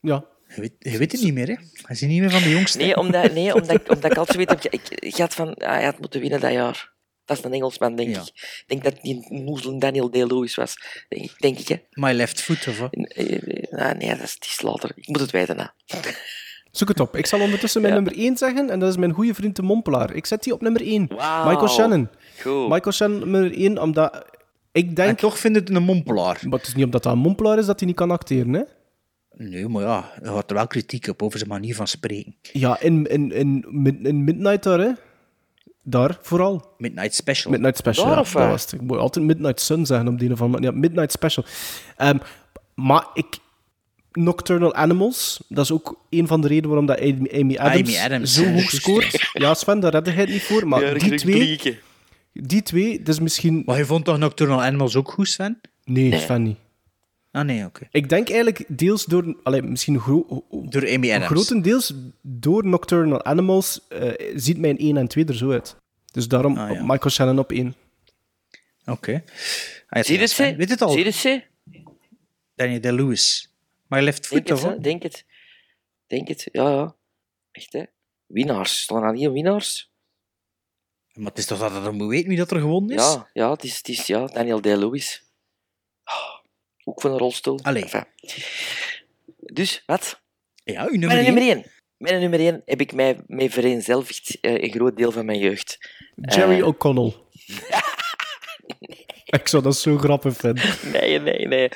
Ja. 0.00 0.24
Je 0.54 0.60
weet, 0.60 0.72
je 0.78 0.98
weet 0.98 1.12
het 1.12 1.22
niet 1.22 1.34
meer, 1.34 1.46
hè? 1.46 1.54
Hij 1.54 1.96
is 1.96 2.00
niet 2.00 2.20
meer 2.20 2.30
van 2.30 2.42
de 2.42 2.50
jongste. 2.50 2.78
Nee, 2.78 2.96
omdat, 2.96 3.32
nee, 3.32 3.54
omdat, 3.54 3.70
ik- 3.80 3.88
omdat 3.90 4.10
ik 4.10 4.16
altijd 4.16 4.36
weet 4.36 4.64
ik, 4.64 4.88
ik 4.88 5.16
had 5.16 5.34
van, 5.34 5.54
ah, 5.54 5.68
hij 5.74 5.84
had 5.84 5.98
moeten 5.98 6.20
winnen 6.20 6.40
dat 6.40 6.52
jaar. 6.52 6.92
Dat 7.24 7.38
is 7.38 7.44
een 7.44 7.52
Engelsman, 7.52 7.96
denk 7.96 8.14
Ja. 8.14 8.20
ik. 8.20 8.26
Ik 8.26 8.64
denk 8.66 8.84
dat 8.84 9.02
die 9.02 9.26
Moesel 9.28 9.78
Daniel 9.78 10.10
Day-Lewis 10.10 10.54
was. 10.54 10.74
Denk 11.08 11.22
ik, 11.24 11.34
denk 11.38 11.58
ik, 11.58 11.68
hè. 11.68 11.76
My 11.90 12.12
Left 12.12 12.40
Foot, 12.40 12.66
of 12.68 12.78
wat? 12.78 12.92
Eh, 12.94 13.32
eh, 13.72 13.78
ah, 13.90 13.98
nee, 13.98 14.08
dat 14.08 14.20
is, 14.22 14.38
die 14.38 14.50
is 14.50 14.60
later. 14.62 14.92
Ik 14.94 15.08
moet 15.08 15.20
het 15.20 15.30
weten, 15.30 15.58
hè. 15.58 15.66
Zoek 16.76 16.88
het 16.88 17.00
op. 17.00 17.16
Ik 17.16 17.26
zal 17.26 17.40
ondertussen 17.40 17.80
mijn 17.80 17.94
Ja. 17.94 18.00
nummer 18.00 18.20
1 18.22 18.36
zeggen, 18.36 18.70
en 18.70 18.78
dat 18.78 18.88
is 18.90 18.96
mijn 18.96 19.12
goede 19.12 19.34
vriend 19.34 19.56
de 19.56 19.62
Mompelaar. 19.62 20.14
Ik 20.14 20.26
zet 20.26 20.42
die 20.42 20.52
op 20.52 20.60
nummer 20.60 20.80
1. 20.82 21.06
Wauw. 21.16 21.48
Michael 21.48 21.68
Shannon. 21.68 22.08
Goed. 22.42 22.68
Michael 22.68 22.92
Shannon 22.92 23.18
nummer 23.30 23.52
1, 23.58 23.78
omdat 23.82 24.24
ik 24.72 24.96
denk... 24.96 25.08
En 25.08 25.16
toch 25.16 25.38
vind 25.38 25.56
het 25.56 25.70
een 25.70 25.82
mompelaar. 25.82 26.40
Maar 26.48 26.58
het 26.58 26.66
is 26.68 26.74
niet 26.74 26.84
omdat 26.84 27.02
dat 27.02 27.12
een 27.12 27.18
mompelaar 27.18 27.58
is 27.58 27.66
dat 27.66 27.78
hij 27.78 27.88
niet 27.88 27.96
kan 27.96 28.10
acteren, 28.10 28.52
hè? 28.52 28.62
Nee, 29.36 29.68
maar 29.68 29.82
ja, 29.82 30.10
er 30.22 30.28
had 30.28 30.50
er 30.50 30.56
wel 30.56 30.66
kritiek 30.66 31.08
op 31.08 31.22
over 31.22 31.38
zijn 31.38 31.50
manier 31.50 31.74
van 31.74 31.86
spreken. 31.86 32.34
Ja, 32.52 32.80
in, 32.80 33.06
in, 33.06 33.32
in, 33.32 33.64
in 34.02 34.24
Midnight 34.24 34.62
daar, 34.62 34.78
hè? 34.78 34.90
Daar, 35.82 36.18
vooral. 36.22 36.74
Midnight 36.78 37.14
Special. 37.14 37.50
Midnight 37.52 37.76
Special, 37.76 38.04
Daar 38.06 38.16
ja, 38.16 38.22
dat 38.22 38.32
waar? 38.32 38.48
was. 38.48 38.72
Ik 38.72 38.80
moet 38.80 38.98
altijd 38.98 39.24
Midnight 39.24 39.60
Sun 39.60 39.86
zeggen 39.86 40.08
op 40.08 40.18
die 40.18 40.30
manier. 40.36 40.62
Ja, 40.62 40.70
Midnight 40.70 41.12
Special. 41.12 41.44
Ehm, 41.96 42.18
maar 42.74 43.06
ik... 43.14 43.26
Nocturnal 44.16 44.74
Animals, 44.74 45.40
dat 45.48 45.64
is 45.64 45.70
ook 45.70 46.00
een 46.10 46.26
van 46.26 46.40
de 46.40 46.48
redenen 46.48 46.68
waarom 46.68 46.86
dat 46.86 47.00
Amy, 47.00 47.28
Amy 47.32 47.56
Adams, 47.56 47.96
Amy 47.96 48.04
Adams, 48.04 48.34
zo 48.34 48.44
hoog 48.52 48.70
scoort. 48.70 49.30
Ja, 49.32 49.54
Sven, 49.54 49.80
daar 49.80 49.92
redde 49.92 50.10
hij 50.10 50.20
het 50.20 50.30
niet 50.32 50.42
voor. 50.42 50.68
Maar 50.68 50.98
die 50.98 51.14
twee, 51.14 51.78
die 52.32 52.62
twee, 52.62 52.98
dat 52.98 53.08
is 53.14 53.20
misschien... 53.20 53.62
Maar 53.66 53.76
je 53.78 53.84
vond 53.84 54.04
toch 54.04 54.18
Nocturnal 54.18 54.62
Animals 54.62 54.96
ook 54.96 55.10
goed, 55.10 55.28
Sven? 55.28 55.60
Nee, 55.84 56.18
Sven 56.18 56.42
niet. 56.42 56.56
Ah, 57.30 57.44
nee, 57.44 57.64
oké. 57.64 57.88
Ik 57.90 58.08
denk 58.08 58.28
eigenlijk 58.28 58.64
deels 58.68 59.04
door... 59.04 59.36
Allee, 59.42 59.62
misschien 59.62 60.00
gro 60.00 60.44
Door 60.50 60.88
Amy 60.88 61.10
Adams. 61.12 61.26
grotendeels 61.26 61.92
door 62.22 62.66
Nocturnal 62.66 63.24
Animals 63.24 63.80
eh, 63.88 64.32
ziet 64.36 64.58
mijn 64.58 64.78
1 64.78 64.96
en 64.96 65.08
2 65.08 65.24
er 65.24 65.34
zo 65.36 65.50
uit. 65.50 65.76
Dus 66.12 66.28
daarom 66.28 66.56
Ah, 66.58 66.72
ja. 66.72 66.80
Michael 66.82 67.10
Shannon 67.10 67.38
op 67.38 67.52
1. 67.52 67.74
Oké. 68.86 69.22
Ah, 69.88 70.02
Zie 70.02 70.14
je 70.14 70.20
het, 70.20 70.30
ze? 70.30 70.54
Weet 70.56 70.70
het 70.70 70.82
al? 70.82 70.88
Zie 70.90 70.98
je 70.98 71.04
het, 71.04 71.14
ze? 71.14 71.42
Daniel 72.54 72.80
Left 74.02 74.26
Foot, 74.26 74.38
het, 74.38 74.50
of 74.50 74.62
hè? 74.62 74.68
wat? 74.68 74.82
Denk 74.82 75.02
het. 75.02 75.24
Denk 76.06 76.28
het, 76.28 76.48
ja, 76.52 76.70
ja. 76.70 76.96
Echt, 77.50 77.72
hè. 77.72 77.82
Winnaars. 78.26 78.80
Staan 78.82 79.02
er 79.02 79.12
niet 79.12 79.22
in 79.22 79.32
winnaars? 79.32 79.92
Maar 81.12 81.26
het 81.28 81.38
is 81.38 81.46
toch 81.46 81.58
dat 81.58 81.84
je 81.84 81.90
moet 81.90 82.08
weten 82.08 82.28
wie 82.28 82.36
dat 82.38 82.50
er 82.50 82.60
gewonnen 82.60 82.96
is? 82.96 83.02
Ja, 83.02 83.30
ja, 83.32 83.50
het 83.50 83.64
is, 83.64 83.76
het 83.76 83.88
is 83.88 84.06
ja, 84.06 84.26
Daniel 84.26 84.60
Day-Lewis. 84.60 85.22
Ah, 86.02 86.38
Ook 86.84 87.00
van 87.00 87.10
een 87.12 87.18
rolstoel. 87.18 87.58
Allee. 87.62 87.82
Enfin. 87.82 88.04
Dus, 89.38 89.82
wat? 89.86 90.20
Ja, 90.64 90.82
uw 90.84 90.90
nummer 90.90 91.08
Mijn 91.08 91.24
één. 91.24 91.34
nummer 91.34 91.56
1. 91.56 91.72
Mijn 91.96 92.20
nummer 92.20 92.40
1 92.40 92.62
heb 92.64 92.80
ik 92.80 92.92
mij 92.92 93.20
mee 93.26 93.50
vereenzelvigd 93.50 94.40
eh, 94.40 94.62
een 94.62 94.70
groot 94.70 94.96
deel 94.96 95.12
van 95.12 95.24
mijn 95.24 95.38
jeugd. 95.38 95.78
Jerry 96.14 96.58
Eh, 96.60 96.66
O'Connell. 96.66 97.12
Ik 99.40 99.48
zou 99.48 99.62
dat 99.62 99.76
zo 99.76 99.98
grappig 99.98 100.36
vinden. 100.36 100.64
Nee, 100.92 101.18
nee, 101.18 101.46
nee. 101.46 101.68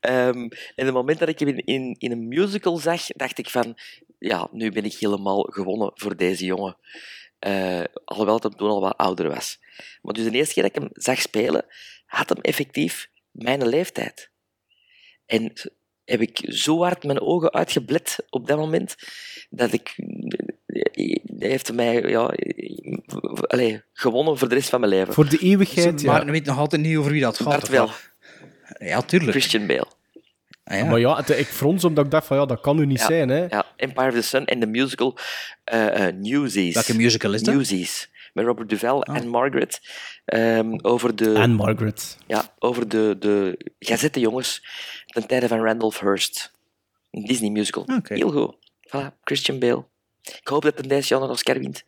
Ehm, 0.00 0.48
en 0.74 0.84
het 0.86 0.92
moment 0.92 1.18
dat 1.18 1.28
ik 1.28 1.38
hem 1.38 1.48
in, 1.48 1.94
in, 1.98 2.10
een 2.12 2.28
musical 2.28 2.76
zag, 2.76 3.06
dacht 3.06 3.38
ik 3.38 3.50
van... 3.50 3.78
Ja, 4.18 4.48
nu 4.52 4.72
ben 4.72 4.84
ik 4.84 4.94
helemaal 4.94 5.42
gewonnen 5.42 5.90
voor 5.94 6.16
deze 6.16 6.44
jongen. 6.44 6.76
Eh, 7.38 7.84
alhoewel 8.04 8.40
dat 8.40 8.50
hem 8.50 8.60
toen 8.60 8.68
al 8.68 8.80
wat 8.80 8.96
ouder 8.96 9.28
was. 9.28 9.58
Maar 10.02 10.14
dus 10.14 10.24
de 10.24 10.30
eerste 10.30 10.54
keer 10.54 10.62
dat 10.62 10.76
ik 10.76 10.82
hem 10.82 10.90
zag 10.92 11.20
spelen, 11.20 11.64
had 12.06 12.28
hem 12.28 12.38
effectief 12.40 13.10
mijn 13.30 13.68
leeftijd. 13.68 14.30
En 15.26 15.52
heb 16.04 16.20
ik 16.20 16.40
zo 16.44 16.82
hard 16.82 17.04
mijn 17.04 17.20
ogen 17.20 17.52
uitgeblet 17.52 18.18
op 18.30 18.46
dat 18.46 18.58
moment, 18.58 18.96
dat 19.50 19.72
ik... 19.72 19.94
Hij 20.82 21.48
heeft 21.48 21.72
mij 21.72 22.02
ja, 22.02 22.34
allee, 23.46 23.82
gewonnen 23.92 24.38
voor 24.38 24.48
de 24.48 24.54
rest 24.54 24.68
van 24.68 24.80
mijn 24.80 24.92
leven. 24.92 25.14
Voor 25.14 25.28
de 25.28 25.38
eeuwigheid, 25.38 26.00
ja. 26.00 26.12
Maar 26.12 26.24
je 26.24 26.30
weet 26.30 26.44
nog 26.44 26.58
altijd 26.58 26.82
niet 26.82 26.96
over 26.96 27.12
wie 27.12 27.20
dat 27.20 27.36
gaat. 27.36 27.46
Bart 27.46 27.62
of 27.62 27.68
wel. 27.68 27.90
Ja, 28.78 29.02
tuurlijk. 29.02 29.30
Christian 29.30 29.66
Bale. 29.66 29.86
Ah, 30.64 30.78
ja. 30.78 30.84
Maar 30.84 30.98
ja, 30.98 31.16
het- 31.16 31.28
ik 31.38 31.46
frons 31.46 31.84
omdat 31.84 32.04
ik 32.04 32.10
dacht 32.10 32.26
van 32.26 32.36
ja, 32.36 32.46
dat 32.46 32.60
kan 32.60 32.76
nu 32.76 32.86
niet 32.86 32.98
Ja, 32.98 33.06
zijn. 33.06 33.28
Hè. 33.28 33.46
Ja, 33.48 33.66
Empire 33.76 34.08
of 34.08 34.14
the 34.14 34.22
Sun 34.22 34.44
en 34.44 34.60
de 34.60 34.66
musical 34.66 35.18
eh, 35.64 36.06
eh, 36.06 36.14
Newsies. 36.14 36.74
Welke 36.74 36.96
musical 36.96 37.32
is 37.34 37.42
dat? 37.42 37.54
Newsies. 37.54 38.10
Met 38.32 38.44
Robert 38.44 38.68
Duval 38.68 39.02
en 39.02 39.28
Margaret. 39.28 39.80
ehm, 40.24 40.78
over 40.82 41.16
de, 41.16 41.32
En 41.34 41.50
Margaret. 41.52 42.16
ja, 42.26 42.54
over 42.58 42.88
de, 42.88 43.16
de 43.18 43.58
gazettenjongens 43.78 44.66
ten 45.06 45.26
tijde 45.26 45.48
van 45.48 45.60
Randolph 45.64 46.00
Hearst. 46.00 46.52
Een 47.10 47.24
Disney 47.24 47.50
musical. 47.50 47.86
Heel 48.02 48.30
goed. 48.30 48.56
Voilà, 48.88 49.14
Christian 49.24 49.58
Bale. 49.58 49.84
Ik 50.22 50.48
hoop 50.48 50.62
dat 50.62 50.76
deze 50.88 51.14
jaar 51.14 51.22
een 51.22 51.30
Oscar 51.30 51.58
wint. 51.58 51.82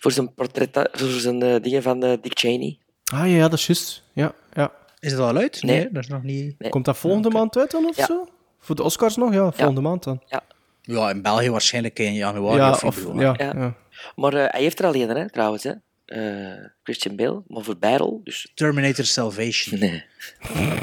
Voor 0.00 0.12
zijn 0.12 0.34
portret, 0.34 0.88
voor 0.92 1.08
zijn 1.08 1.42
eh, 1.42 1.62
dingen 1.62 1.82
van 1.82 2.02
eh, 2.02 2.12
Dick 2.22 2.38
Cheney. 2.38 2.78
Ah 3.12 3.18
ja, 3.18 3.24
ja, 3.36 3.48
dat 3.48 3.58
is 3.58 3.66
juist. 3.66 4.02
Ja, 4.12 4.32
ja. 4.52 4.72
Is 5.00 5.10
het 5.12 5.20
al 5.20 5.36
uit? 5.36 5.62
Nee. 5.62 5.88
dat 5.92 6.02
is 6.02 6.08
nog 6.08 6.22
niet... 6.22 6.54
Komt 6.68 6.84
dat 6.84 6.98
volgende 6.98 7.30
maand 7.30 7.56
uit 7.56 7.70
dan 7.70 7.84
of 7.86 7.96
Ja. 7.96 8.04
zo? 8.06 8.28
Voor 8.60 8.74
de 8.76 8.82
Oscars 8.82 9.16
nog? 9.16 9.32
Ja, 9.32 9.52
volgende 9.52 9.80
maand 9.80 10.04
dan. 10.04 10.22
Ja. 10.26 10.42
Ja, 10.82 11.10
in 11.10 11.22
België 11.22 11.50
waarschijnlijk 11.50 11.98
in 11.98 12.14
januari 12.14 12.56
Ja, 12.56 12.70
of 12.70 12.78
februari. 12.94 13.20
ja, 13.20 13.34
Ja. 13.38 13.60
ja. 13.60 13.74
Maar 14.16 14.32
eh, 14.34 14.44
hij 14.50 14.60
heeft 14.60 14.78
er 14.78 14.84
alleen, 14.86 15.08
hè, 15.08 15.30
trouwens. 15.30 15.62
Hè. 15.62 15.72
Eh, 16.04 16.64
Christian 16.82 17.16
Bale. 17.16 17.42
Maar 17.46 17.62
voor 17.64 17.76
bijrol. 17.78 18.20
Dus... 18.24 18.50
Terminator 18.54 19.04
Salvation. 19.04 19.80
Nee. 19.80 20.04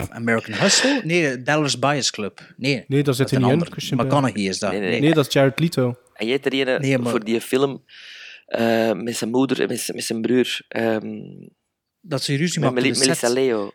American 0.10 0.54
Hustle? 0.54 1.02
Nee, 1.04 1.42
Dallas 1.42 1.80
Bias 1.80 2.12
Club. 2.12 2.54
Nee, 2.58 2.86
Nee, 2.88 3.04
daar 3.04 3.14
zit 3.14 3.30
hij 3.30 3.40
niet 3.40 3.48
een 3.48 3.54
in. 3.54 3.60
ander. 3.60 3.72
Christian 3.74 3.98
Bale. 3.98 4.10
McConaughey 4.10 4.44
is 4.44 4.60
dat. 4.60 4.72
Nee, 4.72 4.80
nee, 4.80 4.90
Nee, 4.90 5.00
Nee, 5.00 5.14
dat 5.14 5.28
is 5.28 5.34
Jared 5.34 5.60
Leto. 5.60 5.96
Heeft 6.16 6.46
er 6.46 6.68
een 6.68 6.82
Nee, 6.82 6.98
maar- 6.98 7.12
voor 7.12 7.24
die 7.24 7.42
film 7.42 7.84
eh, 8.46 8.92
met 8.94 9.16
zijn 9.18 9.30
moeder 9.30 9.62
en 9.62 9.68
met, 9.68 9.80
zijn- 9.80 9.98
met 9.98 10.06
zijn 10.06 10.22
broer. 10.22 10.60
ehm, 10.68 11.22
Dat 12.02 12.24
ze 12.24 12.36
ruzie 12.36 12.60
met 12.60 12.74
Mel- 12.74 12.82
Melissa 12.84 13.14
set. 13.14 13.30
Leo. 13.30 13.72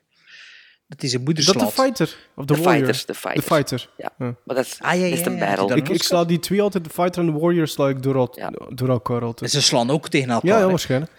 Dat 0.87 1.03
is 1.03 1.12
een 1.12 1.23
moeder 1.23 1.39
Is 1.39 1.53
dat 1.53 1.59
de 1.59 1.83
fighter? 1.83 2.17
Of 2.37 2.45
de 2.45 2.55
De 2.55 2.61
warrior? 2.62 2.85
Fighters, 2.85 3.07
de 3.07 3.15
Fighters. 3.15 3.47
De 3.47 3.55
fighter. 3.55 3.89
Ja. 3.97 4.12
Ja. 4.19 4.35
Maar 4.45 4.57
dat 4.57 4.65
is, 4.67 4.77
Ah, 4.81 4.99
ja, 5.01 5.07
is 5.07 5.25
een 5.27 5.39
battle. 5.39 5.77
Ik, 5.77 5.89
ik 5.89 6.03
sla 6.03 6.25
die 6.25 6.39
twee 6.39 6.62
altijd, 6.62 6.85
de 6.85 6.91
fighter 6.91 7.21
en 7.27 7.33
de 7.33 7.39
warrior, 7.39 7.69
sla 7.69 7.89
ik 7.89 8.03
door, 8.03 8.15
el- 8.15 8.71
door 8.75 8.89
elkaar 8.89 9.23
altijd. 9.23 9.51
Ze 9.51 9.62
slaan 9.62 9.91
ook 9.91 10.09
tegen 10.09 10.31
elkaar. 10.31 10.59
Ja, 10.61 10.67
waarschijnlijk. 10.69 11.12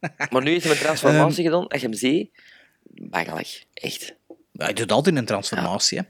Maar 0.30 0.42
nu 0.42 0.50
heeft 0.50 0.64
hij 0.64 0.72
een 0.72 0.78
transformatie 0.78 1.44
Ehm. 1.44 1.52
gedaan. 1.52 1.68
Als 1.68 1.80
je 1.80 1.86
hem 1.86 1.96
ziet, 1.96 2.30
bangelijk. 2.84 3.64
Echt. 3.74 4.14
Hij 4.52 4.72
doet 4.72 4.92
altijd 4.92 5.16
een 5.16 5.24
transformatie. 5.24 5.98
Hè. 5.98 6.04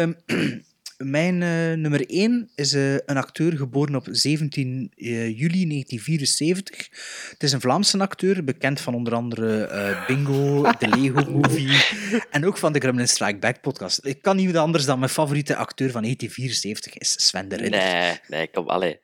Ehm, 0.00 0.12
mijn 0.96 1.42
eh, 1.42 1.48
nummer 1.72 2.06
1 2.10 2.50
is 2.54 2.72
eh, 2.72 2.92
een 2.94 3.16
acteur 3.16 3.56
geboren 3.56 3.94
op 3.94 4.06
17 4.10 4.92
eh, 4.96 5.06
juli 5.38 5.66
1974. 5.68 6.88
Het 7.30 7.42
is 7.42 7.52
een 7.52 7.60
Vlaamse 7.60 7.98
acteur, 7.98 8.44
bekend 8.44 8.80
van 8.80 8.94
onder 8.94 9.14
andere 9.14 9.64
eh, 9.64 10.06
Bingo, 10.06 10.62
de 10.78 10.88
Lego 10.88 11.30
Movie 11.40 11.84
en 12.30 12.46
ook 12.46 12.58
van 12.58 12.72
de 12.72 12.78
Gremlin 12.78 13.08
Strike 13.08 13.38
Back 13.38 13.60
podcast. 13.60 14.00
Ik 14.02 14.22
kan 14.22 14.36
niet 14.36 14.56
anders 14.56 14.84
dan 14.84 14.98
mijn 14.98 15.10
favoriete 15.10 15.56
acteur 15.56 15.90
van 15.90 16.02
1974 16.02 16.94
is 16.98 17.26
Sven 17.26 17.48
de 17.48 17.56
Ridder. 17.56 17.80
Nee, 17.80 18.18
nee, 18.28 18.48
kom, 18.50 18.68
allee. 18.68 18.98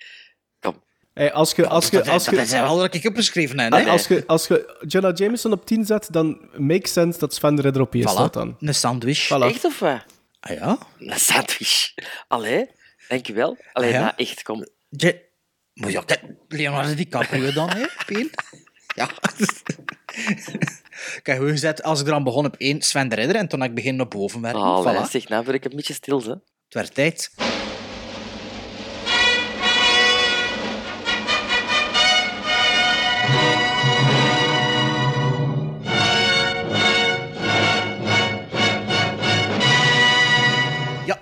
Kom. 0.61 0.83
Hey, 1.15 1.33
als 1.33 1.53
je, 1.53 1.67
als 1.69 1.89
je, 1.89 1.97
dat, 1.97 2.09
als 2.09 2.25
dat 2.25 2.35
je, 2.35 2.41
is 2.41 2.51
wel 2.51 2.77
dat 2.77 2.95
ik 2.95 3.05
opgeschreven 3.07 3.61
heb. 3.61 3.73
Hè? 3.73 3.85
als 3.85 4.07
je, 4.07 4.25
als 4.27 4.47
je 4.47 4.83
Jenna 4.87 5.13
Jameson 5.13 5.53
op 5.53 5.67
10 5.67 5.85
zet, 5.85 6.09
dan 6.11 6.41
makes 6.57 6.93
sense 6.93 7.19
dat 7.19 7.35
Sven 7.35 7.55
de 7.55 7.63
Ridder 7.63 7.83
op 7.83 7.95
1 7.95 8.03
Voilà, 8.03 8.11
staat 8.11 8.33
dan. 8.33 8.57
een 8.61 8.75
sandwich. 8.75 9.27
Voilà. 9.27 9.47
Echt 9.55 9.65
of 9.65 9.79
wat? 9.79 10.05
Ah 10.41 10.57
ja? 10.57 10.79
Een 10.99 11.19
sandwich. 11.19 11.95
Allee, 12.29 12.71
dankjewel. 13.09 13.57
Allee, 13.73 13.89
Ah, 13.89 13.95
ja? 13.95 14.01
nou, 14.01 14.13
echt, 14.17 14.43
kom. 14.43 14.67
Je... 14.89 15.29
Maar 15.75 15.91
ja, 15.91 16.01
dat- 16.01 16.21
Leonardo 16.49 16.95
DiCaprio 16.95 17.53
dan, 17.53 17.71
hè? 17.71 17.85
Ja. 18.95 19.11
Kijk, 21.23 21.39
hoe 21.39 21.49
gezet, 21.51 21.83
als 21.83 22.01
ik 22.01 22.07
eraan 22.07 22.25
begon 22.25 22.47
op 22.47 22.57
één, 22.57 22.83
Sven 22.83 23.09
de 23.09 23.15
Ridder, 23.15 23.37
en 23.37 23.49
toen 23.49 23.63
ik 23.63 23.75
begin 23.75 24.01
op 24.01 24.11
boven 24.11 24.41
werken. 24.41 24.61
Allee, 24.63 25.07
voilà. 25.07 25.11
zeg, 25.11 25.29
nou 25.29 25.45
word 25.45 25.57
ik 25.57 25.65
een 25.65 25.77
beetje 25.77 25.95
stil, 25.95 26.23
hè. 26.23 26.31
Het 26.31 26.75
werd 26.75 26.95
tijd. 26.95 27.31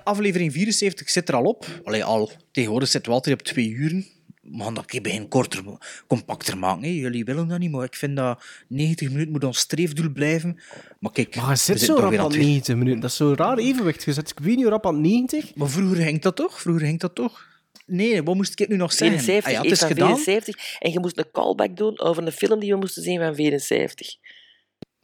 Aflevering 0.09 0.51
74 0.53 1.09
zit 1.09 1.29
er 1.29 1.35
al 1.35 1.43
op. 1.43 1.65
Allee, 1.83 2.03
al. 2.03 2.31
Tegenwoordig 2.51 2.89
zitten 2.89 3.11
we 3.11 3.17
altijd 3.17 3.39
op 3.39 3.45
twee 3.45 3.69
uren. 3.69 4.05
We 4.41 4.63
gaan 4.63 4.73
dat 4.73 4.83
een 4.83 4.89
keer 4.89 5.01
begin 5.01 5.27
korter, 5.27 5.63
compacter 6.07 6.57
maken. 6.57 6.83
Hè. 6.83 6.89
Jullie 6.89 7.23
willen 7.25 7.47
dat 7.47 7.59
niet, 7.59 7.71
maar 7.71 7.83
ik 7.83 7.95
vind 7.95 8.15
dat 8.15 8.43
90 8.67 9.09
minuten 9.09 9.31
moet 9.31 9.43
ons 9.43 9.59
streefdoel 9.59 10.09
blijven. 10.09 10.59
Maar 10.99 11.11
kijk, 11.11 11.35
Maar 11.35 11.49
je 11.49 11.55
zit 11.55 11.79
zo 11.81 11.93
toch 11.95 12.03
rap 12.03 12.13
aan 12.13 12.19
aan 12.19 12.29
twee- 12.29 12.43
90 12.45 12.75
minuten. 12.75 12.99
Dat 12.99 13.09
is 13.09 13.15
zo'n 13.15 13.35
raar 13.35 13.57
evenwicht 13.57 14.03
gezet. 14.03 14.29
Ik 14.29 14.39
weet 14.39 14.55
niet 14.55 14.61
hoe 14.63 14.69
rap 14.73 14.85
aan 14.85 15.01
90. 15.01 15.55
Maar 15.55 15.69
vroeger 15.69 15.97
ging 16.03 16.21
dat 16.21 16.35
toch? 16.35 16.61
Vroeger 16.61 16.85
ging 16.85 16.99
dat 16.99 17.15
toch? 17.15 17.47
Nee, 17.85 18.23
wat 18.23 18.35
moest 18.35 18.59
ik 18.59 18.67
nu 18.67 18.75
nog 18.75 18.93
zeggen? 18.93 19.19
74, 19.19 19.45
Ah 19.45 19.57
ja, 19.57 19.61
het 19.69 19.71
is 19.81 19.87
gedaan. 19.87 20.17
74. 20.17 20.77
En 20.79 20.91
je 20.91 20.99
moest 20.99 21.17
een 21.17 21.31
callback 21.31 21.77
doen 21.77 21.99
over 21.99 22.25
een 22.25 22.31
film 22.31 22.59
die 22.59 22.71
we 22.71 22.77
moesten 22.77 23.03
zien 23.03 23.19
van 23.19 23.35
74. 23.35 24.15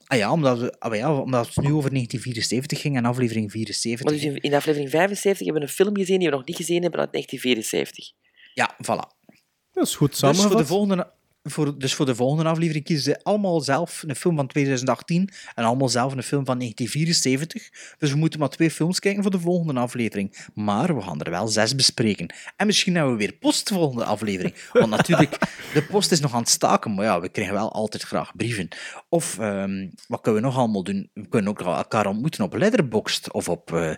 Ah 0.08 0.18
ja, 0.18 0.32
omdat, 0.32 0.60
we, 0.60 0.80
ah 0.80 0.96
ja, 0.96 1.20
omdat 1.22 1.46
het 1.46 1.56
nu 1.56 1.74
over 1.74 1.90
1974 1.90 2.82
ging 2.82 2.98
en 2.98 3.06
aflevering 3.06 3.52
74. 3.52 4.06
Maar 4.06 4.14
dus 4.14 4.24
in, 4.24 4.38
in 4.38 4.54
aflevering 4.54 4.90
75 4.90 5.46
hebben 5.46 5.64
we 5.64 5.68
een 5.70 5.74
film 5.74 5.98
gezien 5.98 6.20
die 6.20 6.30
we 6.30 6.36
nog 6.36 6.46
niet 6.46 6.56
gezien 6.56 6.82
hebben 6.82 7.00
uit 7.00 7.12
1974. 7.12 8.12
Ja, 8.54 8.76
voilà. 8.84 9.24
Dat 9.72 9.88
is 9.88 9.96
goed 9.96 10.10
Dus 10.10 10.20
voor, 10.20 10.30
de 10.30 10.36
samengevat. 10.36 10.68
volgende, 10.68 11.12
voor, 11.48 11.78
dus 11.78 11.94
voor 11.94 12.06
de 12.06 12.16
volgende 12.16 12.50
aflevering 12.50 12.86
kiezen 12.86 13.04
ze 13.14 13.24
allemaal 13.24 13.62
zelf 13.62 14.04
een 14.08 14.16
film 14.16 14.36
van 14.36 14.48
2018 14.48 15.30
en 15.56 15.64
allemaal 15.64 15.90
zelf 15.90 16.14
een 16.14 16.24
film 16.24 16.46
van 16.46 16.58
1974. 16.58 17.96
Dus 17.98 18.12
we 18.12 18.18
moeten 18.18 18.40
maar 18.40 18.50
twee 18.50 18.72
films 18.72 19.00
kijken 19.00 19.22
voor 19.22 19.32
de 19.32 19.40
volgende 19.40 19.80
aflevering. 19.80 20.48
Maar 20.54 20.96
we 20.96 21.02
gaan 21.02 21.22
er 21.22 21.32
wel 21.32 21.48
zes 21.48 21.76
bespreken. 21.76 22.34
En 22.56 22.66
misschien 22.66 22.96
hebben 22.96 23.14
we 23.14 23.20
weer 23.20 23.34
post 23.34 23.68
de 23.68 23.74
volgende 23.74 24.06
aflevering. 24.06 24.56
Want 24.74 24.90
natuurlijk, 24.90 25.38
de 25.74 25.84
post 25.84 26.12
is 26.12 26.20
nog 26.20 26.34
aan 26.34 26.40
het 26.40 26.50
staken, 26.50 26.94
maar 26.94 27.06
ja, 27.06 27.22
we 27.22 27.30
krijgen 27.30 27.54
wel 27.54 27.72
altijd 27.72 28.04
graag 28.04 28.36
brieven. 28.36 28.68
Of, 29.10 29.40
ehm, 29.40 29.90
wat 30.08 30.22
kunnen 30.22 30.42
we 30.42 30.48
nog 30.48 30.58
allemaal 30.58 30.84
doen? 30.84 31.10
We 31.14 31.28
kunnen 31.28 31.50
ook 31.50 31.62
elkaar 31.62 32.06
ontmoeten 32.06 32.44
op 32.44 32.54
Letterboxd 32.54 33.32
of 33.32 33.50
op 33.50 33.74
eh, 33.74 33.92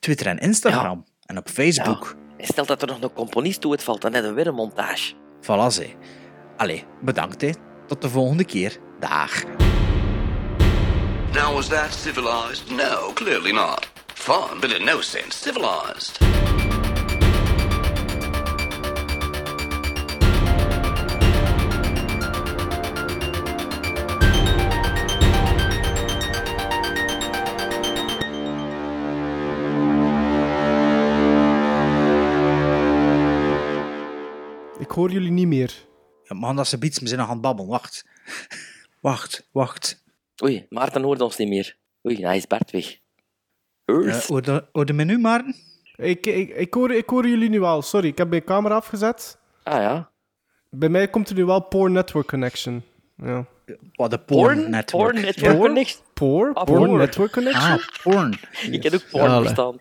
Twitter 0.00 0.26
en 0.26 0.38
Instagram. 0.38 1.04
En 1.26 1.38
op 1.38 1.48
Facebook. 1.48 2.16
En 2.36 2.46
stel 2.46 2.66
dat 2.66 2.82
er 2.82 2.88
nog 2.88 3.02
een 3.02 3.12
componist 3.12 3.60
toe 3.60 3.72
het 3.72 3.82
valt, 3.82 4.00
dan 4.00 4.12
hebben 4.12 4.30
we 4.30 4.36
weer 4.36 4.46
een 4.46 4.54
montage. 4.54 5.14
Voilà, 5.42 5.72
ze. 5.72 6.18
Allee, 6.60 6.84
bedankt 7.00 7.40
hè. 7.40 7.50
Tot 7.86 8.02
de 8.02 8.08
volgende 8.08 8.44
keer. 8.44 8.76
Dag. 8.98 9.44
Now, 11.32 11.54
was 11.54 11.68
that 11.68 11.92
civilized? 11.92 12.70
No, 12.70 13.12
clearly 13.14 13.52
not. 13.52 13.90
Fun, 14.14 14.60
but 14.60 14.72
in 14.72 14.84
no 14.84 15.00
sense 15.00 15.38
civilized. 15.38 16.18
Ik 34.78 34.90
hoor 34.90 35.10
jullie 35.10 35.30
niet 35.30 35.46
meer. 35.46 35.88
Man, 36.34 36.56
dat 36.56 36.68
ze 36.68 36.76
iets, 36.80 36.98
we 36.98 37.06
zijn 37.06 37.18
nog 37.20 37.28
aan 37.28 37.34
het 37.34 37.42
babbelen. 37.42 37.70
Wacht. 37.70 38.04
Wacht, 39.00 39.48
wacht. 39.52 40.04
Oei, 40.42 40.66
Maarten 40.68 41.02
hoort 41.02 41.20
ons 41.20 41.36
niet 41.36 41.48
meer. 41.48 41.76
Oei, 42.06 42.24
hij 42.24 42.36
is 42.36 42.46
Bart 42.46 42.70
weg. 42.70 42.98
Uh, 43.86 44.14
hoorde, 44.16 44.68
hoorde 44.72 44.92
me 44.92 45.04
nu, 45.04 45.18
Maarten? 45.18 45.54
Ik, 45.96 46.26
ik, 46.26 46.48
ik, 46.48 46.74
hoor, 46.74 46.92
ik 46.92 47.08
hoor 47.08 47.26
jullie 47.26 47.48
nu 47.48 47.62
al. 47.62 47.82
Sorry, 47.82 48.08
ik 48.08 48.18
heb 48.18 48.28
mijn 48.28 48.44
camera 48.44 48.74
afgezet. 48.74 49.38
Ah 49.62 49.80
ja. 49.82 50.10
Bij 50.70 50.88
mij 50.88 51.08
komt 51.08 51.28
er 51.28 51.34
nu 51.34 51.44
wel 51.44 51.60
Poor 51.60 51.90
Network 51.90 52.26
Connection. 52.26 52.82
Ja. 53.16 53.46
Wat, 53.94 54.10
de 54.10 54.18
Porn? 54.18 54.56
porn 54.56 54.70
network? 54.70 55.12
Porn 55.12 55.24
network 55.24 55.56
Poor? 55.56 55.66
connection? 55.66 56.04
Poor? 56.14 56.52
Ah, 56.54 56.64
Porn 56.64 56.84
poor. 56.86 56.98
Network 56.98 57.32
Connection? 57.32 57.70
Ah, 57.72 57.84
porn. 58.02 58.38
Ik 58.70 58.82
heb 58.82 58.94
ook 58.94 59.10
porn 59.10 59.30
Ja, 59.30 59.40
verstaan. 59.40 59.76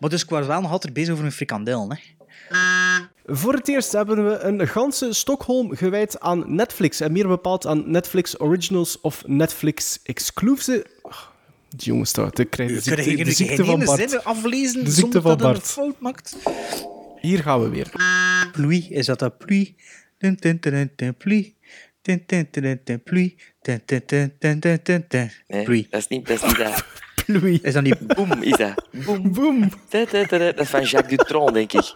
Maar 0.00 0.10
dus 0.10 0.22
ik 0.22 0.30
was 0.30 0.46
wel 0.46 0.60
nog 0.60 0.70
altijd 0.70 0.92
bezig 0.92 1.12
over 1.12 1.24
een 1.24 1.32
frikandel, 1.32 1.88
hè. 1.90 1.96
Voor 3.26 3.52
het 3.52 3.68
eerst 3.68 3.92
hebben 3.92 4.28
we 4.28 4.38
een 4.38 4.68
ganse 4.68 5.12
Stockholm 5.12 5.76
gewijd 5.76 6.20
aan 6.20 6.54
Netflix. 6.54 7.00
En 7.00 7.12
meer 7.12 7.28
bepaald 7.28 7.66
aan 7.66 7.90
Netflix 7.90 8.40
Originals 8.40 9.00
of 9.00 9.22
Netflix 9.26 10.00
Exclusive. 10.02 10.86
Oh, 11.02 11.12
die 11.68 11.86
jongen 11.86 12.06
staat 12.06 12.34
te 12.34 12.44
krijgen. 12.44 12.74
De 12.74 13.30
ziekte, 13.32 13.56
de 13.56 13.64
van 13.64 13.84
Bart. 13.84 14.10
zin 14.10 14.22
aflezen 14.22 14.84
De 14.84 14.90
ziekte 14.90 15.00
zonder 15.00 15.22
van 15.22 15.38
dat 15.38 15.40
het 15.40 15.46
een 15.48 15.52
Bart. 15.52 15.66
fout 15.66 16.00
maakt? 16.00 16.36
Hier 17.20 17.42
gaan 17.42 17.62
we 17.62 17.68
weer. 17.68 17.92
Pluie, 18.52 18.86
is 18.88 19.06
dat 19.06 19.18
dat 19.18 19.38
pluie? 19.38 19.76
Dun, 20.18 20.36
dun, 20.40 20.58
dun, 20.60 20.72
dun, 20.72 20.90
dun, 20.96 21.14
pluie. 21.14 21.56
Dun, 22.02 22.22
dun, 22.26 22.48
dun, 22.50 22.62
dun, 22.62 22.80
dun, 22.84 23.02
pluie. 23.02 23.36
Dun, 23.62 23.82
dun, 23.84 24.02
dun, 24.06 24.32
dun, 24.38 24.60
dun, 24.60 24.80
dun, 24.82 25.04
dun. 25.08 25.30
Nee, 25.48 25.64
Pluie. 25.64 25.86
dat 25.90 26.00
is 26.00 26.08
niet, 26.08 26.26
dat 26.26 26.36
is 26.36 26.42
niet 26.42 26.56
dat. 26.56 26.84
Pluie. 27.26 27.58
Is 27.62 27.72
dat 27.72 27.82
niet... 27.82 28.06
Boom 28.06 28.42
is 28.42 28.56
dat. 28.56 28.88
Boom. 29.04 29.32
Boom. 29.32 29.70
Dat 29.88 30.12
is 30.58 30.68
van 30.68 30.82
Jacques 30.82 31.18
Dutronc, 31.18 31.52
denk 31.54 31.72
ik. 31.72 31.92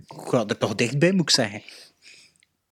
Ik 0.00 0.28
ga 0.28 0.44
er 0.46 0.58
toch 0.58 0.74
dichtbij, 0.74 1.12
moet 1.12 1.22
ik 1.22 1.30
zeggen. 1.30 1.62